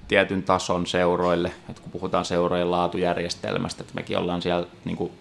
tietyn 0.08 0.42
tason 0.42 0.86
seuroille, 0.86 1.52
että 1.68 1.82
kun 1.82 1.92
puhutaan 1.92 2.24
seurojen 2.24 2.70
laatujärjestelmästä, 2.70 3.82
että 3.82 3.94
mekin 3.94 4.18
ollaan 4.18 4.42
siellä 4.42 4.66
niin 4.84 4.96
kuin 4.96 5.12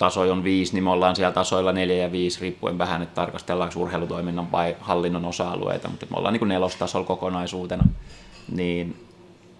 tasoja 0.00 0.32
on 0.32 0.44
viisi, 0.44 0.74
niin 0.74 0.84
me 0.84 0.90
ollaan 0.90 1.16
siellä 1.16 1.32
tasoilla 1.32 1.72
neljä 1.72 1.96
ja 1.96 2.12
viisi, 2.12 2.40
riippuen 2.40 2.78
vähän, 2.78 3.02
että 3.02 3.14
tarkastellaanko 3.14 3.80
urheilutoiminnan 3.80 4.52
vai 4.52 4.76
hallinnon 4.80 5.24
osa-alueita, 5.24 5.88
mutta 5.88 6.06
me 6.10 6.16
ollaan 6.16 6.32
niin 6.32 6.38
kuin 6.38 6.48
nelostasolla 6.48 7.06
kokonaisuutena, 7.06 7.84
niin 8.52 9.06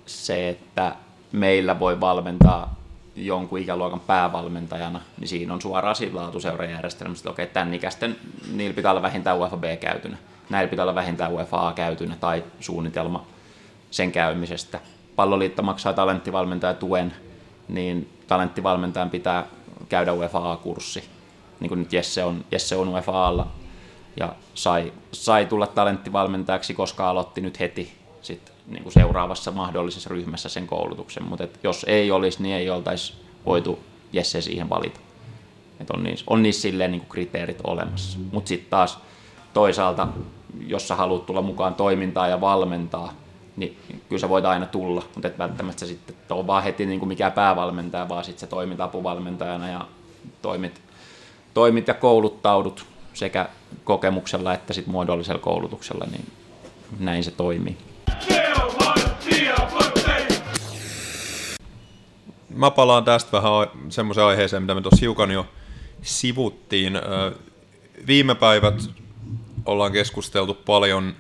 se, 0.07 0.49
että 0.49 0.95
meillä 1.33 1.81
voi 1.81 2.01
valmentaa 2.01 2.75
jonkun 3.17 3.59
ikäluokan 3.59 4.01
päävalmentajana, 4.01 5.01
niin 5.19 5.29
siinä 5.29 5.55
on 5.55 5.63
suoraan 5.63 5.97
siinä 5.97 6.17
laatuseurajärjestelmässä, 6.17 7.21
että 7.21 7.31
okei, 7.31 7.47
tämän 7.47 7.75
ikäisten, 7.75 8.17
niillä 8.53 8.75
pitää 8.75 8.91
olla 8.91 9.03
vähintään 9.03 9.39
UEFA 9.39 9.57
B 9.57 9.65
käytynä, 9.81 10.17
näillä 10.51 10.71
pitää 10.71 10.83
olla 10.83 10.95
vähintään 10.95 11.33
UEFA 11.33 11.73
käytynä 11.77 12.17
tai 12.21 12.45
suunnitelma 12.61 13.27
sen 13.91 14.13
käymisestä. 14.13 14.81
Palloliitto 15.17 15.63
maksaa 15.63 15.93
talenttivalmentajatuen, 15.93 17.13
niin 17.69 18.09
talenttivalmentajan 18.27 19.11
pitää 19.11 19.47
käydä 19.91 20.13
UEFA 20.13 20.53
A-kurssi, 20.53 21.05
niin 21.61 21.69
kuin 21.69 21.79
nyt 21.79 21.93
Jesse 21.93 22.25
on, 22.25 22.45
Jesse 22.53 22.77
on 22.77 22.89
UEFA 22.89 23.27
alla 23.27 23.47
ja 24.21 24.35
sai, 24.55 24.93
sai 25.13 25.47
tulla 25.47 25.67
talenttivalmentajaksi, 25.67 26.75
koska 26.75 27.11
aloitti 27.11 27.41
nyt 27.41 27.61
heti 27.61 27.93
sit, 28.23 28.53
niin 28.67 28.83
kuin 28.83 28.93
seuraavassa 28.93 29.51
mahdollisessa 29.51 30.11
ryhmässä 30.11 30.49
sen 30.49 30.67
koulutuksen, 30.67 31.23
mutta 31.23 31.47
jos 31.63 31.85
ei 31.89 32.11
olisi, 32.11 32.43
niin 32.43 32.55
ei 32.55 32.71
oltaisi 32.71 33.13
voitu 33.47 33.79
Jesse 34.13 34.41
siihen 34.41 34.71
valita. 34.71 35.01
Et 35.81 35.91
on, 35.91 36.03
niissä, 36.03 36.25
on 36.29 36.43
niissä 36.43 36.63
silleen 36.63 36.91
niin 36.91 37.01
kuin 37.01 37.11
kriteerit 37.11 37.59
olemassa. 37.65 38.19
Mutta 38.33 38.49
sitten 38.49 38.71
taas 38.71 38.99
toisaalta, 39.55 40.09
jos 40.67 40.89
sä 40.89 40.97
haluat 40.97 41.27
tulla 41.27 41.43
mukaan 41.43 41.75
toimintaa 41.75 42.29
ja 42.29 42.41
valmentaa, 42.41 43.13
niin 43.61 43.77
kyllä 44.09 44.21
sä 44.21 44.29
voit 44.29 44.45
aina 44.45 44.67
tulla, 44.67 45.03
mutta 45.15 45.29
et 45.29 45.39
välttämättä 45.39 45.87
sitten 45.87 46.17
ole 46.31 46.47
vaan 46.47 46.63
heti 46.63 46.87
niin 46.87 46.99
kuin 46.99 47.09
mikään 47.09 47.33
päävalmentaja, 47.33 48.09
vaan 48.09 48.25
sitten 48.25 48.41
sä 48.41 48.47
toimit 48.47 48.81
apuvalmentajana 48.81 49.69
ja 49.69 49.87
toimit, 50.43 50.81
toimit 51.55 51.89
ja 51.89 51.95
kouluttaudut 51.95 52.87
sekä 53.15 53.49
kokemuksella 53.85 54.55
että 54.55 54.73
sit 54.73 54.87
muodollisella 54.87 55.41
koulutuksella, 55.41 56.07
niin 56.11 56.25
näin 56.99 57.25
se 57.25 57.31
toimii. 57.31 57.77
Mä 62.49 62.71
palaan 62.71 63.05
tästä 63.05 63.33
vähän 63.33 63.53
semmoiseen 63.89 64.27
aiheeseen, 64.27 64.63
mitä 64.63 64.75
me 64.75 64.81
tuossa 64.81 65.01
hiukan 65.01 65.31
jo, 65.31 65.47
sivuttiin. 66.03 66.93
Viime 68.07 68.35
päivät 68.35 68.75
ollaan 69.67 69.93
keskusteltu 69.93 70.55
paljon 70.55 71.15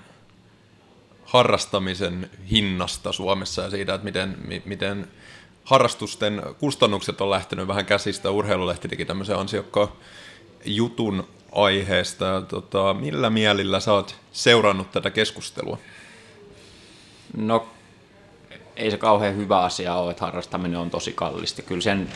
harrastamisen 1.30 2.30
hinnasta 2.50 3.12
Suomessa 3.12 3.62
ja 3.62 3.70
siitä, 3.70 3.94
että 3.94 4.04
miten, 4.04 4.36
mi- 4.46 4.62
miten 4.64 5.08
harrastusten 5.64 6.42
kustannukset 6.58 7.20
on 7.20 7.30
lähtenyt 7.30 7.68
vähän 7.68 7.86
käsistä. 7.86 8.30
Urheilulehti 8.30 8.88
teki 8.88 9.04
tämmöisen 9.04 9.38
ansiokkaan 9.38 9.88
jutun 10.64 11.28
aiheesta. 11.52 12.42
Tota, 12.42 12.94
millä 12.94 13.30
mielillä 13.30 13.80
sä 13.80 13.92
oot 13.92 14.16
seurannut 14.32 14.90
tätä 14.90 15.10
keskustelua? 15.10 15.78
No, 17.36 17.66
ei 18.76 18.90
se 18.90 18.98
kauhean 18.98 19.36
hyvä 19.36 19.60
asia 19.60 19.94
ole, 19.94 20.10
että 20.10 20.24
harrastaminen 20.24 20.80
on 20.80 20.90
tosi 20.90 21.12
kallista. 21.12 21.62
Kyllä 21.62 21.80
sen, 21.80 22.08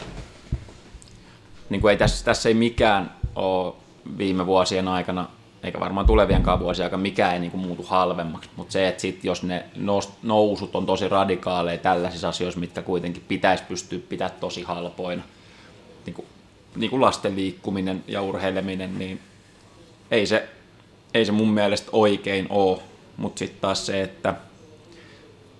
niin 1.71 1.81
kuin 1.81 1.91
ei 1.91 1.97
tässä, 1.97 2.25
tässä 2.25 2.49
ei 2.49 2.55
mikään 2.55 3.15
ole 3.35 3.75
viime 4.19 4.47
vuosien 4.47 4.89
aikana, 4.89 5.29
eikä 5.65 5.81
varmaan 5.81 6.07
tulevienkaan 6.07 6.61
vuosien 6.61 6.87
aikana, 6.87 7.03
mikään 7.03 7.35
ei 7.35 7.41
niin 7.41 7.51
kuin 7.51 7.61
muutu 7.61 7.83
halvemmaksi. 7.83 8.51
Mutta 8.57 8.73
se, 8.73 8.89
että 8.89 9.01
sit, 9.01 9.25
jos 9.25 9.43
ne 9.43 9.65
nousut 10.23 10.77
on 10.77 10.87
tosi 10.87 11.09
radikaaleja 11.09 11.79
tällaisissa 11.79 12.29
asioissa, 12.29 12.61
mitkä 12.61 12.83
kuitenkin 12.83 13.25
pitäisi 13.29 13.65
pystyä 13.69 13.99
pitämään 14.09 14.41
tosi 14.41 14.63
halpoina, 14.63 15.23
niin 16.07 16.15
kuin, 16.15 16.27
niin 16.77 16.91
kuin 16.91 17.01
lasten 17.01 17.37
liikkuminen 17.37 18.05
ja 18.09 18.23
urheileminen, 18.23 18.99
niin 18.99 19.21
ei 20.11 20.27
se, 20.27 20.49
ei 21.15 21.25
se 21.25 21.33
mun 21.33 21.51
mielestä 21.51 21.89
oikein 21.93 22.47
ole. 22.51 22.79
Mutta 23.17 23.39
sitten 23.39 23.61
taas 23.61 23.87
se, 23.87 24.03
että 24.03 24.35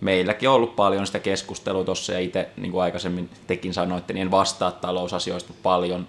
meilläkin 0.01 0.49
on 0.49 0.55
ollut 0.55 0.77
paljon 0.77 1.07
sitä 1.07 1.19
keskustelua 1.19 1.85
tuossa 1.85 2.13
ja 2.13 2.19
itse, 2.19 2.49
niin 2.57 2.73
kuin 2.73 2.83
aikaisemmin 2.83 3.31
tekin 3.47 3.75
sanoitte, 3.75 4.13
niin 4.13 4.23
en 4.23 4.31
vastaa 4.31 4.73
talousasioista 4.73 5.53
paljon, 5.63 6.09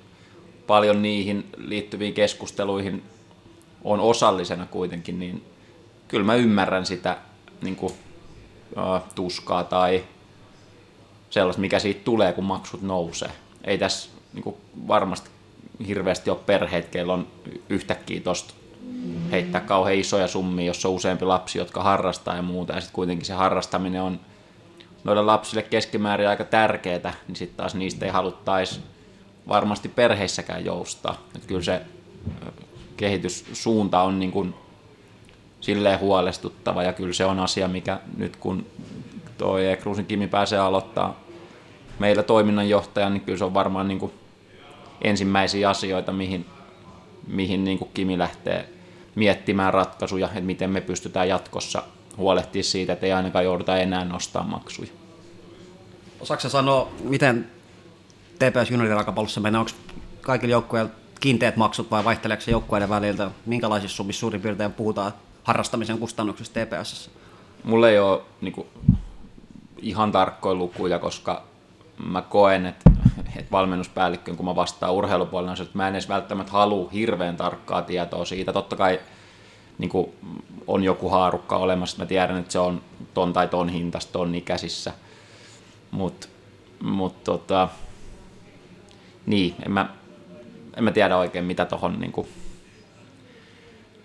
paljon 0.67 1.01
niihin 1.01 1.45
liittyviin 1.57 2.13
keskusteluihin 2.13 3.03
on 3.85 3.99
osallisena 3.99 4.65
kuitenkin, 4.65 5.19
niin 5.19 5.45
kyllä 6.07 6.25
mä 6.25 6.35
ymmärrän 6.35 6.85
sitä 6.85 7.17
niin 7.61 7.75
kuin, 7.75 7.93
uh, 8.77 9.13
tuskaa 9.15 9.63
tai 9.63 10.03
sellaista, 11.29 11.61
mikä 11.61 11.79
siitä 11.79 12.01
tulee, 12.03 12.33
kun 12.33 12.43
maksut 12.43 12.81
nousee. 12.81 13.31
Ei 13.63 13.77
tässä 13.77 14.09
niin 14.33 14.43
kuin, 14.43 14.55
varmasti 14.87 15.29
hirveästi 15.87 16.29
ole 16.29 16.39
perheet, 16.45 16.89
keillä 16.89 17.13
on 17.13 17.27
yhtäkkiä 17.69 18.21
tuosta 18.21 18.53
heittää 19.31 19.61
kauhean 19.61 19.97
isoja 19.97 20.27
summia, 20.27 20.65
jos 20.65 20.85
on 20.85 20.91
useampi 20.91 21.25
lapsi, 21.25 21.57
jotka 21.57 21.83
harrastaa 21.83 22.35
ja 22.35 22.41
muuta, 22.41 22.73
ja 22.73 22.81
sitten 22.81 22.95
kuitenkin 22.95 23.25
se 23.25 23.33
harrastaminen 23.33 24.01
on 24.01 24.19
noille 25.03 25.21
lapsille 25.21 25.61
keskimäärin 25.61 26.27
aika 26.27 26.43
tärkeää, 26.43 27.13
niin 27.27 27.35
sitten 27.35 27.57
taas 27.57 27.75
niistä 27.75 28.05
ei 28.05 28.11
haluttaisi 28.11 28.79
varmasti 29.47 29.89
perheissäkään 29.89 30.65
joustaa. 30.65 31.21
Et 31.35 31.45
kyllä 31.45 31.63
se 31.63 31.81
kehityssuunta 32.97 34.01
on 34.01 34.19
niin 34.19 34.31
kuin 34.31 34.53
silleen 35.61 35.99
huolestuttava, 35.99 36.83
ja 36.83 36.93
kyllä 36.93 37.13
se 37.13 37.25
on 37.25 37.39
asia, 37.39 37.67
mikä 37.67 37.99
nyt 38.17 38.35
kun 38.35 38.65
tuo 39.37 39.57
Ekruusin 39.57 40.05
Kimi 40.05 40.27
pääsee 40.27 40.59
aloittaa 40.59 41.19
meillä 41.99 42.23
toiminnanjohtajan, 42.23 43.13
niin 43.13 43.21
kyllä 43.21 43.37
se 43.37 43.45
on 43.45 43.53
varmaan 43.53 43.87
niin 43.87 43.99
kuin 43.99 44.11
ensimmäisiä 45.01 45.69
asioita, 45.69 46.11
mihin, 46.11 46.45
mihin 47.27 47.63
niin 47.63 47.77
kuin 47.77 47.89
Kimi 47.93 48.17
lähtee 48.17 48.69
miettimään 49.15 49.73
ratkaisuja, 49.73 50.27
että 50.27 50.41
miten 50.41 50.69
me 50.69 50.81
pystytään 50.81 51.29
jatkossa 51.29 51.83
huolehtimaan 52.17 52.63
siitä, 52.63 52.93
että 52.93 53.05
ei 53.05 53.13
ainakaan 53.13 53.45
jouduta 53.45 53.77
enää 53.77 54.05
nostaa 54.05 54.43
maksuja. 54.43 54.89
Osaatko 56.19 56.49
sanoa, 56.49 56.91
miten 57.03 57.47
TPS 58.35 58.71
Juniorin 58.71 58.91
jalkapallossa 58.91 59.41
menee? 59.41 59.59
Onko 59.59 59.71
kaikilla 60.21 60.51
joukkueilla 60.51 60.89
kiinteät 61.19 61.55
maksut 61.55 61.91
vai 61.91 62.03
vaihteleeko 62.03 62.41
se 62.41 62.51
joukkueiden 62.51 62.89
väliltä? 62.89 63.31
Minkälaisissa 63.45 63.97
summissa 63.97 64.19
suurin 64.19 64.41
piirtein 64.41 64.73
puhutaan 64.73 65.11
harrastamisen 65.43 65.97
kustannuksista 65.97 66.59
TPS? 66.59 67.11
Mulla 67.63 67.89
ei 67.89 67.99
ole 67.99 68.21
niin 68.41 68.53
kuin, 68.53 68.67
ihan 69.77 70.11
tarkkoja 70.11 70.55
lukuja, 70.55 70.99
koska 70.99 71.43
mä 72.05 72.21
koen, 72.21 72.65
että, 72.65 72.91
että 73.35 73.51
valmennuspäällikkön, 73.51 74.37
kun 74.37 74.45
mä 74.45 74.55
vastaan 74.55 74.93
urheilupuolella, 74.93 75.51
on 75.51 75.57
se, 75.57 75.63
että 75.63 75.77
mä 75.77 75.87
en 75.87 75.95
edes 75.95 76.09
välttämättä 76.09 76.51
halua 76.51 76.89
hirveän 76.89 77.37
tarkkaa 77.37 77.81
tietoa 77.81 78.25
siitä. 78.25 78.53
Totta 78.53 78.75
kai 78.75 78.99
niin 79.77 79.89
kuin, 79.89 80.09
on 80.67 80.83
joku 80.83 81.09
haarukka 81.09 81.57
olemassa, 81.57 81.97
mä 81.97 82.05
tiedän, 82.05 82.37
että 82.37 82.51
se 82.51 82.59
on 82.59 82.81
ton 83.13 83.33
tai 83.33 83.47
ton 83.47 83.69
hintaista, 83.69 84.11
ton 84.11 84.35
ikäisissä. 84.35 84.93
Mutta 85.91 86.27
mut, 86.83 87.23
tota, 87.23 87.69
niin, 89.25 89.55
en 89.65 89.71
mä, 89.71 89.89
en 90.75 90.83
mä 90.83 90.91
tiedä 90.91 91.17
oikein 91.17 91.45
mitä 91.45 91.65
tohon 91.65 91.99
niin 91.99 92.11
kuin, 92.11 92.27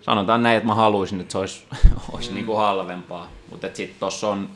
sanotaan 0.01 0.43
näin, 0.43 0.57
että 0.57 0.67
mä 0.67 0.75
haluaisin, 0.75 1.21
että 1.21 1.31
se 1.31 1.37
olisi, 1.37 1.65
olisi 2.13 2.29
mm. 2.29 2.35
niin 2.35 2.45
kuin 2.45 2.57
halvempaa. 2.57 3.27
Mutta 3.49 3.67
sitten 3.73 3.99
tuossa 3.99 4.27
on 4.27 4.49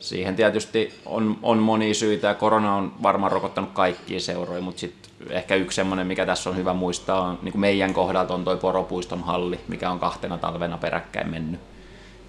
Siihen 0.00 0.36
tietysti 0.36 0.94
on, 1.06 1.38
on 1.42 1.58
monia 1.58 1.94
syitä 1.94 2.26
ja 2.26 2.34
korona 2.34 2.76
on 2.76 2.92
varmaan 3.02 3.32
rokottanut 3.32 3.70
kaikkia 3.72 4.20
seuroja, 4.20 4.62
mutta 4.62 4.80
sitten 4.80 5.12
ehkä 5.30 5.54
yksi 5.54 5.76
semmoinen, 5.76 6.06
mikä 6.06 6.26
tässä 6.26 6.50
on 6.50 6.56
hyvä 6.56 6.72
muistaa, 6.72 7.20
on 7.20 7.38
niin 7.42 7.52
kuin 7.52 7.60
meidän 7.60 7.94
kohdalta 7.94 8.34
on 8.34 8.44
toi 8.44 8.56
Poropuiston 8.56 9.22
halli, 9.22 9.60
mikä 9.68 9.90
on 9.90 9.98
kahtena 10.00 10.38
talvena 10.38 10.78
peräkkäin 10.78 11.30
mennyt 11.30 11.60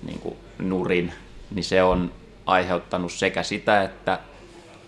niin 0.03 0.19
kuin 0.19 0.35
nurin, 0.59 1.13
niin 1.51 1.63
se 1.63 1.83
on 1.83 2.11
aiheuttanut 2.45 3.11
sekä 3.11 3.43
sitä, 3.43 3.83
että 3.83 4.19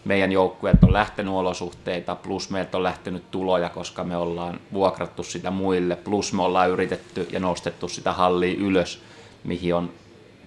meidän 0.06 0.32
joukkueet 0.32 0.84
on 0.84 0.94
lähtenyt 0.94 1.34
olosuhteita, 1.34 2.16
plus 2.16 2.50
meiltä 2.50 2.78
on 2.78 2.84
lähtenyt 2.84 3.32
tuloja, 3.32 3.70
koska 3.70 4.04
me 4.04 4.18
ollaan 4.18 4.60
vuokrattu 4.74 5.24
sitä 5.24 5.52
muille, 5.52 5.96
plus 5.96 6.34
me 6.34 6.44
ollaan 6.44 6.70
yritetty 6.70 7.28
ja 7.32 7.40
nostettu 7.40 7.88
sitä 7.88 8.14
hallia 8.14 8.56
ylös, 8.60 9.02
mihin 9.44 9.76
on 9.76 9.92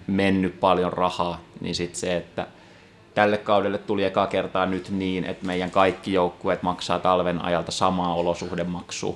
mennyt 0.07 0.59
paljon 0.59 0.93
rahaa, 0.93 1.41
niin 1.61 1.75
sitten 1.75 1.99
se, 1.99 2.17
että 2.17 2.47
tälle 3.13 3.37
kaudelle 3.37 3.77
tuli 3.77 4.03
eka 4.03 4.27
kertaa 4.27 4.65
nyt 4.65 4.89
niin, 4.89 5.23
että 5.23 5.45
meidän 5.45 5.71
kaikki 5.71 6.13
joukkueet 6.13 6.63
maksaa 6.63 6.99
talven 6.99 7.45
ajalta 7.45 7.71
samaa 7.71 8.13
olosuhdemaksua. 8.13 9.15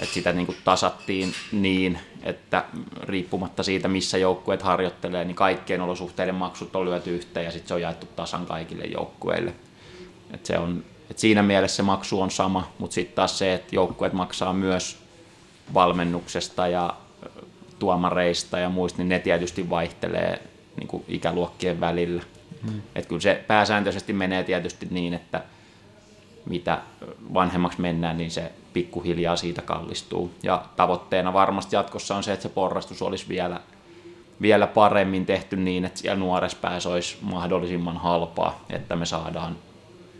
Että 0.00 0.14
sitä 0.14 0.32
niin 0.32 0.46
kuin 0.46 0.58
tasattiin 0.64 1.34
niin, 1.52 1.98
että 2.24 2.64
riippumatta 3.02 3.62
siitä, 3.62 3.88
missä 3.88 4.18
joukkueet 4.18 4.62
harjoittelee, 4.62 5.24
niin 5.24 5.34
kaikkien 5.34 5.80
olosuhteiden 5.80 6.34
maksut 6.34 6.76
on 6.76 6.84
lyöty 6.84 7.14
yhteen 7.14 7.44
ja 7.44 7.50
sitten 7.50 7.68
se 7.68 7.74
on 7.74 7.82
jaettu 7.82 8.06
tasan 8.16 8.46
kaikille 8.46 8.84
joukkueille. 8.84 9.54
Et 10.30 10.46
se 10.46 10.58
on, 10.58 10.84
et 11.10 11.18
siinä 11.18 11.42
mielessä 11.42 11.76
se 11.76 11.82
maksu 11.82 12.20
on 12.20 12.30
sama, 12.30 12.72
mutta 12.78 12.94
sitten 12.94 13.14
taas 13.14 13.38
se, 13.38 13.54
että 13.54 13.74
joukkueet 13.74 14.12
maksaa 14.12 14.52
myös 14.52 14.98
valmennuksesta 15.74 16.68
ja 16.68 16.94
tuomareista 17.78 18.58
ja 18.58 18.68
muista, 18.68 18.98
niin 18.98 19.08
ne 19.08 19.18
tietysti 19.18 19.70
vaihtelee 19.70 20.42
niin 20.76 20.88
kuin 20.88 21.04
ikäluokkien 21.08 21.80
välillä. 21.80 22.22
Hmm. 22.66 22.82
Et 22.94 23.06
kyllä 23.06 23.20
se 23.20 23.44
pääsääntöisesti 23.46 24.12
menee 24.12 24.44
tietysti 24.44 24.88
niin, 24.90 25.14
että 25.14 25.42
mitä 26.46 26.78
vanhemmaksi 27.34 27.80
mennään, 27.80 28.18
niin 28.18 28.30
se 28.30 28.52
pikkuhiljaa 28.72 29.36
siitä 29.36 29.62
kallistuu. 29.62 30.30
Ja 30.42 30.64
tavoitteena 30.76 31.32
varmasti 31.32 31.76
jatkossa 31.76 32.16
on 32.16 32.22
se, 32.22 32.32
että 32.32 32.42
se 32.42 32.48
porrastus 32.48 33.02
olisi 33.02 33.28
vielä, 33.28 33.60
vielä 34.42 34.66
paremmin 34.66 35.26
tehty 35.26 35.56
niin, 35.56 35.84
että 35.84 36.00
siellä 36.00 36.18
nuoressa 36.18 36.58
päässä 36.60 36.88
olisi 36.88 37.16
mahdollisimman 37.20 37.96
halpaa, 37.96 38.64
että 38.70 38.96
me 38.96 39.06
saadaan 39.06 39.56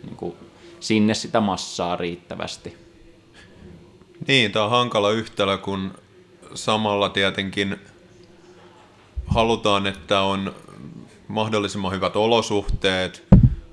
niin 0.04 0.16
kuin, 0.16 0.34
sinne 0.80 1.14
sitä 1.14 1.40
massaa 1.40 1.96
riittävästi. 1.96 2.76
Niin, 4.26 4.52
tämä 4.52 4.64
on 4.64 4.70
hankala 4.70 5.10
yhtälö, 5.10 5.58
kun 5.58 5.94
samalla 6.54 7.08
tietenkin 7.08 7.76
halutaan, 9.26 9.86
että 9.86 10.20
on 10.20 10.54
mahdollisimman 11.28 11.92
hyvät 11.92 12.16
olosuhteet, 12.16 13.24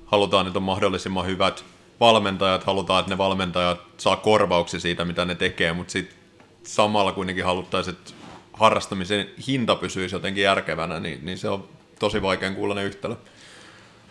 halutaan, 0.06 0.46
että 0.46 0.58
on 0.58 0.62
mahdollisimman 0.62 1.26
hyvät 1.26 1.64
valmentajat, 2.00 2.64
halutaan, 2.64 3.00
että 3.00 3.10
ne 3.10 3.18
valmentajat 3.18 3.80
saa 3.96 4.16
korvauksia 4.16 4.80
siitä, 4.80 5.04
mitä 5.04 5.24
ne 5.24 5.34
tekee, 5.34 5.72
mutta 5.72 5.92
sitten 5.92 6.18
samalla 6.62 7.12
kuitenkin 7.12 7.44
haluttaisiin, 7.44 7.96
että 7.96 8.12
harrastamisen 8.52 9.30
hinta 9.46 9.76
pysyisi 9.76 10.14
jotenkin 10.14 10.44
järkevänä, 10.44 11.00
niin, 11.00 11.24
niin 11.24 11.38
se 11.38 11.48
on 11.48 11.68
tosi 11.98 12.22
vaikean 12.22 12.54
kuulonen 12.54 12.84
yhtälö. 12.84 13.16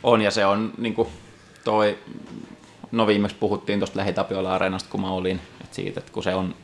On, 0.04 0.22
ja 0.22 0.32
se 0.32 0.46
on 0.46 0.74
niin 0.78 0.94
kuin 0.94 1.08
toi, 1.64 1.98
no 2.92 3.08
viimeksi 3.08 3.38
puhuttiin 3.40 3.80
tuosta 3.80 4.00
Lähitapiola-areenasta, 4.00 4.90
kun 4.90 5.02
mä 5.02 5.12
olin, 5.12 5.40
että 5.62 5.76
siitä, 5.76 6.00
että 6.00 6.12
kun 6.12 6.24
se 6.24 6.36
on 6.36 6.56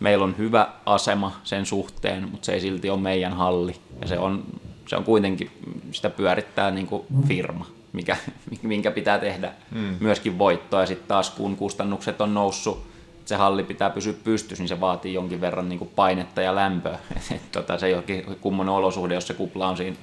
meillä 0.00 0.24
on 0.24 0.38
hyvä 0.38 0.68
asema 0.86 1.40
sen 1.44 1.66
suhteen, 1.66 2.28
mutta 2.30 2.46
se 2.46 2.52
ei 2.52 2.60
silti 2.60 2.90
ole 2.90 3.00
meidän 3.00 3.32
halli. 3.32 3.76
Ja 4.00 4.08
se 4.08 4.18
on, 4.18 4.44
se 4.86 4.96
on 4.96 5.04
kuitenkin, 5.04 5.50
sitä 5.92 6.10
pyörittää 6.10 6.70
niin 6.70 6.86
kuin 6.86 7.02
firma, 7.28 7.66
mikä, 7.92 8.16
minkä 8.62 8.90
pitää 8.90 9.18
tehdä 9.18 9.52
hmm. 9.72 9.96
myöskin 10.00 10.38
voittoa. 10.38 10.80
Ja 10.80 10.86
sitten 10.86 11.08
taas 11.08 11.30
kun 11.30 11.56
kustannukset 11.56 12.20
on 12.20 12.34
noussut, 12.34 12.90
se 13.24 13.36
halli 13.36 13.62
pitää 13.62 13.90
pysyä 13.90 14.14
pystyssä, 14.24 14.62
niin 14.62 14.68
se 14.68 14.80
vaatii 14.80 15.14
jonkin 15.14 15.40
verran 15.40 15.68
niin 15.68 15.78
kuin 15.78 15.90
painetta 15.96 16.40
ja 16.40 16.54
lämpöä. 16.54 16.98
Et, 17.34 17.52
tota, 17.52 17.78
se 17.78 17.86
ei 17.86 17.94
ole 17.94 18.36
kummonen 18.40 18.74
olosuhde, 18.74 19.14
jos 19.14 19.26
se 19.26 19.34
kupla 19.34 19.68
on 19.68 19.76
siinä 19.76 19.96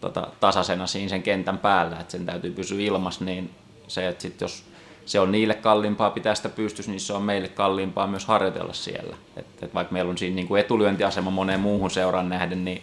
tota, 0.00 0.28
tasaisena 0.40 0.86
siinä 0.86 1.08
sen 1.08 1.22
kentän 1.22 1.58
päällä, 1.58 2.00
että 2.00 2.12
sen 2.12 2.26
täytyy 2.26 2.50
pysyä 2.50 2.80
ilmassa, 2.80 3.24
niin 3.24 3.50
se, 3.88 4.08
että 4.08 4.22
sit 4.22 4.40
jos 4.40 4.64
se 5.04 5.20
on 5.20 5.32
niille 5.32 5.54
kalliimpaa 5.54 6.10
pitää 6.10 6.34
sitä 6.34 6.48
pystyssä, 6.48 6.90
niin 6.90 7.00
se 7.00 7.12
on 7.12 7.22
meille 7.22 7.48
kalliimpaa 7.48 8.06
myös 8.06 8.24
harjoitella 8.24 8.72
siellä. 8.72 9.16
Et, 9.36 9.46
et 9.62 9.74
vaikka 9.74 9.92
meillä 9.92 10.10
on 10.10 10.18
siinä 10.18 10.36
niin 10.36 10.48
kuin 10.48 10.60
etulyöntiasema 10.60 11.30
moneen 11.30 11.60
muuhun 11.60 11.90
seuraan 11.90 12.28
nähden, 12.28 12.64
niin 12.64 12.82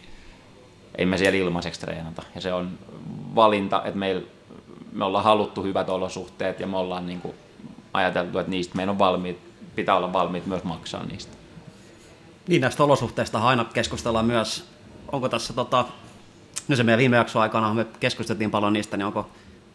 ei 0.95 1.05
me 1.05 1.17
siellä 1.17 1.37
ilmaiseksi 1.37 1.79
treenata. 1.79 2.23
Ja 2.35 2.41
se 2.41 2.53
on 2.53 2.69
valinta, 3.35 3.81
että 3.85 3.99
meillä, 3.99 4.21
me 4.91 5.05
ollaan 5.05 5.23
haluttu 5.23 5.63
hyvät 5.63 5.89
olosuhteet 5.89 6.59
ja 6.59 6.67
me 6.67 6.77
ollaan 6.77 7.05
niin 7.05 7.21
kuin 7.21 7.33
ajateltu, 7.93 8.39
että 8.39 8.51
niistä 8.51 8.75
meidän 8.75 8.89
on 8.89 8.99
valmiit, 8.99 9.37
pitää 9.75 9.95
olla 9.97 10.13
valmiit 10.13 10.45
myös 10.45 10.63
maksaa 10.63 11.05
niistä. 11.05 11.37
Niin 12.47 12.61
näistä 12.61 12.83
olosuhteista 12.83 13.39
aina 13.39 13.65
keskustellaan 13.65 14.25
myös. 14.25 14.65
Onko 15.11 15.29
tässä, 15.29 15.53
tota, 15.53 15.85
no 16.67 16.75
se 16.75 16.83
meidän 16.83 16.99
viime 16.99 17.17
jakson 17.17 17.41
aikana 17.41 17.73
me 17.73 17.85
keskusteltiin 17.99 18.51
paljon 18.51 18.73
niistä, 18.73 18.97
niin 18.97 19.05
onko 19.05 19.29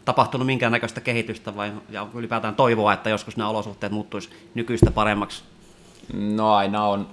tapahtunut 0.05 0.47
minkäännäköistä 0.47 1.01
kehitystä 1.01 1.55
vai 1.55 1.71
ja 1.89 2.01
onko 2.01 2.19
ylipäätään 2.19 2.55
toivoa, 2.55 2.93
että 2.93 3.09
joskus 3.09 3.37
nämä 3.37 3.49
olosuhteet 3.49 3.91
muuttuisi 3.91 4.29
nykyistä 4.53 4.91
paremmaksi? 4.91 5.43
No 6.13 6.53
aina 6.53 6.83
on, 6.83 7.07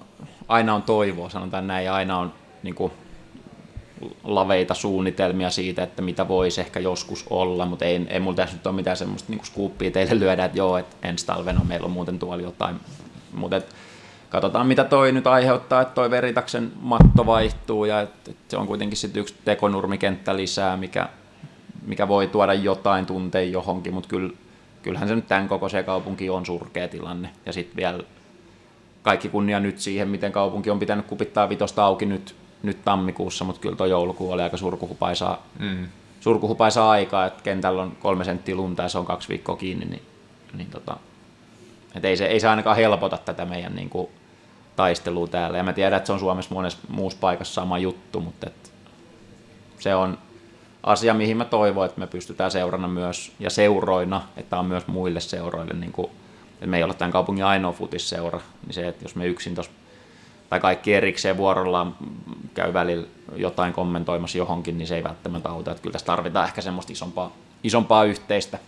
aina 0.49 0.75
on 0.75 0.83
toivoa, 0.83 1.31
sanotaan 1.31 1.67
näin, 1.67 1.85
ja 1.85 1.95
aina 1.95 2.19
on 2.19 2.33
niin 2.63 2.75
kuin, 2.75 2.93
laveita 4.25 4.75
suunnitelmia 4.75 5.51
siitä, 5.51 5.83
että 5.83 6.03
mitä 6.03 6.29
voisi 6.29 6.61
ehkä 6.61 6.81
joskus 6.81 7.27
olla, 7.31 7.67
mutta 7.67 7.85
ei, 7.85 8.07
ei 8.09 8.21
mulla 8.21 8.37
tässä 8.37 8.57
nyt 8.57 8.67
ole 8.67 8.75
mitään 8.75 8.97
semmoista 8.97 9.33
niin 9.33 9.45
skuuppia 9.45 9.91
teille 9.91 10.19
lyödä, 10.19 10.45
että 10.45 10.59
joo, 10.59 10.79
että 10.79 11.09
ensi 11.09 11.27
talvena 11.27 11.65
meillä 11.65 11.85
on 11.85 11.91
muuten 11.91 12.19
tuolla 12.19 12.43
jotain, 12.43 12.77
mutta 13.33 13.57
et, 13.57 13.75
katsotaan 14.31 14.67
mitä 14.67 14.85
toi 14.85 15.13
nyt 15.13 15.27
aiheuttaa, 15.27 15.81
että 15.81 15.95
toi 15.95 16.11
Veritaksen 16.11 16.73
matto 16.81 17.27
vaihtuu 17.27 17.85
ja 17.85 18.01
että 18.01 18.31
et 18.31 18.37
se 18.49 18.57
on 18.57 18.67
kuitenkin 18.67 18.97
sitten 18.97 19.21
yksi 19.21 19.35
tekonurmikenttä 19.45 20.37
lisää, 20.37 20.77
mikä, 20.77 21.09
mikä 21.87 22.09
voi 22.09 22.27
tuoda 22.27 22.55
jotain 22.55 23.07
tunteja 23.07 23.51
johonkin, 23.51 23.95
mutta 23.95 24.09
kyllä, 24.09 24.33
kyllähän 24.83 25.09
se 25.09 25.15
nyt 25.15 25.29
tämän 25.29 25.49
koko 25.49 25.69
se 25.69 25.83
kaupunki 25.83 26.31
on 26.31 26.47
surkea 26.47 26.89
tilanne. 26.89 27.31
Ja 27.47 27.53
sitten 27.53 27.77
vielä 27.77 28.03
kaikki 29.03 29.29
kunnia 29.29 29.61
nyt 29.61 29.79
siihen, 29.79 30.09
miten 30.09 30.33
kaupunki 30.33 30.71
on 30.71 30.79
pitänyt 30.79 31.07
kupittaa 31.07 31.49
vitosta 31.49 31.85
auki 31.85 32.07
nyt 32.07 32.35
nyt 32.65 32.85
tammikuussa, 32.85 33.45
mutta 33.45 33.61
kyllä 33.61 33.77
tuo 33.77 33.87
joulukuu 33.87 34.33
oli 34.33 34.43
aika 34.43 34.57
surkuhupaisaa, 34.57 35.43
mm. 35.59 35.89
surkuhupaisaa 36.21 36.91
aikaa, 36.91 37.27
että 37.27 37.43
kentällä 37.43 37.83
on 37.83 37.97
kolme 38.01 38.25
senttiä 38.25 38.55
lunta 38.55 38.83
ja 38.83 38.89
se 38.89 38.99
on 38.99 39.07
kaksi 39.07 39.29
viikkoa 39.29 39.57
kiinni, 39.57 39.85
niin, 39.85 40.03
niin 40.55 40.71
tota, 40.71 40.97
et 41.95 42.05
ei, 42.05 42.17
se, 42.17 42.27
ei 42.27 42.41
se 42.41 42.49
ainakaan 42.49 42.77
helpota 42.77 43.19
tätä 43.19 43.45
meidän 43.45 43.75
niin 43.75 43.91
kuin, 43.91 44.09
taistelua 44.77 45.29
täällä. 45.29 45.59
Ja 45.59 45.65
mä 45.65 45.73
tiedän, 45.73 45.97
että 45.97 46.07
se 46.07 46.13
on 46.13 46.19
Suomessa 46.19 46.55
monessa 46.55 46.79
muussa 46.89 47.19
paikassa 47.21 47.55
sama 47.55 47.79
juttu, 47.79 48.21
mutta 48.21 48.47
et 48.47 48.73
se 49.79 49.95
on 49.95 50.19
asia, 50.83 51.15
mihin 51.15 51.37
mä 51.37 51.45
toivon, 51.45 51.87
että 51.87 52.01
me 52.01 52.07
pystytään 52.07 52.51
seurana 52.51 52.89
myös, 52.89 53.33
ja 53.39 53.51
seuroina, 53.51 54.23
että 54.37 54.59
on 54.59 54.67
myös 54.67 54.87
muille 54.87 55.21
seuroille, 55.21 55.75
niin 55.75 55.93
kuin, 55.93 56.11
että 56.53 56.67
me 56.67 56.77
ei 56.77 56.83
ole 56.83 56.95
tämän 56.95 57.13
kaupungin 57.13 57.45
ainoa 57.45 57.73
futisseura, 57.73 58.41
niin 58.67 58.75
se, 58.75 58.89
että 58.89 59.05
jos 59.05 59.17
me 59.17 59.27
yksin 59.27 59.55
tuossa 59.55 59.73
tai 60.49 60.61
kaikki 60.61 60.95
erikseen 60.95 61.37
vuorollaan 61.37 61.97
käy 62.55 62.73
välillä 62.73 63.07
jotain 63.37 63.73
kommentoimassa 63.73 64.39
johonkin, 64.39 64.79
niin 64.79 64.89
se 64.89 64.97
ei 64.97 65.05
välttämättä 65.05 65.49
auta. 65.49 65.71
Että 65.71 65.83
kyllä 65.83 65.93
tässä 65.93 66.07
tarvitaan 66.07 66.47
ehkä 66.47 66.61
semmoista 66.61 66.93
isompaa, 66.93 67.33
isompaa 67.63 68.05
yhteistä 68.05 68.59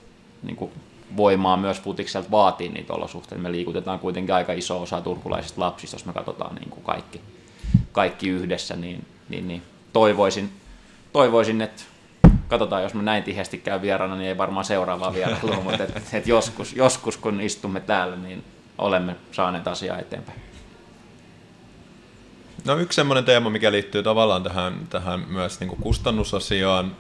niin 0.43 0.57
kuin 0.57 0.73
voimaa 1.17 1.57
myös 1.57 1.81
futikselta 1.81 2.31
vaatii 2.31 2.69
niitä 2.69 2.93
olosuhteita. 2.93 3.43
Me 3.43 3.53
liikutetaan 3.53 3.99
kuitenkin 3.99 4.35
aika 4.35 4.53
iso 4.53 4.83
osa 4.83 5.01
turkulaisista 5.01 5.61
lapsista, 5.61 5.95
jos 5.95 6.07
me 6.07 6.13
katsotaan 6.13 6.55
niin 6.55 6.71
kuin 6.71 6.83
kaikki, 6.83 7.21
kaikki 7.93 8.29
yhdessä, 8.29 8.77
niin, 8.77 9.07
niin, 9.29 9.49
niin 9.49 9.63
toivoisin, 9.93 10.51
toivoisin, 11.13 11.61
että 11.63 11.83
katsotaan, 12.49 12.83
jos 12.83 12.95
me 12.95 13.03
näin 13.03 13.23
tiheästi 13.23 13.59
käy 13.59 13.83
vieraana, 13.83 14.17
niin 14.17 14.29
ei 14.29 14.39
varmaan 14.39 14.65
seuraavaa 14.65 15.15
vierailua, 15.15 15.61
mutta 15.65 15.83
et, 15.83 16.03
et 16.13 16.27
joskus, 16.27 16.77
joskus, 16.77 17.17
kun 17.17 17.41
istumme 17.41 17.81
täällä, 17.81 18.17
niin 18.17 18.45
olemme 18.79 19.17
saaneet 19.33 19.69
asiaa 19.69 19.99
eteenpäin. 19.99 20.46
No 22.67 22.79
yksi 22.79 22.97
semmoinen 22.97 23.25
teema, 23.25 23.51
mikä 23.51 23.73
liittyy 23.73 24.03
tavallaan 24.03 24.43
tähän, 24.43 24.87
tähän 24.91 25.21
myös 25.29 25.61
niin 25.61 25.69
kuin 25.69 25.81
kustannusasiaan 25.83 26.97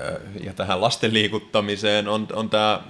äh, 0.00 0.44
ja 0.44 0.52
tähän 0.52 0.80
lasten 0.80 1.14
liikuttamiseen, 1.14 2.08
on, 2.08 2.26
on 2.32 2.50
tämä 2.50 2.80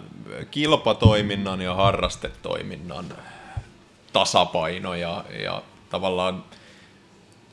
kilpatoiminnan 0.51 1.61
ja 1.61 1.75
harrastetoiminnan 1.75 3.05
tasapaino 4.13 4.95
ja, 4.95 5.25
ja 5.43 5.63
tavallaan 5.91 6.45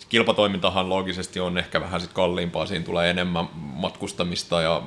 kilpatoimintahan 0.10 0.90
loogisesti 0.90 1.40
on 1.40 1.58
ehkä 1.58 1.82
vähän 1.82 2.02
sit 2.02 2.14
kalliimpaa, 2.14 2.66
siinä 2.66 2.86
tulee 2.86 3.10
enemmän 3.10 3.50
matkustamista 3.56 4.62
ja 4.62 4.82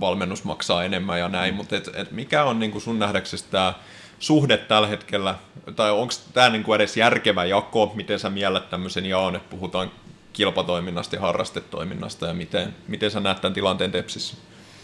valmennus 0.00 0.44
maksaa 0.44 0.84
enemmän 0.84 1.18
ja 1.18 1.28
näin, 1.28 1.54
mutta 1.54 1.76
et, 1.76 1.90
et 1.94 2.10
mikä 2.10 2.44
on 2.44 2.58
niin 2.58 2.70
kuin 2.70 2.82
sun 2.82 2.98
nähdäksesi 2.98 3.44
tämä 3.50 3.74
suhde 4.20 4.56
tällä 4.56 4.88
hetkellä, 4.88 5.34
tai 5.76 5.90
onko 5.90 6.14
tämä 6.32 6.48
niinku 6.48 6.74
edes 6.74 6.96
järkevä 6.96 7.44
jako, 7.44 7.92
miten 7.94 8.18
sä 8.18 8.30
miellät 8.30 8.70
tämmöisen 8.70 9.06
jaon, 9.06 9.36
että 9.36 9.50
puhutaan 9.50 9.90
kilpatoiminnasta 10.32 11.16
ja 11.16 11.22
harrastetoiminnasta, 11.22 12.26
ja 12.26 12.34
miten, 12.34 12.74
miten 12.88 13.10
sä 13.10 13.20
näet 13.20 13.40
tämän 13.40 13.54
tilanteen 13.54 13.92
Tepsissä? 13.92 14.36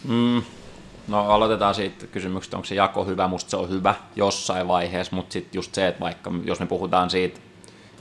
Mm, 0.08 0.42
no 1.08 1.30
aloitetaan 1.30 1.74
siitä 1.74 2.06
kysymyksestä, 2.06 2.56
onko 2.56 2.66
se 2.66 2.74
jako 2.74 3.04
hyvä, 3.04 3.28
musta 3.28 3.50
se 3.50 3.56
on 3.56 3.70
hyvä 3.70 3.94
jossain 4.16 4.68
vaiheessa, 4.68 5.16
mutta 5.16 5.32
sitten 5.32 5.58
just 5.58 5.74
se, 5.74 5.86
että 5.86 6.00
vaikka 6.00 6.32
jos 6.44 6.60
me 6.60 6.66
puhutaan 6.66 7.10
siitä, 7.10 7.40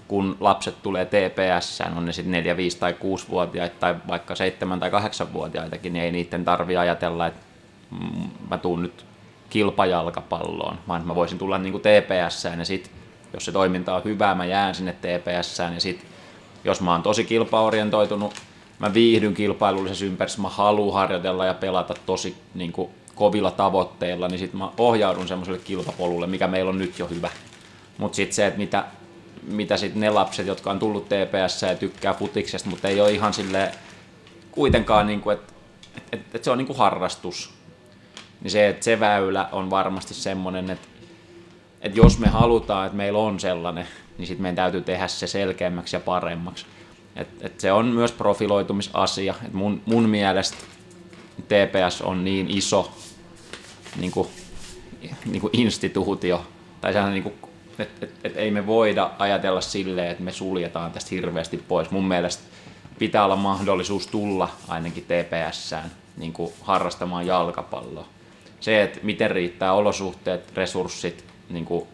kun 0.07 0.37
lapset 0.39 0.81
tulee 0.83 1.05
TPS, 1.05 1.81
on 1.95 2.05
ne 2.05 2.13
sitten 2.13 2.31
4, 2.31 2.57
5 2.57 2.77
tai 2.77 2.91
6-vuotiaita 2.91 3.75
tai 3.79 3.95
vaikka 4.07 4.35
7 4.35 4.79
tai 4.79 4.89
8-vuotiaitakin, 4.89 5.93
niin 5.93 6.05
ei 6.05 6.11
niiden 6.11 6.45
tarvi 6.45 6.77
ajatella, 6.77 7.27
että 7.27 7.39
mä 8.49 8.57
tuun 8.57 8.81
nyt 8.81 9.05
kilpajalkapalloon, 9.55 10.77
vaan 10.87 11.07
mä 11.07 11.15
voisin 11.15 11.37
tulla 11.37 11.57
niin 11.57 11.71
kuin 11.71 11.81
TPSään 11.81 12.59
ja 12.59 12.65
sitten, 12.65 12.91
jos 13.33 13.45
se 13.45 13.51
toiminta 13.51 13.95
on 13.95 14.03
hyvää, 14.03 14.35
mä 14.35 14.45
jään 14.45 14.75
sinne 14.75 14.93
TPSään 14.93 15.73
ja 15.73 15.79
sitten, 15.79 16.09
jos 16.63 16.81
mä 16.81 16.91
oon 16.91 17.03
tosi 17.03 17.23
kilpaorientoitunut, 17.23 18.33
mä 18.79 18.93
viihdyn 18.93 19.33
kilpailullisessa 19.33 20.05
ympäristössä, 20.05 20.41
mä 20.41 20.49
haluan 20.49 20.93
harjoitella 20.93 21.45
ja 21.45 21.53
pelata 21.53 21.93
tosi 22.05 22.35
niin 22.53 22.71
kuin, 22.71 22.89
kovilla 23.15 23.51
tavoitteilla, 23.51 24.27
niin 24.27 24.39
sitten 24.39 24.57
mä 24.57 24.69
ohjaudun 24.77 25.27
semmoiselle 25.27 25.59
kilpapolulle, 25.59 26.27
mikä 26.27 26.47
meillä 26.47 26.69
on 26.69 26.77
nyt 26.77 26.99
jo 26.99 27.07
hyvä. 27.07 27.29
Mutta 27.97 28.15
sitten 28.15 28.35
se, 28.35 28.47
että 28.47 28.59
mitä, 28.59 28.85
mitä 29.43 29.77
sitten 29.77 29.99
ne 29.99 30.09
lapset, 30.09 30.47
jotka 30.47 30.71
on 30.71 30.79
tullut 30.79 31.05
TPS 31.05 31.61
ja 31.61 31.75
tykkää 31.75 32.13
futiksesta, 32.13 32.69
mutta 32.69 32.87
ei 32.87 33.01
ole 33.01 33.11
ihan 33.11 33.33
sille 33.33 33.71
kuitenkaan, 34.51 35.07
niin 35.07 35.21
että 35.33 35.53
et, 35.97 36.03
et, 36.11 36.35
et 36.35 36.43
se 36.43 36.51
on 36.51 36.57
niin 36.57 36.67
kuin 36.67 36.77
harrastus, 36.77 37.54
niin 38.41 38.51
se, 38.51 38.67
että 38.67 38.83
se 38.83 38.99
väylä 38.99 39.49
on 39.51 39.69
varmasti 39.69 40.13
semmoinen, 40.13 40.69
että, 40.69 40.87
että 41.81 41.99
jos 41.99 42.19
me 42.19 42.27
halutaan, 42.27 42.85
että 42.85 42.97
meillä 42.97 43.19
on 43.19 43.39
sellainen, 43.39 43.87
niin 44.17 44.27
sitten 44.27 44.41
meidän 44.41 44.55
täytyy 44.55 44.81
tehdä 44.81 45.07
se 45.07 45.27
selkeämmäksi 45.27 45.95
ja 45.95 45.99
paremmaksi. 45.99 46.65
Et, 47.15 47.27
et 47.41 47.59
se 47.59 47.71
on 47.71 47.85
myös 47.85 48.11
profiloitumisasia. 48.11 49.35
Et 49.45 49.53
mun, 49.53 49.81
mun 49.85 50.09
mielestä 50.09 50.57
TPS 51.47 52.01
on 52.01 52.23
niin 52.23 52.49
iso 52.49 52.91
niin 53.97 54.11
kuin, 54.11 54.27
niin 55.25 55.41
kuin 55.41 55.51
instituutio, 55.53 56.45
tai 56.81 56.93
sehän 56.93 57.11
niin 57.11 57.23
kuin, 57.23 57.35
et, 57.79 58.11
et 58.23 58.37
ei 58.37 58.51
me 58.51 58.67
voida 58.67 59.11
ajatella 59.19 59.61
silleen, 59.61 60.11
että 60.11 60.23
me 60.23 60.31
suljetaan 60.31 60.91
tästä 60.91 61.09
hirveästi 61.11 61.57
pois. 61.57 61.91
Mun 61.91 62.07
mielestä 62.07 62.43
pitää 62.99 63.25
olla 63.25 63.35
mahdollisuus 63.35 64.07
tulla 64.07 64.49
ainakin 64.67 65.03
TPSään 65.03 65.91
niin 66.17 66.33
kuin 66.33 66.53
harrastamaan 66.61 67.27
jalkapalloa 67.27 68.07
se, 68.59 68.83
että 68.83 68.99
miten 69.03 69.31
riittää 69.31 69.73
olosuhteet, 69.73 70.53
resurssit, 70.55 71.25
niin 71.49 71.65
kuin 71.65 71.87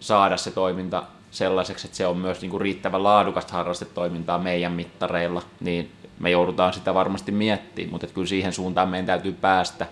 saada 0.00 0.36
se 0.36 0.50
toiminta 0.50 1.02
sellaiseksi, 1.30 1.86
että 1.86 1.96
se 1.96 2.06
on 2.06 2.16
myös 2.16 2.40
niin 2.40 2.50
kuin 2.50 2.60
riittävän 2.60 3.02
laadukasta 3.02 3.52
harrastetoimintaa 3.52 4.38
meidän 4.38 4.72
mittareilla, 4.72 5.42
niin 5.60 5.90
me 6.18 6.30
joudutaan 6.30 6.72
sitä 6.72 6.94
varmasti 6.94 7.32
miettimään, 7.32 7.90
mutta 7.90 8.06
kyllä 8.06 8.26
siihen 8.26 8.52
suuntaan 8.52 8.88
meidän 8.88 9.06
täytyy 9.06 9.32
päästä. 9.32 9.86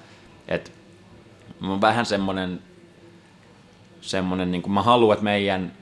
Että 0.49 0.71
on 1.63 1.81
vähän 1.81 2.07
semmoinen, 2.07 2.63
semmoinen 4.01 4.51
niin 4.51 4.63
kuin 4.63 4.73
mä 4.73 4.83
haluan, 4.83 5.15
että 5.15 5.25
meidän 5.25 5.73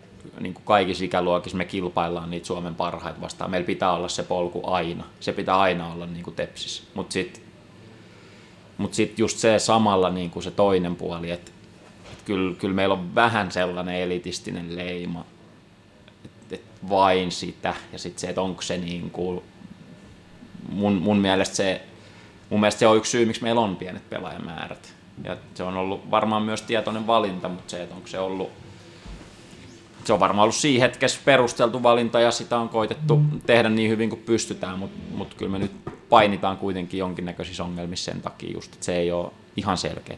niin 0.40 0.54
kuin 0.54 0.64
kaikissa 0.64 1.04
ikäluokissa 1.04 1.58
me 1.58 1.64
kilpaillaan 1.64 2.30
niitä 2.30 2.46
Suomen 2.46 2.74
parhaita 2.74 3.20
vastaan. 3.20 3.50
Meillä 3.50 3.66
pitää 3.66 3.92
olla 3.92 4.08
se 4.08 4.22
polku 4.22 4.70
aina. 4.70 5.04
Se 5.20 5.32
pitää 5.32 5.58
aina 5.58 5.92
olla 5.92 6.06
niin 6.06 6.24
kuin 6.24 6.36
tepsissä. 6.36 6.82
Mutta 6.94 7.12
sitten 7.12 7.42
mutta 8.78 8.96
sitten 8.96 9.22
just 9.22 9.38
se 9.38 9.58
samalla 9.58 10.10
niin 10.10 10.30
kuin 10.30 10.42
se 10.42 10.50
toinen 10.50 10.96
puoli, 10.96 11.30
että 11.30 11.50
et 12.12 12.22
kyllä, 12.24 12.54
kyllä 12.54 12.74
meillä 12.74 12.92
on 12.92 13.14
vähän 13.14 13.52
sellainen 13.52 13.94
elitistinen 13.94 14.76
leima, 14.76 15.24
että 16.24 16.54
et 16.54 16.64
vain 16.88 17.32
sitä, 17.32 17.74
ja 17.92 17.98
sitten 17.98 18.20
se, 18.20 18.28
että 18.28 18.42
onko 18.42 18.62
se 18.62 18.78
niin 18.78 19.10
kuin, 19.10 19.42
mun, 20.68 20.92
mun 20.92 21.18
mielestä 21.18 21.56
se, 21.56 21.82
mun 22.50 22.60
mielestä 22.60 22.78
se 22.78 22.86
on 22.86 22.96
yksi 22.96 23.10
syy, 23.10 23.26
miksi 23.26 23.42
meillä 23.42 23.60
on 23.60 23.76
pienet 23.76 24.10
pelaajamäärät. 24.10 24.94
Ja 25.24 25.36
se 25.54 25.62
on 25.62 25.76
ollut 25.76 26.10
varmaan 26.10 26.42
myös 26.42 26.62
tietoinen 26.62 27.06
valinta, 27.06 27.48
mutta 27.48 27.70
se, 27.70 27.82
että 27.82 27.94
onko 27.94 28.08
se 28.08 28.18
ollut 28.18 28.50
se 30.06 30.12
on 30.12 30.20
varmaan 30.20 30.42
ollut 30.42 30.56
siinä 30.56 30.84
hetkessä 30.84 31.20
perusteltu 31.24 31.82
valinta 31.82 32.20
ja 32.20 32.30
sitä 32.30 32.58
on 32.58 32.68
koitettu 32.68 33.20
tehdä 33.46 33.68
niin 33.68 33.90
hyvin 33.90 34.10
kuin 34.10 34.22
pystytään, 34.26 34.78
mutta 34.78 34.98
mut 35.14 35.34
kyllä 35.34 35.52
me 35.52 35.58
nyt 35.58 35.72
painitaan 36.08 36.56
kuitenkin 36.56 36.98
jonkinnäköisissä 36.98 37.64
ongelmissa 37.64 38.12
sen 38.12 38.22
takia 38.22 38.52
just, 38.54 38.74
että 38.74 38.86
se 38.86 38.96
ei 38.96 39.12
ole 39.12 39.32
ihan 39.56 39.76
selkeä. 39.76 40.16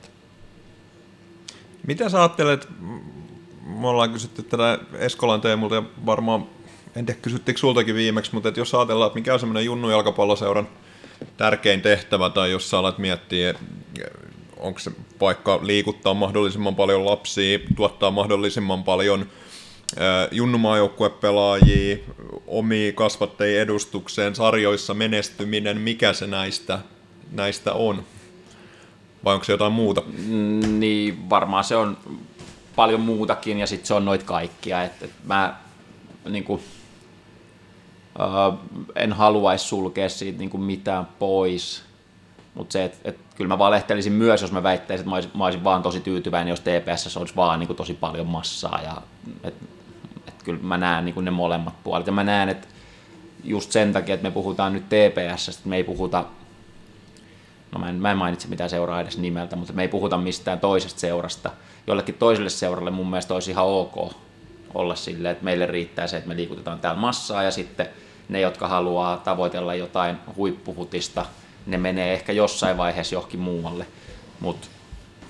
Mitä 1.86 2.08
sä 2.08 2.18
ajattelet, 2.18 2.68
me 3.80 3.88
ollaan 3.88 4.10
kysytty 4.10 4.42
tätä 4.42 4.78
Eskolan 4.92 5.40
Teemulta 5.40 5.74
ja 5.74 5.82
varmaan, 6.06 6.46
en 6.96 7.06
tiedä 7.06 7.20
kysyttikö 7.22 7.58
sultakin 7.58 7.94
viimeksi, 7.94 8.34
mutta 8.34 8.48
että 8.48 8.60
jos 8.60 8.74
ajatellaan, 8.74 9.06
että 9.06 9.18
mikä 9.18 9.34
on 9.34 9.40
semmoinen 9.40 9.64
Junnu 9.64 9.90
jalkapalloseuran 9.90 10.68
tärkein 11.36 11.82
tehtävä, 11.82 12.30
tai 12.30 12.50
jos 12.50 12.70
sä 12.70 12.78
alat 12.78 12.98
miettiä, 12.98 13.54
onko 14.56 14.78
se 14.78 14.90
vaikka 15.20 15.60
liikuttaa 15.62 16.14
mahdollisimman 16.14 16.76
paljon 16.76 17.06
lapsia, 17.06 17.58
tuottaa 17.76 18.10
mahdollisimman 18.10 18.84
paljon 18.84 19.26
junnumaajoukkuepelaajia, 20.30 21.96
omia 22.46 22.92
kasvattajia 22.92 23.62
edustukseen, 23.62 24.34
sarjoissa 24.34 24.94
menestyminen, 24.94 25.80
mikä 25.80 26.12
se 26.12 26.26
näistä, 26.26 26.78
näistä 27.32 27.72
on? 27.72 28.04
Vai 29.24 29.34
onko 29.34 29.44
se 29.44 29.52
jotain 29.52 29.72
muuta? 29.72 30.02
Mm, 30.26 30.80
Niin 30.80 31.30
varmaan 31.30 31.64
se 31.64 31.76
on 31.76 31.98
paljon 32.76 33.00
muutakin 33.00 33.58
ja 33.58 33.66
sitten 33.66 33.86
se 33.86 33.94
on 33.94 34.04
noit 34.04 34.22
kaikkia. 34.22 34.82
Et, 34.84 35.02
et 35.02 35.10
mä 35.24 35.56
niin 36.28 36.44
kuin, 36.44 36.62
äh, 38.20 38.58
en 38.96 39.12
haluaisi 39.12 39.64
sulkea 39.64 40.08
siitä 40.08 40.38
niin 40.38 40.50
kuin 40.50 40.62
mitään 40.62 41.06
pois. 41.18 41.82
Mutta 42.54 42.72
se, 42.72 42.84
että 42.84 42.98
et, 43.04 43.18
kyllä 43.36 43.48
mä 43.48 43.58
valehtelisin 43.58 44.12
myös, 44.12 44.42
jos 44.42 44.52
mä 44.52 44.62
väittäisin, 44.62 45.00
että 45.02 45.08
mä 45.10 45.14
olisin, 45.14 45.30
mä 45.34 45.44
olisin 45.44 45.64
vaan 45.64 45.82
tosi 45.82 46.00
tyytyväinen, 46.00 46.50
jos 46.52 46.60
TPS 46.60 47.16
olisi 47.16 47.36
vaan 47.36 47.58
niin 47.58 47.66
kuin 47.66 47.76
tosi 47.76 47.94
paljon 47.94 48.26
massaa. 48.26 48.80
Ja, 48.82 49.02
et 49.44 49.54
kyllä 50.48 50.62
mä 50.62 50.78
näen 50.78 51.04
niin 51.04 51.24
ne 51.24 51.30
molemmat 51.30 51.84
puolet. 51.84 52.06
Ja 52.06 52.12
mä 52.12 52.24
näen, 52.24 52.48
että 52.48 52.68
just 53.44 53.72
sen 53.72 53.92
takia, 53.92 54.14
että 54.14 54.28
me 54.28 54.30
puhutaan 54.30 54.72
nyt 54.72 54.84
TPS, 54.88 55.48
että 55.48 55.68
me 55.68 55.76
ei 55.76 55.84
puhuta 55.84 56.24
no 57.72 57.78
mä 57.78 57.88
en, 57.88 57.94
mä 57.94 58.10
en 58.10 58.18
mainitse 58.18 58.48
mitään 58.48 58.70
seuraa 58.70 59.00
edes 59.00 59.18
nimeltä, 59.18 59.56
mutta 59.56 59.72
me 59.72 59.82
ei 59.82 59.88
puhuta 59.88 60.18
mistään 60.18 60.60
toisesta 60.60 61.00
seurasta. 61.00 61.50
Jollekin 61.86 62.14
toiselle 62.14 62.50
seuralle 62.50 62.90
mun 62.90 63.10
mielestä 63.10 63.34
olisi 63.34 63.50
ihan 63.50 63.66
ok 63.66 64.12
olla 64.74 64.94
silleen, 64.94 65.32
että 65.32 65.44
meille 65.44 65.66
riittää 65.66 66.06
se, 66.06 66.16
että 66.16 66.28
me 66.28 66.36
liikutetaan 66.36 66.78
täällä 66.78 67.00
massaa 67.00 67.42
ja 67.42 67.50
sitten 67.50 67.88
ne, 68.28 68.40
jotka 68.40 68.68
haluaa 68.68 69.16
tavoitella 69.16 69.74
jotain 69.74 70.16
huippuhutista, 70.36 71.26
ne 71.66 71.78
menee 71.78 72.12
ehkä 72.12 72.32
jossain 72.32 72.76
vaiheessa 72.76 73.14
johonkin 73.14 73.40
muualle. 73.40 73.86
Mutta 74.40 74.68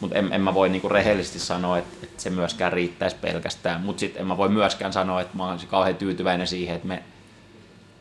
mut 0.01 0.13
en, 0.15 0.33
en 0.33 0.41
mä 0.41 0.55
voi 0.55 0.69
niinku 0.69 0.89
rehellisesti 0.89 1.39
sanoa, 1.39 1.79
että, 1.79 1.97
että 2.03 2.23
se 2.23 2.31
myöskään 2.31 2.73
riittäisi 2.73 3.17
pelkästään. 3.17 3.81
Mutta 3.81 4.01
sitten 4.01 4.21
en 4.21 4.27
mä 4.27 4.37
voi 4.37 4.49
myöskään 4.49 4.93
sanoa, 4.93 5.21
että 5.21 5.37
mä 5.37 5.51
olisin 5.51 5.69
kauhean 5.69 5.97
tyytyväinen 5.97 6.47
siihen, 6.47 6.77
että 6.77 6.89
me 6.89 7.03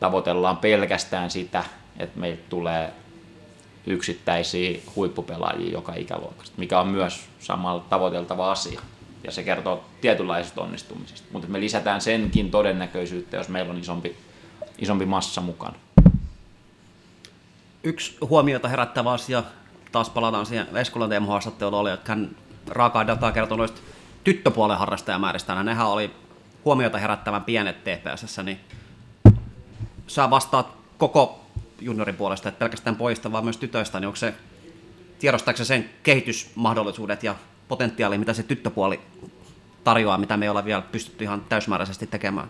tavoitellaan 0.00 0.56
pelkästään 0.56 1.30
sitä, 1.30 1.64
että 1.98 2.20
meiltä 2.20 2.42
tulee 2.48 2.92
yksittäisiä 3.86 4.78
huippupelaajia 4.96 5.72
joka 5.72 5.94
ikäluokasta, 5.94 6.54
mikä 6.56 6.80
on 6.80 6.88
myös 6.88 7.24
samalla 7.38 7.84
tavoiteltava 7.88 8.50
asia. 8.50 8.80
Ja 9.24 9.32
se 9.32 9.42
kertoo 9.42 9.84
tietynlaisesta 10.00 10.60
onnistumisesta. 10.60 11.28
Mutta 11.32 11.48
me 11.48 11.60
lisätään 11.60 12.00
senkin 12.00 12.50
todennäköisyyttä, 12.50 13.36
jos 13.36 13.48
meillä 13.48 13.72
on 13.72 13.78
isompi, 13.78 14.16
isompi 14.78 15.06
massa 15.06 15.40
mukana. 15.40 15.74
Yksi 17.82 18.16
huomiota 18.20 18.68
herättävä 18.68 19.12
asia, 19.12 19.42
taas 19.92 20.10
palataan 20.10 20.46
siihen 20.46 20.76
Eskolan 20.76 21.08
Teemu 21.08 21.26
haastatteluun, 21.26 21.80
oli, 21.80 21.90
että 21.90 22.12
hän 22.12 22.36
raakaa 22.68 23.06
dataa 23.06 23.32
kertoi 23.32 23.58
noista 23.58 23.80
tyttöpuolen 24.24 24.78
harrastajamääristä, 24.78 25.52
ja 25.52 25.62
nehän 25.62 25.86
oli 25.86 26.10
huomiota 26.64 26.98
herättävän 26.98 27.44
pienet 27.44 27.76
TPSssä, 27.84 28.42
niin 28.42 28.60
sä 30.06 30.30
vastaat 30.30 30.66
koko 30.98 31.46
juniorin 31.80 32.16
puolesta, 32.16 32.48
että 32.48 32.58
pelkästään 32.58 32.96
pojista, 32.96 33.32
vaan 33.32 33.44
myös 33.44 33.56
tytöistä, 33.56 34.00
niin 34.00 34.06
onko 34.06 34.16
se, 34.16 34.34
tiedostaako 35.18 35.56
se 35.56 35.64
sen 35.64 35.90
kehitysmahdollisuudet 36.02 37.22
ja 37.22 37.34
potentiaali, 37.68 38.18
mitä 38.18 38.32
se 38.32 38.42
tyttöpuoli 38.42 39.00
tarjoaa, 39.84 40.18
mitä 40.18 40.36
me 40.36 40.44
ei 40.44 40.48
olla 40.48 40.64
vielä 40.64 40.82
pystytty 40.82 41.24
ihan 41.24 41.44
täysmääräisesti 41.48 42.06
tekemään? 42.06 42.48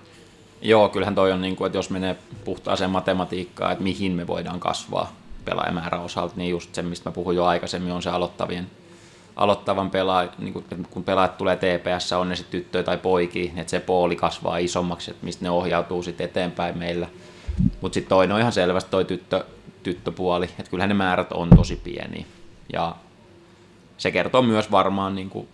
Joo, 0.62 0.88
kyllähän 0.88 1.14
toi 1.14 1.32
on, 1.32 1.40
niin 1.40 1.56
kuin, 1.56 1.66
että 1.66 1.78
jos 1.78 1.90
menee 1.90 2.16
puhtaaseen 2.44 2.90
matematiikkaan, 2.90 3.72
että 3.72 3.84
mihin 3.84 4.12
me 4.12 4.26
voidaan 4.26 4.60
kasvaa 4.60 5.12
pelaajamäärän 5.50 6.00
osalta, 6.00 6.34
niin 6.36 6.50
just 6.50 6.74
se, 6.74 6.82
mistä 6.82 7.10
mä 7.10 7.14
puhuin 7.14 7.36
jo 7.36 7.44
aikaisemmin, 7.44 7.92
on 7.92 8.02
se 8.02 8.10
aloittavien, 8.10 8.66
aloittavan 9.36 9.90
pelaaja, 9.90 10.28
niin 10.38 10.52
kuin, 10.52 10.64
kun 10.90 11.04
pelaajat 11.04 11.38
tulee 11.38 11.56
TPS, 11.56 12.12
on 12.12 12.28
ne 12.28 12.36
sitten 12.36 12.60
tyttöjä 12.60 12.82
tai 12.82 12.98
poikia, 12.98 13.44
niin 13.44 13.58
että 13.58 13.70
se 13.70 13.80
pooli 13.80 14.16
kasvaa 14.16 14.58
isommaksi, 14.58 15.10
että 15.10 15.26
mistä 15.26 15.44
ne 15.44 15.50
ohjautuu 15.50 16.02
sitten 16.02 16.24
eteenpäin 16.24 16.78
meillä. 16.78 17.06
Mutta 17.80 17.94
sitten 17.94 18.08
toinen 18.08 18.34
on 18.34 18.40
ihan 18.40 18.52
selvästi 18.52 18.90
toi 18.90 19.04
tyttö, 19.04 19.44
tyttöpuoli, 19.82 20.44
että 20.44 20.70
kyllähän 20.70 20.88
ne 20.88 20.94
määrät 20.94 21.32
on 21.32 21.50
tosi 21.56 21.76
pieniä. 21.76 22.24
Ja 22.72 22.96
se 23.98 24.10
kertoo 24.10 24.42
myös 24.42 24.70
varmaan 24.70 25.14
niin 25.14 25.30
kuin 25.30 25.48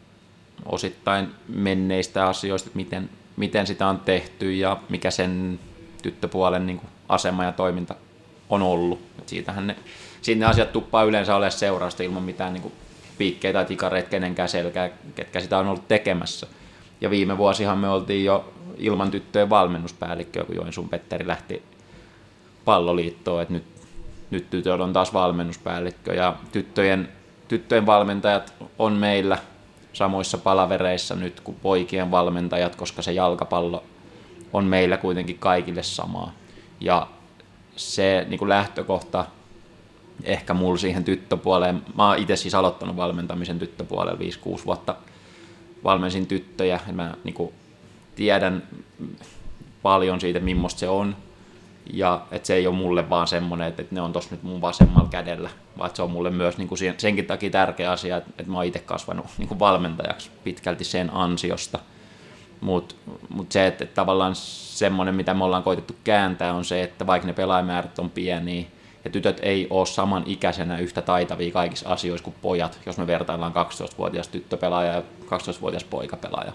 osittain 0.67 1.29
menneistä 1.49 2.27
asioista, 2.27 2.69
että 2.69 2.77
miten, 2.77 3.11
miten 3.37 3.67
sitä 3.67 3.87
on 3.87 3.99
tehty 4.01 4.55
ja 4.55 4.77
mikä 4.89 5.11
sen 5.11 5.61
tyttöpuolen 6.03 6.67
niin 6.67 6.79
kuin 6.79 6.91
asema 7.09 7.45
ja 7.45 7.53
toiminta 7.53 7.95
on 8.55 8.63
ollut. 8.63 9.01
Et 9.19 9.29
siitähän 9.29 9.67
ne, 9.67 9.77
siitä 10.23 10.39
ne 10.39 10.47
asiat 10.47 10.73
tuppaa 10.73 11.03
yleensä 11.03 11.37
ole 11.37 11.51
seurausta 11.51 12.03
ilman 12.03 12.23
mitään 12.23 12.53
niin 12.53 12.63
kuin 12.63 12.75
tai 13.53 13.65
tikareita 13.65 14.11
kenenkään 14.11 14.49
selkää, 14.49 14.91
ketkä 15.15 15.41
sitä 15.41 15.59
on 15.59 15.67
ollut 15.67 15.89
tekemässä. 15.89 16.47
Ja 17.01 17.11
viime 17.11 17.39
vuosihan 17.39 17.79
me 17.79 17.89
oltiin 17.89 18.25
jo 18.25 18.53
ilman 18.79 19.11
tyttöjen 19.11 19.51
valmennuspäällikköä, 19.51 20.45
kun 20.45 20.57
Joensuun 20.57 20.89
Petteri 20.89 21.27
lähti 21.27 21.63
palloliittoon, 22.65 23.43
että 23.43 23.55
nyt, 23.55 23.65
nyt 24.31 24.51
tytöllä 24.51 24.85
on 24.85 24.93
taas 24.93 25.13
valmennuspäällikkö 25.13 26.15
ja 26.15 26.37
tyttöjen, 26.53 27.09
tyttöjen 27.49 27.87
valmentajat 27.87 28.55
on 28.79 28.93
meillä 28.93 29.39
samoissa 29.93 30.39
palavereissa 30.39 31.15
nyt 31.15 31.41
kuin 31.41 31.57
poikien 31.63 32.11
valmentajat, 32.11 32.77
koska 32.77 33.03
se 33.03 33.13
jalkapallo 33.13 33.85
on 34.53 34.65
meillä 34.65 34.97
kuitenkin 34.97 35.39
kaikille 35.39 35.83
samaa. 35.83 36.33
Ja 36.81 37.07
se 37.77 38.27
niin 38.29 38.39
kuin 38.39 38.49
lähtökohta 38.49 39.27
ehkä 40.25 40.55
mulla 40.55 40.77
siihen 40.77 41.05
tyttöpuoleen, 41.05 41.83
mä 41.97 42.09
oon 42.09 42.19
itse 42.19 42.37
siis 42.37 42.55
aloittanut 42.55 42.97
valmentamisen 42.97 43.59
tyttöpuolella 43.59 44.19
5-6 44.59 44.67
vuotta. 44.67 44.97
Valmensin 45.85 46.27
tyttöjä, 46.27 46.81
mä 46.93 47.15
niin 47.25 47.35
kuin, 47.35 47.53
tiedän 48.15 48.63
paljon 49.83 50.21
siitä, 50.21 50.41
millaista 50.41 50.81
se 50.81 50.89
on, 50.89 51.17
ja 51.93 52.27
että 52.31 52.47
se 52.47 52.55
ei 52.55 52.67
ole 52.67 52.77
mulle 52.77 53.11
vaan 53.11 53.29
semmoinen, 53.29 53.69
että, 53.69 53.83
että 53.83 53.95
ne 53.95 54.01
on 54.01 54.13
tossa 54.13 54.31
nyt 54.31 54.43
mun 54.43 54.61
vasemmalla 54.61 55.09
kädellä, 55.09 55.51
vaan 55.79 55.91
se 55.95 56.03
on 56.03 56.11
mulle 56.11 56.31
myös 56.31 56.59
niin 56.59 56.69
kuin 56.69 56.79
senkin 56.99 57.27
takia 57.27 57.51
tärkeä 57.51 57.91
asia, 57.91 58.17
että, 58.17 58.31
että 58.39 58.53
mä 58.53 58.59
oon 58.59 58.67
itse 58.67 58.79
kasvanut 58.79 59.27
niin 59.39 59.49
kuin 59.49 59.59
valmentajaksi 59.59 60.31
pitkälti 60.45 60.85
sen 60.85 61.11
ansiosta. 61.15 61.79
Mutta 62.65 62.95
mut 63.29 63.53
se, 63.53 63.67
että, 63.67 63.85
että 63.85 63.95
tavallaan 63.95 64.35
semmoinen, 64.35 65.15
mitä 65.15 65.35
me 65.35 65.45
ollaan 65.45 65.63
koitettu 65.63 65.97
kääntää, 66.05 66.55
on 66.55 66.65
se, 66.65 66.83
että 66.83 67.07
vaikka 67.07 67.27
ne 67.27 67.33
pelaajamäärät 67.33 67.99
on 67.99 68.11
pieniä, 68.11 68.65
ja 69.05 69.11
tytöt 69.11 69.41
ei 69.43 69.67
ole 69.71 69.87
saman 69.87 70.23
ikäisenä 70.27 70.79
yhtä 70.79 71.03
taitavia 71.03 71.53
kaikissa 71.53 71.89
asioissa 71.89 72.25
kuin 72.25 72.37
pojat, 72.43 72.81
jos 72.87 72.99
me 72.99 73.07
vertaillaan 73.07 73.53
12-vuotias 73.53 74.29
tyttöpelaaja 74.29 74.93
ja 74.93 75.03
12-vuotias 75.27 75.85
poikapelaaja. 75.85 76.53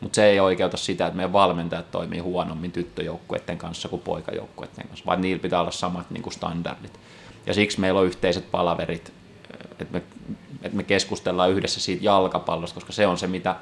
Mutta 0.00 0.16
se 0.16 0.24
ei 0.24 0.40
oikeuta 0.40 0.76
sitä, 0.76 1.06
että 1.06 1.16
meidän 1.16 1.32
valmentajat 1.32 1.90
toimii 1.90 2.18
huonommin 2.18 2.72
tyttöjoukkueiden 2.72 3.58
kanssa 3.58 3.88
kuin 3.88 4.02
poikajoukkueiden 4.02 4.88
kanssa, 4.88 5.06
vaan 5.06 5.20
niillä 5.20 5.42
pitää 5.42 5.60
olla 5.60 5.70
samat 5.70 6.10
niin 6.10 6.22
kuin 6.22 6.32
standardit. 6.32 7.00
Ja 7.46 7.54
siksi 7.54 7.80
meillä 7.80 8.00
on 8.00 8.06
yhteiset 8.06 8.50
palaverit, 8.50 9.12
että 9.78 9.92
me, 9.92 10.02
että 10.62 10.76
me 10.76 10.82
keskustellaan 10.82 11.50
yhdessä 11.50 11.80
siitä 11.80 12.04
jalkapallosta, 12.04 12.74
koska 12.74 12.92
se 12.92 13.06
on 13.06 13.18
se, 13.18 13.26
mitä 13.26 13.56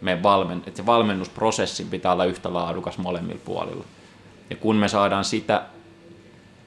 me 0.00 0.22
valmen, 0.22 0.62
että 0.66 0.76
se 0.76 0.86
valmennusprosessin 0.86 1.88
pitää 1.88 2.12
olla 2.12 2.24
yhtä 2.24 2.54
laadukas 2.54 2.98
molemmilla 2.98 3.40
puolilla. 3.44 3.84
Ja 4.50 4.56
kun 4.56 4.76
me 4.76 4.88
saadaan 4.88 5.24
sitä, 5.24 5.62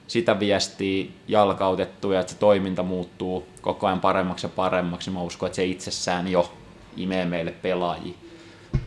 sitä 0.08 0.40
viestiä 0.40 1.06
jalkautettua 1.28 2.14
ja 2.14 2.20
että 2.20 2.34
se 2.34 2.40
toiminta 2.40 2.84
muuttuu 2.84 3.48
koko 3.62 3.88
ajan 3.88 4.00
paremmaksi 4.00 4.46
ja 4.46 4.52
paremmaksi, 4.56 5.10
niin 5.10 5.20
mä 5.20 5.24
uskon, 5.24 5.48
että 5.48 5.56
se 5.56 5.66
itsessään 5.66 6.28
jo 6.28 6.54
imee 6.98 7.26
meille 7.26 7.52
pelaajia. 7.52 8.14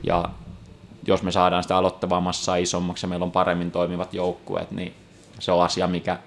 Ja 0.03 0.25
jos 1.07 1.23
me 1.23 1.33
saadaan 1.33 1.63
sitä 1.63 1.77
aloittavaa 1.77 2.21
massaa 2.21 2.57
isommaksi 2.57 3.07
ja 3.07 3.09
meillä 3.09 3.25
on 3.25 3.33
paremmin 3.33 3.71
toimivat 3.71 4.15
joukkueet, 4.15 4.71
niin 4.71 4.95
se 5.39 5.53
on 5.53 5.65
asia, 5.65 5.87
mikä 5.87 6.19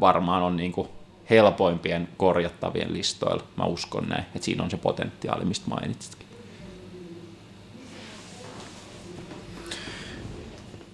varmaan 0.00 0.42
on 0.42 0.56
niin 0.56 0.72
kuin 0.72 0.88
helpoimpien 1.30 2.08
korjattavien 2.16 2.92
listoilla. 2.92 3.42
Mä 3.56 3.64
uskon 3.64 4.08
näin, 4.08 4.24
että 4.34 4.44
siinä 4.44 4.64
on 4.64 4.70
se 4.70 4.76
potentiaali, 4.76 5.44
mistä 5.44 5.70
mainitsitkin. 5.70 6.21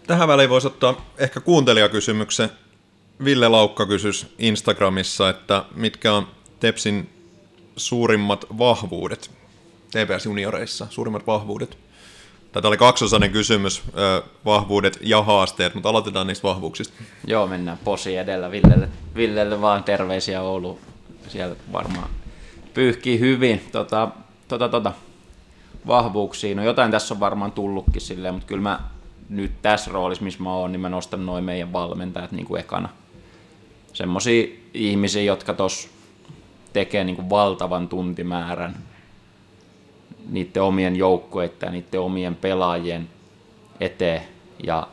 Tähän 0.09 0.29
väliin 0.29 0.51
voisi 0.51 0.67
ottaa 0.67 1.07
ehkä 1.19 1.41
kuuntelijakysymyksen. 1.41 2.51
Ville 3.25 3.49
Laukka 3.49 3.87
kysys 3.87 4.27
Instagramissa, 4.39 5.29
että 5.29 5.65
mitkä 5.75 6.13
on 6.13 6.27
Tepsin 6.61 7.11
suurimmat 7.77 8.45
vahvuudet 8.59 9.31
TPS-junioreissa, 9.91 10.87
suurimmat 10.91 11.27
vahvuudet? 11.27 11.79
Tämä 12.53 12.69
oli 12.69 12.77
kaksosainen 12.77 13.31
kysymys, 13.31 13.83
vahvuudet 14.45 14.99
ja 15.01 15.23
haasteet, 15.23 15.75
mutta 15.75 15.89
aloitetaan 15.89 16.27
niistä 16.27 16.49
vahvuuksista. 16.49 16.95
Joo, 17.27 17.47
mennään 17.47 17.79
posi 17.85 18.17
edellä 18.17 18.51
Villelle, 18.51 18.89
Villelle 19.15 19.61
vaan 19.61 19.85
terveisiä 19.85 20.43
Oulu. 20.43 20.79
Siellä 21.29 21.57
varmaan 21.73 22.11
pyyhkii 22.75 23.21
hyvin. 23.21 23.69
Tota, 23.73 24.09
tota, 24.49 24.69
tota. 24.69 24.93
vahvuuksia, 25.87 26.55
no 26.55 26.65
jotain 26.65 26.91
tässä 26.91 27.15
on 27.15 27.21
varmaan 27.21 27.53
tullutkin 27.53 28.01
silleen, 28.01 28.35
mutta 28.35 28.49
kyllä 28.49 28.63
mä 28.63 28.81
nyt 29.29 29.53
tässä 29.63 29.91
roolissa, 29.91 30.25
missä 30.25 30.43
mä 30.43 30.55
oon, 30.55 30.73
niin 30.73 30.81
mä 30.81 30.89
nostan 30.89 31.27
noin 31.27 31.45
meidän 31.45 31.73
valmentajat 31.73 32.33
niin 32.33 32.47
kuin 32.47 32.61
ekana. 32.61 32.89
Semmoisia 33.93 34.47
ihmisiä, 34.75 35.23
jotka 35.23 35.55
tos 35.55 35.89
tekee 36.73 37.05
niin 37.05 37.17
kuin 37.17 37.31
valtavan 37.31 37.89
tuntimäärän 37.89 38.77
niiden 40.29 40.63
omien 40.63 40.97
joukkueiden 40.97 41.67
ja 41.67 41.71
niiden 41.71 42.01
omien 42.01 42.35
pelaajien 42.35 43.09
eteen 43.81 44.23
ja 44.65 44.89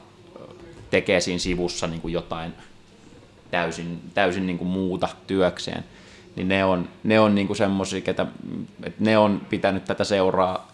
tekee 0.89 1.21
siinä 1.21 1.39
sivussa 1.39 1.87
niin 1.87 2.01
kuin 2.01 2.13
jotain 2.13 2.53
täysin, 3.51 4.01
täysin 4.13 4.45
niin 4.45 4.57
kuin 4.57 4.67
muuta 4.67 5.09
työkseen, 5.27 5.83
niin 6.35 6.47
ne 6.47 6.65
on, 6.65 6.89
ne 7.03 7.19
on 7.19 7.35
niin 7.35 7.55
semmoisia, 7.55 8.01
että 8.07 8.25
ne 8.99 9.17
on 9.17 9.41
pitänyt 9.49 9.85
tätä 9.85 10.03
seuraa 10.03 10.71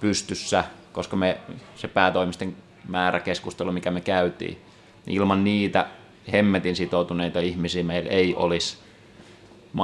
pystyssä, 0.00 0.64
koska 0.92 1.16
me, 1.16 1.38
se 1.76 1.88
päätoimisten 1.88 2.56
määrä 2.90 3.20
keskustelu, 3.20 3.72
mikä 3.72 3.90
me 3.90 4.00
käytiin, 4.00 4.58
niin 5.06 5.16
ilman 5.16 5.44
niitä 5.44 5.86
hemmetin 6.32 6.76
sitoutuneita 6.76 7.40
ihmisiä 7.40 7.82
meillä 7.82 8.10
ei 8.10 8.34
olisi 8.34 8.76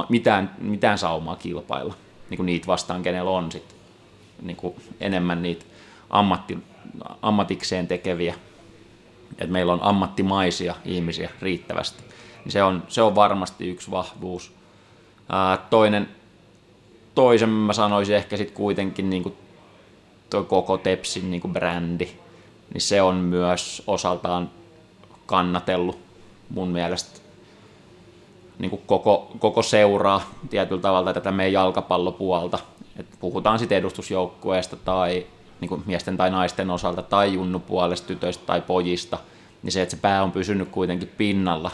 mitään, 0.09 0.55
mitään 0.61 0.97
saumaa 0.97 1.35
kilpailla 1.35 1.93
niin 2.29 2.37
kuin 2.37 2.45
niitä 2.45 2.67
vastaan, 2.67 3.03
kenellä 3.03 3.31
on 3.31 3.51
sit, 3.51 3.75
niin 4.41 4.57
kuin 4.57 4.75
enemmän 4.99 5.41
niitä 5.41 5.65
ammatti, 6.09 6.57
ammatikseen 7.21 7.87
tekeviä. 7.87 8.35
että 9.31 9.53
meillä 9.53 9.73
on 9.73 9.83
ammattimaisia 9.83 10.75
ihmisiä 10.85 11.29
riittävästi. 11.41 12.03
Niin 12.43 12.51
se, 12.51 12.63
on, 12.63 12.83
se 12.87 13.01
on 13.01 13.15
varmasti 13.15 13.69
yksi 13.69 13.91
vahvuus. 13.91 14.53
Ää, 15.29 15.57
toinen, 15.69 16.09
toisen 17.15 17.49
mä 17.49 17.73
sanoisin 17.73 18.15
ehkä 18.15 18.37
sitten 18.37 18.55
kuitenkin 18.55 19.09
niin 19.09 19.23
kuin 19.23 19.35
toi 20.29 20.43
koko 20.43 20.77
Tepsin 20.77 21.31
niin 21.31 21.41
kuin 21.41 21.53
brändi, 21.53 22.09
niin 22.77 22.83
se 22.83 23.01
on 23.01 23.15
myös 23.15 23.83
osaltaan 23.87 24.49
kannatellut 25.25 25.99
mun 26.49 26.69
mielestä 26.69 27.19
niin 28.59 28.69
kuin 28.69 28.81
koko, 28.85 29.31
koko 29.39 29.63
seuraa 29.63 30.21
tietyllä 30.49 30.81
tavalla 30.81 31.13
tätä 31.13 31.31
meidän 31.31 31.53
jalkapallopuolta. 31.53 32.59
Et 32.99 33.05
puhutaan 33.19 33.59
sitten 33.59 33.77
edustusjoukkueesta 33.77 34.75
tai 34.75 35.25
niin 35.61 35.69
kuin 35.69 35.83
miesten 35.85 36.17
tai 36.17 36.29
naisten 36.29 36.69
osalta 36.69 37.01
tai 37.01 37.33
junnupuolesta, 37.33 38.07
tytöistä 38.07 38.45
tai 38.45 38.61
pojista, 38.61 39.17
niin 39.63 39.71
se, 39.71 39.81
että 39.81 39.95
se 39.95 40.01
pää 40.01 40.23
on 40.23 40.31
pysynyt 40.31 40.69
kuitenkin 40.69 41.11
pinnalla 41.17 41.71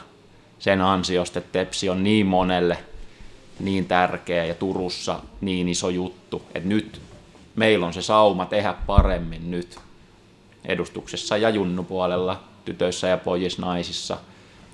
sen 0.60 0.82
ansiosta, 0.82 1.40
että 1.40 1.52
Tepsi 1.52 1.90
on 1.90 2.04
niin 2.04 2.26
monelle 2.26 2.78
niin 3.60 3.86
tärkeä 3.86 4.46
ja 4.46 4.54
Turussa 4.54 5.20
niin 5.42 5.70
iso 5.70 5.90
juttu, 5.90 6.42
että 6.56 6.70
nyt 6.70 7.02
meillä 7.56 7.86
on 7.86 7.94
se 7.94 8.02
sauma 8.02 8.46
tehdä 8.46 8.74
paremmin 8.88 9.52
nyt 9.52 9.80
edustuksessa 10.66 11.38
ja 11.38 11.50
junnupuolella, 11.50 12.44
tytöissä 12.66 13.08
ja 13.08 13.18
pojissa, 13.18 13.62
naisissa. 13.62 14.18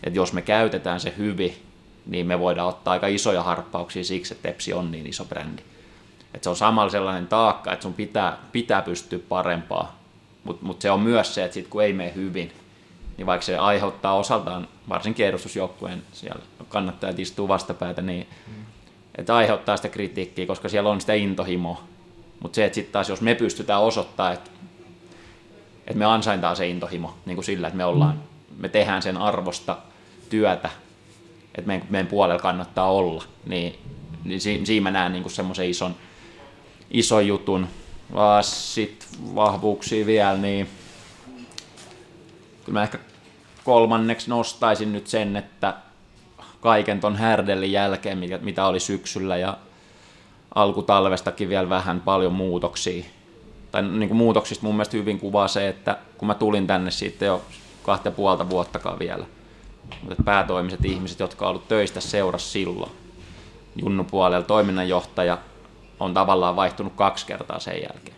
Että 0.03 0.19
jos 0.19 0.33
me 0.33 0.41
käytetään 0.41 0.99
se 0.99 1.13
hyvin, 1.17 1.55
niin 2.05 2.25
me 2.25 2.39
voidaan 2.39 2.67
ottaa 2.67 2.91
aika 2.91 3.07
isoja 3.07 3.43
harppauksia 3.43 4.03
siksi, 4.03 4.33
että 4.33 4.47
Tepsi 4.47 4.73
on 4.73 4.91
niin 4.91 5.07
iso 5.07 5.25
brändi. 5.25 5.61
Että 6.33 6.43
se 6.43 6.49
on 6.49 6.55
samalla 6.55 6.91
sellainen 6.91 7.27
taakka, 7.27 7.73
että 7.73 7.83
sun 7.83 7.93
pitää, 7.93 8.37
pitää 8.51 8.81
pystyä 8.81 9.19
parempaa, 9.29 9.99
mutta 10.43 10.65
mut 10.65 10.81
se 10.81 10.91
on 10.91 10.99
myös 10.99 11.35
se, 11.35 11.43
että 11.43 11.53
sit 11.53 11.67
kun 11.67 11.83
ei 11.83 11.93
mene 11.93 12.13
hyvin, 12.15 12.51
niin 13.17 13.25
vaikka 13.25 13.45
se 13.45 13.57
aiheuttaa 13.57 14.15
osaltaan, 14.15 14.67
varsinkin 14.89 15.25
edustusjoukkueen 15.25 16.03
siellä 16.11 16.41
kannattajat 16.69 17.19
istuu 17.19 17.47
vastapäätä, 17.47 18.01
niin 18.01 18.27
mm. 18.47 18.53
että 19.15 19.35
aiheuttaa 19.35 19.77
sitä 19.77 19.89
kritiikkiä, 19.89 20.45
koska 20.45 20.69
siellä 20.69 20.89
on 20.89 21.01
sitä 21.01 21.13
intohimoa. 21.13 21.83
Mutta 22.39 22.55
se, 22.55 22.65
että 22.65 22.75
sitten 22.75 22.93
taas 22.93 23.09
jos 23.09 23.21
me 23.21 23.35
pystytään 23.35 23.81
osoittamaan, 23.81 24.33
että, 24.33 24.51
että 25.89 25.99
me 25.99 26.05
ansaintaan 26.05 26.55
se 26.55 26.67
intohimo 26.67 27.13
niin 27.25 27.35
kuin 27.35 27.45
sillä, 27.45 27.67
että 27.67 27.77
me 27.77 27.85
ollaan, 27.85 28.23
me 28.57 28.69
tehdään 28.69 29.01
sen 29.01 29.17
arvosta 29.17 29.77
työtä, 30.29 30.69
että 31.55 31.67
meidän, 31.67 31.87
meidän 31.89 32.07
puolella 32.07 32.41
kannattaa 32.41 32.91
olla, 32.91 33.23
niin, 33.45 33.79
niin 34.23 34.41
si, 34.41 34.61
siinä 34.63 34.83
mä 34.83 34.91
näen 34.91 35.11
niin 35.11 35.29
semmoisen 35.29 35.69
ison, 35.69 35.95
ison 36.91 37.27
jutun. 37.27 37.67
Sitten 38.41 39.09
vahvuuksia 39.35 40.05
vielä, 40.05 40.37
niin 40.37 40.69
kyllä 42.65 42.79
mä 42.79 42.83
ehkä 42.83 42.99
kolmanneksi 43.63 44.29
nostaisin 44.29 44.93
nyt 44.93 45.07
sen, 45.07 45.35
että 45.35 45.73
kaiken 46.61 46.99
ton 46.99 47.15
härdellin 47.15 47.71
jälkeen, 47.71 48.19
mitä 48.41 48.65
oli 48.65 48.79
syksyllä 48.79 49.37
ja 49.37 49.57
alkutalvestakin 50.55 51.49
vielä 51.49 51.69
vähän 51.69 52.01
paljon 52.01 52.33
muutoksia. 52.33 53.03
Tai 53.71 53.81
niin 53.81 54.09
kuin 54.09 54.17
muutoksista 54.17 54.65
mun 54.65 54.75
mielestä 54.75 54.97
hyvin 54.97 55.19
kuvaa 55.19 55.47
se, 55.47 55.67
että 55.67 55.97
kun 56.17 56.27
mä 56.27 56.35
tulin 56.35 56.67
tänne 56.67 56.91
siitä 56.91 57.25
jo 57.25 57.41
kahta 57.83 58.11
puolta 58.11 58.49
vuottakaan 58.49 58.99
vielä, 58.99 59.25
mutta 60.01 60.23
päätoimiset 60.23 60.85
ihmiset, 60.85 61.19
jotka 61.19 61.45
on 61.45 61.49
ollut 61.49 61.67
töistä 61.67 62.01
seurassa 62.01 62.51
silloin, 62.51 62.91
Junnu 63.75 64.03
puolella 64.03 64.45
toiminnanjohtaja 64.45 65.37
on 65.99 66.13
tavallaan 66.13 66.55
vaihtunut 66.55 66.93
kaksi 66.95 67.25
kertaa 67.25 67.59
sen 67.59 67.81
jälkeen. 67.81 68.17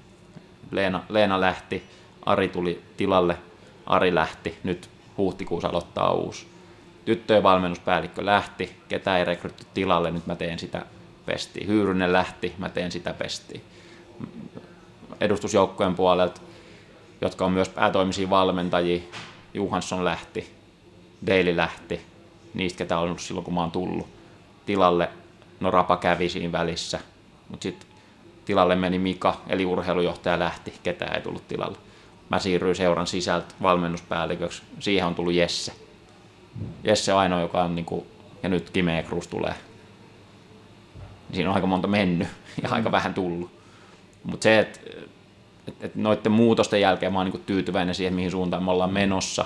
Leena, 0.72 1.04
Leena 1.10 1.42
lähti, 1.42 1.84
Ari 2.26 2.48
tuli 2.48 2.82
tilalle, 2.98 3.38
Ari 3.86 4.16
lähti, 4.16 4.58
nyt 4.64 4.90
huhtikuussa 5.18 5.68
aloittaa 5.68 6.12
uusi. 6.12 6.48
Tyttöjen 7.06 7.44
valmennuspäällikkö 7.44 8.26
lähti, 8.26 8.76
ketä 8.88 9.18
ei 9.18 9.26
rekrytty 9.26 9.66
tilalle, 9.74 10.12
nyt 10.12 10.28
mä 10.28 10.36
teen 10.36 10.60
sitä 10.60 10.86
pestiä. 11.26 11.68
Hyyrynen 11.68 12.14
lähti, 12.14 12.54
mä 12.58 12.70
teen 12.70 12.92
sitä 12.92 13.14
pestiä. 13.14 13.62
Edustusjoukkojen 15.22 15.96
puolelta, 15.96 16.42
jotka 17.22 17.46
on 17.46 17.52
myös 17.52 17.70
päätoimisia 17.70 18.30
valmentajia, 18.30 19.02
Juhansson 19.54 20.06
lähti, 20.06 20.54
Daily 21.28 21.58
lähti, 21.58 22.02
niistä 22.54 22.78
ketä 22.78 22.98
on 22.98 23.04
ollut 23.04 23.20
silloin 23.20 23.46
kun 23.46 23.54
mä 23.54 23.62
oon 23.62 23.72
tullut. 23.72 24.08
Tilalle, 24.66 25.10
no 25.60 25.72
Rapa 25.72 25.98
kävi 25.98 26.30
siinä 26.30 26.52
välissä, 26.52 27.00
mutta 27.50 27.64
sitten 27.64 27.90
tilalle 28.46 28.76
meni 28.76 29.00
Mika, 29.00 29.42
eli 29.48 29.66
urheilujohtaja 29.66 30.40
lähti, 30.40 30.74
ketä 30.84 31.06
ei 31.06 31.22
tullut 31.22 31.48
tilalle. 31.48 31.78
Mä 32.30 32.40
siirryin 32.40 32.76
seuran 32.76 33.08
sisältä 33.08 33.56
valmennuspäälliköksi, 33.62 34.62
siihen 34.80 35.08
on 35.08 35.16
tullut 35.16 35.34
Jesse. 35.34 35.74
Jesse 36.84 37.12
ainoa, 37.12 37.42
joka 37.42 37.64
on, 37.64 37.76
niin 37.76 37.86
kuin, 37.86 38.06
ja 38.44 38.50
nyt 38.50 38.70
Kime 38.70 39.06
Cruz 39.08 39.28
tulee 39.28 39.56
siinä 41.34 41.50
on 41.50 41.56
aika 41.56 41.68
monta 41.68 41.88
mennyt 41.88 42.28
ja 42.64 42.70
aika 42.70 42.90
mm. 42.90 42.92
vähän 42.92 43.14
tullut. 43.14 43.52
Mutta 44.24 44.44
se, 44.44 44.60
että 44.60 44.80
et, 45.68 45.84
et 45.84 45.96
noiden 45.96 46.32
muutosten 46.32 46.82
jälkeen 46.82 47.14
mä 47.14 47.20
oon 47.20 47.26
niinku 47.26 47.42
tyytyväinen 47.46 47.96
siihen, 47.96 48.14
mihin 48.14 48.32
suuntaan 48.32 48.64
me 48.64 48.72
ollaan 48.72 48.94
menossa. 48.94 49.46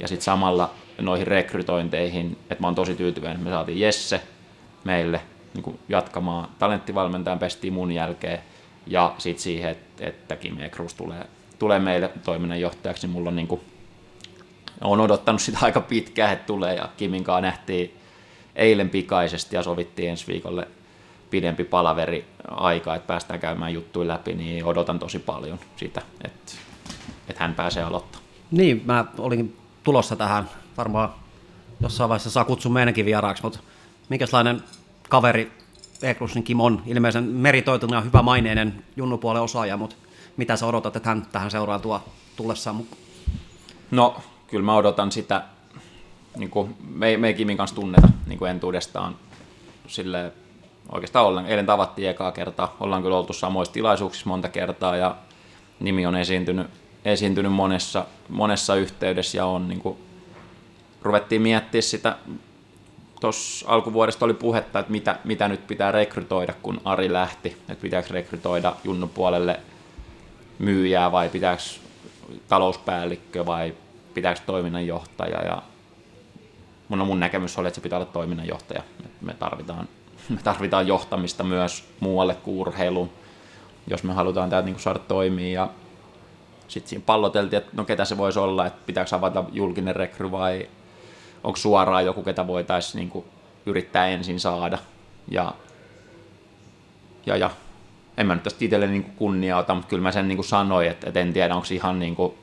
Ja 0.00 0.08
sitten 0.08 0.24
samalla 0.24 0.70
noihin 1.00 1.26
rekrytointeihin, 1.26 2.38
että 2.40 2.60
mä 2.60 2.66
oon 2.66 2.74
tosi 2.74 2.94
tyytyväinen, 2.94 3.36
että 3.36 3.44
me 3.50 3.54
saatiin 3.54 3.80
Jesse 3.80 4.20
meille 4.84 5.20
niin 5.54 5.78
jatkamaan 5.88 6.48
talenttivalmentajan 6.58 7.38
pestiin 7.38 7.72
mun 7.72 7.92
jälkeen. 7.92 8.38
Ja 8.86 9.14
sitten 9.18 9.42
siihen, 9.42 9.70
että, 9.70 10.06
että 10.06 10.36
Kim 10.36 10.60
Ekrus 10.60 10.94
tulee, 10.94 11.26
tulee 11.58 11.78
meille 11.78 12.10
toiminnanjohtajaksi, 12.24 13.06
niin 13.06 13.12
mulla 13.12 13.28
on 13.28 13.36
niin 13.36 13.48
kuin, 13.48 13.60
on 14.80 15.00
odottanut 15.00 15.40
sitä 15.40 15.58
aika 15.62 15.80
pitkään, 15.80 16.32
että 16.32 16.46
tulee 16.46 16.74
ja 16.74 16.88
Kimin 16.96 17.24
kanssa 17.24 17.40
nähtiin 17.40 17.96
eilen 18.56 18.90
pikaisesti 18.90 19.56
ja 19.56 19.62
sovittiin 19.62 20.10
ensi 20.10 20.26
viikolle 20.26 20.68
pidempi 21.30 21.64
palaveri 21.64 22.26
aika, 22.48 22.94
että 22.94 23.06
päästään 23.06 23.40
käymään 23.40 23.74
juttuja 23.74 24.08
läpi, 24.08 24.34
niin 24.34 24.64
odotan 24.64 24.98
tosi 24.98 25.18
paljon 25.18 25.58
sitä, 25.76 26.02
että, 26.24 26.52
että 27.28 27.44
hän 27.44 27.54
pääsee 27.54 27.82
aloittamaan. 27.82 28.26
Niin, 28.50 28.82
mä 28.84 29.04
olin 29.18 29.56
tulossa 29.84 30.16
tähän, 30.16 30.50
varmaan 30.76 31.14
jossain 31.80 32.08
vaiheessa 32.08 32.30
saa 32.30 32.44
kutsua 32.44 32.72
meidänkin 32.72 33.04
vieraaksi, 33.06 33.42
mutta 33.42 33.58
minkälainen 34.08 34.62
kaveri 35.08 35.52
Ekrusin 36.02 36.42
Kim 36.42 36.60
on, 36.60 36.82
ilmeisen 36.86 37.24
meritoitunut 37.24 37.94
ja 37.94 38.00
hyvä 38.00 38.22
maineinen 38.22 38.84
junnupuolen 38.96 39.42
osaaja, 39.42 39.76
mutta 39.76 39.96
mitä 40.36 40.56
sä 40.56 40.66
odotat, 40.66 40.96
että 40.96 41.08
hän 41.08 41.26
tähän 41.32 41.50
seuraan 41.50 41.80
tuo 41.80 42.00
tullessaan 42.36 42.76
mukaan? 42.76 43.02
No, 43.90 44.16
kyllä 44.46 44.64
mä 44.64 44.76
odotan 44.76 45.12
sitä, 45.12 45.42
niin 46.36 46.50
kuin 46.50 46.76
me, 46.88 47.16
me 47.16 47.26
ei 47.28 47.34
Kimin 47.34 47.56
kanssa 47.56 47.76
tunneta 47.76 48.08
niin 48.26 48.38
kuin 48.38 48.50
entuudestaan 48.50 49.16
sille 49.86 50.32
oikeastaan 50.92 51.26
ollaan. 51.26 51.46
Eilen 51.46 51.66
tavattiin 51.66 52.08
ekaa 52.08 52.32
kertaa. 52.32 52.76
Ollaan 52.80 53.02
kyllä 53.02 53.16
oltu 53.16 53.32
samoissa 53.32 53.74
tilaisuuksissa 53.74 54.28
monta 54.28 54.48
kertaa 54.48 54.96
ja 54.96 55.16
nimi 55.80 56.06
on 56.06 56.16
esiintynyt, 56.16 56.66
esiintynyt 57.04 57.52
monessa, 57.52 58.06
monessa 58.28 58.74
yhteydessä 58.74 59.38
ja 59.38 59.46
on 59.46 59.68
niin 59.68 59.80
kuin, 59.80 59.98
ruvettiin 61.02 61.42
miettiä 61.42 61.82
sitä, 61.82 62.16
tuossa 63.20 63.66
alkuvuodesta 63.68 64.24
oli 64.24 64.34
puhetta, 64.34 64.78
että 64.78 64.92
mitä, 64.92 65.18
mitä 65.24 65.48
nyt 65.48 65.66
pitää 65.66 65.92
rekrytoida, 65.92 66.54
kun 66.62 66.80
Ari 66.84 67.12
lähti, 67.12 67.48
että 67.48 67.82
pitääkö 67.82 68.08
rekrytoida 68.10 68.76
Junnu 68.84 69.06
puolelle 69.06 69.60
myyjää 70.58 71.12
vai 71.12 71.28
pitääkö 71.28 71.62
talouspäällikkö 72.48 73.46
vai 73.46 73.74
pitääkö 74.14 74.40
toiminnanjohtaja 74.46 75.44
ja 75.44 75.62
mun, 76.88 77.06
mun 77.06 77.20
näkemys 77.20 77.58
oli, 77.58 77.68
että 77.68 77.74
se 77.74 77.80
pitää 77.80 77.98
olla 77.98 78.10
toiminnanjohtaja. 78.12 78.82
Me 79.20 79.34
tarvitaan 79.34 79.88
me 80.28 80.40
tarvitaan 80.44 80.86
johtamista 80.86 81.44
myös 81.44 81.84
muualle 82.00 82.34
kuin 82.34 82.56
urheiluun. 82.56 83.10
jos 83.86 84.02
me 84.02 84.12
halutaan 84.12 84.50
tämä 84.50 84.62
niin 84.62 84.80
saada 84.80 84.98
toimia. 84.98 85.60
Ja 85.60 85.68
sitten 86.68 86.88
siinä 86.88 87.02
palloteltiin, 87.06 87.58
että 87.58 87.70
no 87.74 87.84
ketä 87.84 88.04
se 88.04 88.16
voisi 88.16 88.38
olla, 88.38 88.66
että 88.66 88.82
pitääkö 88.86 89.16
avata 89.16 89.44
julkinen 89.52 89.96
rekry 89.96 90.30
vai 90.30 90.68
onko 91.44 91.56
suoraan 91.56 92.04
joku, 92.04 92.22
ketä 92.22 92.46
voitaisiin 92.46 92.98
niin 92.98 93.10
kuin 93.10 93.24
yrittää 93.66 94.08
ensin 94.08 94.40
saada. 94.40 94.78
Ja, 95.28 95.52
ja, 97.26 97.36
ja 97.36 97.50
en 98.16 98.26
mä 98.26 98.34
nyt 98.34 98.42
tästä 98.42 98.64
itselle 98.64 98.86
niin 98.86 99.04
kunnia 99.04 99.58
ota, 99.58 99.74
mutta 99.74 99.88
kyllä 99.88 100.02
mä 100.02 100.12
sen 100.12 100.28
niin 100.28 100.36
kuin 100.36 100.46
sanoin, 100.46 100.88
että, 100.88 101.06
että 101.06 101.20
en 101.20 101.32
tiedä, 101.32 101.54
onko 101.54 101.66
ihan 101.70 101.98
niin 101.98 102.16
kuin 102.16 102.34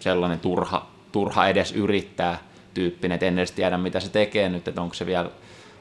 sellainen 0.00 0.40
turha, 0.40 0.86
turha 1.12 1.48
edes 1.48 1.72
yrittää 1.72 2.38
tyyppinen, 2.74 3.14
että 3.14 3.26
en 3.26 3.38
edes 3.38 3.52
tiedä, 3.52 3.78
mitä 3.78 4.00
se 4.00 4.08
tekee 4.08 4.48
nyt, 4.48 4.68
että 4.68 4.82
onko 4.82 4.94
se 4.94 5.06
vielä 5.06 5.30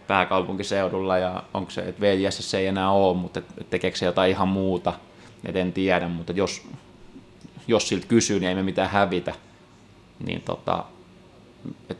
pääkaupunkiseudulla 0.07 1.17
ja 1.17 1.43
onko 1.53 1.71
se, 1.71 1.81
että 1.81 2.01
VJS 2.01 2.51
se 2.51 2.57
ei 2.57 2.67
enää 2.67 2.91
ole, 2.91 3.17
mutta 3.17 3.41
tekeekö 3.69 3.97
se 3.97 4.05
jotain 4.05 4.31
ihan 4.31 4.47
muuta, 4.47 4.93
että 5.45 5.59
en 5.59 5.73
tiedä, 5.73 6.07
mutta 6.07 6.33
jos, 6.33 6.67
jos 7.67 7.87
siltä 7.87 8.07
kysyy, 8.07 8.39
niin 8.39 8.49
ei 8.49 8.55
me 8.55 8.63
mitään 8.63 8.89
hävitä, 8.89 9.33
niin 10.25 10.41
tota, 10.41 10.83
et 11.89 11.97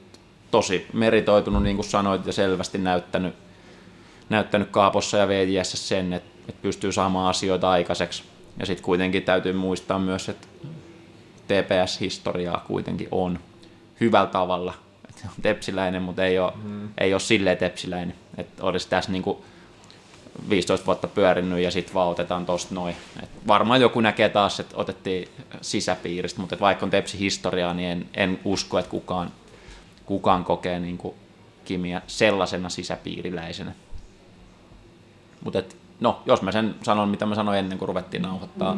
tosi 0.52 0.88
meritoitunut, 0.94 1.64
niin 1.64 1.76
kuin 1.76 1.86
sanoit, 1.86 2.26
ja 2.26 2.34
selvästi 2.34 2.77
näyttänyt, 2.77 3.36
näyttänyt 4.30 4.69
Kaapossa 4.69 5.18
ja 5.18 5.27
VJS 5.27 5.90
sen, 5.90 6.14
että, 6.14 6.30
että 6.48 6.61
pystyy 6.61 6.91
saamaan 6.91 7.30
asioita 7.30 7.69
aikaiseksi. 7.69 8.23
Ja 8.60 8.65
sitten 8.65 8.86
kuitenkin 8.86 9.23
täytyy 9.23 9.53
muistaa 9.53 9.99
myös, 9.99 10.30
että 10.30 10.48
TPS-historiaa 11.48 12.64
kuitenkin 12.68 13.07
on 13.11 13.40
hyvällä 14.02 14.27
tavalla. 14.27 14.73
On 15.27 15.41
tepsiläinen, 15.41 16.02
mutta 16.02 16.26
ei 16.26 16.39
ole, 16.39 16.53
hmm. 16.64 16.89
ei 16.97 17.14
ole 17.14 17.19
silleen 17.19 17.57
tepsiläinen. 17.57 18.15
Että 18.38 18.64
olisi 18.64 18.89
tässä 18.89 19.11
niinku 19.11 19.45
15 20.49 20.85
vuotta 20.85 21.07
pyörinyt 21.07 21.60
ja 21.60 21.72
sitten 21.72 21.93
vaan 21.93 22.10
otetaan 22.10 22.45
tosta 22.45 22.76
noin. 22.76 22.95
Et 23.23 23.30
varmaan 23.47 23.81
joku 23.81 24.02
näkee 24.02 24.30
taas, 24.30 24.60
että 24.60 24.77
otettiin 24.77 25.27
sisäpiiristä, 25.61 26.41
mutta 26.41 26.60
vaikka 26.60 26.85
on 26.85 26.89
tepsi 26.89 27.19
historiaa, 27.19 27.73
niin 27.73 27.89
en, 27.89 28.10
en 28.14 28.39
usko, 28.45 28.80
että 28.80 28.91
kukaan, 28.91 29.31
kukaan 30.06 30.43
kokee 30.43 30.80
niinku 30.80 31.15
Kimiä 31.65 32.02
sellaisena 32.07 32.69
sisäpiiriläisenä. 32.69 33.72
Mutta 35.43 35.64
no, 35.99 36.22
jos 36.26 36.41
mä 36.41 36.52
sen 36.52 36.76
sanon, 36.84 37.10
mitä 37.10 37.26
mä 37.26 37.35
sanoin 37.35 37.60
ennen 37.60 37.77
kuin 37.77 37.88
ruvettiin 37.88 38.23
nauhoittaa, 38.23 38.77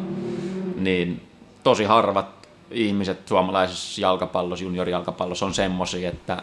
niin 0.76 1.28
tosi 1.62 1.84
harvat 1.84 2.47
ihmiset 2.70 3.28
suomalaisessa 3.28 4.00
jalkapallossa, 4.00 4.64
juniorijalkapallossa 4.64 5.46
on 5.46 5.54
semmoisia, 5.54 6.08
että 6.08 6.42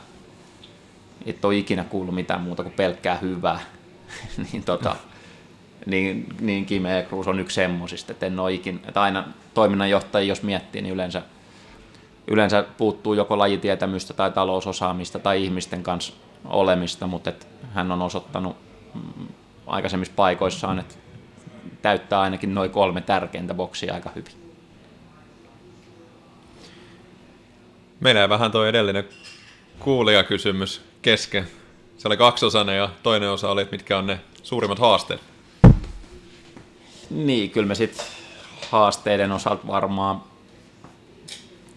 et 1.25 1.45
ole 1.45 1.57
ikinä 1.57 1.83
kuullut 1.83 2.15
mitään 2.15 2.41
muuta 2.41 2.63
kuin 2.63 2.73
pelkkää 2.73 3.15
hyvää. 3.15 3.59
niin, 4.51 4.63
tota, 4.63 4.95
niin, 5.85 6.27
niin 6.39 6.65
Kime 6.65 7.05
Cruz 7.09 7.27
on 7.27 7.39
yksi 7.39 7.55
semmoisista, 7.55 8.11
että 8.11 8.25
en 8.25 8.35
ikinä, 8.51 8.79
että 8.87 9.01
aina 9.01 9.27
toiminnanjohtaja, 9.53 10.25
jos 10.25 10.43
miettii, 10.43 10.81
niin 10.81 10.93
yleensä, 10.93 11.21
yleensä 12.27 12.65
puuttuu 12.77 13.13
joko 13.13 13.37
lajitietämystä 13.37 14.13
tai 14.13 14.31
talousosaamista 14.31 15.19
tai 15.19 15.43
ihmisten 15.43 15.83
kanssa 15.83 16.13
olemista, 16.45 17.07
mutta 17.07 17.29
että 17.29 17.45
hän 17.73 17.91
on 17.91 18.01
osoittanut 18.01 18.55
mm, 18.93 19.27
aikaisemmissa 19.67 20.13
paikoissaan, 20.15 20.79
että 20.79 20.95
täyttää 21.81 22.21
ainakin 22.21 22.55
noin 22.55 22.71
kolme 22.71 23.01
tärkeintä 23.01 23.53
boksia 23.53 23.93
aika 23.93 24.09
hyvin. 24.15 24.44
Menee 27.99 28.29
vähän 28.29 28.51
tuo 28.51 28.65
edellinen 28.65 29.09
kuulijakysymys 29.79 30.81
kesken. 31.01 31.47
Se 31.97 32.07
oli 32.07 32.17
kaksosainen 32.17 32.77
ja 32.77 32.89
toinen 33.03 33.29
osa 33.29 33.49
oli, 33.49 33.61
että 33.61 33.75
mitkä 33.75 33.97
on 33.97 34.07
ne 34.07 34.19
suurimmat 34.43 34.79
haasteet. 34.79 35.21
Niin, 37.09 37.49
kyllä 37.49 37.67
me 37.67 37.75
sitten 37.75 38.05
haasteiden 38.71 39.31
osalta 39.31 39.67
varmaan 39.67 40.23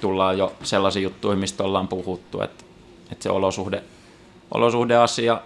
tullaan 0.01 0.39
jo 0.39 0.53
sellaisiin 0.63 1.03
juttuihin, 1.03 1.39
mistä 1.39 1.65
ollaan 1.65 1.89
puhuttu, 1.89 2.41
että, 2.41 2.65
että 3.13 3.23
se 3.23 3.31
olosuhde, 3.31 3.83
olosuhdeasia 4.55 5.41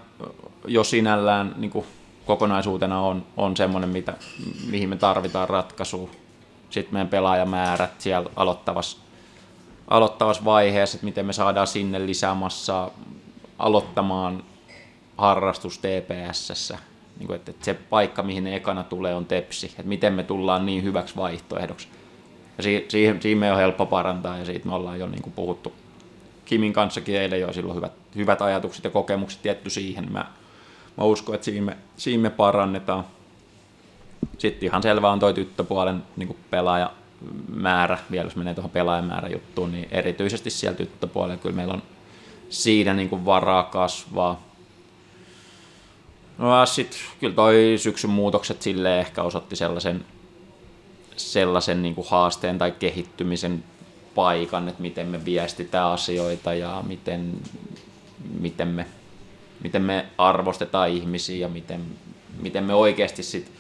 jo 0.67 0.85
sinällään 0.85 1.55
niin 1.57 1.71
kuin 1.71 1.87
kokonaisuutena 2.27 3.01
on, 3.01 3.27
on 3.37 3.57
semmoinen, 3.57 3.91
mitä, 3.91 4.15
mihin 4.71 4.89
me 4.89 4.97
tarvitaan 4.97 5.49
ratkaisua. 5.49 6.11
Sitten 6.71 6.95
meidän 6.95 7.09
pelaajamäärät 7.09 8.01
siellä 8.01 8.31
aloittavassa 8.37 9.02
aloittavassa 9.89 10.45
vaiheessa, 10.45 10.97
että 10.97 11.05
miten 11.05 11.27
me 11.27 11.33
saadaan 11.33 11.67
sinne 11.67 12.07
lisämassa 12.07 12.91
aloittamaan 13.59 14.45
harrastus 15.19 15.79
TPSssä. 15.79 16.79
Niin 17.19 17.27
kuin, 17.27 17.37
että 17.37 17.53
se 17.61 17.75
paikka, 17.75 18.23
mihin 18.23 18.45
ne 18.45 18.57
ekana 18.57 18.83
tulee, 18.83 19.15
on 19.15 19.27
tepsi. 19.27 19.67
Että 19.67 19.83
miten 19.83 20.13
me 20.13 20.23
tullaan 20.23 20.67
niin 20.67 20.83
hyväksi 20.83 21.17
vaihtoehdoksi. 21.17 21.89
Ja 22.59 22.63
siihen, 22.63 23.23
siihen 23.23 23.39
me 23.39 23.53
on 23.53 23.59
helppo 23.59 23.87
parantaa 23.87 24.39
ja 24.39 24.45
siitä 24.45 24.69
me 24.69 24.75
ollaan 24.75 24.99
jo 24.99 25.07
niin 25.07 25.23
kuin 25.23 25.33
puhuttu 25.33 25.73
Kimin 26.45 26.73
kanssakin 26.73 27.17
eilen 27.17 27.41
jo 27.41 27.53
silloin 27.53 27.77
hyvät, 27.77 27.93
hyvät 28.17 28.43
ajatukset 28.43 28.85
ja 28.85 28.91
kokemukset 28.91 29.43
tietty 29.43 29.71
siihen. 29.71 30.13
Mä, 30.13 30.27
mä 30.97 31.05
uskon, 31.05 31.35
että 31.35 31.45
siinä 31.45 31.67
me, 31.67 31.77
siinä 31.97 32.23
me 32.23 32.31
parannetaan. 32.31 33.05
Sitten 34.39 34.67
ihan 34.67 34.83
selvä 34.83 35.11
on 35.11 35.19
toi 35.19 35.35
tyttöpuolen 35.35 36.03
niin 36.17 36.37
pelaaja 36.51 36.91
määrä, 37.49 37.99
vielä 38.11 38.27
jos 38.27 38.37
menee 38.37 38.55
tuohon 38.55 38.71
pelaajamäärä 38.71 39.29
juttuun, 39.29 39.73
niin 39.73 39.89
erityisesti 39.91 40.51
siellä 40.51 40.77
tyttöpuolella 40.77 41.37
kyllä 41.37 41.57
meillä 41.57 41.75
on 41.75 41.83
siinä 42.49 42.95
niin 42.95 43.09
kuin 43.09 43.25
varaa 43.25 43.63
kasvaa. 43.63 44.43
No 46.39 46.67
sitten 46.67 46.99
kyllä 47.21 47.35
toi 47.35 47.75
syksyn 47.77 48.11
muutokset 48.11 48.63
sille 48.63 49.01
ehkä 49.01 49.23
osoitti 49.23 49.57
sellaisen, 49.57 50.05
sellaisen 51.17 51.83
niin 51.83 51.95
kuin 51.95 52.07
haasteen 52.11 52.59
tai 52.59 52.73
kehittymisen 52.73 53.65
paikan, 54.15 54.69
että 54.69 54.83
miten 54.83 55.07
me 55.07 55.25
viestitään 55.25 55.89
asioita 55.89 56.55
ja 56.55 56.83
miten, 56.87 57.33
miten, 58.41 58.69
me, 58.69 58.87
miten 59.63 59.83
me 59.83 60.07
arvostetaan 60.19 60.89
ihmisiä 60.89 61.37
ja 61.37 61.49
miten, 61.49 61.81
miten 62.41 62.65
me 62.65 62.75
oikeasti 62.75 63.23
sit, 63.23 63.53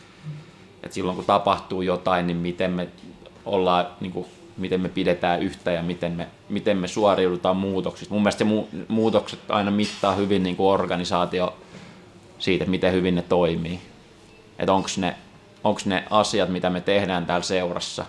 että 0.82 0.94
silloin 0.94 1.16
kun 1.16 1.24
tapahtuu 1.24 1.82
jotain, 1.82 2.26
niin 2.26 2.36
miten 2.36 2.70
me 2.70 2.88
ollaan, 3.44 3.86
niin 4.00 4.12
kuin, 4.12 4.26
miten 4.56 4.80
me 4.80 4.88
pidetään 4.88 5.42
yhtä 5.42 5.70
ja 5.70 5.82
miten 5.82 6.12
me, 6.12 6.28
miten 6.48 6.76
me 6.76 6.88
suoriudutaan 6.88 7.56
muutoksista. 7.56 8.14
Mun 8.14 8.22
mielestä 8.22 8.44
mu- 8.44 8.84
muutokset 8.88 9.40
aina 9.48 9.70
mittaa 9.70 10.14
hyvin 10.14 10.42
niin 10.42 10.56
kuin 10.56 10.72
organisaatio 10.72 11.54
siitä, 12.38 12.64
miten 12.64 12.92
hyvin 12.92 13.14
ne 13.14 13.22
toimii. 13.22 13.80
Että 14.58 14.72
onko 14.72 14.88
ne, 14.96 15.16
onks 15.64 15.86
ne 15.86 16.04
asiat, 16.10 16.48
mitä 16.48 16.70
me 16.70 16.80
tehdään 16.80 17.26
täällä 17.26 17.44
seurassa, 17.44 18.04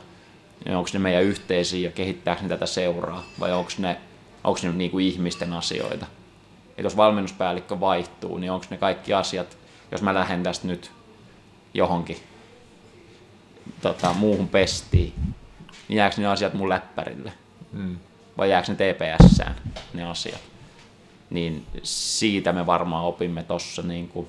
niin 0.66 0.76
onko 0.76 0.90
ne 0.94 1.00
meidän 1.00 1.24
yhteisiä 1.24 1.88
ja 1.88 1.92
kehittääkö 1.92 2.42
ne 2.42 2.50
tätä 2.50 2.66
seuraa, 2.66 3.24
vai 3.40 3.54
onko 3.54 3.72
ne, 3.78 3.98
onks 4.44 4.64
ne 4.64 4.72
niin 4.72 4.92
kuin 4.92 5.06
ihmisten 5.06 5.54
asioita. 5.54 6.06
Et 6.78 6.84
jos 6.84 6.98
valmennuspäällikkö 6.98 7.80
vaihtuu, 7.80 8.38
niin 8.38 8.52
onko 8.52 8.66
ne 8.70 8.78
kaikki 8.78 9.14
asiat, 9.14 9.58
jos 9.92 10.02
mä 10.02 10.14
lähden 10.14 10.44
tästä 10.44 10.68
nyt 10.68 10.92
johonkin 11.74 12.18
tota, 13.82 14.14
muuhun 14.14 14.48
pestiin, 14.48 15.14
niin 15.88 15.98
jääkö 15.98 16.22
ne 16.22 16.28
asiat 16.28 16.54
mun 16.54 16.70
läppärille? 16.70 17.34
Mm. 17.72 17.98
Vai 18.38 18.50
jääkö 18.50 18.72
ne 18.72 18.94
TPSään 18.94 19.56
ne 19.94 20.04
asiat? 20.04 20.42
Niin 21.30 21.66
siitä 21.84 22.54
me 22.54 22.66
varmaan 22.66 23.06
opimme 23.06 23.44
tuossa 23.44 23.82
niin 23.82 24.08
kuin, 24.08 24.28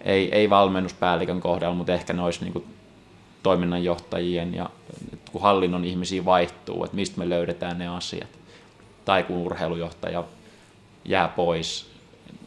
ei, 0.00 0.34
ei 0.34 0.50
valmennuspäällikön 0.50 1.40
kohdalla, 1.40 1.74
mutta 1.74 1.92
ehkä 1.92 2.12
ne 2.12 2.22
olisi 2.22 2.44
niin 2.44 2.52
kuin 2.52 2.64
toiminnanjohtajien 3.42 4.54
ja 4.54 4.70
kun 5.32 5.42
hallinnon 5.42 5.84
ihmisiä 5.84 6.24
vaihtuu, 6.24 6.84
että 6.84 6.96
mistä 6.96 7.18
me 7.18 7.28
löydetään 7.28 7.78
ne 7.78 7.88
asiat. 7.88 8.28
Tai 9.04 9.22
kun 9.22 9.36
urheilujohtaja 9.36 10.24
jää 11.04 11.28
pois, 11.28 11.90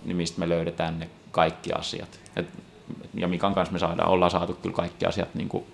niin 0.06 0.18
mistä 0.18 0.40
me 0.40 0.50
löydetään 0.50 1.00
ne 1.00 1.10
kaikki 1.32 1.74
asiat. 1.74 2.20
Et 2.36 2.48
ja 3.14 3.28
Mikan 3.28 3.54
kanssa 3.54 3.74
me 3.74 3.80
saadaan, 3.80 4.10
ollaan 4.10 4.32
saatu 4.32 4.54
kyllä 4.54 4.76
kaikki 4.76 5.06
asiat 5.06 5.36
niin 5.36 5.50
kuin 5.50 5.66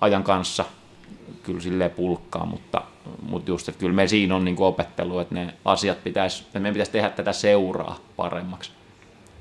ajan 0.00 0.24
kanssa 0.24 0.64
kyllä 1.42 1.60
silleen 1.60 1.90
pulkkaa, 1.90 2.46
mutta, 2.46 2.82
mutta 3.22 3.50
just, 3.50 3.68
että 3.68 3.78
kyllä 3.78 3.94
me 3.94 4.08
siinä 4.08 4.36
on 4.36 4.44
niin 4.44 4.56
kuin 4.56 4.66
opettelu, 4.66 5.18
että 5.18 5.34
ne 5.34 5.54
asiat 5.64 6.04
pitäisi, 6.04 6.42
että 6.42 6.60
meidän 6.60 6.74
pitäisi 6.74 6.92
tehdä 6.92 7.10
tätä 7.10 7.32
seuraa 7.32 7.98
paremmaksi. 8.16 8.70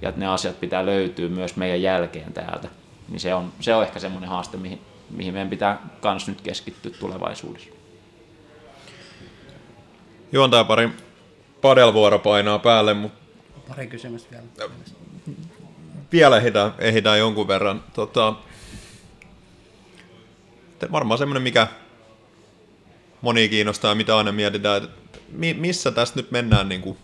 Ja 0.02 0.10
että 0.10 0.20
ne 0.20 0.28
asiat 0.28 0.60
pitää 0.60 0.86
löytyä 0.86 1.30
myös 1.30 1.56
meidän 1.56 1.82
jälkeen 1.82 2.34
täältä. 2.34 2.70
Niin 3.10 3.20
se 3.20 3.34
on, 3.34 3.54
se 3.60 3.76
on 3.76 3.84
ehkä 3.84 4.00
semmoinen 4.00 4.30
haaste, 4.30 4.58
mihin, 4.58 4.82
mihin 5.10 5.34
meidän 5.34 5.50
pitää 5.50 5.88
kans 6.02 6.28
nyt 6.28 6.42
keskittyä 6.42 6.92
tulevaisuudessa. 7.00 7.70
Juontaa 10.32 10.64
pari 10.64 10.90
padelvuoro 11.62 12.20
painaa 12.20 12.60
päälle, 12.60 12.94
mutta 12.94 13.20
Pari 13.68 13.88
kysymystä 13.88 14.32
vielä 14.32 14.70
vielä 16.12 16.38
ehditään, 16.38 16.74
ehditään 16.80 17.20
jonkun 17.20 17.48
verran. 17.48 17.84
Tota, 17.94 18.34
varmaan 20.92 21.18
semmoinen, 21.18 21.44
mikä 21.44 21.68
moni 23.22 23.50
kiinnostaa, 23.50 23.96
mitä 23.96 24.18
aina 24.18 24.32
mietitään, 24.32 24.84
että 24.84 25.20
missä 25.58 25.92
tässä 25.92 26.16
nyt 26.16 26.32
mennään 26.32 26.70
niin 26.70 26.82
kuin 26.82 26.98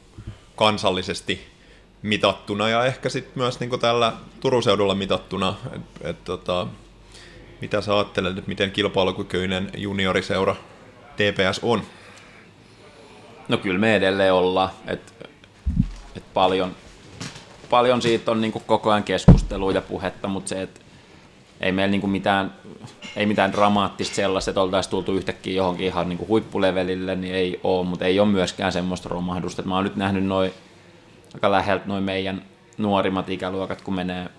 kansallisesti 0.56 1.48
mitattuna 2.02 2.70
ja 2.70 2.86
ehkä 2.86 3.10
sitten 3.10 3.34
myös 3.36 3.60
niin 3.60 3.70
kuin 3.70 3.80
tällä 3.80 4.14
Turun 4.40 4.64
seudulla 4.64 4.96
mitattuna. 4.96 5.56
Et, 5.76 5.82
et, 6.02 6.24
tota, 6.24 6.68
Mitä 7.62 7.82
sä 7.82 7.96
ajattelet, 7.96 8.38
että 8.38 8.50
miten 8.50 8.72
kilpailukykyinen 8.72 9.72
junioriseura 9.78 10.56
TPS 11.16 11.60
on? 11.64 11.82
No 13.48 13.58
kyllä 13.58 13.80
me 13.80 13.96
edelleen 13.96 14.34
ollaan, 14.34 14.70
että 14.88 15.12
et 16.16 16.34
paljon, 16.34 16.76
paljon 17.70 18.02
siitä 18.02 18.32
on 18.32 18.42
niinku 18.42 18.60
koko 18.66 18.92
ajan 18.92 19.04
keskustelua 19.04 19.72
ja 19.72 19.82
puhetta, 19.82 20.28
mutta 20.28 20.50
se, 20.50 20.62
että 20.62 20.80
ei 21.62 21.72
meillä 21.72 21.92
niinku 21.92 22.08
mitään, 22.08 22.54
ei 23.16 23.26
mitään 23.26 23.52
dramaattista 23.52 24.16
sellaista, 24.16 24.52
että 24.52 24.62
oltaisiin 24.62 24.92
tultu 24.92 25.14
yhtäkkiä 25.14 25.54
johonkin 25.54 25.88
ihan 25.88 26.10
niinku 26.10 26.28
huippulevelille, 26.28 27.16
niin 27.16 27.36
ei 27.36 27.60
ole, 27.64 27.86
mutta 27.86 28.06
ei 28.06 28.20
ole 28.20 28.28
myöskään 28.28 28.72
semmoista 28.72 29.10
romahdusta. 29.10 29.62
Mä 29.62 29.76
oon 29.76 29.84
nyt 29.84 29.96
nähnyt 29.96 30.26
noin 30.26 30.54
aika 31.34 31.52
läheltä 31.52 31.86
noin 31.86 32.04
meidän 32.04 32.42
nuorimmat 32.78 33.30
ikäluokat, 33.30 33.82
kun 33.82 33.94
menee 33.94 34.30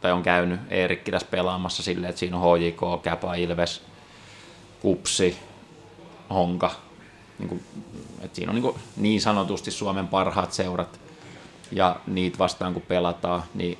tai 0.00 0.12
on 0.12 0.22
käynyt 0.22 0.60
Eerikki 0.70 1.10
tässä 1.10 1.28
pelaamassa 1.30 1.82
silleen, 1.82 2.10
että 2.10 2.20
siinä 2.20 2.38
on 2.38 2.58
HJK, 2.58 3.02
Käpa, 3.02 3.34
Ilves, 3.34 3.82
Kupsi, 4.80 5.36
Honka. 6.30 6.70
Niin, 7.38 7.48
kuin, 7.48 7.62
että 8.20 8.36
siinä 8.36 8.50
on 8.50 8.54
niin, 8.54 8.62
kuin 8.62 8.76
niin 8.96 9.20
sanotusti 9.20 9.70
Suomen 9.70 10.08
parhaat 10.08 10.52
seurat 10.52 11.00
ja 11.72 11.96
niitä 12.06 12.38
vastaan 12.38 12.72
kun 12.72 12.82
pelataan, 12.82 13.42
niin 13.54 13.78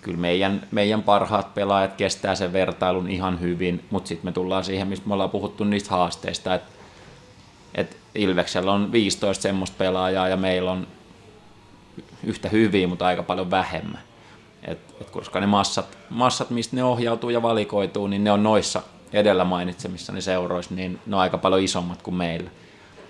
kyllä 0.00 0.18
meidän, 0.18 0.66
meidän 0.70 1.02
parhaat 1.02 1.54
pelaajat 1.54 1.94
kestää 1.94 2.34
sen 2.34 2.52
vertailun 2.52 3.10
ihan 3.10 3.40
hyvin, 3.40 3.84
mutta 3.90 4.08
sitten 4.08 4.26
me 4.26 4.32
tullaan 4.32 4.64
siihen, 4.64 4.88
mistä 4.88 5.08
me 5.08 5.14
ollaan 5.14 5.30
puhuttu 5.30 5.64
niistä 5.64 5.90
haasteista, 5.90 6.54
että, 6.54 6.70
että 7.74 7.96
Ilveksellä 8.14 8.72
on 8.72 8.92
15 8.92 9.42
semmoista 9.42 9.76
pelaajaa 9.78 10.28
ja 10.28 10.36
meillä 10.36 10.70
on 10.70 10.86
yhtä 12.24 12.48
hyviä, 12.48 12.88
mutta 12.88 13.06
aika 13.06 13.22
paljon 13.22 13.50
vähemmän. 13.50 14.02
Et, 14.62 14.78
et 15.00 15.10
koska 15.10 15.40
ne 15.40 15.46
massat, 15.46 15.98
massat, 16.10 16.50
mistä 16.50 16.76
ne 16.76 16.84
ohjautuu 16.84 17.30
ja 17.30 17.42
valikoituu, 17.42 18.06
niin 18.06 18.24
ne 18.24 18.32
on 18.32 18.42
noissa 18.42 18.82
edellä 19.12 19.44
mainitsemissani 19.44 20.22
seuroissa, 20.22 20.74
niin 20.74 21.00
ne 21.06 21.16
on 21.16 21.22
aika 21.22 21.38
paljon 21.38 21.62
isommat 21.62 22.02
kuin 22.02 22.14
meillä. 22.14 22.50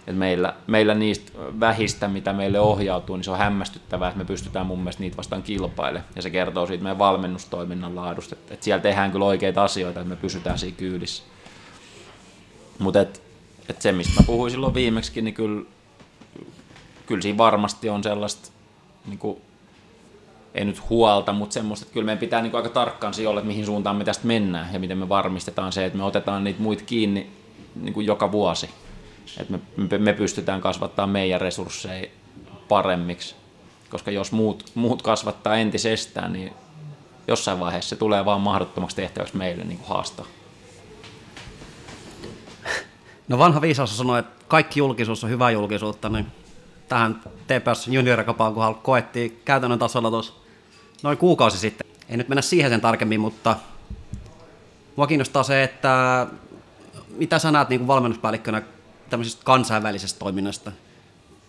Et 0.07 0.17
meillä, 0.17 0.55
meillä 0.67 0.95
niistä 0.95 1.33
vähistä, 1.61 2.09
mitä 2.09 2.33
meille 2.33 2.61
ohjautuu, 2.61 3.17
niin 3.17 3.25
se 3.25 3.31
on 3.31 3.39
hämmästyttävää, 3.39 4.09
että 4.09 4.19
me 4.19 4.25
pystytään 4.25 4.67
mun 4.67 4.79
mielestä 4.79 5.03
niitä 5.03 5.17
vastaan 5.17 5.43
kilpailemaan. 5.43 6.09
Ja 6.17 6.23
se 6.23 6.31
kertoo 6.31 6.67
siitä 6.67 6.83
meidän 6.83 6.99
valmennustoiminnan 6.99 7.97
laadusta, 7.97 8.35
että, 8.35 8.55
et 8.55 8.63
siellä 8.63 8.83
tehdään 8.83 9.13
kyllä 9.13 9.25
oikeita 9.25 9.65
asioita, 9.65 10.01
että 10.01 10.09
me 10.09 10.17
pysytään 10.17 10.59
siinä 10.59 10.77
kyydissä. 10.77 11.23
Mutta 12.79 13.01
et, 13.01 13.23
et 13.69 13.83
se, 13.83 13.93
mistä 13.93 14.21
mä 14.21 14.27
puhuin 14.27 14.51
silloin 14.51 14.75
viimeksi, 14.75 15.23
niin 15.23 15.35
kyllä, 15.35 15.63
kyllä 17.07 17.23
siinä 17.23 17.39
varmasti 17.39 17.89
on 17.89 18.03
sellaista 18.03 18.51
niin 19.07 19.19
kuin 19.19 19.41
ei 20.55 20.65
nyt 20.65 20.89
huolta, 20.89 21.33
mutta 21.33 21.55
semmoista, 21.55 21.85
että 21.85 21.93
kyllä 21.93 22.05
meidän 22.05 22.19
pitää 22.19 22.43
niin 22.43 22.57
aika 22.57 22.69
tarkkaan 22.69 23.15
olla, 23.29 23.41
että 23.41 23.49
mihin 23.49 23.67
suuntaan 23.67 23.97
me 23.97 24.05
tästä 24.05 24.27
mennään 24.27 24.73
ja 24.73 24.79
miten 24.79 24.99
me 24.99 25.09
varmistetaan 25.09 25.73
se, 25.73 25.85
että 25.85 25.99
me 25.99 26.05
otetaan 26.05 26.45
niitä 26.45 26.63
muita 26.63 26.85
kiinni 26.87 27.31
niin 27.75 27.95
kuin 27.95 28.07
joka 28.07 28.33
vuosi. 28.33 28.71
Että 29.41 29.59
me, 29.77 29.99
me, 29.99 30.13
pystytään 30.13 30.61
kasvattamaan 30.61 31.11
meidän 31.11 31.41
resursseja 31.41 32.07
paremmiksi, 32.69 33.35
koska 33.91 34.11
jos 34.11 34.33
muut, 34.33 34.71
muut 34.75 35.03
kasvattaa 35.03 35.57
entisestään, 35.57 36.33
niin 36.33 36.53
jossain 37.29 37.61
vaiheessa 37.61 37.89
se 37.89 37.97
tulee 37.97 38.25
vaan 38.25 38.41
mahdottomaksi 38.41 38.97
tehtäväksi 38.97 39.37
meille 39.37 39.65
niin 39.65 39.79
kuin 39.79 39.89
haastaa. 39.89 40.27
No 43.29 43.39
vanha 43.39 43.61
viisaus 43.61 43.99
sanoi, 43.99 44.19
että 44.19 44.45
kaikki 44.49 44.81
julkisuus 44.81 45.25
on 45.25 45.31
hyvä 45.31 45.51
julkisuutta, 45.51 46.09
niin 46.09 46.27
tähän 46.89 47.23
TPS 47.47 47.89
juniorikapaan, 47.89 48.55
kun 48.55 48.75
koettiin 48.75 49.41
käytännön 49.45 49.79
tasolla 49.79 50.11
tuossa 50.11 50.33
noin 51.03 51.19
kuukausi 51.19 51.59
sitten. 51.59 51.87
Ei 52.09 52.17
nyt 52.17 52.29
mennä 52.29 52.43
siihen 52.43 52.71
sen 52.71 52.81
tarkemmin, 52.81 53.21
mutta 53.21 53.57
mua 54.97 55.07
kiinnostaa 55.07 55.43
se, 55.43 55.63
että 55.63 56.27
mitä 57.09 57.39
sä 57.39 57.51
näet 57.51 57.69
niin 57.69 57.81
kuin 57.81 57.89
valmennuspäällikkönä 57.89 58.63
tämmöisestä 59.11 59.45
kansainvälisestä 59.45 60.19
toiminnasta? 60.19 60.73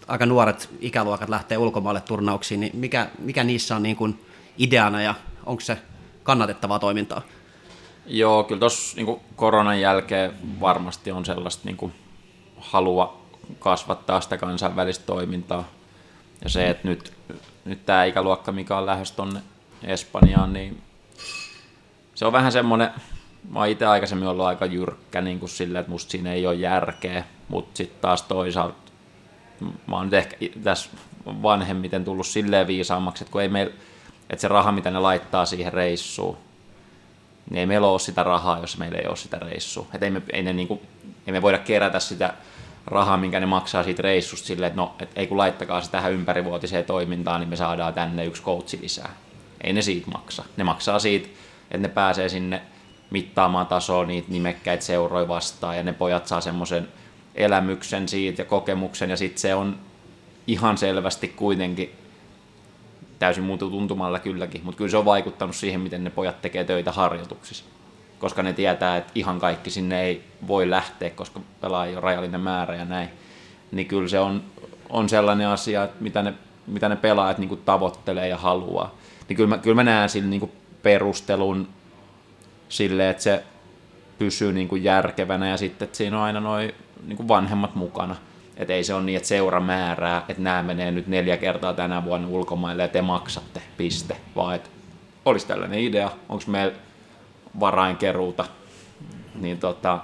Aika 0.07 0.25
nuoret 0.25 0.69
ikäluokat 0.79 1.29
lähtee 1.29 1.57
ulkomaille 1.57 2.01
turnauksiin, 2.01 2.59
niin 2.59 2.71
mikä, 2.75 3.09
mikä 3.19 3.43
niissä 3.43 3.75
on 3.75 3.83
niin 3.83 3.95
kuin 3.95 4.25
ideana 4.57 5.01
ja 5.01 5.15
onko 5.45 5.61
se 5.61 5.77
kannatettavaa 6.23 6.79
toimintaa? 6.79 7.21
Joo, 8.05 8.43
kyllä 8.43 8.59
tuossa 8.59 8.95
niin 8.95 9.19
koronan 9.35 9.81
jälkeen 9.81 10.33
varmasti 10.59 11.11
on 11.11 11.25
sellaista 11.25 11.61
niin 11.65 11.77
kuin 11.77 11.93
halua 12.57 13.21
kasvattaa 13.59 14.21
sitä 14.21 14.37
kansainvälistä 14.37 15.05
toimintaa. 15.05 15.63
Ja 16.43 16.49
se, 16.49 16.69
että 16.69 16.87
nyt, 16.87 17.13
nyt 17.65 17.85
tämä 17.85 18.03
ikäluokka, 18.03 18.51
mikä 18.51 18.77
on 18.77 18.85
lähes 18.85 19.11
tuonne 19.11 19.41
Espanjaan, 19.83 20.53
niin 20.53 20.81
se 22.15 22.25
on 22.25 22.33
vähän 22.33 22.51
semmoinen, 22.51 22.89
mä 23.49 23.59
oon 23.59 23.67
itse 23.67 23.85
aikaisemmin 23.85 24.27
ollut 24.27 24.45
aika 24.45 24.65
jyrkkä 24.65 25.21
niin 25.21 25.39
kuin 25.39 25.49
sille, 25.49 25.79
että 25.79 25.91
musta 25.91 26.11
siinä 26.11 26.33
ei 26.33 26.47
ole 26.47 26.55
järkeä, 26.55 27.23
mutta 27.47 27.77
sitten 27.77 28.01
taas 28.01 28.21
toisaalta 28.21 28.87
mä 29.87 29.95
oon 29.95 30.05
nyt 30.05 30.13
ehkä 30.13 30.37
tässä 30.63 30.89
vanhemmiten 31.25 32.05
tullut 32.05 32.27
silleen 32.27 32.67
viisaammaksi, 32.67 33.23
että 33.23 33.31
kun 33.31 33.41
ei 33.41 33.49
meillä, 33.49 33.73
että 34.29 34.41
se 34.41 34.47
raha, 34.47 34.71
mitä 34.71 34.91
ne 34.91 34.99
laittaa 34.99 35.45
siihen 35.45 35.73
reissuun, 35.73 36.37
niin 37.49 37.59
ei 37.59 37.65
meillä 37.65 37.87
ole 37.87 37.99
sitä 37.99 38.23
rahaa, 38.23 38.59
jos 38.59 38.77
meillä 38.77 38.97
ei 38.97 39.07
ole 39.07 39.15
sitä 39.15 39.39
reissua. 39.39 39.87
Että 39.93 40.05
ei 40.05 40.11
me, 40.11 40.21
ei, 40.33 40.43
ne 40.43 40.53
niin 40.53 40.67
kuin, 40.67 40.79
ei 41.27 41.31
me 41.31 41.41
voida 41.41 41.57
kerätä 41.57 41.99
sitä 41.99 42.33
rahaa, 42.87 43.17
minkä 43.17 43.39
ne 43.39 43.45
maksaa 43.45 43.83
siitä 43.83 44.01
reissusta 44.01 44.47
silleen, 44.47 44.67
että 44.67 44.81
no, 44.81 44.95
et 44.99 45.09
ei 45.15 45.27
kun 45.27 45.37
laittakaa 45.37 45.81
se 45.81 45.91
tähän 45.91 46.13
ympärivuotiseen 46.13 46.85
toimintaan, 46.85 47.39
niin 47.39 47.49
me 47.49 47.55
saadaan 47.55 47.93
tänne 47.93 48.25
yksi 48.25 48.43
coachi 48.43 48.79
lisää. 48.81 49.15
Ei 49.61 49.73
ne 49.73 49.81
siitä 49.81 50.11
maksa. 50.11 50.43
Ne 50.57 50.63
maksaa 50.63 50.99
siitä, 50.99 51.27
että 51.71 51.77
ne 51.77 51.87
pääsee 51.87 52.29
sinne 52.29 52.61
mittaamaan 53.09 53.67
tasoa 53.67 54.05
niitä 54.05 54.31
nimekkäitä 54.31 54.83
seuroi 54.83 55.27
vastaan 55.27 55.77
ja 55.77 55.83
ne 55.83 55.93
pojat 55.93 56.27
saa 56.27 56.41
semmoisen 56.41 56.87
elämyksen 57.35 58.07
siitä 58.07 58.41
ja 58.41 58.45
kokemuksen 58.45 59.09
ja 59.09 59.17
sitten 59.17 59.41
se 59.41 59.55
on 59.55 59.77
ihan 60.47 60.77
selvästi 60.77 61.27
kuitenkin 61.27 61.91
täysin 63.19 63.43
muutu 63.43 63.69
tuntumalla 63.69 64.19
kylläkin, 64.19 64.61
mutta 64.63 64.77
kyllä 64.77 64.91
se 64.91 64.97
on 64.97 65.05
vaikuttanut 65.05 65.55
siihen, 65.55 65.81
miten 65.81 66.03
ne 66.03 66.09
pojat 66.09 66.41
tekee 66.41 66.63
töitä 66.63 66.91
harjoituksissa 66.91 67.65
koska 68.19 68.43
ne 68.43 68.53
tietää, 68.53 68.97
että 68.97 69.11
ihan 69.15 69.39
kaikki 69.39 69.69
sinne 69.69 70.01
ei 70.01 70.23
voi 70.47 70.69
lähteä, 70.69 71.09
koska 71.09 71.39
pelaajia 71.61 71.97
on 71.97 72.03
rajallinen 72.03 72.41
määrä 72.41 72.75
ja 72.75 72.85
näin. 72.85 73.09
Niin 73.71 73.87
kyllä 73.87 74.07
se 74.07 74.19
on, 74.19 74.43
on 74.89 75.09
sellainen 75.09 75.47
asia, 75.47 75.83
että 75.83 76.03
mitä 76.03 76.23
ne, 76.23 76.33
mitä 76.67 76.89
ne 76.89 76.95
pelaajat 76.95 77.37
niin 77.37 77.61
tavoittelee 77.65 78.27
ja 78.27 78.37
haluaa. 78.37 78.95
Niin 79.29 79.37
kyllä 79.37 79.49
mä, 79.49 79.57
kyllä 79.57 79.75
mä 79.75 79.83
näen 79.83 80.09
sillä 80.09 80.29
niin 80.29 80.51
perustelun 80.83 81.67
sille, 82.69 83.09
että 83.09 83.23
se 83.23 83.43
pysyy 84.17 84.53
niin 84.53 84.67
kuin 84.67 84.83
järkevänä 84.83 85.49
ja 85.49 85.57
sitten, 85.57 85.85
että 85.85 85.97
siinä 85.97 86.17
on 86.17 86.23
aina 86.23 86.39
noin 86.39 86.73
niin 87.07 87.27
vanhemmat 87.27 87.75
mukana. 87.75 88.15
Että 88.57 88.73
ei 88.73 88.83
se 88.83 88.93
ole 88.93 89.03
niin, 89.03 89.17
että 89.17 89.27
seura 89.29 89.59
määrää, 89.59 90.25
että 90.29 90.43
nämä 90.43 90.63
menee 90.63 90.91
nyt 90.91 91.07
neljä 91.07 91.37
kertaa 91.37 91.73
tänä 91.73 92.05
vuonna 92.05 92.27
ulkomaille 92.27 92.81
ja 92.81 92.87
te 92.87 93.01
maksatte, 93.01 93.61
piste. 93.77 94.17
Vaan 94.35 94.55
että 94.55 94.69
olisi 95.25 95.47
tällainen 95.47 95.79
idea, 95.79 96.11
onko 96.29 96.43
meillä 96.47 96.75
varainkeruuta, 97.59 98.45
niin 99.35 99.57
tota, 99.57 99.99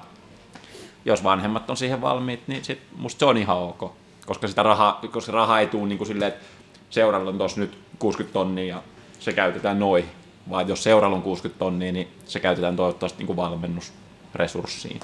jos 1.05 1.23
vanhemmat 1.23 1.69
on 1.69 1.77
siihen 1.77 2.01
valmiit, 2.01 2.47
niin 2.47 2.63
sit 2.63 2.81
musta 2.97 3.19
se 3.19 3.25
on 3.25 3.37
ihan 3.37 3.57
ok. 3.57 3.93
Koska 4.25 4.47
sitä 4.47 4.63
rahaa, 4.63 5.01
koska 5.11 5.31
raha 5.31 5.59
ei 5.59 5.67
tule 5.67 5.87
niin 5.87 5.97
kuin 5.97 6.07
silleen, 6.07 6.31
että 6.31 6.45
seuralla 6.89 7.29
on 7.29 7.37
tuossa 7.37 7.59
nyt 7.59 7.77
60 7.99 8.33
tonnia 8.33 8.75
ja 8.75 8.83
se 9.19 9.33
käytetään 9.33 9.79
noin. 9.79 10.05
Vaan 10.49 10.67
jos 10.67 10.83
seuralla 10.83 11.15
on 11.15 11.21
60 11.21 11.59
tonnia, 11.59 11.91
niin 11.91 12.07
se 12.25 12.39
käytetään 12.39 12.75
toivottavasti 12.75 13.17
niin 13.17 13.27
kuin 13.27 13.37
valmennusresurssiin. 13.37 14.99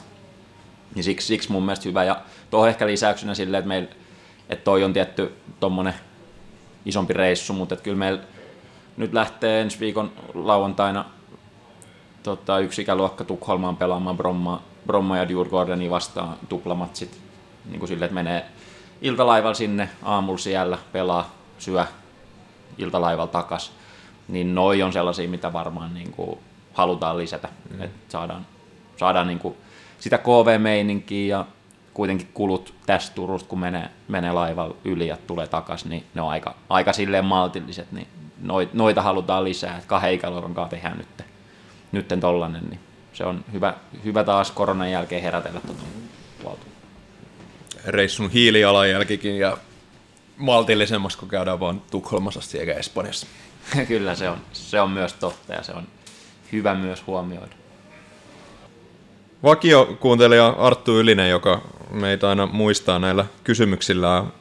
Niin 0.95 1.03
siksi, 1.03 1.27
siksi 1.27 1.51
mun 1.51 1.63
mielestä 1.63 1.89
hyvä. 1.89 2.03
Ja 2.03 2.21
tuohon 2.49 2.69
ehkä 2.69 2.87
lisäyksenä 2.87 3.35
silleen, 3.35 3.59
että, 3.59 3.67
meillä, 3.67 3.89
että 4.49 4.63
toi 4.63 4.83
on 4.83 4.93
tietty 4.93 5.35
tuommoinen 5.59 5.93
isompi 6.85 7.13
reissu, 7.13 7.53
mutta 7.53 7.73
että 7.73 7.83
kyllä 7.83 7.97
meillä 7.97 8.21
nyt 8.97 9.13
lähtee 9.13 9.61
ensi 9.61 9.79
viikon 9.79 10.11
lauantaina 10.33 11.05
tota, 12.23 12.59
yksi 12.59 12.81
ikäluokka 12.81 13.23
Tukholmaan 13.23 13.77
pelaamaan 13.77 14.17
Bromma, 14.17 14.61
Bromma 14.87 15.17
ja 15.17 15.27
Djurgårdeni 15.29 15.89
vastaan 15.89 16.37
tuplamatsit. 16.49 17.19
Niin 17.65 17.79
kuin 17.79 17.87
sille, 17.87 18.05
että 18.05 18.15
menee 18.15 18.45
iltalaivalla 19.01 19.53
sinne, 19.53 19.89
aamulla 20.03 20.37
siellä, 20.37 20.77
pelaa, 20.91 21.33
syö 21.57 21.85
iltalaivalla 22.77 23.31
takas. 23.31 23.71
Niin 24.29 24.55
noi 24.55 24.81
on 24.81 24.93
sellaisia, 24.93 25.29
mitä 25.29 25.53
varmaan 25.53 25.93
niin 25.93 26.11
kuin 26.11 26.39
halutaan 26.73 27.17
lisätä. 27.17 27.49
Mm. 27.69 27.81
Että 27.81 28.11
saadaan, 28.11 28.45
saadaan 28.97 29.27
niin 29.27 29.39
kuin 29.39 29.55
sitä 29.99 30.17
KV-meininkiä 30.17 31.37
ja 31.37 31.45
kuitenkin 31.93 32.29
kulut 32.33 32.73
tästä 32.85 33.15
Turusta, 33.15 33.49
kun 33.49 33.59
menee, 33.59 33.89
menee 34.07 34.31
laivalla 34.31 34.75
yli 34.85 35.07
ja 35.07 35.17
tulee 35.27 35.47
takaisin, 35.47 35.89
niin 35.89 36.03
ne 36.13 36.21
on 36.21 36.29
aika, 36.29 36.55
aika 36.69 36.93
silleen 36.93 37.25
maltilliset, 37.25 37.91
niin 37.91 38.07
noita 38.73 39.01
halutaan 39.01 39.43
lisää, 39.43 39.75
että 39.75 39.87
kahden 39.87 40.13
ikäluokan 40.13 40.53
kanssa 40.53 40.75
tehdään 40.75 40.97
nyt 40.97 41.07
nytten 41.91 42.19
tollanen, 42.19 42.63
niin 42.69 42.79
se 43.13 43.25
on 43.25 43.45
hyvä, 43.53 43.73
hyvä 44.03 44.23
taas 44.23 44.51
koronan 44.51 44.91
jälkeen 44.91 45.21
herätellä 45.21 45.59
tuota 45.59 45.81
puolta. 46.43 46.65
Reissun 47.85 48.29
hiilijalanjälkikin 48.29 49.39
ja 49.39 49.57
maltillisemmaksi, 50.37 51.17
kun 51.17 51.29
käydään 51.29 51.59
vaan 51.59 51.81
Tukholmassa 51.91 52.57
eikä 52.59 52.73
Espanjassa. 52.73 53.27
Kyllä 53.87 54.15
se 54.15 54.29
on, 54.29 54.37
se 54.53 54.81
on 54.81 54.91
myös 54.91 55.13
totta 55.13 55.53
ja 55.53 55.63
se 55.63 55.71
on 55.71 55.87
hyvä 56.51 56.75
myös 56.75 57.03
huomioida. 57.07 57.55
Vakiokuuntelija 59.43 60.47
Arttu 60.47 60.99
Ylinen, 60.99 61.29
joka 61.29 61.61
meitä 61.91 62.29
aina 62.29 62.45
muistaa 62.45 62.99
näillä 62.99 63.25
kysymyksillään, 63.43 64.33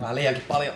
Vähän 0.00 0.14
liiankin 0.14 0.42
paljon. 0.48 0.74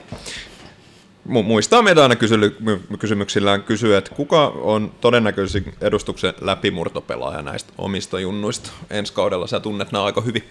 mu- 1.29 1.43
muistaa 1.43 1.83
meitä 1.83 2.03
aina 2.03 2.15
kysely- 2.15 2.57
my- 2.61 2.97
kysymyksillään 2.99 3.63
kysyä, 3.63 3.99
että 3.99 4.15
kuka 4.15 4.47
on 4.47 4.93
todennäköisin 5.01 5.75
edustuksen 5.81 6.35
läpimurtopelaaja 6.41 7.43
näistä 7.43 7.73
omista 7.79 8.21
junnuista 8.21 8.71
ensi 8.91 9.13
kaudella. 9.13 9.47
Sä 9.47 9.61
tunnet 9.61 9.93
nämä 9.93 10.05
aika 10.05 10.21
hyvin. 10.21 10.45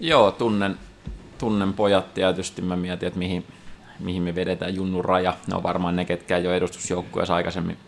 Joo, 0.00 0.30
tunnen, 0.30 0.78
tunnen 1.38 1.72
pojat 1.72 2.14
tietysti. 2.14 2.62
Mä 2.62 2.76
mietin, 2.76 3.06
että 3.06 3.18
mihin, 3.18 3.44
mihin 3.98 4.22
me 4.22 4.34
vedetään 4.34 4.74
junnun 4.74 5.04
raja. 5.04 5.34
Ne 5.46 5.56
on 5.56 5.62
varmaan 5.62 5.96
ne, 5.96 6.04
ketkä 6.04 6.36
ole 6.36 6.56
edustusjoukkueessa 6.56 7.34
aikaisemmin 7.34 7.78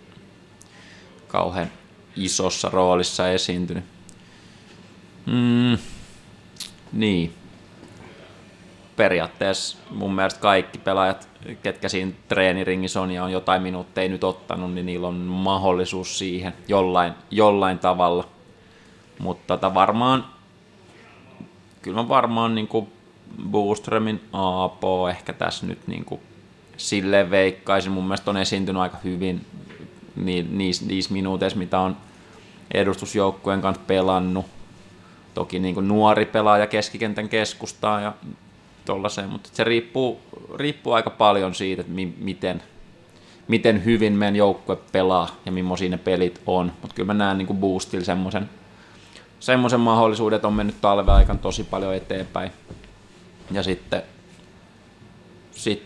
kauhean 1.29 1.71
isossa 2.17 2.69
roolissa 2.73 3.31
esiintynyt. 3.31 3.85
Mm, 5.27 5.79
niin. 6.93 7.35
Periaatteessa 8.97 9.79
mun 9.91 10.15
mielestä 10.15 10.41
kaikki 10.41 10.79
pelaajat, 10.79 11.29
ketkä 11.63 11.89
siinä 11.89 12.13
treeniringissä 12.29 13.01
on 13.01 13.11
ja 13.11 13.25
on 13.25 13.33
jotain 13.33 13.63
minuutteja 13.63 14.09
nyt 14.09 14.25
ottanut, 14.25 14.75
niin 14.75 14.87
niillä 14.87 15.09
on 15.09 15.15
mahdollisuus 15.15 16.19
siihen 16.19 16.53
jollain, 16.69 17.13
jollain 17.31 17.79
tavalla. 17.79 18.29
Mutta 19.19 19.57
tota 19.57 19.75
varmaan 19.75 20.25
kyllä 21.83 22.03
mä 22.03 22.09
varmaan 22.09 22.55
niin 22.55 22.69
kuin 22.69 22.93
Boostremin 23.51 24.21
Aapo 24.33 25.09
ehkä 25.09 25.33
tässä 25.33 25.67
nyt 25.67 25.79
niin 25.87 26.05
kuin 26.05 26.21
silleen 26.77 27.31
veikkaisin. 27.31 27.93
Mun 27.93 28.05
mielestä 28.05 28.31
on 28.31 28.37
esiintynyt 28.37 28.83
aika 28.83 28.97
hyvin 29.05 29.47
ni- 30.17 30.47
niissä, 30.51 30.87
niissä 30.87 31.13
minuuteissa, 31.13 31.59
mitä 31.59 31.81
on 31.81 31.97
edustusjoukkueen 32.75 33.61
kanssa 33.61 33.83
pelannut. 33.87 34.47
Toki 35.35 35.59
niin 35.59 35.75
kuin 35.75 35.89
nuori 35.89 36.25
pelaaja 36.27 36.67
keskikentän 36.67 37.29
keskustaa 37.29 38.01
ja 38.01 38.13
tollaiseen, 38.85 39.29
mutta 39.29 39.51
se 39.53 39.65
riippuu, 39.65 40.21
riippuu 40.55 40.93
aika 40.93 41.11
paljon 41.11 41.55
siitä, 41.55 41.81
että 41.81 41.93
mi- 41.93 42.15
miten, 42.19 42.63
miten 43.49 43.85
hyvin 43.85 44.13
meidän 44.13 44.37
joukkue 44.37 44.77
pelaa 44.93 45.29
ja 45.47 45.53
millaisia 45.53 45.89
ne 45.89 45.99
pelit 45.99 46.41
on. 46.47 46.73
Mutta 46.83 46.95
kyllä 46.95 47.07
mä 47.07 47.15
näen 47.15 47.39
niin 47.39 47.57
Boostilla 47.57 48.05
semmoisen 48.05 48.49
semmoisen 49.41 49.81
mahdollisuudet 49.81 50.45
on 50.45 50.53
mennyt 50.53 50.81
talven 50.81 51.15
aikana 51.15 51.39
tosi 51.39 51.65
paljon 51.65 51.95
eteenpäin. 51.95 52.51
Ja 53.51 53.63
sitten, 53.63 54.03
sit, 55.51 55.83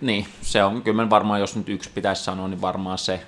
niin, 0.00 0.26
se 0.42 0.64
on 0.64 0.82
kyllä 0.82 1.10
varmaan, 1.10 1.40
jos 1.40 1.56
nyt 1.56 1.68
yksi 1.68 1.90
pitäisi 1.94 2.24
sanoa, 2.24 2.48
niin 2.48 2.60
varmaan 2.60 2.98
se. 2.98 3.20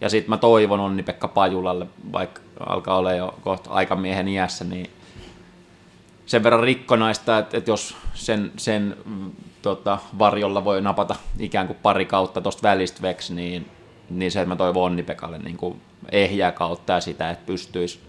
Ja 0.00 0.08
sitten 0.08 0.30
mä 0.30 0.36
toivon 0.36 0.80
Onni-Pekka 0.80 1.28
Pajulalle, 1.28 1.86
vaikka 2.12 2.40
alkaa 2.66 2.96
olla 2.96 3.12
jo 3.12 3.38
kohta 3.42 3.70
aikamiehen 3.70 4.28
iässä, 4.28 4.64
niin 4.64 4.90
sen 6.26 6.42
verran 6.42 6.62
rikkonaista, 6.62 7.38
että, 7.38 7.56
että 7.56 7.70
jos 7.70 7.96
sen, 8.14 8.52
sen 8.56 8.96
mm, 9.04 9.30
tota, 9.62 9.98
varjolla 10.18 10.64
voi 10.64 10.80
napata 10.80 11.16
ikään 11.38 11.66
kuin 11.66 11.78
pari 11.82 12.06
kautta 12.06 12.40
tuosta 12.40 12.62
välistä 12.62 13.02
veksi, 13.02 13.34
niin, 13.34 13.70
niin 14.10 14.32
se, 14.32 14.40
että 14.40 14.48
mä 14.48 14.56
toivon 14.56 14.84
Onni-Pekalle 14.84 15.38
niin 15.38 15.56
kuin 15.56 15.80
ehjää 16.12 16.52
kautta 16.52 16.92
ja 16.92 17.00
sitä, 17.00 17.30
että 17.30 17.46
pystyisi 17.46 18.00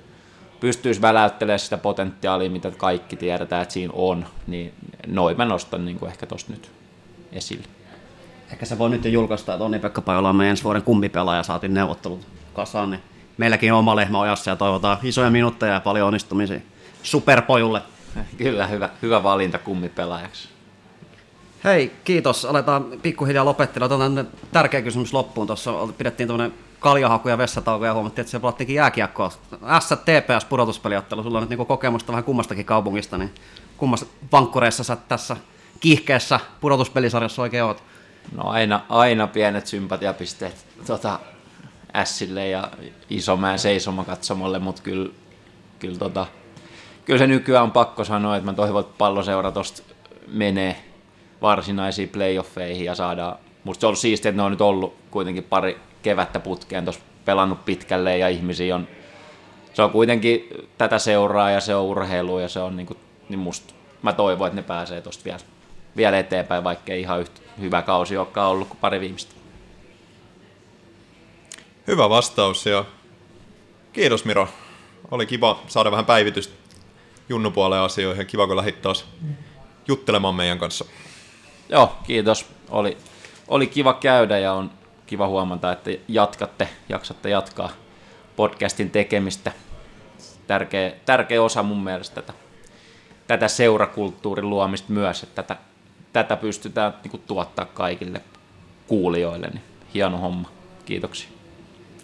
pystyisi 0.66 1.02
väläyttelemään 1.02 1.60
sitä 1.60 1.78
potentiaalia, 1.78 2.50
mitä 2.50 2.72
kaikki 2.72 3.16
tiedetään, 3.16 3.62
että 3.62 3.74
siinä 3.74 3.94
on, 3.96 4.26
niin 4.48 4.74
noin 5.08 5.38
mä 5.38 5.46
nostan 5.46 5.86
niin 5.86 6.00
kuin 6.00 6.12
ehkä 6.12 6.26
tosta 6.26 6.52
nyt 6.52 6.72
esille. 7.32 7.66
Ehkä 8.52 8.66
se 8.66 8.78
voi 8.78 8.90
nyt 8.90 9.06
jo 9.06 9.12
julkaista, 9.12 9.54
että 9.54 9.66
Onni-Pekka 9.66 10.02
Pajola 10.02 10.30
on 10.30 10.36
meidän 10.36 10.50
ensi 10.50 10.64
vuoden 10.64 10.82
kummipelaaja, 10.82 11.44
saatiin 11.44 11.74
neuvottelut 11.74 12.28
kasaan, 12.54 12.92
niin 12.92 13.02
meilläkin 13.38 13.74
on 13.74 13.80
oma 13.80 13.96
lehmä 13.96 14.20
ojassa 14.20 14.52
ja 14.52 14.56
toivotaan 14.56 14.98
isoja 15.04 15.30
minuutteja 15.30 15.74
ja 15.74 15.80
paljon 15.80 16.08
onnistumisia 16.08 16.60
superpojulle. 17.04 17.82
Kyllä, 18.38 18.68
hyvä, 18.68 18.90
hyvä 19.02 19.24
valinta 19.24 19.58
kummipelaajaksi. 19.58 20.50
Hei, 21.64 21.92
kiitos. 22.04 22.46
Aletaan 22.46 22.86
pikkuhiljaa 23.02 23.46
lopettella. 23.46 23.86
Otetaan 23.86 24.28
tärkeä 24.52 24.82
kysymys 24.82 25.14
loppuun. 25.14 25.48
Tuossa 25.48 25.72
pidettiin 25.98 26.28
tuommoinen 26.28 26.58
kaljahaku 26.86 27.30
ja 27.30 27.38
vessatauko 27.38 27.86
ja 27.86 27.94
huomattiin, 27.94 28.24
että 28.24 28.32
se 28.32 28.40
pelattiinkin 28.40 28.76
jääkiekkoa. 28.76 29.30
S-TPS 29.80 30.46
pudotuspeliottelu. 30.50 31.24
Sulla 31.24 31.38
on 31.38 31.42
nyt 31.44 31.50
niinku 31.50 31.66
kokemusta 31.66 32.12
vähän 32.12 32.24
kummastakin 32.24 32.66
kaupungista, 32.66 33.18
niin 33.18 33.32
kummassa 33.78 34.06
vankkureissa 34.32 34.84
sä 34.84 34.96
tässä 34.96 35.38
kiihkeässä 35.80 36.40
pudotuspelisarjassa 36.62 37.42
oikein 37.42 37.64
oot? 37.64 37.84
No 38.36 38.44
aina, 38.44 38.82
aina 38.90 39.28
pienet 39.28 39.68
sympatiapisteet 39.68 40.66
tota, 40.88 41.20
Ässille 41.96 42.48
ja 42.48 42.72
Isomäen 43.10 43.60
seisomakatsomolle, 43.60 44.60
mutta 44.60 44.82
kyllä, 44.82 45.10
kyllä, 45.80 45.98
tota, 45.98 46.26
kyllä 47.06 47.20
se 47.20 47.28
nykyään 47.28 47.64
on 47.64 47.72
pakko 47.72 48.04
sanoa, 48.04 48.36
että 48.36 48.52
mä 48.52 48.54
toivon, 48.54 48.82
että 48.82 48.96
palloseura 48.98 49.52
tosta 49.52 49.82
menee 50.28 50.84
varsinaisiin 51.42 52.10
playoffeihin 52.10 52.86
ja 52.86 52.96
saadaan, 52.96 53.38
musta 53.64 53.82
se 53.82 53.86
on 53.86 53.90
ollut 53.90 54.00
siistiä, 54.00 54.30
että 54.30 54.42
ne 54.42 54.44
on 54.44 54.52
nyt 54.52 54.62
ollut 54.62 54.96
kuitenkin 55.12 55.44
pari 55.44 55.80
kevättä 56.06 56.40
putkeen 56.40 56.84
tuossa 56.84 57.02
pelannut 57.26 57.66
pitkälle 57.66 58.18
ja 58.18 58.30
ihmisiä 58.30 58.76
on, 58.76 58.88
se 59.74 59.82
on 59.82 59.92
kuitenkin 59.92 60.48
tätä 60.78 61.00
seuraa 61.00 61.52
ja 61.52 61.60
se 61.62 61.76
on 61.76 61.86
urheilu 61.86 62.40
ja 62.40 62.50
se 62.50 62.60
on 62.60 62.78
niin, 62.78 62.88
kuin, 62.88 63.00
niin 63.30 63.40
musta, 63.40 63.74
mä 64.02 64.14
toivon, 64.14 64.48
että 64.48 64.56
ne 64.56 64.68
pääsee 64.68 65.02
tosta 65.02 65.24
vielä, 65.26 65.40
vielä 65.98 66.20
eteenpäin, 66.20 66.64
vaikka 66.64 66.94
ei 66.94 67.02
ihan 67.02 67.22
yhtä 67.22 67.42
hyvä 67.60 67.82
kausi 67.82 68.18
olekaan 68.18 68.52
ollut 68.52 68.68
kuin 68.68 68.78
pari 68.82 69.00
viimeistä. 69.00 69.36
Hyvä 71.88 72.10
vastaus 72.10 72.66
ja 72.66 72.86
kiitos 73.94 74.26
Miro. 74.26 74.48
Oli 75.12 75.26
kiva 75.26 75.60
saada 75.68 75.92
vähän 75.92 76.06
päivitystä 76.06 76.54
junnupuoleen 77.30 77.82
asioihin 77.82 78.22
ja 78.22 78.26
kiva 78.26 78.48
kun 78.48 78.56
lähdit 78.56 78.82
taas 78.82 79.06
juttelemaan 79.88 80.36
meidän 80.36 80.60
kanssa. 80.60 80.86
Joo, 81.70 81.96
kiitos. 82.08 82.46
Oli, 82.70 82.98
oli 83.48 83.68
kiva 83.68 83.94
käydä 83.94 84.38
ja 84.40 84.54
on 84.54 84.72
kiva 85.06 85.28
huomata, 85.28 85.72
että 85.72 85.92
jatkatte, 86.08 86.68
jaksatte 86.90 87.30
jatkaa 87.30 87.70
podcastin 88.36 88.90
tekemistä. 88.90 89.52
Tärkeä, 90.48 90.94
tärkeä 91.06 91.44
osa 91.44 91.64
mun 91.64 91.84
mielestä 91.84 92.22
tätä, 92.22 92.34
tätä 93.28 93.48
seurakulttuurin 93.48 94.50
luomista 94.50 94.94
myös, 94.94 95.24
että 95.24 95.44
tätä, 95.44 95.62
tätä 96.14 96.36
pystytään 96.36 96.94
niin 97.04 97.24
tuottaa 97.28 97.66
kaikille 97.66 98.22
kuulijoille. 98.88 99.48
Niin 99.48 99.64
hieno 99.94 100.18
homma. 100.18 100.50
Kiitoksia. 100.86 101.30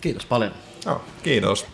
Kiitos 0.01 0.25
paljon. 0.25 0.51
Joo, 0.85 1.01
kiitos. 1.23 1.67